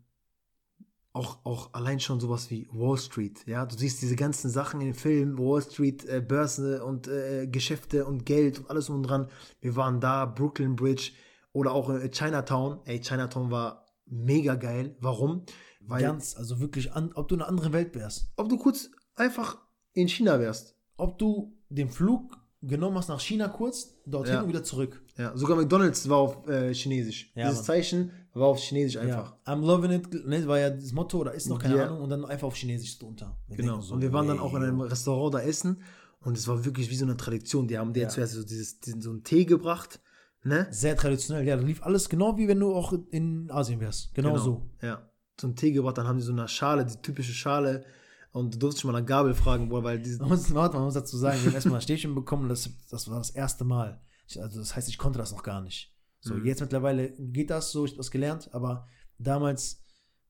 auch, 1.14 1.40
auch 1.44 1.74
allein 1.74 2.00
schon 2.00 2.20
sowas 2.20 2.50
wie 2.50 2.68
Wall 2.72 2.98
Street, 2.98 3.46
ja, 3.46 3.66
du 3.66 3.76
siehst 3.76 4.02
diese 4.02 4.16
ganzen 4.16 4.50
Sachen 4.50 4.80
in 4.80 4.88
den 4.88 4.96
Filmen, 4.96 5.38
Wall 5.38 5.62
Street, 5.62 6.06
äh, 6.06 6.22
Börse 6.22 6.84
und 6.84 7.08
äh, 7.08 7.48
Geschäfte 7.48 8.06
und 8.06 8.26
Geld 8.26 8.60
und 8.60 8.70
alles 8.70 8.90
um 8.90 8.98
und 8.98 9.04
dran. 9.04 9.28
Wir 9.60 9.76
waren 9.76 10.00
da, 10.00 10.26
Brooklyn 10.26 10.76
Bridge 10.76 11.12
oder 11.52 11.74
auch 11.74 11.90
äh, 11.90 12.10
Chinatown. 12.10 12.80
Ey, 12.86 13.02
Chinatown 13.02 13.52
war 13.52 13.86
mega 14.06 14.56
geil. 14.56 14.96
Warum? 15.02 15.44
Weil 15.82 16.02
Ganz, 16.02 16.38
also 16.38 16.60
wirklich, 16.60 16.94
an, 16.94 17.12
ob 17.16 17.28
du 17.28 17.36
in 17.36 17.42
einer 17.42 17.50
anderen 17.50 17.74
Welt 17.74 17.94
wärst. 17.96 18.32
Ob 18.38 18.48
du 18.48 18.58
kurz 18.58 18.90
einfach 19.16 19.58
in 19.94 20.08
China 20.08 20.40
wärst. 20.40 20.76
Ob 20.96 21.18
du 21.18 21.58
den 21.70 21.90
Flug 21.90 22.38
genommen 22.62 22.98
hast 22.98 23.10
nach 23.10 23.20
China 23.20 23.48
kurz, 23.48 23.98
dorthin 24.06 24.36
ja. 24.36 24.42
und 24.42 24.48
wieder 24.48 24.64
zurück. 24.64 25.02
Ja, 25.18 25.36
sogar 25.36 25.58
McDonalds 25.58 26.08
war 26.08 26.18
auf 26.18 26.48
äh, 26.48 26.74
Chinesisch. 26.74 27.32
Ja, 27.36 27.46
Dieses 27.46 27.60
Mann. 27.60 27.66
Zeichen 27.66 28.12
war 28.34 28.48
auf 28.48 28.60
Chinesisch 28.60 28.98
einfach. 28.98 29.36
Ja. 29.46 29.54
I'm 29.54 29.62
loving 29.66 29.92
it, 29.92 30.26
ne, 30.26 30.48
war 30.48 30.60
ja 30.60 30.70
das 30.70 30.94
Motto 30.94 31.20
oder 31.20 31.34
ist 31.34 31.50
noch 31.50 31.60
keine 31.60 31.76
yeah. 31.76 31.88
Ahnung 31.88 32.02
und 32.02 32.10
dann 32.10 32.26
einfach 32.26 32.48
auf 32.48 32.56
Chinesisch 32.56 32.98
drunter. 32.98 33.38
Wir 33.48 33.58
genau. 33.58 33.82
So, 33.82 33.96
und 33.96 34.02
wir 34.02 34.14
waren 34.14 34.28
dann 34.28 34.40
auch 34.40 34.54
in 34.54 34.64
einem 34.64 34.82
Restaurant 34.82 35.34
da 35.34 35.42
essen 35.42 35.82
und 36.22 36.38
es 36.38 36.48
war 36.48 36.64
wirklich 36.64 36.90
wie 36.90 36.96
so 36.96 37.06
eine 37.06 37.18
Tradition. 37.18 37.68
Die 37.68 37.78
haben 37.78 37.94
dir 37.94 38.04
ja. 38.04 38.10
zuerst 38.10 38.34
so, 38.34 38.44
dieses, 38.44 38.80
so 39.00 39.10
einen 39.10 39.24
Tee 39.24 39.46
gebracht. 39.46 40.00
Ne? 40.44 40.68
Sehr 40.72 40.96
traditionell, 40.96 41.46
ja, 41.46 41.56
da 41.56 41.62
lief 41.62 41.84
alles 41.84 42.10
genau 42.10 42.38
wie 42.38 42.48
wenn 42.48 42.60
du 42.60 42.74
auch 42.74 42.94
in 43.12 43.52
Asien 43.52 43.80
wärst. 43.80 44.14
Genau, 44.16 44.32
genau. 44.32 44.44
so. 44.44 44.70
Ja. 44.82 45.08
So 45.40 45.48
einen 45.48 45.56
Tee 45.56 45.72
gebracht, 45.72 45.98
dann 45.98 46.08
haben 46.08 46.18
die 46.18 46.24
so 46.24 46.32
eine 46.32 46.48
Schale, 46.48 46.86
die 46.86 46.98
typische 47.02 47.34
Schale, 47.34 47.86
und 48.32 48.54
du 48.54 48.60
durftest 48.60 48.82
schon 48.82 48.92
mal 48.92 48.98
eine 48.98 49.06
Gabel 49.06 49.34
fragen, 49.34 49.70
boah, 49.70 49.84
weil 49.84 50.00
diese. 50.00 50.20
Warte, 50.22 50.76
man 50.76 50.86
muss 50.86 50.94
dazu 50.94 51.18
sagen, 51.18 51.40
wir 51.42 51.48
haben 51.48 51.56
erstmal 51.56 51.76
ein 51.76 51.82
Stäbchen 51.82 52.16
bekommen, 52.16 52.50
das, 52.50 52.70
das 52.90 53.10
war 53.10 53.18
das 53.18 53.32
erste 53.32 53.66
Mal. 53.66 54.02
Ich, 54.28 54.42
also 54.42 54.60
das 54.60 54.76
heißt, 54.76 54.88
ich 54.88 54.98
konnte 54.98 55.20
das 55.20 55.32
noch 55.32 55.44
gar 55.44 55.62
nicht. 55.62 55.94
So, 56.22 56.36
mhm. 56.36 56.46
jetzt 56.46 56.62
mittlerweile 56.62 57.12
geht 57.12 57.50
das 57.50 57.72
so, 57.72 57.86
ich 57.86 57.92
habe 57.92 57.98
das 57.98 58.12
gelernt, 58.12 58.50
aber 58.54 58.88
damals, 59.18 59.84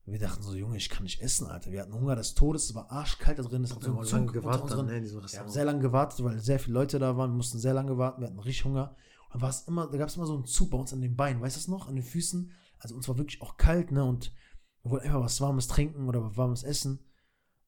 wir 0.04 0.18
dachten 0.18 0.42
so, 0.42 0.54
Junge, 0.54 0.76
ich 0.78 0.88
kann 0.88 1.04
nicht 1.04 1.20
essen, 1.20 1.46
Alter. 1.46 1.70
Wir 1.70 1.82
hatten 1.82 1.94
Hunger 1.94 2.16
des 2.16 2.34
Todes, 2.34 2.64
es 2.64 2.74
war 2.74 2.90
arschkalt 2.90 3.38
da 3.38 3.42
drin, 3.42 3.62
es 3.62 3.74
hat 3.74 3.82
so 3.82 4.00
lange 4.00 4.32
gewartet 4.32 4.70
dann, 4.70 4.86
ne, 4.86 5.02
Wir 5.02 5.38
haben 5.38 5.48
sehr 5.50 5.64
lange 5.64 5.80
gewartet, 5.80 6.24
weil 6.24 6.40
sehr 6.40 6.58
viele 6.58 6.74
Leute 6.74 6.98
da 6.98 7.16
waren, 7.16 7.30
wir 7.30 7.36
mussten 7.36 7.58
sehr 7.58 7.74
lange 7.74 7.98
warten, 7.98 8.22
wir 8.22 8.28
hatten 8.28 8.38
richtig 8.38 8.64
Hunger. 8.64 8.96
Und 9.30 9.40
war 9.42 9.50
es 9.50 9.62
immer, 9.68 9.86
da 9.86 9.98
gab 9.98 10.08
es 10.08 10.16
immer 10.16 10.26
so 10.26 10.34
einen 10.34 10.46
Zug 10.46 10.70
bei 10.70 10.78
uns 10.78 10.92
an 10.92 11.00
den 11.00 11.14
Beinen, 11.14 11.40
weißt 11.40 11.56
du 11.56 11.60
das 11.60 11.68
noch? 11.68 11.88
An 11.88 11.94
den 11.94 12.04
Füßen. 12.04 12.50
Also 12.78 12.96
uns 12.96 13.08
war 13.08 13.16
wirklich 13.16 13.40
auch 13.40 13.56
kalt, 13.56 13.92
ne? 13.92 14.04
Und 14.04 14.32
wir 14.82 14.90
wollten 14.90 15.06
einfach 15.06 15.22
was 15.22 15.40
Warmes 15.40 15.68
trinken 15.68 16.08
oder 16.08 16.36
warmes 16.36 16.64
essen. 16.64 16.98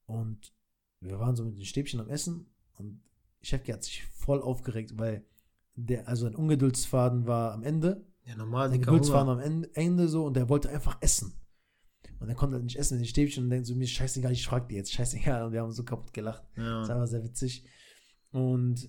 Und 0.06 0.54
wir 1.00 1.18
waren 1.18 1.36
so 1.36 1.44
mit 1.44 1.56
den 1.56 1.64
Stäbchen 1.64 2.00
am 2.00 2.08
Essen 2.08 2.46
und 2.72 3.02
Chefki 3.42 3.72
hat 3.72 3.84
sich 3.84 4.04
voll 4.06 4.42
aufgeregt, 4.42 4.98
weil 4.98 5.26
der, 5.74 6.08
also 6.08 6.26
ein 6.26 6.34
Ungeduldsfaden 6.34 7.26
war 7.26 7.52
am 7.52 7.62
Ende. 7.62 8.06
Ja, 8.24 8.36
normal. 8.36 8.70
Ein 8.70 8.80
Geduldsfaden 8.80 9.28
am 9.28 9.68
Ende, 9.74 10.08
so 10.08 10.24
und 10.24 10.34
der 10.34 10.48
wollte 10.48 10.70
einfach 10.70 10.96
essen. 11.00 11.34
Und 12.20 12.28
er 12.28 12.34
konnte 12.34 12.54
halt 12.54 12.64
nicht 12.64 12.78
essen 12.78 12.98
mit 12.98 13.06
den 13.06 13.10
Stäbchen 13.10 13.44
und 13.44 13.50
denkt 13.50 13.66
so, 13.66 13.74
mir 13.74 13.86
scheißegal, 13.86 14.32
ich 14.32 14.46
frag 14.46 14.68
dir 14.68 14.76
jetzt, 14.76 14.92
scheißegal. 14.92 15.44
Und 15.44 15.52
wir 15.52 15.60
haben 15.60 15.72
so 15.72 15.84
kaputt 15.84 16.12
gelacht. 16.12 16.42
Ja. 16.56 16.80
Das 16.80 16.88
war 16.88 17.06
sehr 17.06 17.22
witzig. 17.22 17.66
Und 18.30 18.88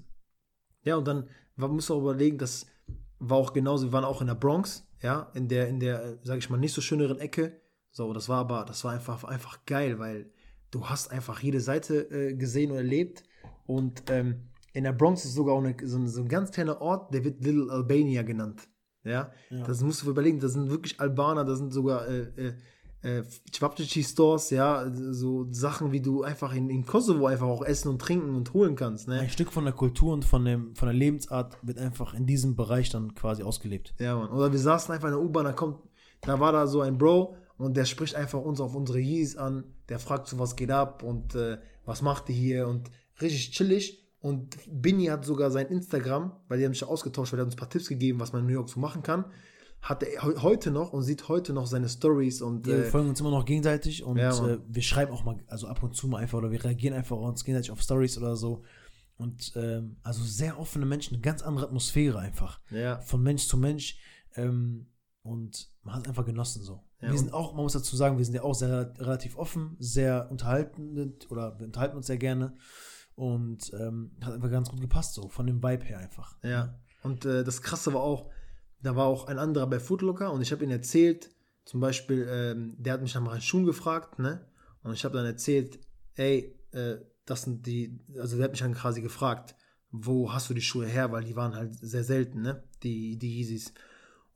ja, 0.84 0.96
und 0.96 1.08
dann 1.08 1.28
man 1.56 1.72
muss 1.72 1.90
auch 1.92 2.00
überlegen, 2.00 2.38
das 2.38 2.66
war 3.20 3.38
auch 3.38 3.54
genauso, 3.54 3.88
wir 3.88 3.94
waren 3.94 4.04
auch 4.04 4.22
in 4.22 4.28
der 4.28 4.36
Bronx, 4.36 4.88
ja, 5.02 5.32
in 5.34 5.48
der, 5.48 5.68
in 5.68 5.80
der, 5.80 6.20
sag 6.24 6.38
ich 6.38 6.50
mal, 6.50 6.58
nicht 6.58 6.74
so 6.74 6.82
schöneren 6.82 7.20
Ecke. 7.20 7.62
So, 7.92 8.12
das 8.14 8.28
war 8.28 8.40
aber, 8.40 8.66
das 8.66 8.84
war 8.84 8.94
einfach, 8.94 9.24
einfach 9.24 9.66
geil, 9.66 10.00
weil 10.00 10.32
du 10.72 10.86
hast 10.86 11.12
einfach 11.12 11.40
jede 11.40 11.62
Seite 11.62 12.10
äh, 12.12 12.36
gesehen 12.36 12.72
und 12.72 12.78
erlebt. 12.78 13.24
Und 13.66 14.04
ähm, 14.10 14.50
in 14.74 14.84
der 14.84 14.92
Bronx 14.92 15.24
ist 15.24 15.34
sogar 15.34 15.56
auch 15.56 15.64
eine, 15.64 15.76
so, 15.84 16.06
so, 16.06 16.22
ein 16.22 16.28
ganz 16.28 16.52
kleiner 16.52 16.82
Ort, 16.82 17.14
der 17.14 17.24
wird 17.24 17.44
Little 17.44 17.72
Albania 17.72 18.24
genannt. 18.24 18.68
Ja, 19.06 19.32
ja. 19.49 19.64
das 19.66 19.82
musst 19.82 20.03
du 20.03 20.10
überlegen, 20.10 20.39
das 20.39 20.53
sind 20.53 20.70
wirklich 20.70 20.99
Albaner, 20.99 21.45
das 21.45 21.60
sind 21.60 21.72
sogar 21.72 22.08
äh, 22.08 22.53
äh, 23.03 23.20
äh 23.20 23.24
Stores, 24.03 24.49
ja, 24.49 24.91
so 24.91 25.47
Sachen, 25.51 25.91
wie 25.91 26.01
du 26.01 26.24
einfach 26.24 26.53
in, 26.53 26.70
in 26.70 26.86
Kosovo 26.86 27.28
einfach 27.28 27.47
auch 27.47 27.64
essen 27.64 27.89
und 27.89 28.01
trinken 28.01 28.36
und 28.36 28.53
holen 28.53 28.76
kannst. 28.76 29.08
Ne? 29.08 29.20
Ein 29.20 29.30
Stück 29.30 29.53
von 29.53 29.64
der 29.64 29.74
Kultur 29.74 30.14
und 30.14 30.26
von, 30.26 30.43
dem, 30.43 30.76
von 30.76 30.88
der 30.88 30.95
Lebensart 30.95 31.58
wird 31.62 31.78
einfach 31.78 32.14
in 32.14 32.26
diesem 32.26 32.56
Bereich 32.56 32.89
dann 32.89 33.14
quasi 33.16 33.43
ausgelebt. 33.43 33.93
Ja, 33.99 34.18
Mann. 34.18 34.32
Oder 34.32 34.51
wir 34.51 34.60
saßen 34.60 34.93
einfach 34.93 35.08
in 35.10 35.14
der 35.14 35.22
U-Bahn, 35.22 35.45
da 35.45 35.53
kommt, 35.53 35.78
da 36.22 36.39
war 36.39 36.51
da 36.51 36.66
so 36.66 36.82
ein 36.82 36.97
Bro, 36.97 37.38
und 37.58 37.78
der 37.78 37.86
spricht 37.86 38.16
einfach 38.16 38.41
uns 38.41 38.60
auf 38.60 38.76
unsere 38.76 38.99
Yeezys 38.99 39.38
an, 39.38 39.64
der 39.88 39.99
fragt 39.99 40.28
so, 40.28 40.39
was 40.39 40.56
geht 40.56 40.72
ab 40.72 41.03
und 41.03 41.36
äh, 41.36 41.58
was 41.86 42.01
macht 42.01 42.30
ihr 42.30 42.36
hier 42.36 42.68
und 42.68 42.89
richtig 43.22 43.51
chillig. 43.51 44.05
Und 44.26 44.57
Binny 44.67 45.05
hat 45.05 45.23
sogar 45.23 45.51
sein 45.51 45.67
Instagram, 45.67 46.32
weil 46.47 46.57
die 46.57 46.65
haben 46.65 46.73
sich 46.73 46.84
ausgetauscht, 46.84 47.32
weil 47.32 47.41
er 47.41 47.45
uns 47.45 47.53
ein 47.53 47.57
paar 47.57 47.69
Tipps 47.69 47.88
gegeben, 47.88 48.19
was 48.19 48.34
man 48.34 48.41
in 48.41 48.47
New 48.47 48.53
York 48.53 48.69
so 48.69 48.80
machen 48.80 49.03
kann. 49.03 49.26
Hat 49.84 50.01
er 50.01 50.19
heute 50.23 50.71
noch 50.71 50.93
und 50.93 51.03
sieht 51.03 51.30
heute 51.30 51.53
noch 51.53 51.67
seine 51.67 51.88
Stories 51.88 52.41
und. 52.41 52.65
Ja, 52.65 52.76
wir 52.76 52.86
äh, 52.86 52.89
folgen 52.89 53.09
uns 53.09 53.19
immer 53.19 53.30
noch 53.30 53.45
gegenseitig 53.45 54.03
und 54.03 54.17
ja, 54.17 54.32
äh, 54.47 54.57
wir 54.67 54.82
schreiben 54.82 55.11
auch 55.11 55.26
mal, 55.26 55.38
also 55.45 55.67
ab 55.67 55.84
und 55.84 55.95
zu 55.95 56.07
mal 56.07 56.23
einfach 56.23 56.39
oder 56.39 56.49
wir 56.49 56.63
reagieren 56.63 56.95
einfach 56.95 57.15
uns 57.15 57.43
gegenseitig 57.43 57.69
auf 57.69 57.84
Stories 57.84 58.17
oder 58.17 58.36
so. 58.36 58.63
Und 59.15 59.53
ähm, 59.57 59.97
also 60.01 60.23
sehr 60.23 60.59
offene 60.59 60.88
Menschen, 60.88 61.13
eine 61.13 61.21
ganz 61.21 61.43
andere 61.43 61.67
Atmosphäre 61.67 62.17
einfach. 62.17 62.59
Ja. 62.71 63.01
Von 63.01 63.21
Mensch 63.21 63.45
zu 63.45 63.57
Mensch. 63.57 63.99
Ähm, 64.34 64.88
und 65.21 65.69
man 65.84 65.93
hat 65.93 66.01
es 66.01 66.07
einfach 66.07 66.26
genossen 66.26 66.63
so. 66.63 66.82
Ja, 66.99 67.11
wir 67.11 67.17
sind 67.19 67.32
auch, 67.32 67.53
man 67.53 67.61
muss 67.61 67.73
dazu 67.73 67.95
sagen, 67.95 68.17
wir 68.17 68.26
sind 68.26 68.34
ja 68.34 68.41
auch 68.41 68.55
sehr 68.55 68.91
relativ 68.97 69.38
offen, 69.38 69.76
sehr 69.78 70.32
unterhaltend 70.32 71.30
oder 71.30 71.59
wir 71.59 71.67
unterhalten 71.67 71.95
uns 71.95 72.07
sehr 72.07 72.17
gerne 72.17 72.57
und 73.16 73.72
ähm, 73.74 74.11
hat 74.22 74.34
einfach 74.34 74.51
ganz 74.51 74.70
gut 74.70 74.82
gepasst, 74.82 75.13
so 75.13 75.30
von 75.30 75.47
dem 75.47 75.63
Vibe 75.63 75.86
her 75.86 75.99
einfach. 75.99 76.38
Ja, 76.43 76.78
und 77.01 77.26
äh, 77.26 77.43
das 77.43 77.61
Krasse 77.61 77.93
war 77.93 78.01
auch, 78.01 78.30
da 78.82 78.95
war 78.95 79.05
auch 79.05 79.28
ein 79.28 79.39
anderer 79.39 79.68
bei 79.68 79.80
Foodlocker 79.80 80.32
und 80.32 80.41
ich 80.41 80.51
habe 80.51 80.63
ihm 80.63 80.72
erzählt, 80.72 81.32
zum 81.66 81.80
Beispiel, 81.80 82.28
ähm, 82.30 82.76
der 82.78 82.93
hat 82.93 83.01
mich 83.01 83.16
nach 83.16 83.22
meinen 83.22 83.41
Schuhen 83.41 83.66
gefragt, 83.66 84.20
ne? 84.20 84.45
Und 84.84 84.93
ich 84.93 85.03
habe 85.03 85.18
dann 85.18 85.26
erzählt, 85.26 85.80
ey, 86.13 86.55
äh, 86.72 86.97
das 87.26 87.41
sind 87.41 87.66
die, 87.66 87.99
also 88.20 88.38
der 88.38 88.45
hat 88.45 88.51
mich 88.51 88.59
dann 88.59 88.76
quasi 88.76 89.01
gefragt, 89.01 89.55
wo 89.89 90.32
hast 90.32 90.49
du 90.49 90.53
die 90.53 90.61
Schuhe 90.61 90.86
her, 90.86 91.11
weil 91.11 91.24
die 91.24 91.36
waren 91.36 91.55
halt 91.55 91.76
sehr 91.80 92.03
selten, 92.03 92.41
ne? 92.41 92.63
Die, 92.84 93.18
die 93.18 93.39
Yeezys. 93.39 93.74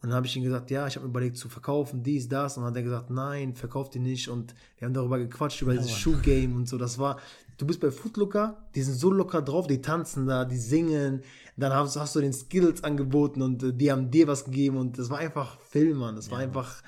Und 0.02 0.10
dann 0.10 0.16
habe 0.16 0.28
ich 0.28 0.36
ihm 0.38 0.44
gesagt, 0.44 0.72
ja, 0.72 0.88
ich 0.88 0.96
habe 0.96 1.06
mir 1.06 1.10
überlegt 1.10 1.36
zu 1.36 1.50
verkaufen, 1.50 2.04
dies, 2.04 2.30
das. 2.30 2.56
Und 2.56 2.64
dann 2.64 2.72
hat 2.72 2.78
er 2.78 2.84
gesagt, 2.84 3.10
nein, 3.10 3.54
verkauft 3.54 3.94
die 3.96 4.00
nicht. 4.00 4.30
Und 4.30 4.56
wir 4.78 4.86
haben 4.86 4.94
darüber 4.94 5.20
gequatscht, 5.20 5.62
über 5.62 5.74
ja, 5.74 5.82
dieses 5.82 5.98
Schuhgame 5.98 6.56
und 6.56 6.70
so. 6.70 6.78
Das 6.78 6.98
war, 7.00 7.20
du 7.58 7.68
bist 7.68 7.82
bei 7.82 7.92
Footlooker, 7.92 8.58
die 8.76 8.82
sind 8.82 8.96
so 8.96 9.12
locker 9.12 9.42
drauf, 9.42 9.68
die 9.68 9.82
tanzen 9.82 10.26
da, 10.26 10.46
die 10.46 10.58
singen. 10.58 11.22
Dann 11.58 11.74
hast, 11.74 11.98
hast 11.98 12.16
du 12.16 12.22
den 12.22 12.32
Skills 12.32 12.82
angeboten 12.86 13.42
und 13.42 13.62
äh, 13.62 13.74
die 13.74 13.92
haben 13.92 14.10
dir 14.10 14.28
was 14.28 14.46
gegeben. 14.46 14.78
Und 14.78 14.98
das 14.98 15.10
war 15.10 15.18
einfach 15.18 15.60
Film, 15.60 15.98
Mann. 15.98 16.16
Das 16.16 16.28
ja. 16.28 16.32
war 16.32 16.40
einfach, 16.40 16.82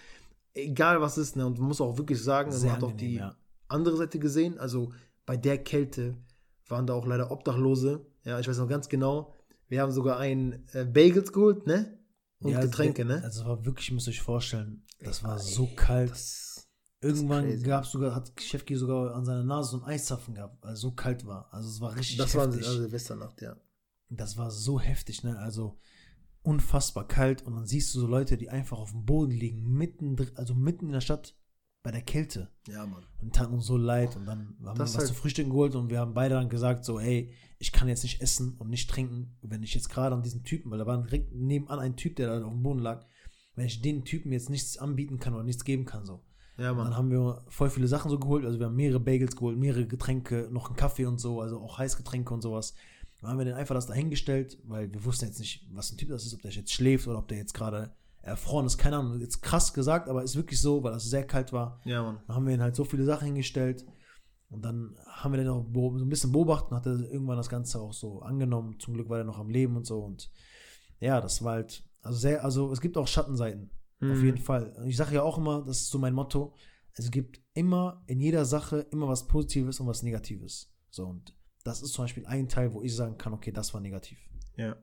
egal 0.53 1.01
was 1.01 1.17
ist. 1.17 1.35
Ne? 1.35 1.45
Und 1.45 1.59
man 1.59 1.67
muss 1.67 1.81
auch 1.81 1.97
wirklich 1.97 2.23
sagen, 2.23 2.51
man 2.51 2.71
hat 2.71 2.83
auch 2.83 2.95
die 2.95 3.15
ja. 3.15 3.35
andere 3.67 3.97
Seite 3.97 4.19
gesehen. 4.19 4.57
Also 4.57 4.93
bei 5.25 5.35
der 5.35 5.57
Kälte 5.57 6.15
waren 6.69 6.87
da 6.87 6.93
auch 6.93 7.05
leider 7.05 7.29
Obdachlose. 7.29 8.05
Ja, 8.23 8.39
ich 8.39 8.47
weiß 8.47 8.57
noch 8.57 8.69
ganz 8.69 8.87
genau. 8.87 9.35
Wir 9.67 9.81
haben 9.81 9.91
sogar 9.91 10.17
einen 10.17 10.65
äh, 10.71 10.85
Bagels 10.85 11.33
geholt, 11.33 11.67
ne? 11.67 11.97
Und 12.41 12.51
ja, 12.51 12.61
Getränke, 12.61 13.05
ne? 13.05 13.21
Also 13.23 13.45
war 13.45 13.65
wirklich, 13.65 13.91
müsst 13.91 14.07
ihr 14.07 14.11
euch 14.11 14.21
vorstellen, 14.21 14.83
das 14.99 15.23
war 15.23 15.39
so 15.39 15.67
kalt. 15.75 16.13
Irgendwann 16.99 17.61
gab 17.63 17.85
es 17.85 17.91
sogar, 17.91 18.13
hat 18.13 18.31
Chefki 18.39 18.75
sogar 18.75 19.15
an 19.15 19.25
seiner 19.25 19.43
Nase 19.43 19.71
so 19.71 19.77
einen 19.77 19.85
Eiszapfen 19.85 20.35
gehabt, 20.35 20.63
weil 20.63 20.73
es 20.73 20.79
so 20.79 20.91
kalt 20.91 21.25
war. 21.25 21.51
Also 21.51 21.69
es 21.69 21.81
war 21.81 21.95
richtig 21.95 22.17
das 22.17 22.33
heftig. 22.33 22.59
Das 22.59 22.67
war 22.67 22.73
Silvesternacht, 22.73 23.41
ja. 23.41 23.57
Das 24.09 24.37
war 24.37 24.51
so 24.51 24.79
heftig, 24.79 25.23
ne? 25.23 25.37
Also 25.39 25.79
unfassbar 26.43 27.07
kalt 27.07 27.43
und 27.43 27.55
dann 27.55 27.65
siehst 27.65 27.93
du 27.93 27.99
so 27.99 28.07
Leute, 28.07 28.37
die 28.37 28.49
einfach 28.49 28.79
auf 28.79 28.91
dem 28.91 29.05
Boden 29.05 29.31
liegen, 29.31 29.63
mitten, 29.73 30.15
also 30.35 30.55
mitten 30.55 30.87
in 30.87 30.93
der 30.93 31.01
Stadt 31.01 31.35
bei 31.83 31.91
der 31.91 32.01
Kälte. 32.01 32.49
Ja, 32.67 32.85
Mann. 32.85 33.03
Und 33.21 33.35
tat 33.35 33.49
uns 33.49 33.65
so 33.65 33.77
leid 33.77 34.15
und 34.15 34.25
dann 34.25 34.55
haben 34.63 34.77
das 34.77 34.93
wir 34.93 34.95
was 34.95 34.97
halt 34.97 35.07
zu 35.07 35.13
Frühstück 35.13 35.47
geholt 35.47 35.75
und 35.75 35.89
wir 35.89 35.99
haben 35.99 36.13
beide 36.13 36.35
dann 36.35 36.49
gesagt 36.49 36.85
so, 36.85 36.99
ey, 36.99 37.33
ich 37.57 37.71
kann 37.71 37.87
jetzt 37.87 38.03
nicht 38.03 38.21
essen 38.21 38.55
und 38.57 38.69
nicht 38.69 38.89
trinken, 38.89 39.35
wenn 39.41 39.63
ich 39.63 39.73
jetzt 39.73 39.89
gerade 39.89 40.15
an 40.15 40.23
diesen 40.23 40.43
Typen, 40.43 40.71
weil 40.71 40.79
da 40.79 40.85
war 40.85 41.01
direkt 41.01 41.33
nebenan 41.33 41.79
ein 41.79 41.95
Typ, 41.95 42.15
der 42.15 42.27
da 42.27 42.45
auf 42.45 42.51
dem 42.51 42.63
Boden 42.63 42.79
lag, 42.79 43.05
wenn 43.55 43.65
ich 43.65 43.81
den 43.81 44.05
Typen 44.05 44.31
jetzt 44.31 44.49
nichts 44.49 44.77
anbieten 44.77 45.19
kann 45.19 45.33
oder 45.33 45.43
nichts 45.43 45.63
geben 45.63 45.85
kann, 45.85 46.05
so. 46.05 46.23
Ja, 46.57 46.73
Mann. 46.73 46.85
Dann 46.85 46.97
haben 46.97 47.09
wir 47.09 47.43
voll 47.49 47.69
viele 47.69 47.87
Sachen 47.87 48.11
so 48.11 48.19
geholt, 48.19 48.45
also 48.45 48.59
wir 48.59 48.67
haben 48.67 48.75
mehrere 48.75 48.99
Bagels 48.99 49.35
geholt, 49.35 49.57
mehrere 49.57 49.87
Getränke, 49.87 50.49
noch 50.51 50.67
einen 50.67 50.75
Kaffee 50.75 51.05
und 51.05 51.19
so, 51.19 51.41
also 51.41 51.59
auch 51.59 51.77
Heißgetränke 51.77 52.33
und 52.33 52.41
sowas. 52.41 52.75
Dann 53.19 53.31
haben 53.31 53.37
wir 53.37 53.45
den 53.45 53.55
einfach 53.55 53.75
das 53.75 53.87
dahingestellt, 53.87 54.59
weil 54.65 54.91
wir 54.91 55.03
wussten 55.05 55.25
jetzt 55.25 55.39
nicht, 55.39 55.67
was 55.71 55.91
ein 55.91 55.97
Typ 55.97 56.09
das 56.09 56.25
ist, 56.25 56.33
ob 56.33 56.41
der 56.41 56.51
jetzt 56.51 56.71
schläft 56.71 57.07
oder 57.07 57.19
ob 57.19 57.27
der 57.27 57.37
jetzt 57.37 57.53
gerade 57.53 57.95
erfroren 58.21 58.65
ist. 58.65 58.77
Keine 58.77 58.97
Ahnung, 58.97 59.19
jetzt 59.19 59.41
krass 59.41 59.73
gesagt, 59.73 60.09
aber 60.09 60.23
ist 60.23 60.35
wirklich 60.35 60.61
so, 60.61 60.83
weil 60.83 60.91
das 60.91 61.05
sehr 61.05 61.25
kalt 61.25 61.53
war. 61.53 61.81
Ja, 61.85 62.03
Mann. 62.03 62.19
Dann 62.27 62.35
haben 62.35 62.47
wir 62.47 62.53
ihn 62.53 62.61
halt 62.61 62.75
so 62.75 62.83
viele 62.83 63.05
Sachen 63.05 63.25
hingestellt. 63.25 63.85
Und 64.49 64.65
dann 64.65 64.97
haben 65.05 65.31
wir 65.31 65.37
den 65.37 65.47
auch 65.47 65.65
so 65.73 65.97
ein 65.97 66.09
bisschen 66.09 66.31
beobachtet 66.33 66.71
und 66.71 66.77
hat 66.77 66.85
er 66.85 66.99
irgendwann 67.09 67.37
das 67.37 67.49
Ganze 67.49 67.79
auch 67.79 67.93
so 67.93 68.21
angenommen. 68.21 68.79
Zum 68.79 68.93
Glück 68.93 69.09
war 69.09 69.19
er 69.19 69.23
noch 69.23 69.39
am 69.39 69.49
Leben 69.49 69.77
und 69.77 69.85
so. 69.85 69.99
Und 69.99 70.29
ja, 70.99 71.21
das 71.21 71.41
war 71.41 71.53
halt, 71.53 71.83
also 72.01 72.19
sehr, 72.19 72.43
also 72.43 72.71
es 72.71 72.81
gibt 72.81 72.97
auch 72.97 73.07
Schattenseiten. 73.07 73.71
Mhm. 74.01 74.11
Auf 74.11 74.21
jeden 74.21 74.37
Fall. 74.37 74.75
Ich 74.85 74.97
sage 74.97 75.15
ja 75.15 75.23
auch 75.23 75.37
immer, 75.37 75.63
das 75.63 75.81
ist 75.81 75.89
so 75.89 75.99
mein 75.99 76.13
Motto. 76.13 76.53
Es 76.93 77.09
gibt 77.09 77.39
immer 77.53 78.03
in 78.07 78.19
jeder 78.19 78.43
Sache 78.43 78.85
immer 78.91 79.07
was 79.07 79.27
Positives 79.27 79.79
und 79.79 79.87
was 79.87 80.03
Negatives. 80.03 80.73
So, 80.89 81.05
und 81.07 81.33
das 81.63 81.81
ist 81.81 81.93
zum 81.93 82.03
Beispiel 82.03 82.25
ein 82.25 82.49
Teil, 82.49 82.73
wo 82.73 82.81
ich 82.81 82.93
sagen 82.93 83.17
kann, 83.17 83.33
okay, 83.33 83.51
das 83.51 83.73
war 83.73 83.79
negativ. 83.79 84.19
Ja. 84.57 84.75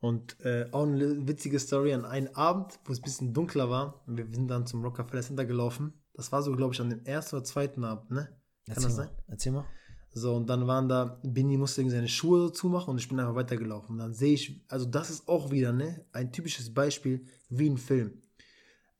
Und 0.00 0.40
äh, 0.44 0.66
auch 0.70 0.84
eine 0.86 1.26
witzige 1.26 1.58
Story 1.58 1.92
an 1.92 2.04
einem 2.04 2.28
Abend, 2.34 2.78
wo 2.84 2.92
es 2.92 3.00
ein 3.00 3.02
bisschen 3.02 3.34
dunkler 3.34 3.68
war. 3.68 4.02
Wir 4.06 4.26
sind 4.30 4.48
dann 4.48 4.66
zum 4.66 4.84
Rockefeller 4.84 5.22
Center 5.22 5.44
gelaufen 5.44 5.92
Das 6.14 6.30
war 6.30 6.42
so, 6.42 6.52
glaube 6.54 6.72
ich, 6.74 6.80
an 6.80 6.90
dem 6.90 7.04
ersten 7.04 7.36
oder 7.36 7.44
zweiten 7.44 7.82
Abend, 7.84 8.10
ne? 8.10 8.24
Kann 8.66 8.76
Erzähl 8.76 8.82
das 8.84 8.96
mal. 8.96 9.04
sein? 9.04 9.10
Erzähl 9.26 9.52
mal. 9.52 9.64
So, 10.12 10.34
und 10.36 10.48
dann 10.48 10.66
waren 10.66 10.88
da, 10.88 11.20
Bini 11.22 11.56
musste 11.56 11.80
irgendwie 11.80 11.96
seine 11.96 12.08
Schuhe 12.08 12.40
so 12.40 12.50
zumachen 12.50 12.90
und 12.90 12.98
ich 12.98 13.08
bin 13.08 13.18
einfach 13.20 13.34
weitergelaufen. 13.34 13.90
Und 13.94 13.98
dann 13.98 14.14
sehe 14.14 14.34
ich, 14.34 14.64
also 14.68 14.86
das 14.86 15.10
ist 15.10 15.28
auch 15.28 15.50
wieder, 15.50 15.72
ne, 15.72 16.04
ein 16.12 16.32
typisches 16.32 16.72
Beispiel 16.72 17.26
wie 17.48 17.68
ein 17.68 17.76
Film. 17.76 18.22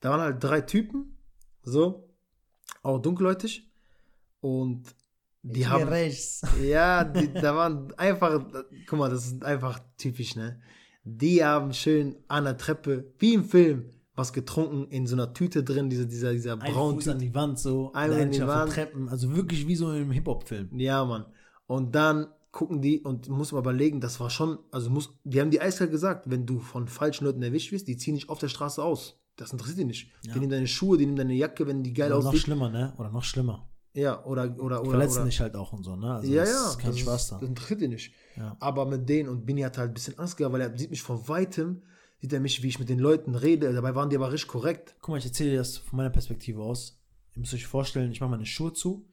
Da 0.01 0.11
waren 0.11 0.21
halt 0.21 0.43
drei 0.43 0.61
Typen, 0.61 1.17
so, 1.63 2.09
auch 2.83 2.99
dunkelhäutig. 3.01 3.71
Und 4.41 4.95
die 5.43 5.61
Ich 5.61 5.69
haben, 5.69 5.89
rechts. 5.89 6.43
ja, 6.63 7.05
die, 7.05 7.33
da 7.33 7.55
waren 7.55 7.93
einfach, 7.95 8.45
guck 8.87 8.99
mal, 8.99 9.11
das 9.11 9.27
ist 9.27 9.45
einfach 9.45 9.81
typisch, 9.97 10.37
ne. 10.37 10.61
Die 11.17 11.45
haben 11.45 11.73
schön 11.73 12.17
an 12.29 12.45
der 12.45 12.57
Treppe, 12.57 13.13
wie 13.19 13.35
im 13.35 13.45
Film, 13.45 13.87
was 14.15 14.33
getrunken, 14.33 14.89
in 14.91 15.07
so 15.07 15.15
einer 15.15 15.33
Tüte 15.33 15.63
drin, 15.63 15.89
diese, 15.89 16.07
dieser, 16.07 16.33
dieser 16.33 16.61
Ein 16.61 16.73
braunen 16.73 16.97
Fuß 16.97 17.09
an 17.09 17.19
die 17.19 17.35
Wand 17.35 17.59
so, 17.59 17.93
Einmal 17.93 18.23
an 18.23 18.31
die 18.31 18.47
Wand. 18.47 18.73
Treppen, 18.73 19.09
also 19.09 19.35
wirklich 19.35 19.67
wie 19.67 19.77
so 19.77 19.91
in 19.91 19.97
einem 19.97 20.11
Hip-Hop-Film. 20.11 20.79
Ja, 20.79 21.05
Mann. 21.05 21.25
Und 21.67 21.95
dann 21.95 22.27
gucken 22.51 22.83
die 22.83 23.01
und 23.01 23.29
muss 23.29 23.53
man 23.53 23.63
überlegen, 23.63 24.01
das 24.01 24.19
war 24.21 24.31
schon, 24.31 24.59
also 24.71 24.91
muss, 24.91 25.15
die 25.25 25.41
haben 25.41 25.51
die 25.51 25.61
eiskalt 25.61 25.91
gesagt, 25.91 26.29
wenn 26.29 26.47
du 26.47 26.59
von 26.59 26.89
falschen 26.89 27.25
Leuten 27.25 27.43
erwischt 27.43 27.73
wirst, 27.73 27.89
die 27.89 27.97
ziehen 27.97 28.15
dich 28.15 28.29
auf 28.29 28.39
der 28.39 28.49
Straße 28.49 28.83
aus. 28.83 29.21
Das 29.37 29.53
interessiert 29.53 29.79
die 29.79 29.85
nicht. 29.85 30.11
Ja. 30.23 30.35
Die 30.35 30.41
nehmen 30.41 30.51
deine 30.51 30.67
Schuhe, 30.67 30.99
die 30.99 31.07
nehmen 31.07 31.17
deine 31.17 31.35
Jacke, 31.35 31.67
wenn 31.67 31.85
die 31.85 31.93
geil 31.93 32.13
Oder 32.13 32.25
noch 32.25 32.35
schlimmer, 32.35 32.71
ne? 32.71 32.93
Oder 32.99 33.11
noch 33.11 33.23
schlimmer. 33.23 33.69
Ja, 33.99 34.25
oder, 34.25 34.45
oder, 34.61 34.81
oder. 34.81 34.91
Verletzen 34.91 35.17
oder. 35.19 35.25
dich 35.27 35.41
halt 35.41 35.57
auch 35.57 35.73
und 35.73 35.83
so, 35.83 35.97
ne? 35.97 36.15
Also 36.15 36.31
ja, 36.31 36.43
das 36.43 36.51
ja. 36.51 36.69
ist 36.71 36.79
kein 36.79 36.91
das 36.93 37.01
Spaß 37.01 37.29
Das 37.29 37.41
da. 37.41 37.47
interessiert 37.47 37.81
die 37.81 37.89
nicht. 37.89 38.15
Ja. 38.37 38.57
Aber 38.61 38.87
mit 38.87 39.09
denen 39.09 39.29
und 39.29 39.45
Bini 39.45 39.63
hat 39.63 39.77
halt 39.77 39.91
ein 39.91 39.95
bisschen 39.95 40.19
Angst 40.19 40.37
gehabt, 40.37 40.53
weil 40.53 40.61
er 40.61 40.79
sieht 40.79 40.91
mich 40.91 41.03
von 41.03 41.27
weitem, 41.29 41.83
sieht 42.21 42.33
er 42.33 42.39
mich, 42.39 42.63
wie 42.63 42.69
ich 42.69 42.79
mit 42.79 42.89
den 42.89 43.01
Leuten 43.01 43.35
rede. 43.35 43.73
Dabei 43.73 43.97
waren 43.97 44.09
die 44.09 44.17
aber 44.17 44.31
richtig 44.31 44.49
korrekt. 44.49 44.95
Guck 45.01 45.11
mal, 45.11 45.19
ich 45.19 45.25
erzähle 45.27 45.51
dir 45.51 45.59
das 45.59 45.79
von 45.79 45.97
meiner 45.97 46.11
Perspektive 46.11 46.63
aus. 46.63 47.01
Ihr 47.35 47.41
müsst 47.41 47.55
euch 47.55 47.67
vorstellen, 47.67 48.13
ich 48.13 48.21
mache 48.21 48.31
meine 48.31 48.47
Schuhe 48.47 48.73
zu 48.73 49.09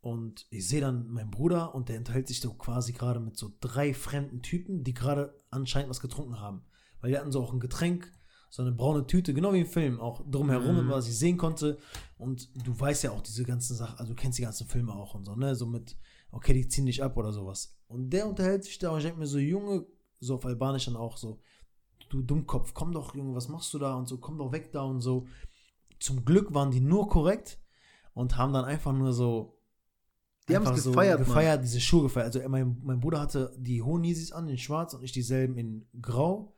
und 0.00 0.46
ich 0.50 0.66
sehe 0.66 0.80
dann 0.80 1.08
meinen 1.08 1.30
Bruder 1.30 1.74
und 1.74 1.88
der 1.88 1.98
unterhält 1.98 2.26
sich 2.26 2.40
so 2.40 2.52
quasi 2.54 2.92
gerade 2.92 3.20
mit 3.20 3.36
so 3.36 3.52
drei 3.60 3.94
fremden 3.94 4.42
Typen, 4.42 4.82
die 4.82 4.94
gerade 4.94 5.36
anscheinend 5.50 5.90
was 5.90 6.00
getrunken 6.00 6.40
haben. 6.40 6.64
Weil 7.00 7.10
die 7.10 7.18
hatten 7.18 7.30
so 7.30 7.40
auch 7.42 7.52
ein 7.52 7.60
Getränk, 7.60 8.12
so 8.56 8.62
eine 8.62 8.72
braune 8.72 9.06
Tüte, 9.06 9.34
genau 9.34 9.52
wie 9.52 9.60
im 9.60 9.66
Film, 9.66 10.00
auch 10.00 10.22
drumherum, 10.30 10.86
Mhm. 10.86 10.88
was 10.90 11.06
ich 11.06 11.18
sehen 11.18 11.36
konnte. 11.36 11.76
Und 12.16 12.48
du 12.66 12.78
weißt 12.80 13.04
ja 13.04 13.10
auch 13.10 13.20
diese 13.20 13.44
ganzen 13.44 13.76
Sachen, 13.76 13.98
also 13.98 14.14
du 14.14 14.16
kennst 14.16 14.38
die 14.38 14.42
ganzen 14.44 14.66
Filme 14.66 14.94
auch 14.94 15.14
und 15.14 15.26
so, 15.26 15.36
ne? 15.36 15.54
So 15.54 15.66
mit, 15.66 15.94
okay, 16.30 16.54
die 16.54 16.66
ziehen 16.66 16.86
dich 16.86 17.02
ab 17.02 17.18
oder 17.18 17.32
sowas. 17.34 17.76
Und 17.86 18.08
der 18.08 18.26
unterhält 18.26 18.64
sich 18.64 18.78
da 18.78 18.92
und 18.92 18.96
ich 18.98 19.04
denke 19.04 19.18
mir 19.18 19.26
so, 19.26 19.36
Junge, 19.38 19.84
so 20.20 20.36
auf 20.36 20.46
Albanisch 20.46 20.86
dann 20.86 20.96
auch 20.96 21.18
so, 21.18 21.38
du 22.08 22.22
Dummkopf, 22.22 22.72
komm 22.72 22.92
doch, 22.92 23.14
Junge, 23.14 23.34
was 23.34 23.48
machst 23.48 23.74
du 23.74 23.78
da 23.78 23.94
und 23.94 24.08
so, 24.08 24.16
komm 24.16 24.38
doch 24.38 24.50
weg 24.52 24.72
da 24.72 24.84
und 24.84 25.02
so. 25.02 25.26
Zum 26.00 26.24
Glück 26.24 26.54
waren 26.54 26.70
die 26.70 26.80
nur 26.80 27.10
korrekt 27.10 27.58
und 28.14 28.38
haben 28.38 28.54
dann 28.54 28.64
einfach 28.64 28.94
nur 28.94 29.12
so. 29.12 29.58
Die 30.48 30.56
haben 30.56 30.66
es 30.66 30.82
gefeiert, 30.82 31.18
Mann. 31.18 31.28
gefeiert, 31.28 31.62
diese 31.62 31.80
Schuhe 31.80 32.04
gefeiert. 32.04 32.34
Also 32.34 32.48
mein, 32.48 32.80
mein 32.82 33.00
Bruder 33.00 33.20
hatte 33.20 33.52
die 33.58 33.82
hohen 33.82 34.02
Yeezys 34.02 34.32
an 34.32 34.48
in 34.48 34.56
schwarz 34.56 34.94
und 34.94 35.02
ich 35.02 35.12
dieselben 35.12 35.58
in 35.58 35.86
grau. 36.00 36.54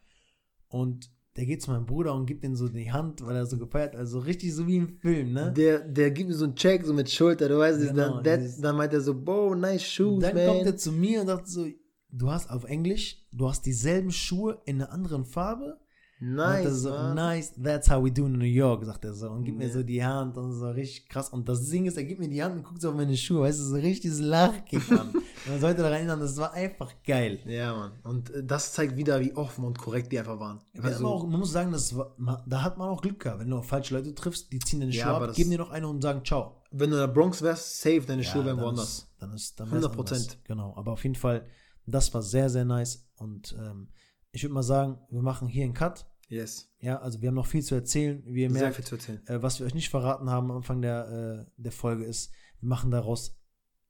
Und 0.69 1.11
der 1.39 1.47
geht 1.47 1.63
zu 1.63 1.71
meinem 1.71 1.87
Bruder 1.87 2.15
und 2.15 2.27
gibt 2.27 2.43
ihm 2.43 2.57
so 2.57 2.67
die 2.69 2.91
Hand, 2.91 3.25
weil 3.25 3.37
er 3.37 3.47
so 3.47 3.59
gefeiert, 3.59 3.95
also 3.95 4.19
richtig 4.19 4.53
so 4.53 4.67
wie 4.67 4.79
im 4.79 4.99
Film, 4.99 5.35
ne? 5.35 5.53
Der, 5.57 5.79
der 5.79 6.11
gibt 6.11 6.29
mir 6.29 6.35
so 6.35 6.47
einen 6.47 6.57
Check, 6.57 6.85
so 6.85 6.93
mit 6.93 7.09
Schulter, 7.09 7.49
du 7.49 7.57
weißt, 7.59 7.81
Genau, 7.81 8.21
dann, 8.21 8.53
dann 8.61 8.77
meint 8.77 8.93
er 8.93 9.01
so, 9.01 9.15
boah, 9.15 9.55
nice 9.55 9.85
shoes, 9.85 10.21
dann 10.21 10.35
man. 10.35 10.47
kommt 10.49 10.67
er 10.67 10.77
zu 10.77 10.91
mir 10.91 11.21
und 11.21 11.29
sagt 11.29 11.47
so, 11.47 11.65
du 12.11 12.31
hast 12.31 12.51
auf 12.51 12.65
Englisch, 12.65 13.25
du 13.31 13.49
hast 13.49 13.65
dieselben 13.67 14.11
Schuhe 14.11 14.61
in 14.67 14.83
einer 14.83 14.91
anderen 14.91 15.25
Farbe. 15.25 15.79
Nice, 16.21 16.67
und 16.67 16.75
so, 16.75 17.15
nice, 17.15 17.53
that's 17.63 17.89
how 17.91 18.03
we 18.05 18.11
do 18.11 18.27
in 18.27 18.33
New 18.33 18.45
York, 18.45 18.85
sagt 18.85 19.05
er 19.05 19.15
so. 19.15 19.31
Und 19.31 19.45
gibt 19.45 19.59
mir 19.59 19.67
Ja. 19.69 19.73
so 19.73 19.83
die 19.83 20.05
Hand 20.05 20.37
und 20.37 20.53
so 20.53 20.69
richtig 20.71 21.09
krass. 21.09 21.29
Und 21.29 21.49
das 21.49 21.69
Ding 21.69 21.87
ist, 21.87 21.97
er 21.97 22.05
gibt 22.05 22.21
mir 22.21 22.29
die 22.29 22.43
Hand 22.43 22.57
und 22.57 22.63
guckt 22.65 22.81
so 22.81 22.91
auf 22.91 22.97
meine 22.97 23.17
Schuhe, 23.17 23.43
weißt 23.43 23.59
du, 23.61 23.65
so 23.65 23.75
richtig 23.77 24.01
dieses 24.01 24.21
Lachkick 24.21 24.91
an. 24.93 25.13
man 25.49 25.61
sollte 25.61 25.79
daran 25.83 25.93
erinnern, 25.99 26.21
das 26.21 26.37
war 26.37 26.53
einfach 26.53 26.93
geil. 27.07 27.39
Ja, 27.47 27.75
Mann. 27.75 27.93
Und 28.03 28.31
äh, 28.31 28.43
das 28.45 28.73
zeigt 28.73 28.97
wieder, 28.97 29.21
wie 29.21 29.35
offen 29.37 29.65
und 29.65 29.79
korrekt 29.79 30.11
die 30.13 30.19
einfach 30.19 30.39
waren. 30.41 30.61
Wir 30.73 30.95
haben 30.95 31.05
auch, 31.05 31.27
man 31.27 31.41
muss 31.41 31.53
sagen, 31.53 31.71
das 31.73 31.97
war, 31.97 32.15
ma- 32.19 32.43
da 32.47 32.63
hat 32.63 32.79
man 32.79 32.89
auch 32.89 33.01
Glück 33.01 33.21
gehabt. 33.21 33.41
Wenn 33.41 33.51
du 33.51 33.63
falsche 33.63 33.95
Leute 33.95 34.15
triffst, 34.15 34.53
die 34.53 34.59
ziehen 34.59 34.81
deine 34.81 34.93
Ja, 34.93 35.05
Schuhe 35.05 35.15
aber 35.15 35.29
ab, 35.29 35.35
geben 35.35 35.51
dir 35.51 35.59
noch 35.59 35.71
eine 35.71 35.87
und 35.89 36.03
sagen 36.03 36.23
ciao. 36.25 36.57
wenn 36.71 36.91
du 36.91 36.97
in 36.97 37.01
der 37.01 37.09
Bronx 37.09 37.43
wärst, 37.43 37.81
safe, 37.81 38.03
deine 38.07 38.25
Schuhe 38.25 38.45
wären 38.45 38.61
woanders. 38.61 38.89
Ist, 38.99 39.09
dann 39.21 39.33
ist 39.33 39.59
dann 39.61 39.69
100%. 39.71 39.95
100%. 39.97 40.37
Genau, 40.45 40.75
aber 40.77 40.93
auf 40.93 41.03
jeden 41.05 41.15
Fall, 41.17 41.47
das 41.87 42.13
war 42.13 42.23
sehr, 42.23 42.51
sehr 42.51 42.65
nice. 42.65 43.09
Und 43.17 43.57
ähm, 43.59 43.89
ich 44.33 44.43
würde 44.43 44.55
mal 44.55 44.63
sagen, 44.63 44.99
wir 45.11 45.23
machen 45.23 45.49
hier 45.49 45.65
einen 45.65 45.75
Cut. 45.75 46.07
Yes. 46.29 46.71
Ja, 46.81 46.99
also 46.99 47.23
wir 47.23 47.29
haben 47.29 47.35
noch 47.35 47.47
viel 47.47 47.63
zu 47.63 47.75
erzählen. 47.75 48.23
Wie 48.27 48.43
ihr 48.43 48.51
Sehr 48.51 48.61
merkt, 48.63 48.77
viel 48.77 48.85
zu 48.85 48.97
erzählen. 48.97 49.27
äh, 49.27 49.43
was 49.43 49.59
wir 49.59 49.67
euch 49.67 49.75
nicht 49.75 49.89
verraten 49.89 50.29
haben 50.31 50.51
am 50.51 50.59
Anfang 50.59 50.83
der, 50.83 51.47
äh, 51.49 51.51
der 51.57 51.73
Folge 51.73 52.05
ist, 52.05 52.33
wir 52.61 52.69
machen 52.69 52.91
daraus 52.91 53.39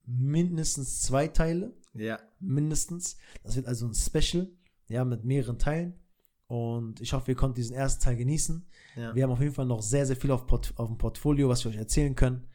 mindestens 0.06 1.02
zwei 1.02 1.28
Teile. 1.28 1.74
Ja. 1.94 2.18
Mindestens. 2.38 3.16
Das 3.42 3.56
wird 3.56 3.66
also 3.66 3.86
ein 3.86 3.94
Special, 3.94 4.48
ja, 4.88 5.04
mit 5.04 5.24
mehreren 5.24 5.58
Teilen. 5.58 5.98
Und 6.46 7.00
ich 7.00 7.12
hoffe, 7.12 7.32
ihr 7.32 7.36
konntet 7.36 7.58
diesen 7.58 7.74
ersten 7.74 8.02
Teil 8.02 8.16
genießen. 8.16 8.66
Ja. 8.96 9.14
Wir 9.14 9.24
haben 9.24 9.32
auf 9.32 9.40
jeden 9.40 9.54
Fall 9.54 9.66
noch 9.66 9.82
sehr, 9.82 10.06
sehr 10.06 10.16
viel 10.16 10.30
auf, 10.30 10.46
Port 10.46 10.72
auf 10.76 10.88
dem 10.88 10.96
Portfolio, 10.96 11.48
was 11.48 11.64
wir 11.64 11.72
euch 11.72 11.76
erzählen 11.76 12.14
können. 12.14 12.46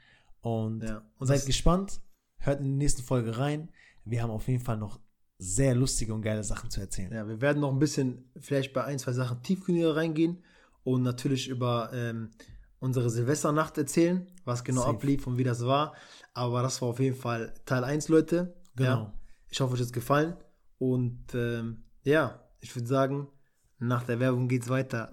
Und 0.42 0.84
ja. 0.84 1.04
Und 1.20 1.28
seid 1.28 1.46
gespannt. 1.46 2.02
Hört 2.40 2.60
in 2.60 2.66
die 2.66 2.72
nächste 2.72 3.04
Folge 3.04 3.38
rein. 3.38 3.70
Wir 4.04 4.24
haben 4.24 4.32
auf 4.32 4.48
jeden 4.48 4.64
Fall 4.64 4.78
noch 4.78 5.00
sehr 5.44 5.76
lustige 5.76 6.14
und 6.14 6.22
geile 6.22 6.44
Sachen 6.44 6.70
zu 6.70 6.80
erzählen. 6.80 7.12
ja, 7.12 7.28
wir 7.28 7.42
werden 7.42 7.60
noch 7.60 7.72
ein 7.72 7.80
bisschen 7.80 8.30
vielleicht 8.40 8.74
bei 8.74 8.84
ein, 8.86 9.00
zwei 9.00 9.12
Sachen 9.12 9.42
tiefgründiger 9.44 9.96
reingehen 9.96 10.44
und 10.84 11.04
natürlich 11.04 11.48
über 11.50 11.92
ähm, 11.94 12.32
unsere 12.80 13.10
Silvesternacht 13.10 13.78
erzählen, 13.78 14.28
was 14.46 14.64
genau 14.64 14.82
Safe. 14.82 14.96
ablief 14.96 15.28
und 15.28 15.38
wie 15.38 15.44
das 15.44 15.66
war. 15.66 15.94
Aber 16.34 16.62
das 16.62 16.82
war 16.82 16.90
auf 16.90 17.00
jeden 17.00 17.16
Fall 17.16 17.54
Teil 17.66 17.84
1, 17.84 18.08
Leute. 18.10 18.56
Genau. 18.76 18.90
Ja. 18.90 19.14
Ich 19.50 19.62
hoffe, 19.62 19.74
euch 19.74 19.80
hat 19.80 19.88
es 19.88 19.94
gefallen. 19.94 20.36
Und 20.80 21.34
ähm, 21.34 21.84
ja, 22.04 22.42
ich 22.60 22.76
würde 22.76 22.88
sagen, 22.88 23.28
nach 23.80 24.04
der 24.04 24.20
Werbung 24.20 24.48
geht's 24.48 24.70
weiter. 24.70 25.12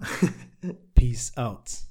Peace 0.95 1.35
out. 1.37 1.90